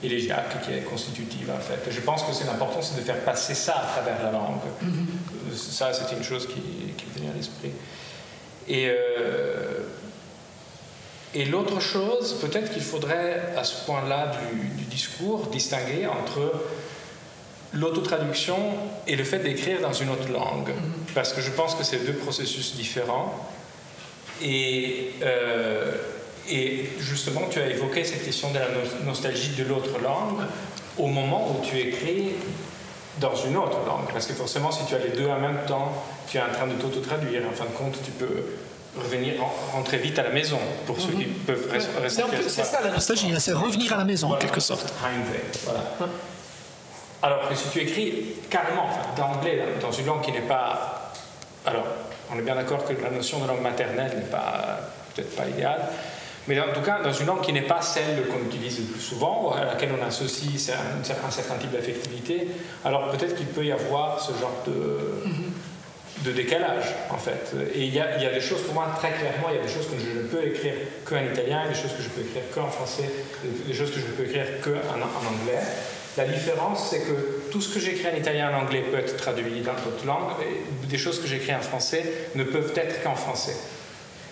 élégiaque 0.00 0.62
qui 0.64 0.72
est 0.72 0.82
constitutive 0.82 1.50
en 1.50 1.60
fait. 1.60 1.90
je 1.90 2.00
pense 2.00 2.22
que 2.22 2.32
c'est 2.32 2.46
l'important, 2.46 2.80
c'est 2.82 2.96
de 2.96 3.04
faire 3.04 3.18
passer 3.20 3.54
ça 3.54 3.74
à 3.78 3.86
travers 3.86 4.22
la 4.22 4.30
langue. 4.30 4.60
Mhm. 4.80 5.06
Ça, 5.56 5.92
c'est 5.92 6.14
une 6.14 6.22
chose 6.22 6.46
qui, 6.46 6.60
qui 6.96 7.06
me 7.06 7.22
vient 7.22 7.32
à 7.32 7.36
l'esprit. 7.36 7.72
Et, 8.68 8.88
euh, 8.88 9.51
et 11.34 11.44
l'autre 11.46 11.80
chose, 11.80 12.38
peut-être 12.40 12.72
qu'il 12.72 12.82
faudrait 12.82 13.54
à 13.56 13.64
ce 13.64 13.84
point-là 13.86 14.32
du, 14.50 14.84
discours 14.84 15.46
distinguer 15.46 16.06
entre 16.06 16.52
l'autotraduction 17.72 18.58
et 19.06 19.16
le 19.16 19.24
fait 19.24 19.38
d'écrire 19.38 19.80
dans 19.80 19.94
une 19.94 20.10
autre 20.10 20.30
langue. 20.30 20.68
Mhm. 20.68 20.92
Parce 21.14 21.32
que 21.32 21.40
je 21.40 21.50
pense 21.50 21.74
que 21.74 21.84
c'est 21.84 22.04
deux 22.04 22.12
processus 22.12 22.76
différents. 22.76 23.34
Et, 24.42 25.12
euh, 25.22 25.92
et 26.50 26.90
justement, 26.98 27.42
tu 27.50 27.58
as 27.60 27.68
évoqué 27.68 28.04
cette 28.04 28.24
question 28.24 28.50
de 28.50 28.58
la 28.58 28.66
nostalgie 29.06 29.54
de 29.56 29.64
l'autre 29.64 29.98
langue 30.02 30.44
au 30.98 31.06
moment 31.06 31.50
où 31.50 31.64
tu 31.64 31.78
écris 31.78 32.32
dans 33.18 33.34
une 33.34 33.56
autre 33.56 33.78
langue. 33.86 34.12
Parce 34.12 34.26
que 34.26 34.34
forcément, 34.34 34.70
si 34.70 34.84
tu 34.84 34.94
as 34.94 34.98
les 34.98 35.16
deux 35.16 35.28
en 35.28 35.40
même 35.40 35.60
temps, 35.66 35.92
tu 36.28 36.36
es 36.36 36.40
en 36.40 36.52
train 36.52 36.66
de 36.66 36.74
t'auto-traduire. 36.74 37.42
En 37.50 37.54
fin 37.54 37.64
de 37.64 37.70
compte, 37.70 37.98
tu 38.04 38.10
peux 38.10 38.44
revenir, 38.96 39.34
rentrer 39.72 39.98
vite 39.98 40.18
à 40.18 40.22
la 40.22 40.30
maison 40.30 40.58
pour 40.86 41.00
ceux 41.00 41.12
qui 41.12 41.26
mhm. 41.26 41.34
peuvent 41.46 41.70
rester. 41.70 42.22
C'est 42.48 42.64
ça 42.64 42.80
la 42.82 42.90
nostalgie, 42.90 43.32
c'est 43.38 43.52
revenir 43.52 43.92
à 43.94 43.96
la 43.96 44.04
maison 44.04 44.32
en 44.32 44.36
quelque 44.36 44.60
sorte. 44.60 44.92
Alors 47.22 47.48
que 47.48 47.54
si 47.54 47.68
tu 47.68 47.80
écris 47.80 48.24
carrément 48.50 48.88
d'anglais 49.16 49.62
dans 49.80 49.92
une 49.92 50.06
langue 50.06 50.22
qui 50.22 50.32
n'est 50.32 50.40
pas. 50.40 51.12
Alors, 51.64 51.84
on 52.32 52.38
est 52.38 52.42
bien 52.42 52.56
d'accord 52.56 52.84
que 52.84 52.92
la 53.00 53.10
notion 53.10 53.38
de 53.38 53.46
langue 53.46 53.60
maternelle 53.60 54.12
n'est 54.16 54.30
pas 54.30 54.80
peut-être 55.14 55.36
pas 55.36 55.46
idéale, 55.46 55.88
mais 56.48 56.58
en 56.58 56.72
tout 56.72 56.80
cas 56.80 57.00
dans 57.00 57.12
une 57.12 57.26
langue 57.26 57.42
qui 57.42 57.52
n'est 57.52 57.62
pas 57.62 57.80
celle 57.80 58.26
qu'on 58.26 58.44
utilise 58.44 58.80
le 58.80 58.84
plus 58.86 59.00
souvent, 59.00 59.52
à 59.52 59.64
laquelle 59.64 59.90
on 59.96 60.04
associe 60.04 60.70
un, 60.70 61.04
certain 61.30 61.54
type 61.60 61.70
d'affectivité, 61.70 62.48
alors 62.84 63.10
peut-être 63.10 63.36
qu'il 63.36 63.46
peut 63.46 63.64
y 63.64 63.70
avoir 63.70 64.20
ce 64.20 64.32
genre 64.32 64.62
de, 64.66 65.22
de 66.18 66.32
décalage 66.32 66.94
en 67.10 67.18
fait. 67.18 67.52
Et 67.74 67.84
il 67.84 67.94
y, 67.94 68.00
a, 68.00 68.18
y, 68.22 68.26
a, 68.26 68.32
des 68.32 68.40
choses 68.40 68.62
pour 68.62 68.74
moi 68.74 68.94
très 68.96 69.10
clairement, 69.10 69.48
il 69.50 69.56
y 69.56 69.58
a 69.58 69.62
des 69.62 69.72
choses 69.72 69.86
que 69.86 69.98
je 69.98 70.18
ne 70.18 70.24
peux 70.24 70.46
écrire 70.46 70.74
qu'en 71.04 71.24
italien, 71.24 71.68
des 71.68 71.74
choses 71.74 71.92
que 71.96 72.02
je 72.02 72.08
peux 72.08 72.20
écrire 72.20 72.42
qu'en 72.54 72.68
français, 72.68 73.10
des 73.66 73.74
choses 73.74 73.90
que 73.90 74.00
je 74.00 74.06
ne 74.06 74.12
peux 74.12 74.24
écrire 74.24 74.46
qu'en 74.62 74.70
en 74.70 75.34
anglais. 75.34 75.60
La 76.18 76.26
différence, 76.26 76.90
c'est 76.90 77.00
que 77.00 77.50
tout 77.50 77.62
ce 77.62 77.72
que 77.72 77.80
j'écris 77.80 78.08
en 78.12 78.16
italien 78.16 78.50
et 78.50 78.54
en 78.54 78.58
anglais 78.58 78.82
peut 78.82 78.98
être 78.98 79.16
traduit 79.16 79.62
dans 79.62 79.72
d'autres 79.72 80.06
langues, 80.06 80.32
des 80.86 80.98
choses 80.98 81.20
que 81.20 81.26
j'écris 81.26 81.54
en 81.54 81.60
français 81.60 82.04
ne 82.34 82.44
peuvent 82.44 82.72
être 82.76 83.02
qu'en 83.02 83.14
français. 83.14 83.56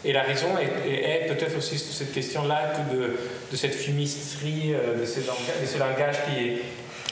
Et 0.05 0.13
la 0.13 0.23
raison 0.23 0.49
est, 0.59 1.27
peut-être 1.29 1.59
aussi 1.59 1.79
cette 1.79 2.13
question-là 2.13 2.73
de, 2.91 3.19
de, 3.51 3.57
cette 3.57 3.75
fumisterie, 3.75 4.75
euh, 4.75 5.01
de, 5.01 5.05
ces 5.05 5.21
de 5.21 5.67
ce 5.67 5.79
langage 5.79 6.17
qui 6.25 6.45
est, 6.45 6.63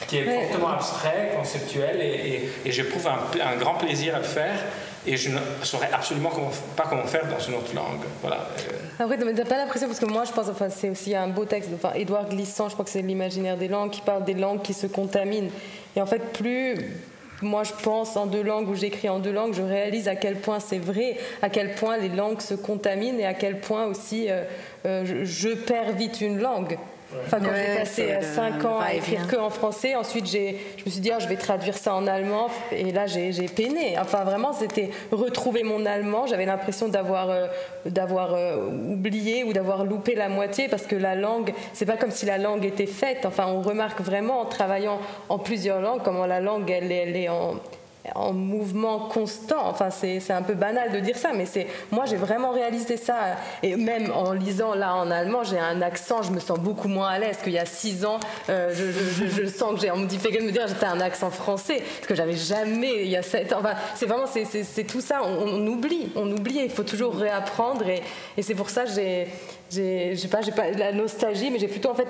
qui 0.07 0.17
est 0.17 0.23
fortement 0.23 0.69
abstrait, 0.69 1.33
conceptuel, 1.35 2.01
et, 2.01 2.49
et, 2.65 2.71
j'éprouve 2.71 3.07
un, 3.07 3.19
un, 3.41 3.55
grand 3.57 3.75
plaisir 3.75 4.15
à 4.15 4.19
le 4.19 4.23
faire, 4.23 4.59
et 5.05 5.17
je 5.17 5.29
ne 5.29 5.39
saurais 5.63 5.89
absolument 5.91 6.31
pas 6.75 6.85
comment 6.89 7.05
faire 7.05 7.27
dans 7.27 7.39
une 7.39 7.55
autre 7.55 7.73
langue. 7.75 8.01
Voilà. 8.21 8.47
Après, 8.99 9.17
t'as 9.17 9.45
pas 9.45 9.57
l'impression, 9.57 9.87
parce 9.87 9.99
que 9.99 10.05
moi 10.05 10.23
je 10.25 10.31
pense, 10.31 10.49
enfin, 10.49 10.69
c'est 10.69 10.89
aussi 10.89 11.15
un 11.15 11.27
beau 11.27 11.45
texte, 11.45 11.69
enfin, 11.73 11.93
Édouard 11.95 12.29
Glissant, 12.29 12.69
je 12.69 12.73
crois 12.73 12.85
que 12.85 12.91
c'est 12.91 13.01
l'imaginaire 13.01 13.57
des 13.57 13.67
langues, 13.67 13.91
qui 13.91 14.01
parle 14.01 14.23
des 14.23 14.33
langues 14.33 14.61
qui 14.61 14.73
se 14.73 14.87
contaminent. 14.87 15.49
Et 15.95 16.01
en 16.01 16.05
fait, 16.05 16.33
plus 16.33 16.75
moi 17.41 17.63
je 17.63 17.71
pense 17.83 18.17
en 18.17 18.25
deux 18.25 18.43
langues 18.43 18.69
ou 18.69 18.75
j'écris 18.75 19.09
en 19.09 19.19
deux 19.19 19.31
langues, 19.31 19.53
je 19.53 19.61
réalise 19.61 20.07
à 20.07 20.15
quel 20.15 20.35
point 20.35 20.59
c'est 20.59 20.79
vrai, 20.79 21.17
à 21.41 21.49
quel 21.49 21.75
point 21.75 21.97
les 21.97 22.09
langues 22.09 22.41
se 22.41 22.53
contaminent 22.53 23.19
et 23.19 23.25
à 23.25 23.33
quel 23.33 23.59
point 23.59 23.85
aussi 23.85 24.29
euh, 24.29 24.43
euh, 24.85 25.23
je 25.23 25.49
perds 25.49 25.93
vite 25.93 26.21
une 26.21 26.39
langue. 26.39 26.77
Enfin, 27.25 27.39
quand 27.39 27.51
j'ai 27.55 27.79
passé 27.79 28.17
5 28.21 28.65
ans 28.65 28.79
à 28.79 28.93
écrire 28.93 29.27
que 29.27 29.35
en 29.35 29.49
français, 29.49 29.95
ensuite 29.95 30.27
j'ai, 30.27 30.57
je 30.77 30.85
me 30.85 30.91
suis 30.91 30.99
dit, 30.99 31.11
ah, 31.11 31.17
je 31.19 31.27
vais 31.27 31.37
traduire 31.37 31.75
ça 31.75 31.95
en 31.95 32.05
allemand, 32.05 32.49
et 32.71 32.91
là 32.91 33.07
j'ai, 33.07 33.31
peiné. 33.47 33.97
Enfin, 33.99 34.23
vraiment, 34.23 34.53
c'était 34.53 34.91
retrouver 35.11 35.63
mon 35.63 35.85
allemand. 35.85 36.27
J'avais 36.27 36.45
l'impression 36.45 36.87
d'avoir, 36.87 37.29
euh, 37.29 37.47
d'avoir 37.85 38.33
euh, 38.33 38.67
oublié 38.91 39.43
ou 39.43 39.53
d'avoir 39.53 39.85
loupé 39.85 40.13
la 40.13 40.29
moitié, 40.29 40.67
parce 40.67 40.85
que 40.85 40.95
la 40.95 41.15
langue, 41.15 41.53
c'est 41.73 41.85
pas 41.85 41.97
comme 41.97 42.11
si 42.11 42.25
la 42.25 42.37
langue 42.37 42.63
était 42.65 42.85
faite. 42.85 43.25
Enfin, 43.25 43.47
on 43.47 43.61
remarque 43.61 44.01
vraiment 44.01 44.41
en 44.41 44.45
travaillant 44.45 44.99
en 45.29 45.39
plusieurs 45.39 45.81
langues 45.81 46.01
comment 46.03 46.27
la 46.27 46.39
langue, 46.39 46.69
elle, 46.69 46.91
elle 46.91 47.15
est 47.15 47.29
en 47.29 47.55
en 48.15 48.33
mouvement 48.33 49.07
constant. 49.07 49.65
Enfin, 49.65 49.89
c'est 49.89 50.31
un 50.31 50.41
peu 50.41 50.53
banal 50.53 50.91
de 50.91 50.99
dire 50.99 51.17
ça, 51.17 51.31
mais 51.33 51.45
c'est 51.45 51.67
moi 51.91 52.05
j'ai 52.05 52.15
vraiment 52.15 52.51
réalisé 52.51 52.97
ça. 52.97 53.15
Et 53.63 53.75
même 53.75 54.11
en 54.11 54.33
lisant 54.33 54.73
là 54.73 54.95
en 54.95 55.11
allemand, 55.11 55.43
j'ai 55.43 55.59
un 55.59 55.81
accent, 55.81 56.21
je 56.23 56.31
me 56.31 56.39
sens 56.39 56.59
beaucoup 56.59 56.87
moins 56.87 57.09
à 57.09 57.19
l'aise 57.19 57.37
qu'il 57.43 57.53
y 57.53 57.59
a 57.59 57.65
six 57.65 58.05
ans. 58.05 58.19
Euh, 58.49 58.73
je, 58.73 59.45
sens 59.47 59.75
que 59.75 59.81
j'ai, 59.81 59.91
on 59.91 59.97
me 59.97 60.07
dit 60.07 60.17
fait 60.17 60.31
que 60.31 60.43
me 60.43 60.51
dire 60.51 60.67
j'étais 60.67 60.85
un 60.85 61.01
accent 61.01 61.29
français, 61.29 61.81
parce 61.97 62.07
que 62.07 62.15
j'avais 62.15 62.35
jamais 62.35 63.03
il 63.03 63.09
y 63.09 63.17
a 63.17 63.21
sept 63.21 63.53
ans. 63.53 63.59
Enfin, 63.59 63.73
c'est 63.95 64.05
vraiment 64.05 64.25
c'est 64.27 64.83
tout 64.85 65.01
ça. 65.01 65.21
On, 65.23 65.65
oublie, 65.67 66.11
on 66.15 66.31
oublie. 66.31 66.59
Il 66.63 66.69
faut 66.69 66.83
toujours 66.83 67.15
réapprendre. 67.15 67.85
Et, 67.89 68.01
c'est 68.41 68.55
pour 68.55 68.69
ça 68.69 68.85
j'ai 68.85 69.27
j'ai 69.71 70.27
pas, 70.31 70.39
pas 70.55 70.71
la 70.71 70.91
nostalgie, 70.91 71.51
mais 71.51 71.59
j'ai 71.59 71.67
plutôt 71.67 71.89
en 71.89 71.95
fait 71.95 72.07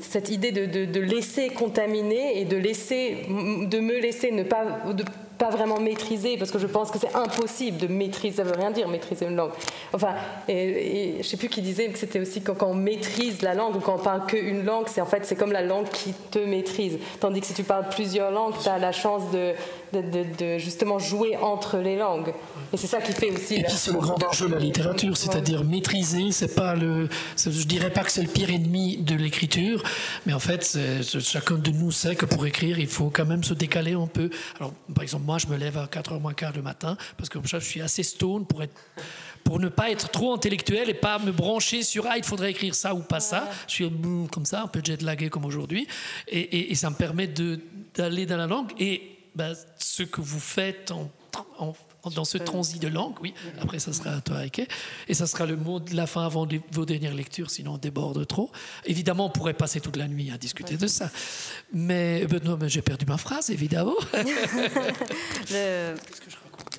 cette 0.00 0.30
idée 0.30 0.52
de, 0.52 0.84
de, 0.84 1.00
laisser 1.00 1.48
contaminer 1.48 2.40
et 2.40 2.44
de 2.44 2.56
laisser, 2.56 3.26
de 3.28 3.80
me 3.80 3.98
laisser 3.98 4.30
ne 4.30 4.42
pas, 4.42 4.64
de 4.92 5.04
pas 5.38 5.50
vraiment 5.50 5.78
maîtriser, 5.78 6.36
parce 6.38 6.50
que 6.50 6.58
je 6.58 6.66
pense 6.66 6.90
que 6.90 6.98
c'est 6.98 7.14
impossible 7.14 7.78
de 7.78 7.86
maîtriser, 7.86 8.36
ça 8.36 8.42
veut 8.42 8.56
rien 8.56 8.70
dire 8.70 8.88
maîtriser 8.88 9.26
une 9.26 9.36
langue. 9.36 9.50
Enfin, 9.92 10.14
et, 10.48 11.18
et 11.18 11.22
je 11.22 11.28
sais 11.28 11.36
plus 11.36 11.48
qui 11.48 11.60
disait 11.60 11.88
que 11.88 11.98
c'était 11.98 12.20
aussi 12.20 12.40
quand, 12.42 12.62
on 12.62 12.74
maîtrise 12.74 13.42
la 13.42 13.54
langue 13.54 13.76
ou 13.76 13.80
quand 13.80 13.96
on 13.96 14.02
parle 14.02 14.26
qu'une 14.26 14.64
langue, 14.64 14.86
c'est 14.88 15.00
en 15.00 15.06
fait 15.06 15.24
c'est 15.26 15.36
comme 15.36 15.52
la 15.52 15.62
langue 15.62 15.88
qui 15.90 16.12
te 16.30 16.38
maîtrise. 16.38 16.98
Tandis 17.20 17.40
que 17.40 17.46
si 17.46 17.54
tu 17.54 17.64
parles 17.64 17.88
plusieurs 17.90 18.30
langues, 18.30 18.54
tu 18.62 18.68
as 18.68 18.78
la 18.78 18.92
chance 18.92 19.30
de, 19.30 19.52
de, 19.92 20.24
de, 20.38 20.58
justement 20.58 20.98
jouer 20.98 21.36
entre 21.36 21.78
les 21.78 21.96
langues. 21.96 22.32
Et 22.72 22.76
c'est 22.76 22.86
ça 22.86 23.00
qui 23.00 23.12
fait 23.12 23.30
aussi. 23.30 23.56
Et 23.56 23.62
puis 23.62 23.72
c'est 23.72 23.92
le 23.92 23.98
grand 23.98 24.22
enjeu 24.24 24.48
de 24.48 24.54
la 24.54 24.60
littérature, 24.60 25.16
c'est-à-dire 25.16 25.64
maîtriser, 25.64 26.32
c'est 26.32 26.54
pas 26.54 26.74
le. 26.74 27.08
Je 27.36 27.66
dirais 27.66 27.90
pas 27.90 28.02
que 28.02 28.10
c'est 28.10 28.22
le 28.22 28.28
pire 28.28 28.50
ennemi 28.50 28.98
de 28.98 29.14
l'écriture, 29.14 29.82
mais 30.26 30.32
en 30.32 30.40
fait, 30.40 30.78
chacun 31.20 31.56
de 31.56 31.70
nous 31.70 31.92
sait 31.92 32.16
que 32.16 32.26
pour 32.26 32.46
écrire, 32.46 32.78
il 32.78 32.88
faut 32.88 33.10
quand 33.10 33.26
même 33.26 33.44
se 33.44 33.54
décaler 33.54 33.92
un 33.92 34.06
peu. 34.06 34.30
Alors, 34.58 34.72
par 34.94 35.02
exemple, 35.02 35.24
moi, 35.24 35.38
je 35.38 35.46
me 35.46 35.56
lève 35.56 35.78
à 35.78 35.86
4h 35.86 36.20
moins 36.20 36.34
quart 36.34 36.52
le 36.54 36.62
matin 36.62 36.96
parce 37.16 37.28
que 37.28 37.38
comme 37.38 37.46
ça, 37.46 37.58
je 37.58 37.66
suis 37.66 37.80
assez 37.80 38.02
stone 38.02 38.46
pour, 38.46 38.62
être, 38.62 38.74
pour 39.44 39.60
ne 39.60 39.68
pas 39.68 39.90
être 39.90 40.10
trop 40.10 40.32
intellectuel 40.34 40.90
et 40.90 40.94
pas 40.94 41.18
me 41.18 41.32
brancher 41.32 41.82
sur 41.82 42.06
ah, 42.06 42.16
il 42.16 42.24
faudrait 42.24 42.50
écrire 42.50 42.74
ça 42.74 42.94
ou 42.94 43.00
pas 43.00 43.20
ça. 43.20 43.48
Je 43.68 43.74
suis 43.74 43.84
mm, 43.84 44.28
comme 44.32 44.46
ça, 44.46 44.62
un 44.62 44.66
peu 44.66 44.80
jet 44.82 45.02
lagué 45.02 45.28
comme 45.28 45.44
aujourd'hui. 45.44 45.86
Et, 46.28 46.74
ça 46.74 46.90
me 46.90 46.96
permet 46.96 47.28
d'aller 47.94 48.26
dans 48.26 48.36
la 48.36 48.46
langue. 48.46 48.70
Et 48.78 49.15
ben, 49.36 49.54
ce 49.78 50.02
que 50.02 50.20
vous 50.20 50.40
faites 50.40 50.90
en, 50.90 51.08
en 51.58 51.74
dans 52.14 52.24
ce 52.24 52.38
transit 52.38 52.80
de 52.80 52.88
langue, 52.88 53.14
oui. 53.20 53.34
Après, 53.60 53.78
ça 53.78 53.92
sera 53.92 54.10
à 54.10 54.20
toi, 54.20 54.44
Heike. 54.44 54.68
Et 55.08 55.14
ça 55.14 55.26
sera 55.26 55.46
le 55.46 55.56
mot 55.56 55.80
de 55.80 55.94
la 55.94 56.06
fin 56.06 56.24
avant 56.24 56.46
vos 56.70 56.84
dernières 56.84 57.14
lectures, 57.14 57.50
sinon 57.50 57.74
on 57.74 57.78
déborde 57.78 58.26
trop. 58.26 58.50
Évidemment, 58.84 59.26
on 59.26 59.30
pourrait 59.30 59.54
passer 59.54 59.80
toute 59.80 59.96
la 59.96 60.08
nuit 60.08 60.30
à 60.30 60.38
discuter 60.38 60.76
de 60.76 60.86
ça. 60.86 61.10
Mais, 61.72 62.26
ben 62.26 62.40
non, 62.44 62.56
mais 62.60 62.68
j'ai 62.68 62.82
perdu 62.82 63.06
ma 63.06 63.18
phrase, 63.18 63.50
évidemment. 63.50 63.94
Qu'est-ce 64.12 64.26
que 66.20 66.30
je 66.30 66.36
raconte? 66.36 66.78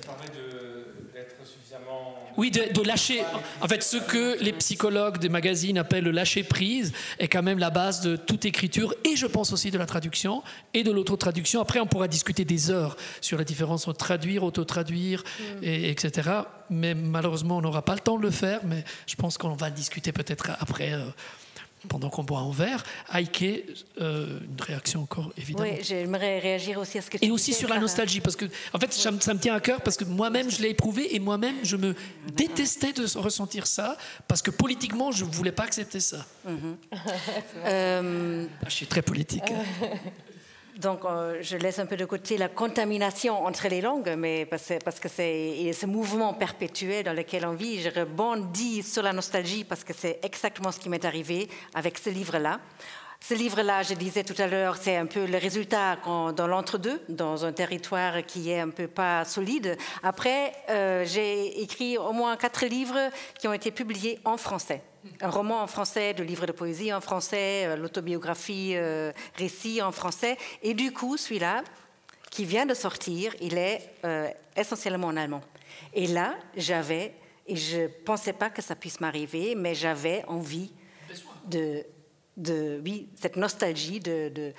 D'être 1.12 1.46
suffisamment 1.46 2.16
oui, 2.38 2.52
de, 2.52 2.82
lâcher. 2.86 3.24
En 3.60 3.66
fait, 3.66 3.82
ce 3.82 3.96
que 3.96 4.40
les 4.40 4.52
psychologues 4.52 5.18
des 5.18 5.28
magazines 5.28 5.76
appellent 5.76 6.04
le 6.04 6.12
lâcher 6.12 6.44
prise 6.44 6.92
est 7.18 7.26
quand 7.26 7.42
même 7.42 7.58
la 7.58 7.70
base 7.70 8.00
de 8.00 8.14
toute 8.14 8.44
écriture 8.44 8.94
et 9.04 9.16
je 9.16 9.26
pense 9.26 9.52
aussi 9.52 9.72
de 9.72 9.76
la 9.76 9.86
traduction 9.86 10.44
et 10.72 10.84
de 10.84 10.92
l'auto-traduction. 10.92 11.60
Après, 11.60 11.80
on 11.80 11.86
pourra 11.86 12.06
discuter 12.06 12.44
des 12.44 12.70
heures 12.70 12.96
sur 13.20 13.38
la 13.38 13.44
différence 13.44 13.88
entre 13.88 13.98
traduire, 13.98 14.44
auto-traduire, 14.44 15.24
mm. 15.40 15.64
et, 15.64 15.90
etc. 15.90 16.30
Mais 16.70 16.94
malheureusement, 16.94 17.56
on 17.56 17.60
n'aura 17.60 17.84
pas 17.84 17.94
le 17.94 18.00
temps 18.00 18.16
de 18.16 18.22
le 18.22 18.30
faire, 18.30 18.60
mais 18.64 18.84
je 19.08 19.16
pense 19.16 19.36
qu'on 19.36 19.56
va 19.56 19.70
discuter 19.70 20.12
peut-être 20.12 20.52
après. 20.60 20.92
Euh, 20.92 21.06
pendant 21.88 22.10
qu'on 22.10 22.24
boit 22.24 22.40
un 22.40 22.50
verre. 22.50 22.84
Aike, 23.12 23.64
euh, 24.00 24.38
une 24.40 24.60
réaction 24.60 25.02
encore 25.02 25.32
évidente. 25.36 25.66
Oui, 25.66 25.78
j'aimerais 25.82 26.38
réagir 26.38 26.78
aussi 26.78 26.98
à 26.98 27.02
ce 27.02 27.10
que 27.10 27.18
tu 27.18 27.24
Et 27.24 27.30
aussi 27.30 27.52
sur 27.52 27.68
la 27.68 27.78
nostalgie, 27.78 28.20
parce 28.20 28.36
que, 28.36 28.44
en 28.72 28.78
fait, 28.78 28.92
ça, 28.92 29.10
me 29.10 29.38
tient 29.38 29.54
à 29.54 29.60
cœur, 29.60 29.80
parce 29.80 29.96
que 29.96 30.04
moi-même, 30.04 30.50
je 30.50 30.62
l'ai 30.62 30.70
éprouvé, 30.70 31.14
et 31.14 31.18
moi-même, 31.18 31.56
je 31.62 31.76
me 31.76 31.94
détestais 32.34 32.92
de 32.92 33.06
ressentir 33.18 33.66
ça, 33.66 33.96
parce 34.26 34.42
que 34.42 34.50
politiquement, 34.50 35.10
je 35.10 35.24
ne 35.24 35.30
voulais 35.30 35.52
pas 35.52 35.64
accepter 35.64 36.00
ça. 36.00 36.24
Euh, 37.66 38.46
ah, 38.62 38.66
je 38.68 38.74
suis 38.74 38.86
très 38.86 39.02
politique. 39.02 39.42
donc, 40.78 41.04
euh, 41.04 41.38
je 41.40 41.56
laisse 41.56 41.80
un 41.80 41.86
peu 41.86 41.96
de 41.96 42.04
côté 42.04 42.38
la 42.38 42.48
contamination 42.48 43.44
entre 43.44 43.66
les 43.66 43.80
langues, 43.80 44.14
mais 44.16 44.46
parce, 44.46 44.72
parce 44.84 45.00
que 45.00 45.08
c'est 45.08 45.72
ce 45.72 45.86
mouvement 45.86 46.34
perpétuel 46.34 47.04
dans 47.04 47.12
lequel 47.12 47.44
on 47.46 47.54
vit. 47.54 47.82
Je 47.82 47.88
rebondis 47.88 48.84
sur 48.84 49.02
la 49.02 49.12
nostalgie 49.12 49.64
parce 49.64 49.82
que 49.82 49.92
c'est 49.92 50.20
exactement 50.22 50.70
ce 50.70 50.78
qui 50.78 50.88
m'est 50.88 51.04
arrivé 51.04 51.48
avec 51.74 51.98
ce 51.98 52.10
livre-là. 52.10 52.60
Ce 53.20 53.34
livre-là, 53.34 53.82
je 53.82 53.94
disais 53.94 54.22
tout 54.22 54.40
à 54.40 54.46
l'heure, 54.46 54.76
c'est 54.76 54.96
un 54.96 55.06
peu 55.06 55.26
le 55.26 55.38
résultat 55.38 55.96
dans 56.06 56.46
l'entre-deux, 56.46 57.02
dans 57.08 57.44
un 57.44 57.52
territoire 57.52 58.24
qui 58.24 58.50
est 58.50 58.60
un 58.60 58.70
peu 58.70 58.86
pas 58.86 59.24
solide. 59.24 59.76
Après, 60.04 60.52
euh, 60.70 61.04
j'ai 61.04 61.60
écrit 61.60 61.98
au 61.98 62.12
moins 62.12 62.36
quatre 62.36 62.64
livres 62.66 63.10
qui 63.40 63.48
ont 63.48 63.52
été 63.52 63.72
publiés 63.72 64.20
en 64.24 64.36
français. 64.36 64.82
Un 65.20 65.30
roman 65.30 65.62
en 65.62 65.66
français, 65.66 66.14
deux 66.14 66.24
livres 66.24 66.46
de 66.46 66.52
poésie 66.52 66.92
en 66.92 67.00
français, 67.00 67.66
euh, 67.66 67.76
l'autobiographie 67.76 68.72
euh, 68.74 69.12
récit 69.36 69.82
en 69.82 69.92
français. 69.92 70.36
Et 70.62 70.74
du 70.74 70.92
coup, 70.92 71.16
celui-là, 71.16 71.62
qui 72.30 72.44
vient 72.44 72.66
de 72.66 72.74
sortir, 72.74 73.34
il 73.40 73.56
est 73.56 73.90
essentiellement 74.54 75.06
en 75.06 75.16
allemand. 75.16 75.40
Et 75.94 76.06
là, 76.06 76.34
j'avais, 76.56 77.14
et 77.46 77.56
je 77.56 77.78
ne 77.78 77.86
pensais 77.86 78.34
pas 78.34 78.50
que 78.50 78.60
ça 78.60 78.76
puisse 78.76 79.00
m'arriver, 79.00 79.54
mais 79.54 79.74
j'avais 79.74 80.24
envie 80.26 80.70
de 81.46 81.84
de 82.38 82.80
oui, 82.84 83.08
cette 83.20 83.36
nostalgie 83.36 84.00
de, 84.00 84.30
de 84.34 84.52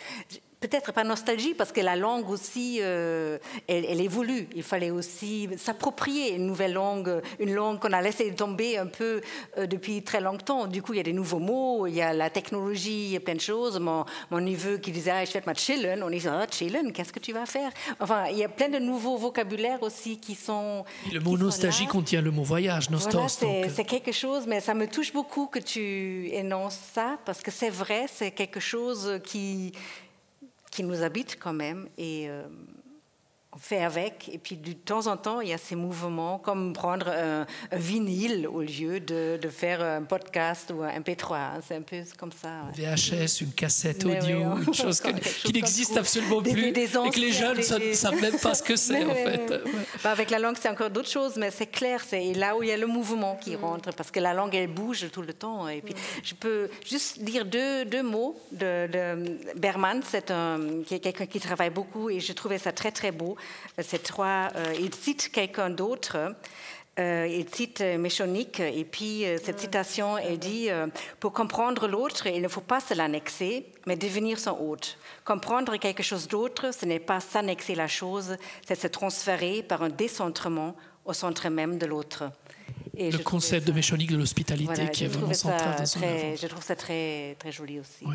peut-être 0.60 0.92
pas 0.92 1.04
nostalgie, 1.04 1.54
parce 1.54 1.72
que 1.72 1.82
la 1.82 1.96
langue 1.96 2.30
aussi, 2.30 2.80
euh, 2.82 3.38
elle, 3.68 4.02
évolue. 4.02 4.48
Il 4.56 4.64
fallait 4.64 4.92
aussi 4.92 5.48
s'approprier 5.58 6.36
une 6.36 6.46
nouvelle 6.46 6.74
langue, 6.74 7.22
une 7.40 7.54
langue 7.54 7.80
qu'on 7.80 7.94
a 7.94 8.02
laissé 8.02 8.32
tomber 8.34 8.78
un 8.78 8.88
peu 8.88 9.22
euh, 9.58 9.68
depuis 9.68 10.04
très 10.04 10.20
longtemps. 10.20 10.68
Du 10.68 10.82
coup, 10.82 10.94
il 10.94 10.98
y 10.98 11.00
a 11.00 11.04
des 11.04 11.14
nouveaux 11.14 11.40
mots, 11.40 11.88
il 11.88 11.96
y 11.96 12.02
a 12.02 12.14
la 12.14 12.30
technologie, 12.30 13.06
il 13.06 13.12
y 13.12 13.16
a 13.16 13.22
plein 13.22 13.36
de 13.36 13.42
choses. 13.42 13.80
Mon, 13.80 14.06
mon 14.32 14.42
neveu 14.42 14.78
qui 14.78 14.92
disait 14.92 15.12
ah, 15.12 15.26
Je 15.26 15.32
vais 15.32 15.42
ma 15.46 15.54
chillen, 15.54 16.04
on 16.04 16.10
dit 16.10 16.28
ah, 16.28 16.46
chillen, 16.52 16.92
qu'est-ce 16.92 17.14
que 17.14 17.20
tu 17.20 17.32
vas 17.32 17.46
faire? 17.46 17.72
Enfin, 18.00 18.26
il 18.30 18.38
y 18.38 18.44
a 18.44 18.50
plein 18.50 18.70
de 18.70 18.80
nouveaux 18.80 19.18
vocabulaires 19.18 19.82
aussi 19.82 20.18
qui 20.18 20.36
sont. 20.36 20.84
le 21.12 21.20
mot 21.20 21.38
nostalgie 21.38 21.88
contient 21.88 22.22
le 22.22 22.32
mot 22.32 22.44
voyage, 22.44 22.90
nostos. 22.90 23.12
Voilà, 23.12 23.70
c'est 23.70 23.86
quelque 23.86 24.12
chose, 24.12 24.46
mais 24.46 24.60
ça 24.60 24.74
me 24.74 24.88
touche 24.88 25.14
beaucoup 25.14 25.48
que 25.48 25.60
tu 25.60 26.30
énonces 26.34 26.78
ça, 26.94 27.18
parce 27.26 27.42
que 27.42 27.52
c'est 27.52 27.70
vrai, 27.70 28.06
c'est 28.14 28.32
quelque 28.32 28.60
chose 28.60 29.20
qui 29.24 29.72
qui 30.80 30.86
nous 30.86 31.04
habite 31.04 31.38
quand 31.38 31.52
même. 31.52 31.90
Et 31.98 32.30
euh, 32.30 32.44
on 33.52 33.58
fait 33.58 33.84
avec. 33.84 34.30
Et 34.32 34.38
puis 34.38 34.56
de 34.56 34.74
temps 34.74 35.08
en 35.08 35.18
temps, 35.18 35.42
il 35.42 35.50
y 35.50 35.54
a 35.54 35.58
ces 35.58 35.76
mouvements, 35.76 36.38
comme 36.38 36.74
prendre 36.74 37.08
un, 37.08 37.46
vinyle 37.72 38.48
au 38.48 38.62
lieu 38.62 39.00
de, 39.00 39.40
de, 39.42 39.50
faire 39.50 39.82
un 39.82 40.04
podcast 40.04 40.72
ou 40.76 40.84
un 40.84 41.00
MP3. 41.00 41.36
Hein. 41.36 41.60
C'est 41.68 41.76
un 41.76 41.82
peu 41.82 41.98
comme 42.18 42.32
ça. 42.32 42.66
VHS, 42.76 43.42
une 43.42 43.54
cassette 43.54 44.06
audio, 44.06 44.58
une 44.68 44.74
chose 44.74 45.02
qui 45.44 45.54
n'existe 45.54 45.98
absolument 45.98 46.42
plus. 46.42 46.68
et 46.68 46.74
que 46.74 47.20
les 47.20 47.32
jeunes 47.32 47.58
ne 47.58 47.94
savent 47.94 48.22
même 48.22 48.38
pas 48.38 48.54
ce 48.54 48.64
que 48.64 48.76
c'est 48.76 49.04
en 49.04 49.14
fait. 49.14 49.52
Bah, 50.04 50.12
avec 50.12 50.30
la 50.30 50.40
langue, 50.40 50.58
c'est 50.60 50.70
encore 50.70 50.92
d'autres 50.92 51.10
choses, 51.10 51.36
mais 51.38 51.50
c'est 51.50 51.68
clair, 51.68 52.04
c'est 52.08 52.34
là 52.34 52.56
où 52.56 52.62
il 52.62 52.70
y 52.70 52.72
a 52.72 52.78
le 52.78 52.88
mouvement 52.88 53.36
qui 53.36 53.56
mm. 53.56 53.62
rentre, 53.62 53.94
parce 53.94 54.12
que 54.12 54.20
la 54.20 54.34
langue, 54.34 54.54
elle 54.54 54.68
bouge 54.68 55.10
tout 55.12 55.24
le 55.24 55.34
temps. 55.34 55.68
Et 55.68 55.82
puis, 55.82 55.96
mm. 55.96 56.22
je 56.24 56.36
peux 56.36 56.70
juste 56.86 57.20
dire 57.22 57.46
deux, 57.46 57.86
deux 57.86 58.04
mots 58.04 58.40
de, 58.52 58.88
de 58.88 59.40
Berman, 59.58 60.02
c'est 60.06 60.32
quelqu'un 60.88 61.26
qui 61.26 61.40
travaille 61.40 61.72
beaucoup, 61.72 62.12
et 62.12 62.20
je 62.20 62.34
trouvais 62.34 62.60
ça 62.60 62.72
très 62.72 62.92
très 62.92 63.12
beau. 63.12 63.38
Ces 63.82 64.00
trois, 64.00 64.50
euh, 64.56 64.74
il 64.80 64.94
cite 64.94 65.32
quelqu'un 65.32 65.70
d'autre. 65.70 66.36
Euh, 67.00 67.28
il 67.30 67.48
cite 67.54 67.82
Méchonique 67.82 68.60
et 68.60 68.84
puis 68.84 69.24
euh, 69.24 69.38
cette 69.42 69.60
citation, 69.60 70.18
elle 70.18 70.38
dit 70.38 70.68
Pour 71.20 71.32
comprendre 71.32 71.88
l'autre, 71.88 72.28
il 72.28 72.42
ne 72.42 72.48
faut 72.48 72.62
pas 72.62 72.82
se 72.82 72.94
l'annexer, 72.94 73.68
mais 73.88 73.96
devenir 73.96 74.38
son 74.40 74.58
hôte. 74.60 74.98
Comprendre 75.24 75.78
quelque 75.78 76.04
chose 76.04 76.28
d'autre, 76.28 76.74
ce 76.74 76.86
n'est 76.86 77.00
pas 77.00 77.20
s'annexer 77.20 77.76
la 77.76 77.88
chose, 77.88 78.36
c'est 78.68 78.80
se 78.80 78.88
transférer 78.88 79.64
par 79.64 79.84
un 79.84 79.90
décentrement 79.90 80.76
au 81.06 81.14
centre 81.14 81.50
même 81.50 81.78
de 81.78 81.86
l'autre. 81.86 82.32
le 82.98 83.18
concept 83.24 83.66
de 83.66 83.72
Méchonique 83.72 84.12
de 84.12 84.18
l'hospitalité 84.18 84.90
qui 84.90 85.06
est 85.06 85.08
vraiment 85.08 85.34
central 85.34 85.78
dans 85.78 85.86
son 85.86 86.04
œuvre. 86.04 86.36
Je 86.40 86.48
trouve 86.48 86.64
ça 86.64 86.76
très, 86.76 87.36
très 87.40 87.52
joli 87.52 87.80
aussi. 87.80 88.06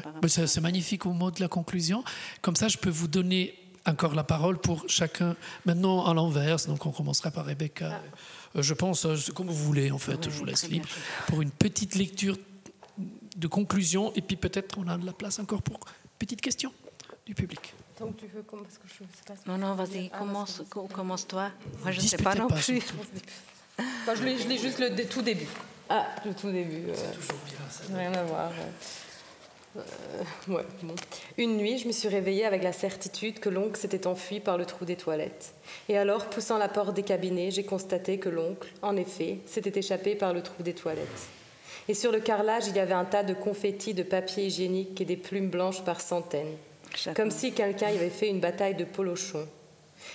C'est 0.46 0.60
magnifique 0.60 1.06
au 1.06 1.12
mot 1.12 1.30
de 1.30 1.40
la 1.40 1.48
conclusion. 1.48 2.04
Comme 2.42 2.56
ça, 2.56 2.68
je 2.68 2.78
peux 2.78 2.90
vous 2.90 3.08
donner 3.08 3.54
encore 3.86 4.14
la 4.14 4.24
parole 4.24 4.58
pour 4.58 4.84
chacun. 4.88 5.36
Maintenant, 5.64 6.06
à 6.06 6.14
l'envers, 6.14 6.56
donc 6.66 6.84
on 6.86 6.92
commencera 6.92 7.30
par 7.30 7.46
Rebecca. 7.46 8.00
Euh, 8.56 8.62
je 8.62 8.74
pense, 8.74 9.04
euh, 9.04 9.16
comme 9.34 9.48
vous 9.48 9.54
voulez, 9.54 9.90
en 9.90 9.98
fait, 9.98 10.24
je 10.24 10.30
vous 10.30 10.44
laisse 10.44 10.68
libre 10.68 10.88
pour 11.26 11.42
une 11.42 11.50
petite 11.50 11.94
lecture 11.94 12.36
de 13.36 13.46
conclusion, 13.48 14.12
et 14.14 14.22
puis 14.22 14.36
peut-être 14.36 14.78
on 14.78 14.86
a 14.86 14.96
de 14.96 15.04
la 15.04 15.12
place 15.12 15.38
encore 15.38 15.62
pour 15.62 15.80
petite 16.18 16.40
question 16.40 16.72
du 17.26 17.34
public. 17.34 17.74
Donc 17.98 18.16
tu 18.16 18.26
veux 18.26 18.42
parce 18.42 18.78
que 18.78 18.88
je 18.88 18.94
sais 18.94 19.24
pas 19.26 19.34
Non, 19.46 19.58
non, 19.58 19.74
vas-y, 19.74 20.10
ah, 20.12 20.18
commence, 20.18 20.62
commence 20.68 21.26
toi. 21.26 21.50
Moi, 21.82 21.92
je 21.92 22.00
ne 22.00 22.06
sais 22.06 22.16
pas 22.16 22.34
non 22.34 22.48
plus. 22.48 22.82
je 23.78 24.48
lis 24.48 24.58
juste 24.58 24.78
le 24.78 25.08
tout 25.08 25.22
début. 25.22 25.48
Ah, 25.88 26.06
le 26.24 26.34
tout 26.34 26.50
début. 26.50 26.84
C'est 26.94 27.14
toujours 27.14 27.40
bien, 27.46 27.70
ça. 27.70 27.82
Rien 27.96 28.12
à 28.14 28.24
voir. 28.24 28.50
Euh, 29.76 30.62
Une 31.36 31.56
nuit, 31.56 31.78
je 31.78 31.86
me 31.86 31.92
suis 31.92 32.08
réveillée 32.08 32.44
avec 32.44 32.62
la 32.62 32.72
certitude 32.72 33.40
que 33.40 33.48
l'oncle 33.48 33.78
s'était 33.78 34.06
enfui 34.06 34.40
par 34.40 34.56
le 34.56 34.66
trou 34.66 34.84
des 34.84 34.96
toilettes. 34.96 35.54
Et 35.88 35.98
alors, 35.98 36.26
poussant 36.26 36.58
la 36.58 36.68
porte 36.68 36.94
des 36.94 37.02
cabinets, 37.02 37.50
j'ai 37.50 37.64
constaté 37.64 38.18
que 38.18 38.28
l'oncle, 38.28 38.68
en 38.82 38.96
effet, 38.96 39.38
s'était 39.46 39.78
échappé 39.78 40.14
par 40.14 40.32
le 40.32 40.42
trou 40.42 40.62
des 40.62 40.74
toilettes. 40.74 41.28
Et 41.88 41.94
sur 41.94 42.12
le 42.12 42.20
carrelage, 42.20 42.68
il 42.68 42.76
y 42.76 42.80
avait 42.80 42.94
un 42.94 43.04
tas 43.04 43.22
de 43.22 43.34
confettis, 43.34 43.94
de 43.94 44.02
papier 44.02 44.46
hygiénique 44.46 45.00
et 45.00 45.04
des 45.04 45.16
plumes 45.16 45.50
blanches 45.50 45.84
par 45.84 46.00
centaines. 46.00 46.56
Comme 47.16 47.30
si 47.30 47.52
quelqu'un 47.52 47.90
y 47.90 47.96
avait 47.96 48.10
fait 48.10 48.28
une 48.28 48.40
bataille 48.40 48.76
de 48.76 48.84
polochons. 48.84 49.46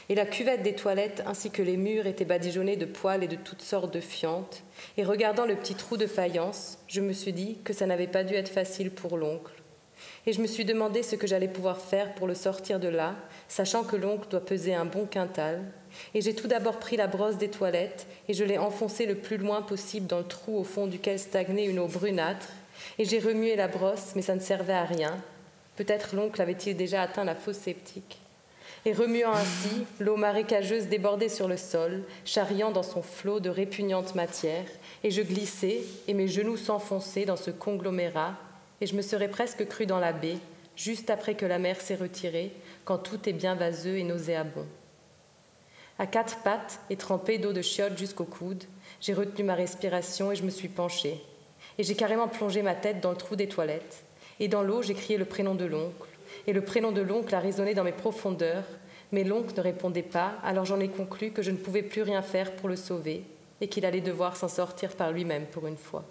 Et 0.09 0.15
la 0.15 0.25
cuvette 0.25 0.63
des 0.63 0.75
toilettes 0.75 1.23
ainsi 1.25 1.51
que 1.51 1.61
les 1.61 1.77
murs 1.77 2.07
étaient 2.07 2.25
badigeonnés 2.25 2.77
de 2.77 2.85
poils 2.85 3.23
et 3.23 3.27
de 3.27 3.35
toutes 3.35 3.61
sortes 3.61 3.93
de 3.93 3.99
fientes. 3.99 4.63
Et 4.97 5.03
regardant 5.03 5.45
le 5.45 5.55
petit 5.55 5.75
trou 5.75 5.97
de 5.97 6.07
faïence, 6.07 6.79
je 6.87 7.01
me 7.01 7.13
suis 7.13 7.33
dit 7.33 7.57
que 7.63 7.73
ça 7.73 7.85
n'avait 7.85 8.07
pas 8.07 8.23
dû 8.23 8.33
être 8.33 8.49
facile 8.49 8.91
pour 8.91 9.17
l'oncle. 9.17 9.51
Et 10.25 10.33
je 10.33 10.41
me 10.41 10.47
suis 10.47 10.65
demandé 10.65 11.03
ce 11.03 11.15
que 11.15 11.27
j'allais 11.27 11.47
pouvoir 11.47 11.79
faire 11.79 12.13
pour 12.15 12.27
le 12.27 12.35
sortir 12.35 12.79
de 12.79 12.87
là, 12.87 13.15
sachant 13.47 13.83
que 13.83 13.95
l'oncle 13.95 14.29
doit 14.29 14.45
peser 14.45 14.73
un 14.73 14.85
bon 14.85 15.05
quintal. 15.05 15.61
Et 16.13 16.21
j'ai 16.21 16.35
tout 16.35 16.47
d'abord 16.47 16.79
pris 16.79 16.97
la 16.97 17.07
brosse 17.07 17.37
des 17.37 17.49
toilettes 17.49 18.05
et 18.27 18.33
je 18.33 18.43
l'ai 18.43 18.57
enfoncée 18.57 19.05
le 19.05 19.15
plus 19.15 19.37
loin 19.37 19.61
possible 19.61 20.07
dans 20.07 20.19
le 20.19 20.27
trou 20.27 20.57
au 20.57 20.63
fond 20.63 20.87
duquel 20.87 21.19
stagnait 21.19 21.65
une 21.65 21.79
eau 21.79 21.87
brunâtre. 21.87 22.49
Et 22.97 23.05
j'ai 23.05 23.19
remué 23.19 23.55
la 23.55 23.67
brosse, 23.67 24.13
mais 24.15 24.21
ça 24.21 24.35
ne 24.35 24.39
servait 24.39 24.73
à 24.73 24.85
rien. 24.85 25.17
Peut-être 25.75 26.15
l'oncle 26.15 26.41
avait-il 26.41 26.75
déjà 26.77 27.01
atteint 27.01 27.23
la 27.23 27.35
fosse 27.35 27.57
sceptique 27.57 28.19
et 28.85 28.93
remuant 28.93 29.33
ainsi, 29.33 29.85
l'eau 29.99 30.15
marécageuse 30.15 30.87
débordait 30.87 31.29
sur 31.29 31.47
le 31.47 31.57
sol, 31.57 32.03
charriant 32.25 32.71
dans 32.71 32.83
son 32.83 33.01
flot 33.01 33.39
de 33.39 33.49
répugnante 33.49 34.15
matière, 34.15 34.65
et 35.03 35.11
je 35.11 35.21
glissais, 35.21 35.81
et 36.07 36.13
mes 36.13 36.27
genoux 36.27 36.57
s'enfonçaient 36.57 37.25
dans 37.25 37.35
ce 37.35 37.51
conglomérat, 37.51 38.35
et 38.81 38.87
je 38.87 38.95
me 38.95 39.01
serais 39.01 39.27
presque 39.27 39.67
cru 39.67 39.85
dans 39.85 39.99
la 39.99 40.13
baie, 40.13 40.37
juste 40.75 41.09
après 41.09 41.35
que 41.35 41.45
la 41.45 41.59
mer 41.59 41.81
s'est 41.81 41.95
retirée, 41.95 42.51
quand 42.85 42.97
tout 42.97 43.27
est 43.27 43.33
bien 43.33 43.55
vaseux 43.55 43.97
et 43.97 44.03
nauséabond. 44.03 44.65
À 45.97 46.07
quatre 46.07 46.41
pattes 46.43 46.79
et 46.89 46.95
trempé 46.95 47.37
d'eau 47.37 47.51
de 47.51 47.61
chiotte 47.61 47.97
jusqu'au 47.97 48.23
coude, 48.23 48.63
j'ai 49.01 49.13
retenu 49.13 49.43
ma 49.43 49.55
respiration 49.55 50.31
et 50.31 50.35
je 50.35 50.43
me 50.43 50.49
suis 50.49 50.69
penchée. 50.69 51.21
Et 51.77 51.83
j'ai 51.83 51.95
carrément 51.95 52.29
plongé 52.29 52.61
ma 52.61 52.75
tête 52.75 53.01
dans 53.01 53.11
le 53.11 53.17
trou 53.17 53.35
des 53.35 53.49
toilettes. 53.49 54.03
Et 54.39 54.47
dans 54.47 54.63
l'eau, 54.63 54.81
j'ai 54.81 54.93
crié 54.93 55.17
le 55.17 55.25
prénom 55.25 55.55
de 55.55 55.65
l'oncle 55.65 56.08
et 56.49 56.53
le 56.53 56.61
prénom 56.61 56.91
de 56.91 57.01
l'oncle 57.01 57.35
a 57.35 57.39
résonné 57.39 57.75
dans 57.75 57.83
mes 57.83 57.91
profondeurs, 57.91 58.63
mais 59.11 59.23
l'oncle 59.23 59.53
ne 59.55 59.61
répondait 59.61 60.01
pas, 60.01 60.33
alors 60.43 60.65
j'en 60.65 60.79
ai 60.79 60.87
conclu 60.87 61.29
que 61.29 61.43
je 61.43 61.51
ne 61.51 61.57
pouvais 61.57 61.83
plus 61.83 62.01
rien 62.01 62.23
faire 62.23 62.55
pour 62.55 62.67
le 62.67 62.75
sauver, 62.75 63.23
et 63.61 63.67
qu'il 63.67 63.85
allait 63.85 64.01
devoir 64.01 64.35
s'en 64.35 64.47
sortir 64.47 64.95
par 64.95 65.11
lui-même 65.11 65.45
pour 65.45 65.67
une 65.67 65.77
fois. 65.77 66.05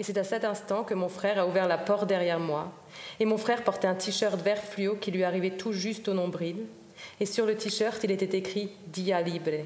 Et 0.00 0.02
c'est 0.02 0.18
à 0.18 0.24
cet 0.24 0.44
instant 0.44 0.82
que 0.82 0.94
mon 0.94 1.08
frère 1.08 1.38
a 1.38 1.46
ouvert 1.46 1.68
la 1.68 1.78
porte 1.78 2.08
derrière 2.08 2.40
moi, 2.40 2.72
et 3.20 3.24
mon 3.24 3.38
frère 3.38 3.62
portait 3.62 3.86
un 3.86 3.94
t-shirt 3.94 4.42
vert 4.42 4.60
fluo 4.60 4.96
qui 4.96 5.12
lui 5.12 5.22
arrivait 5.22 5.56
tout 5.56 5.72
juste 5.72 6.08
au 6.08 6.14
nombril, 6.14 6.56
et 7.20 7.26
sur 7.26 7.46
le 7.46 7.54
t-shirt 7.54 8.02
il 8.02 8.10
était 8.10 8.36
écrit 8.36 8.72
Dia 8.88 9.20
Libre. 9.20 9.64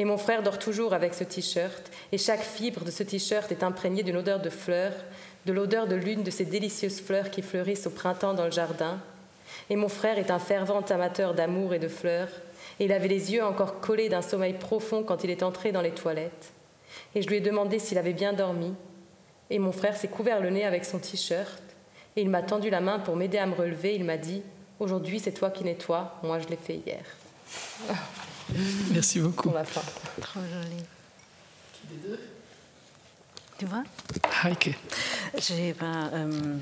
Et 0.00 0.04
mon 0.04 0.18
frère 0.18 0.42
dort 0.42 0.58
toujours 0.58 0.92
avec 0.92 1.14
ce 1.14 1.22
t-shirt, 1.22 1.88
et 2.10 2.18
chaque 2.18 2.42
fibre 2.42 2.84
de 2.84 2.90
ce 2.90 3.04
t-shirt 3.04 3.52
est 3.52 3.62
imprégnée 3.62 4.02
d'une 4.02 4.16
odeur 4.16 4.40
de 4.40 4.50
fleurs, 4.50 5.04
de 5.46 5.52
l'odeur 5.52 5.86
de 5.86 5.94
l'une 5.94 6.22
de 6.22 6.30
ces 6.30 6.44
délicieuses 6.44 7.00
fleurs 7.00 7.30
qui 7.30 7.42
fleurissent 7.42 7.86
au 7.86 7.90
printemps 7.90 8.34
dans 8.34 8.46
le 8.46 8.50
jardin. 8.50 8.98
Et 9.70 9.76
mon 9.76 9.88
frère 9.88 10.18
est 10.18 10.30
un 10.30 10.38
fervent 10.38 10.80
amateur 10.80 11.34
d'amour 11.34 11.74
et 11.74 11.78
de 11.78 11.88
fleurs, 11.88 12.28
et 12.80 12.86
il 12.86 12.92
avait 12.92 13.08
les 13.08 13.32
yeux 13.32 13.44
encore 13.44 13.80
collés 13.80 14.08
d'un 14.08 14.22
sommeil 14.22 14.54
profond 14.54 15.02
quand 15.02 15.24
il 15.24 15.30
est 15.30 15.42
entré 15.42 15.72
dans 15.72 15.82
les 15.82 15.92
toilettes. 15.92 16.52
Et 17.14 17.22
je 17.22 17.28
lui 17.28 17.36
ai 17.36 17.40
demandé 17.40 17.78
s'il 17.78 17.98
avait 17.98 18.12
bien 18.12 18.32
dormi, 18.32 18.74
et 19.50 19.58
mon 19.58 19.72
frère 19.72 19.96
s'est 19.96 20.08
couvert 20.08 20.40
le 20.40 20.50
nez 20.50 20.64
avec 20.64 20.84
son 20.84 20.98
t-shirt, 20.98 21.62
et 22.16 22.22
il 22.22 22.30
m'a 22.30 22.42
tendu 22.42 22.70
la 22.70 22.80
main 22.80 22.98
pour 22.98 23.16
m'aider 23.16 23.38
à 23.38 23.46
me 23.46 23.54
relever. 23.54 23.94
Il 23.94 24.04
m'a 24.04 24.16
dit 24.16 24.42
Aujourd'hui, 24.80 25.20
c'est 25.20 25.32
toi 25.32 25.50
qui 25.50 25.64
nettoies, 25.64 26.18
moi 26.22 26.38
je 26.40 26.48
l'ai 26.48 26.56
fait 26.56 26.80
hier. 26.86 27.04
Merci 28.92 29.20
beaucoup. 29.20 29.48
Pour 29.48 29.54
la 29.54 29.64
fin. 29.64 29.82
Trop 30.20 30.40
joli. 30.40 30.82
Qui 31.72 31.94
des 31.94 32.08
deux? 32.08 32.20
Tu 33.64 33.70
vois? 33.70 33.84
Heike. 34.44 34.76
J'ai 35.38 35.72
pas. 35.72 36.10
Euh, 36.12 36.58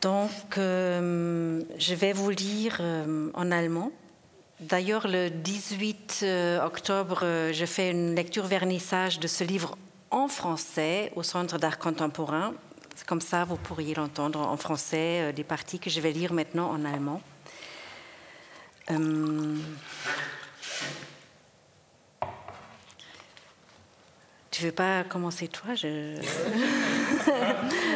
Donc, 0.00 0.30
euh, 0.56 1.62
je 1.78 1.94
vais 1.94 2.12
vous 2.12 2.30
lire 2.30 2.78
euh, 2.80 3.30
en 3.34 3.50
allemand. 3.50 3.90
D'ailleurs, 4.60 5.08
le 5.08 5.28
18 5.30 6.20
euh, 6.22 6.64
octobre, 6.64 7.20
je 7.52 7.64
fais 7.66 7.90
une 7.90 8.14
lecture 8.14 8.46
vernissage 8.46 9.18
de 9.18 9.26
ce 9.26 9.44
livre 9.44 9.76
en 10.10 10.28
français 10.28 11.12
au 11.16 11.22
Centre 11.22 11.58
d'art 11.58 11.78
contemporain. 11.78 12.54
Comme 13.06 13.20
ça, 13.20 13.44
vous 13.44 13.56
pourriez 13.56 13.94
l'entendre 13.94 14.40
en 14.40 14.56
français, 14.56 15.32
des 15.32 15.44
parties 15.44 15.78
que 15.78 15.90
je 15.90 16.00
vais 16.00 16.12
lire 16.12 16.32
maintenant 16.32 16.70
en 16.70 16.84
allemand. 16.84 17.22
Tu 24.60 24.66
veux 24.66 24.72
pas 24.72 25.04
commencer 25.04 25.48
toi 25.48 25.74
je... 25.74 26.16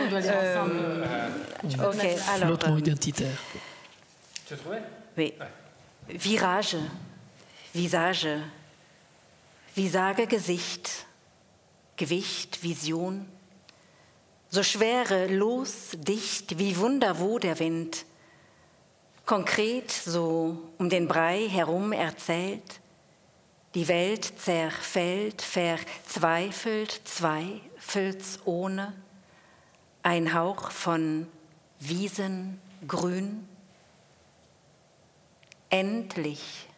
On 0.01 0.09
doit 0.09 0.20
lire 0.20 0.32
ensemble. 0.32 0.81
Euh, 0.81 1.28
ok, 1.62 2.07
alors. 2.31 2.49
L'autre 2.49 2.70
mot 2.70 2.78
identitaire. 2.78 3.36
Tu 4.47 4.55
as 4.55 4.57
trouvé 4.57 4.78
Oui. 5.19 5.35
Virage, 6.09 6.78
Visage, 7.74 8.28
Visage, 9.77 10.27
Gesicht, 10.27 11.05
Gewicht, 11.99 12.59
Vision. 12.62 13.27
So 14.51 14.62
schwere, 14.62 15.27
los, 15.27 15.91
dicht, 15.99 16.59
wie 16.59 16.74
wunderwo 16.78 17.39
der 17.39 17.59
Wind. 17.59 18.07
Konkret, 19.27 19.91
so 19.91 20.73
um 20.78 20.89
den 20.89 21.09
Brei 21.09 21.47
herum 21.47 21.93
erzählt 21.93 22.81
die 23.75 23.89
Welt 23.89 24.33
zerfällt, 24.39 25.43
verzweifelt, 25.43 27.01
zweifelsohne, 27.05 28.95
ein 30.03 30.33
Hauch 30.33 30.71
von 30.71 31.27
Wiesengrün. 31.81 33.49
Endlich, 35.71 36.69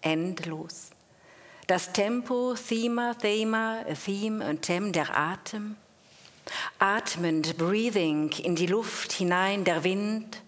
endlos. 0.00 0.90
Das 1.66 1.92
Tempo, 1.92 2.54
Thema, 2.54 3.12
Thema, 3.14 3.84
Theme 4.04 4.48
und 4.48 4.62
Them, 4.62 4.92
der 4.92 5.14
Atem. 5.16 5.76
Atmend, 6.78 7.58
breathing 7.58 8.30
in 8.30 8.54
die 8.54 8.68
Luft 8.68 9.12
hinein, 9.12 9.64
der 9.64 9.84
Wind. 9.84 10.42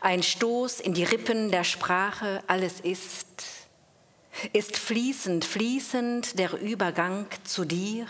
Ein 0.00 0.24
Stoß 0.24 0.80
in 0.80 0.94
die 0.94 1.04
Rippen 1.04 1.52
der 1.52 1.64
Sprache, 1.64 2.42
alles 2.48 2.80
ist 2.80 3.57
ist 4.52 4.76
fließend, 4.76 5.44
fließend 5.44 6.38
der 6.38 6.60
Übergang 6.60 7.26
zu 7.44 7.64
dir? 7.64 8.06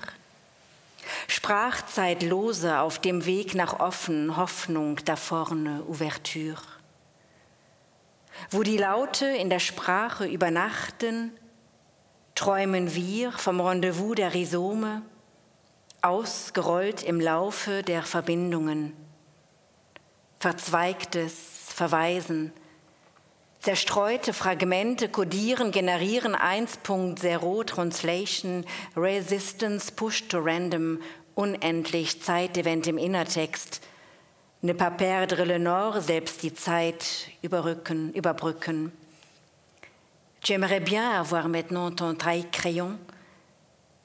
Sprachzeitlose 1.27 2.79
auf 2.81 2.99
dem 2.99 3.25
Weg 3.25 3.55
nach 3.55 3.81
offen, 3.81 4.37
Hoffnung 4.37 4.99
da 5.05 5.17
vorne, 5.17 5.83
Ouverture. 5.89 6.63
Wo 8.51 8.63
die 8.63 8.77
Laute 8.77 9.27
in 9.27 9.51
der 9.51 9.59
Sprache 9.59 10.27
übernachten, 10.27 11.33
träumen 12.35 12.95
wir 12.95 13.33
vom 13.33 13.61
Rendezvous 13.61 14.15
der 14.15 14.35
Rhizome, 14.35 15.03
ausgerollt 16.03 17.03
im 17.03 17.21
Laufe 17.21 17.83
der 17.83 18.03
Verbindungen. 18.03 18.93
Verzweigtes 20.39 21.35
Verweisen, 21.75 22.53
Zerstreute 23.61 24.33
Fragmente 24.33 25.09
kodieren, 25.09 25.73
generieren 25.73 26.37
1.0 26.37 27.65
Translation, 27.65 28.65
Resistance, 28.97 29.91
Push 29.91 30.29
to 30.29 30.39
Random, 30.39 31.01
unendlich 31.35 32.23
Zeitevent 32.23 32.87
im 32.87 32.99
Innertext. 32.99 33.81
Ne 34.63 34.75
pas 34.75 34.91
perdre 34.91 35.45
le 35.45 35.59
nord, 35.59 36.03
selbst 36.03 36.43
die 36.43 36.55
Zeit 36.55 37.31
überrücken, 37.43 38.13
überbrücken. 38.13 38.93
Tu 40.41 40.53
aimerais 40.53 40.81
bien 40.81 41.19
avoir 41.19 41.49
maintenant 41.49 41.91
ton 41.91 42.15
taille-crayon, 42.15 42.97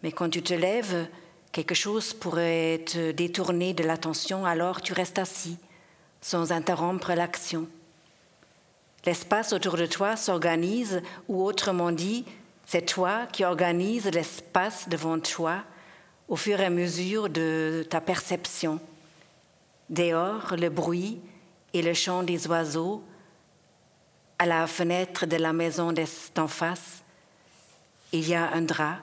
mais 0.02 0.12
quand 0.12 0.32
tu 0.32 0.42
te 0.42 0.56
lèves, 0.56 1.08
quelque 1.52 1.76
chose 1.76 2.14
pourrait 2.14 2.84
te 2.86 3.12
détourner 3.12 3.74
de 3.74 3.84
l'attention, 3.84 4.46
alors 4.46 4.82
tu 4.82 4.94
restes 4.94 5.20
assis, 5.20 5.58
sans 6.22 6.52
interrompre 6.52 7.14
l'action. 7.14 7.68
L'espace 9.06 9.52
autour 9.52 9.76
de 9.76 9.86
toi 9.86 10.16
s'organise, 10.16 11.02
ou 11.28 11.44
autrement 11.44 11.92
dit, 11.92 12.26
c'est 12.66 12.86
toi 12.86 13.26
qui 13.32 13.44
organises 13.44 14.08
l'espace 14.08 14.88
devant 14.88 15.20
toi 15.20 15.64
au 16.30 16.36
fur 16.36 16.60
et 16.62 16.66
à 16.66 16.70
mesure 16.70 17.30
de 17.30 17.86
ta 17.90 18.00
perception. 18.00 18.80
Dehors, 19.90 20.56
le 20.58 20.70
bruit 20.70 21.20
et 21.74 21.82
le 21.82 21.94
chant 21.94 22.24
des 22.24 22.48
oiseaux, 22.48 23.04
à 24.40 24.46
la 24.46 24.68
fenêtre 24.68 25.26
de 25.26 25.36
la 25.36 25.54
maison 25.54 25.94
d'en 26.36 26.48
face, 26.48 27.04
il 28.14 28.28
y 28.28 28.36
a 28.36 28.54
un 28.54 28.62
drap 28.62 29.00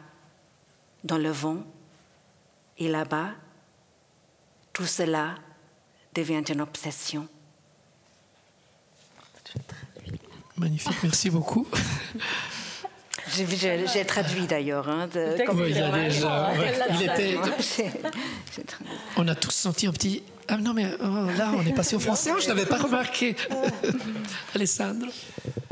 dans 1.05 1.19
le 1.19 1.31
vent, 1.31 1.59
et 2.79 2.89
là-bas, 2.89 3.31
tout 4.73 4.87
cela 4.87 5.35
devient 6.15 6.43
une 6.49 6.61
obsession. 6.61 7.29
Magnifique, 10.61 11.03
merci 11.03 11.31
beaucoup. 11.31 11.66
J'ai 13.35 14.05
traduit 14.05 14.47
d'ailleurs. 14.47 14.91
Hein, 14.91 15.09
oui, 15.15 15.70
il, 15.70 15.78
a 15.78 15.91
déjà, 15.91 16.53
il 16.91 17.03
était. 17.03 17.39
on 19.16 19.27
a 19.27 19.35
tous 19.35 19.53
senti 19.53 19.87
un 19.87 19.93
petit. 19.93 20.23
Ah 20.49 20.59
non, 20.59 20.74
mais 20.74 20.87
oh, 21.01 21.31
là, 21.39 21.53
on 21.57 21.65
est 21.65 21.73
passé 21.73 21.97
au 21.97 21.99
français, 21.99 22.32
je 22.41 22.45
ne 22.45 22.49
l'avais 22.51 22.66
pas 22.66 22.77
remarqué. 22.77 23.37
Alessandro 24.55 25.09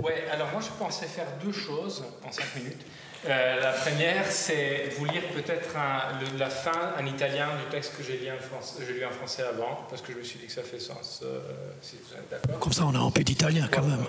Oui, 0.03 0.13
alors 0.33 0.49
moi, 0.53 0.63
je 0.63 0.71
pensais 0.83 1.07
faire 1.07 1.27
deux 1.45 1.53
choses 1.53 2.05
en 2.27 2.33
cinq 2.33 2.47
minutes. 2.57 2.87
Euh, 3.27 3.61
la 3.61 3.73
première, 3.73 4.31
c'est 4.31 4.91
vous 4.97 5.05
lire 5.07 5.23
peut-être 5.35 5.75
la 6.39 6.51
fin 6.51 6.95
en 6.99 7.05
italien 7.05 7.49
du 7.57 7.71
texte 7.71 7.97
que 7.97 8.03
j'ai 8.03 8.17
lu, 8.19 8.27
lu, 8.27 9.05
en 9.05 9.11
français 9.11 9.43
avant, 9.43 9.87
parce 9.91 10.03
que 10.03 10.13
je 10.13 10.19
me 10.19 10.23
suis 10.23 10.39
dit 10.39 10.47
que 10.47 10.53
ça 10.53 10.63
fait 10.63 10.79
sens, 10.79 11.23
euh, 11.25 11.41
si 11.83 11.97
vous 11.97 12.15
êtes 12.15 12.31
d'accord. 12.31 12.61
Comme 12.61 12.73
ça, 12.73 12.85
on 12.85 12.95
a 12.95 12.99
un 12.99 13.11
peu 13.11 13.25
d'italien 13.25 13.69
quand 13.71 13.83
même. 13.83 14.05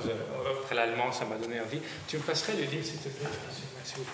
Après 0.62 0.76
l'allemand, 0.76 1.12
ça 1.12 1.26
m'a 1.26 1.38
donné 1.38 1.60
envie. 1.60 1.82
Tu 2.08 2.18
me 2.18 2.22
passerais 2.22 2.54
le 2.54 2.64
livre, 2.66 2.86
s'il 2.86 3.00
te 3.00 3.10
plaît? 3.10 3.30
Merci 3.78 3.94
beaucoup. 3.98 4.12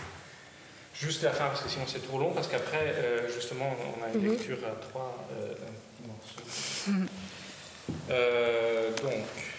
Juste 0.94 1.24
la 1.24 1.32
fin, 1.32 1.48
parce 1.48 1.62
que 1.62 1.70
sinon 1.70 1.84
c'est 1.88 2.08
trop 2.08 2.18
long, 2.18 2.32
parce 2.32 2.48
qu'après, 2.48 2.94
euh, 2.96 3.28
justement, 3.34 3.76
on 4.00 4.04
a 4.04 4.14
une 4.14 4.22
mhm. 4.22 4.32
lecture 4.32 4.60
à 4.66 4.80
trois 4.82 5.28
morceaux. 6.08 7.02
Donc. 9.04 9.55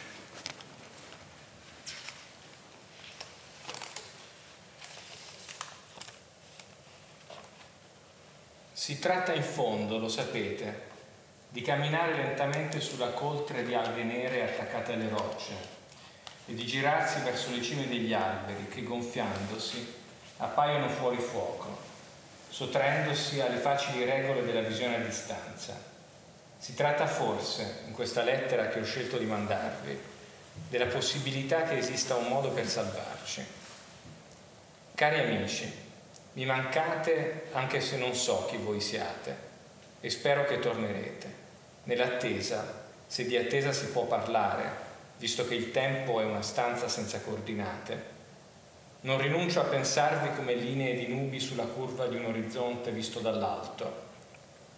Si 8.86 9.00
tratta 9.00 9.34
in 9.34 9.42
fondo, 9.42 9.98
lo 9.98 10.06
sapete, 10.06 10.82
di 11.48 11.60
camminare 11.60 12.14
lentamente 12.14 12.78
sulla 12.78 13.08
coltre 13.08 13.64
di 13.64 13.74
alghe 13.74 14.04
nere 14.04 14.44
attaccate 14.44 14.92
alle 14.92 15.08
rocce 15.08 15.54
e 16.46 16.54
di 16.54 16.64
girarsi 16.64 17.18
verso 17.22 17.50
le 17.50 17.62
cime 17.62 17.88
degli 17.88 18.12
alberi 18.12 18.68
che 18.68 18.84
gonfiandosi 18.84 19.92
appaiono 20.36 20.88
fuori 20.88 21.18
fuoco, 21.18 21.76
sottraendosi 22.48 23.40
alle 23.40 23.56
facili 23.56 24.04
regole 24.04 24.44
della 24.44 24.62
visione 24.62 24.94
a 24.94 25.04
distanza. 25.04 25.76
Si 26.56 26.76
tratta 26.76 27.08
forse, 27.08 27.80
in 27.88 27.92
questa 27.92 28.22
lettera 28.22 28.68
che 28.68 28.78
ho 28.78 28.84
scelto 28.84 29.18
di 29.18 29.24
mandarvi, 29.24 30.00
della 30.68 30.86
possibilità 30.86 31.64
che 31.64 31.78
esista 31.78 32.14
un 32.14 32.28
modo 32.28 32.50
per 32.50 32.68
salvarci. 32.68 33.44
Cari 34.94 35.18
amici, 35.18 35.85
mi 36.36 36.44
mancate 36.44 37.46
anche 37.52 37.80
se 37.80 37.96
non 37.96 38.14
so 38.14 38.44
chi 38.44 38.58
voi 38.58 38.78
siate 38.78 39.34
e 40.00 40.10
spero 40.10 40.44
che 40.44 40.58
tornerete. 40.58 41.44
Nell'attesa, 41.84 42.84
se 43.06 43.24
di 43.24 43.38
attesa 43.38 43.72
si 43.72 43.86
può 43.86 44.04
parlare, 44.04 44.84
visto 45.16 45.48
che 45.48 45.54
il 45.54 45.70
tempo 45.70 46.20
è 46.20 46.24
una 46.24 46.42
stanza 46.42 46.88
senza 46.88 47.20
coordinate, 47.20 48.14
non 49.00 49.18
rinuncio 49.18 49.60
a 49.60 49.64
pensarvi 49.64 50.36
come 50.36 50.54
linee 50.54 50.94
di 50.94 51.06
nubi 51.06 51.40
sulla 51.40 51.64
curva 51.64 52.06
di 52.06 52.16
un 52.16 52.26
orizzonte 52.26 52.90
visto 52.90 53.20
dall'alto 53.20 54.04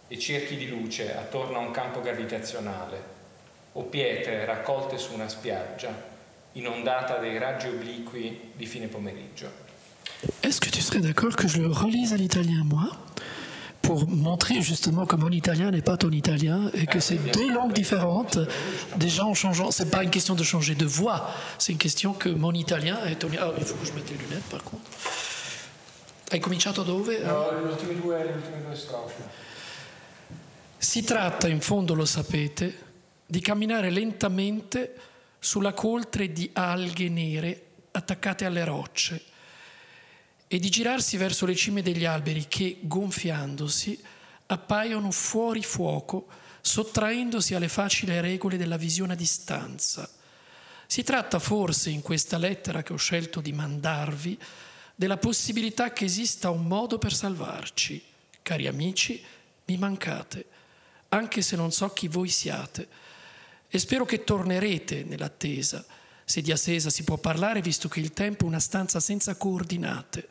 e 0.06 0.16
cerchi 0.16 0.56
di 0.56 0.68
luce 0.68 1.16
attorno 1.16 1.56
a 1.56 1.62
un 1.62 1.72
campo 1.72 2.01
gravitazionale 2.01 3.16
o 3.72 3.82
pietre 3.82 4.44
raccolte 4.44 4.97
su 4.97 5.12
una 5.12 5.28
spiaggia 5.28 5.93
inondata 6.52 7.16
dai 7.16 7.36
raggi 7.36 7.66
obliqui 7.66 8.52
di 8.55 8.66
fine 8.66 8.86
pomeriggio. 8.86 9.68
Est-ce 10.43 10.61
que 10.61 10.70
tu 10.70 10.81
serais 10.81 11.01
d'accord 11.01 11.36
que 11.36 11.47
je 11.47 11.59
le 11.59 11.69
relise 11.69 12.12
à 12.12 12.16
l'italien, 12.16 12.65
moi, 12.65 12.90
pour 13.82 14.09
montrer 14.09 14.61
justement 14.62 15.07
que 15.07 15.15
mon 15.16 15.31
italien 15.31 15.70
n'est 15.70 15.82
pas 15.82 15.97
ton 15.97 16.11
italien 16.11 16.70
et 16.74 16.86
que 16.86 17.01
c'est 17.01 17.19
deux 17.32 17.53
langues 17.53 17.73
différentes, 17.73 18.39
déjà 18.97 19.24
en 19.24 19.35
changeant? 19.35 19.70
C'est 19.70 19.90
pas 19.90 20.03
une 20.03 20.11
question 20.11 20.35
de 20.35 20.43
changer 20.43 20.74
de 20.74 20.86
voix, 20.86 21.31
c'est 21.59 21.73
une 21.73 21.78
question 21.78 22.12
que 22.12 22.28
mon 22.28 22.53
italien 22.53 22.99
est 23.07 23.16
ton. 23.16 23.28
Ah, 23.39 23.53
il 23.57 23.65
faut 23.65 23.77
que 23.77 23.86
je 23.86 23.93
mette 23.93 24.11
les 24.11 24.16
lunettes 24.16 24.49
par 24.51 24.62
contre. 24.65 24.82
Hai 26.31 26.40
cominciato 26.40 26.82
dove? 26.82 27.23
Si 30.77 31.03
tratta, 31.03 31.49
in 31.49 31.61
fondo 31.61 31.95
lo 31.95 32.05
sapete, 32.05 32.86
di 33.24 33.40
camminare 33.40 33.90
lentamente 33.90 34.95
sulla 35.39 35.73
coltre 35.73 36.32
di 36.32 36.51
alghe 36.53 37.09
nere 37.09 37.62
attaccate 37.93 38.45
alle 38.45 38.65
rocce 38.65 39.23
e 40.48 40.58
di 40.58 40.70
girarsi 40.70 41.18
verso 41.18 41.44
le 41.44 41.54
cime 41.54 41.82
degli 41.82 42.06
alberi 42.06 42.46
che, 42.48 42.78
gonfiandosi, 42.80 44.02
appaiono 44.46 45.10
fuori 45.10 45.62
fuoco, 45.62 46.26
sottraendosi 46.62 47.54
alle 47.54 47.68
facili 47.68 48.18
regole 48.18 48.56
della 48.56 48.78
visione 48.78 49.12
a 49.12 49.16
distanza. 49.16 50.08
Si 50.86 51.02
tratta 51.02 51.38
forse 51.38 51.90
in 51.90 52.00
questa 52.00 52.38
lettera 52.38 52.82
che 52.82 52.94
ho 52.94 52.96
scelto 52.96 53.42
di 53.42 53.52
mandarvi 53.52 54.38
della 54.94 55.18
possibilità 55.18 55.92
che 55.92 56.06
esista 56.06 56.48
un 56.48 56.66
modo 56.66 56.96
per 56.96 57.12
salvarci. 57.12 58.02
Cari 58.40 58.66
amici, 58.66 59.22
mi 59.66 59.76
mancate, 59.76 60.46
anche 61.10 61.42
se 61.42 61.56
non 61.56 61.72
so 61.72 61.92
chi 61.92 62.08
voi 62.08 62.30
siate, 62.30 62.88
e 63.68 63.78
spero 63.78 64.06
che 64.06 64.24
tornerete 64.24 65.04
nell'attesa 65.04 65.84
se 66.28 66.42
di 66.42 66.52
Assesa 66.52 66.90
si 66.90 67.05
può 67.05 67.16
parlare, 67.16 67.62
visto 67.62 67.88
che 67.88 68.00
il 68.00 68.12
tempo 68.12 68.44
è 68.44 68.48
una 68.48 68.59
stanza 68.59 69.00
senza 69.00 69.34
coordinate. 69.36 70.28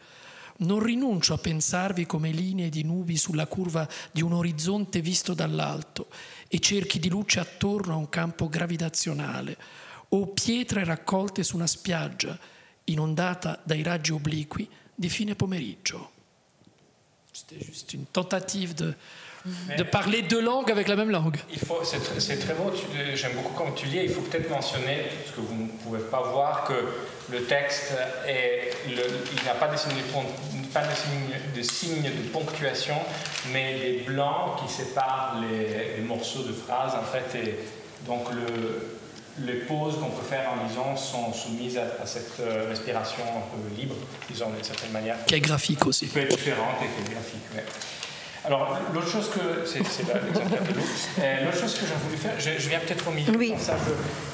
Non 0.58 0.80
rinuncio 0.80 1.34
a 1.34 1.40
pensarvi 1.40 2.06
come 2.06 2.30
linee 2.30 2.70
di 2.70 2.84
nubi 2.84 3.18
sulla 3.18 3.48
curva 3.48 3.90
di 4.12 4.22
un 4.22 4.34
orizzonte 4.34 5.02
visto 5.02 5.34
dall'alto 5.34 6.10
e 6.48 6.60
cerchi 6.60 7.00
di 7.00 7.10
luce 7.10 7.40
attorno 7.40 7.94
a 7.94 7.98
un 7.98 8.10
campo 8.10 8.48
gravitazionale 8.48 9.58
o 10.10 10.28
pietre 10.28 10.84
raccolte 10.84 11.42
su 11.42 11.56
una 11.56 11.66
spiaggia 11.66 12.38
inondata 12.84 13.60
dai 13.64 13.82
raggi 13.82 14.12
obliqui 14.12 14.70
di 14.94 15.10
fine 15.10 15.34
pomeriggio. 15.34 16.12
C'était 17.32 17.66
juste 17.66 17.96
une 17.96 18.06
tentative 18.12 18.76
de 18.76 18.96
de 19.78 19.84
parler 19.84 20.22
deux 20.22 20.42
langues 20.42 20.72
avec 20.72 20.88
la 20.88 20.96
même 20.96 21.10
langue. 21.10 21.38
C'est 21.80 22.40
très 22.40 22.54
beau, 22.54 22.72
j'aime 23.14 23.34
beaucoup 23.34 23.54
quand 23.54 23.72
tu 23.72 23.86
lis. 23.88 24.02
Il 24.04 24.10
faut 24.10 24.22
peut-être 24.22 24.50
mentionner, 24.50 24.98
parce 25.24 25.36
que 25.36 25.42
vous 25.42 25.64
ne 25.64 25.68
pouvez 25.84 26.00
pas 26.00 26.22
voir, 26.22 26.66
que 26.66 26.74
le 27.32 27.44
texte, 27.44 27.94
est, 28.28 28.72
il 28.88 28.96
n'a 29.46 29.54
pas 29.54 29.68
de 29.68 29.78
signe 29.78 29.92
de, 29.92 30.68
pas 30.74 30.82
de 31.56 31.62
signe, 31.62 32.02
de, 32.02 32.10
de 32.10 32.30
ponctuation, 32.30 32.96
mais 33.52 33.80
des 33.80 34.04
blancs 34.06 34.60
qui 34.62 34.72
séparent 34.72 35.42
les, 35.42 36.02
morceaux 36.02 36.44
de 36.44 36.54
phrases, 36.54 36.94
en 36.96 37.04
fait. 37.04 37.38
Et 37.38 37.60
donc 38.06 38.28
le, 38.32 38.98
les 39.46 39.60
pauses 39.62 39.96
qu'on 40.00 40.10
peut 40.10 40.26
faire 40.28 40.50
en 40.52 40.68
lisant 40.68 40.96
sont 40.96 41.34
soumises 41.34 41.78
à, 41.78 42.06
cette 42.06 42.40
euh, 42.40 42.70
respiration 42.70 43.24
un 43.24 43.56
peu 43.56 43.80
libre, 43.80 43.96
disons 44.30 44.50
d'une 44.50 44.64
certaine 44.64 44.92
manière. 44.92 45.18
Qui 45.26 45.36
est 45.36 45.42
graphique 45.42 45.86
aussi. 45.86 46.08
Qui 46.08 46.14
peut 46.14 46.22
être 46.22 46.36
différente 46.36 46.78
et 46.82 46.86
qui 46.86 47.12
est 47.12 47.14
graphique. 47.14 47.42
Alors, 48.46 48.78
l'autre 48.94 49.10
chose 49.10 49.30
que. 49.30 49.66
C'est 49.66 49.80
euh, 49.80 51.46
L'autre 51.46 51.60
chose 51.60 51.74
que 51.74 51.86
j'ai 51.86 51.96
voulu 52.04 52.18
faire, 52.18 52.40
je, 52.40 52.70
viens 52.70 52.80
peut-être 52.80 53.08
au 53.08 53.12
milieu. 53.12 53.34
Oui. 53.38 53.54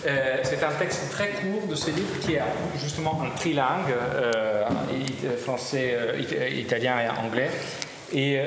Euh, 0.06 0.38
c'est 0.44 0.64
un 0.64 0.72
texte 0.72 1.10
très 1.12 1.30
court 1.30 1.68
de 1.68 1.76
ce 1.76 1.90
livre 1.90 2.20
qui 2.22 2.34
est 2.34 2.42
justement 2.78 3.22
en 3.22 3.30
trilingue, 3.36 3.92
euh, 3.92 4.66
français, 5.44 5.98
italien 6.56 6.96
et 7.00 7.10
anglais. 7.26 7.50
Et 8.16 8.40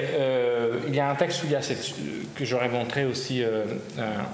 il 0.87 0.95
y 0.95 1.01
a 1.01 1.11
un 1.11 1.16
texte 1.16 1.43
où 1.43 1.47
il 1.47 1.53
y 1.53 1.57
a 1.57 1.62
cette, 1.62 1.93
que 2.37 2.45
j'aurais 2.45 2.69
montré 2.69 3.05
aussi 3.05 3.43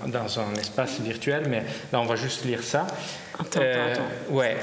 dans 0.07 0.41
un 0.41 0.55
espace 0.61 1.01
virtuel, 1.01 1.45
mais 1.49 1.63
là 1.91 2.01
on 2.01 2.05
va 2.05 2.17
juste 2.17 2.45
lire 2.45 2.63
ça. 2.63 2.87
Attends, 3.39 3.61
attends. 3.61 4.03
Ouais. 4.29 4.59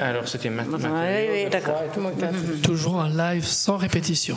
Alors 0.00 0.26
c'était 0.26 0.50
maintenant. 0.50 0.78
Oui, 0.82 1.28
oui, 1.30 1.48
d'accord. 1.48 1.84
Toujours 2.64 2.96
en 2.96 3.06
live 3.06 3.44
sans 3.44 3.76
répétition. 3.76 4.36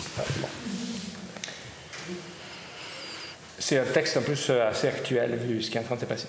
C'est 3.71 3.79
un 3.79 3.85
texte 3.85 4.17
en 4.17 4.21
plus 4.21 4.49
euh, 4.49 4.69
assez 4.69 4.89
actuel 4.89 5.33
vu 5.37 5.61
ce 5.61 5.71
qui 5.71 5.77
est 5.77 5.79
en 5.79 5.83
train 5.85 5.95
de 5.95 6.01
se 6.01 6.05
passer. 6.05 6.27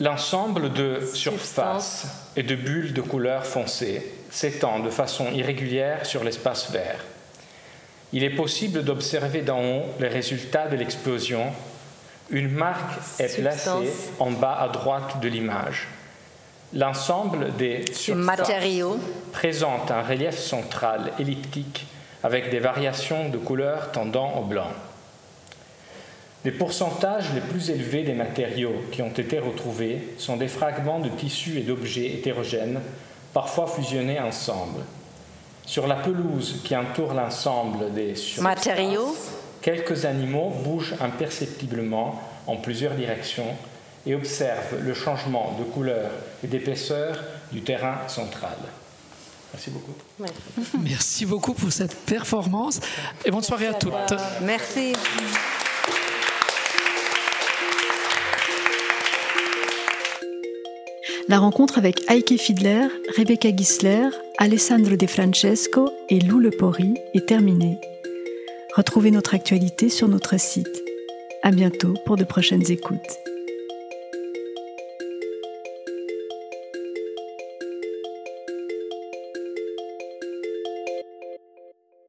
L'ensemble 0.00 0.70
de 0.70 1.00
surfaces 1.14 2.08
et 2.36 2.42
de 2.42 2.54
bulles 2.54 2.92
de 2.92 3.00
couleur 3.00 3.46
foncée 3.46 4.04
s'étend 4.30 4.80
de 4.80 4.90
façon 4.90 5.32
irrégulière 5.32 6.04
sur 6.04 6.24
l'espace 6.24 6.70
vert. 6.70 7.02
Il 8.12 8.22
est 8.22 8.34
possible 8.36 8.84
d'observer 8.84 9.40
d'en 9.40 9.64
haut 9.64 9.84
les 9.98 10.08
résultats 10.08 10.68
de 10.68 10.76
l'explosion. 10.76 11.46
Une 12.28 12.50
marque 12.50 12.92
est 13.18 13.40
placée 13.40 13.94
en 14.18 14.32
bas 14.32 14.58
à 14.60 14.68
droite 14.68 15.20
de 15.22 15.28
l'image. 15.28 15.88
L'ensemble 16.74 17.56
des 17.56 17.82
matériaux 18.14 19.00
présente 19.32 19.90
un 19.90 20.02
relief 20.02 20.36
central 20.36 21.12
elliptique 21.18 21.86
avec 22.22 22.50
des 22.50 22.58
variations 22.58 23.30
de 23.30 23.38
couleur 23.38 23.90
tendant 23.90 24.34
au 24.34 24.42
blanc. 24.42 24.68
Les 26.46 26.52
pourcentages 26.52 27.34
les 27.34 27.40
plus 27.40 27.70
élevés 27.70 28.04
des 28.04 28.12
matériaux 28.12 28.84
qui 28.92 29.02
ont 29.02 29.10
été 29.10 29.40
retrouvés 29.40 30.14
sont 30.16 30.36
des 30.36 30.46
fragments 30.46 31.00
de 31.00 31.08
tissus 31.08 31.58
et 31.58 31.62
d'objets 31.62 32.06
hétérogènes, 32.06 32.80
parfois 33.34 33.66
fusionnés 33.66 34.20
ensemble. 34.20 34.82
Sur 35.64 35.88
la 35.88 35.96
pelouse 35.96 36.60
qui 36.62 36.76
entoure 36.76 37.14
l'ensemble 37.14 37.92
des 37.92 38.14
matériaux, 38.40 39.16
quelques 39.60 40.04
animaux 40.04 40.52
bougent 40.62 40.94
imperceptiblement 41.00 42.22
en 42.46 42.54
plusieurs 42.58 42.94
directions 42.94 43.56
et 44.06 44.14
observent 44.14 44.78
le 44.80 44.94
changement 44.94 45.56
de 45.58 45.64
couleur 45.64 46.12
et 46.44 46.46
d'épaisseur 46.46 47.24
du 47.50 47.62
terrain 47.62 48.06
central. 48.06 48.56
Merci 49.52 49.70
beaucoup. 49.70 49.94
Merci 50.78 51.26
beaucoup 51.26 51.54
pour 51.54 51.72
cette 51.72 51.96
performance 52.04 52.78
et 53.24 53.32
bonne 53.32 53.42
soirée 53.42 53.66
à 53.66 53.74
toutes. 53.74 54.14
Merci. 54.42 54.92
La 61.28 61.40
rencontre 61.40 61.78
avec 61.78 62.08
Heike 62.08 62.38
Fiedler, 62.38 62.86
Rebecca 63.16 63.48
Gisler, 63.54 64.10
Alessandro 64.38 64.94
De 64.94 65.08
Francesco 65.08 65.90
et 66.08 66.20
Lou 66.20 66.38
Lepori 66.38 66.94
est 67.14 67.26
terminée. 67.26 67.80
Retrouvez 68.76 69.10
notre 69.10 69.34
actualité 69.34 69.88
sur 69.88 70.06
notre 70.06 70.38
site. 70.38 70.84
À 71.42 71.50
bientôt 71.50 71.94
pour 72.04 72.16
de 72.16 72.22
prochaines 72.22 72.70
écoutes. 72.70 73.18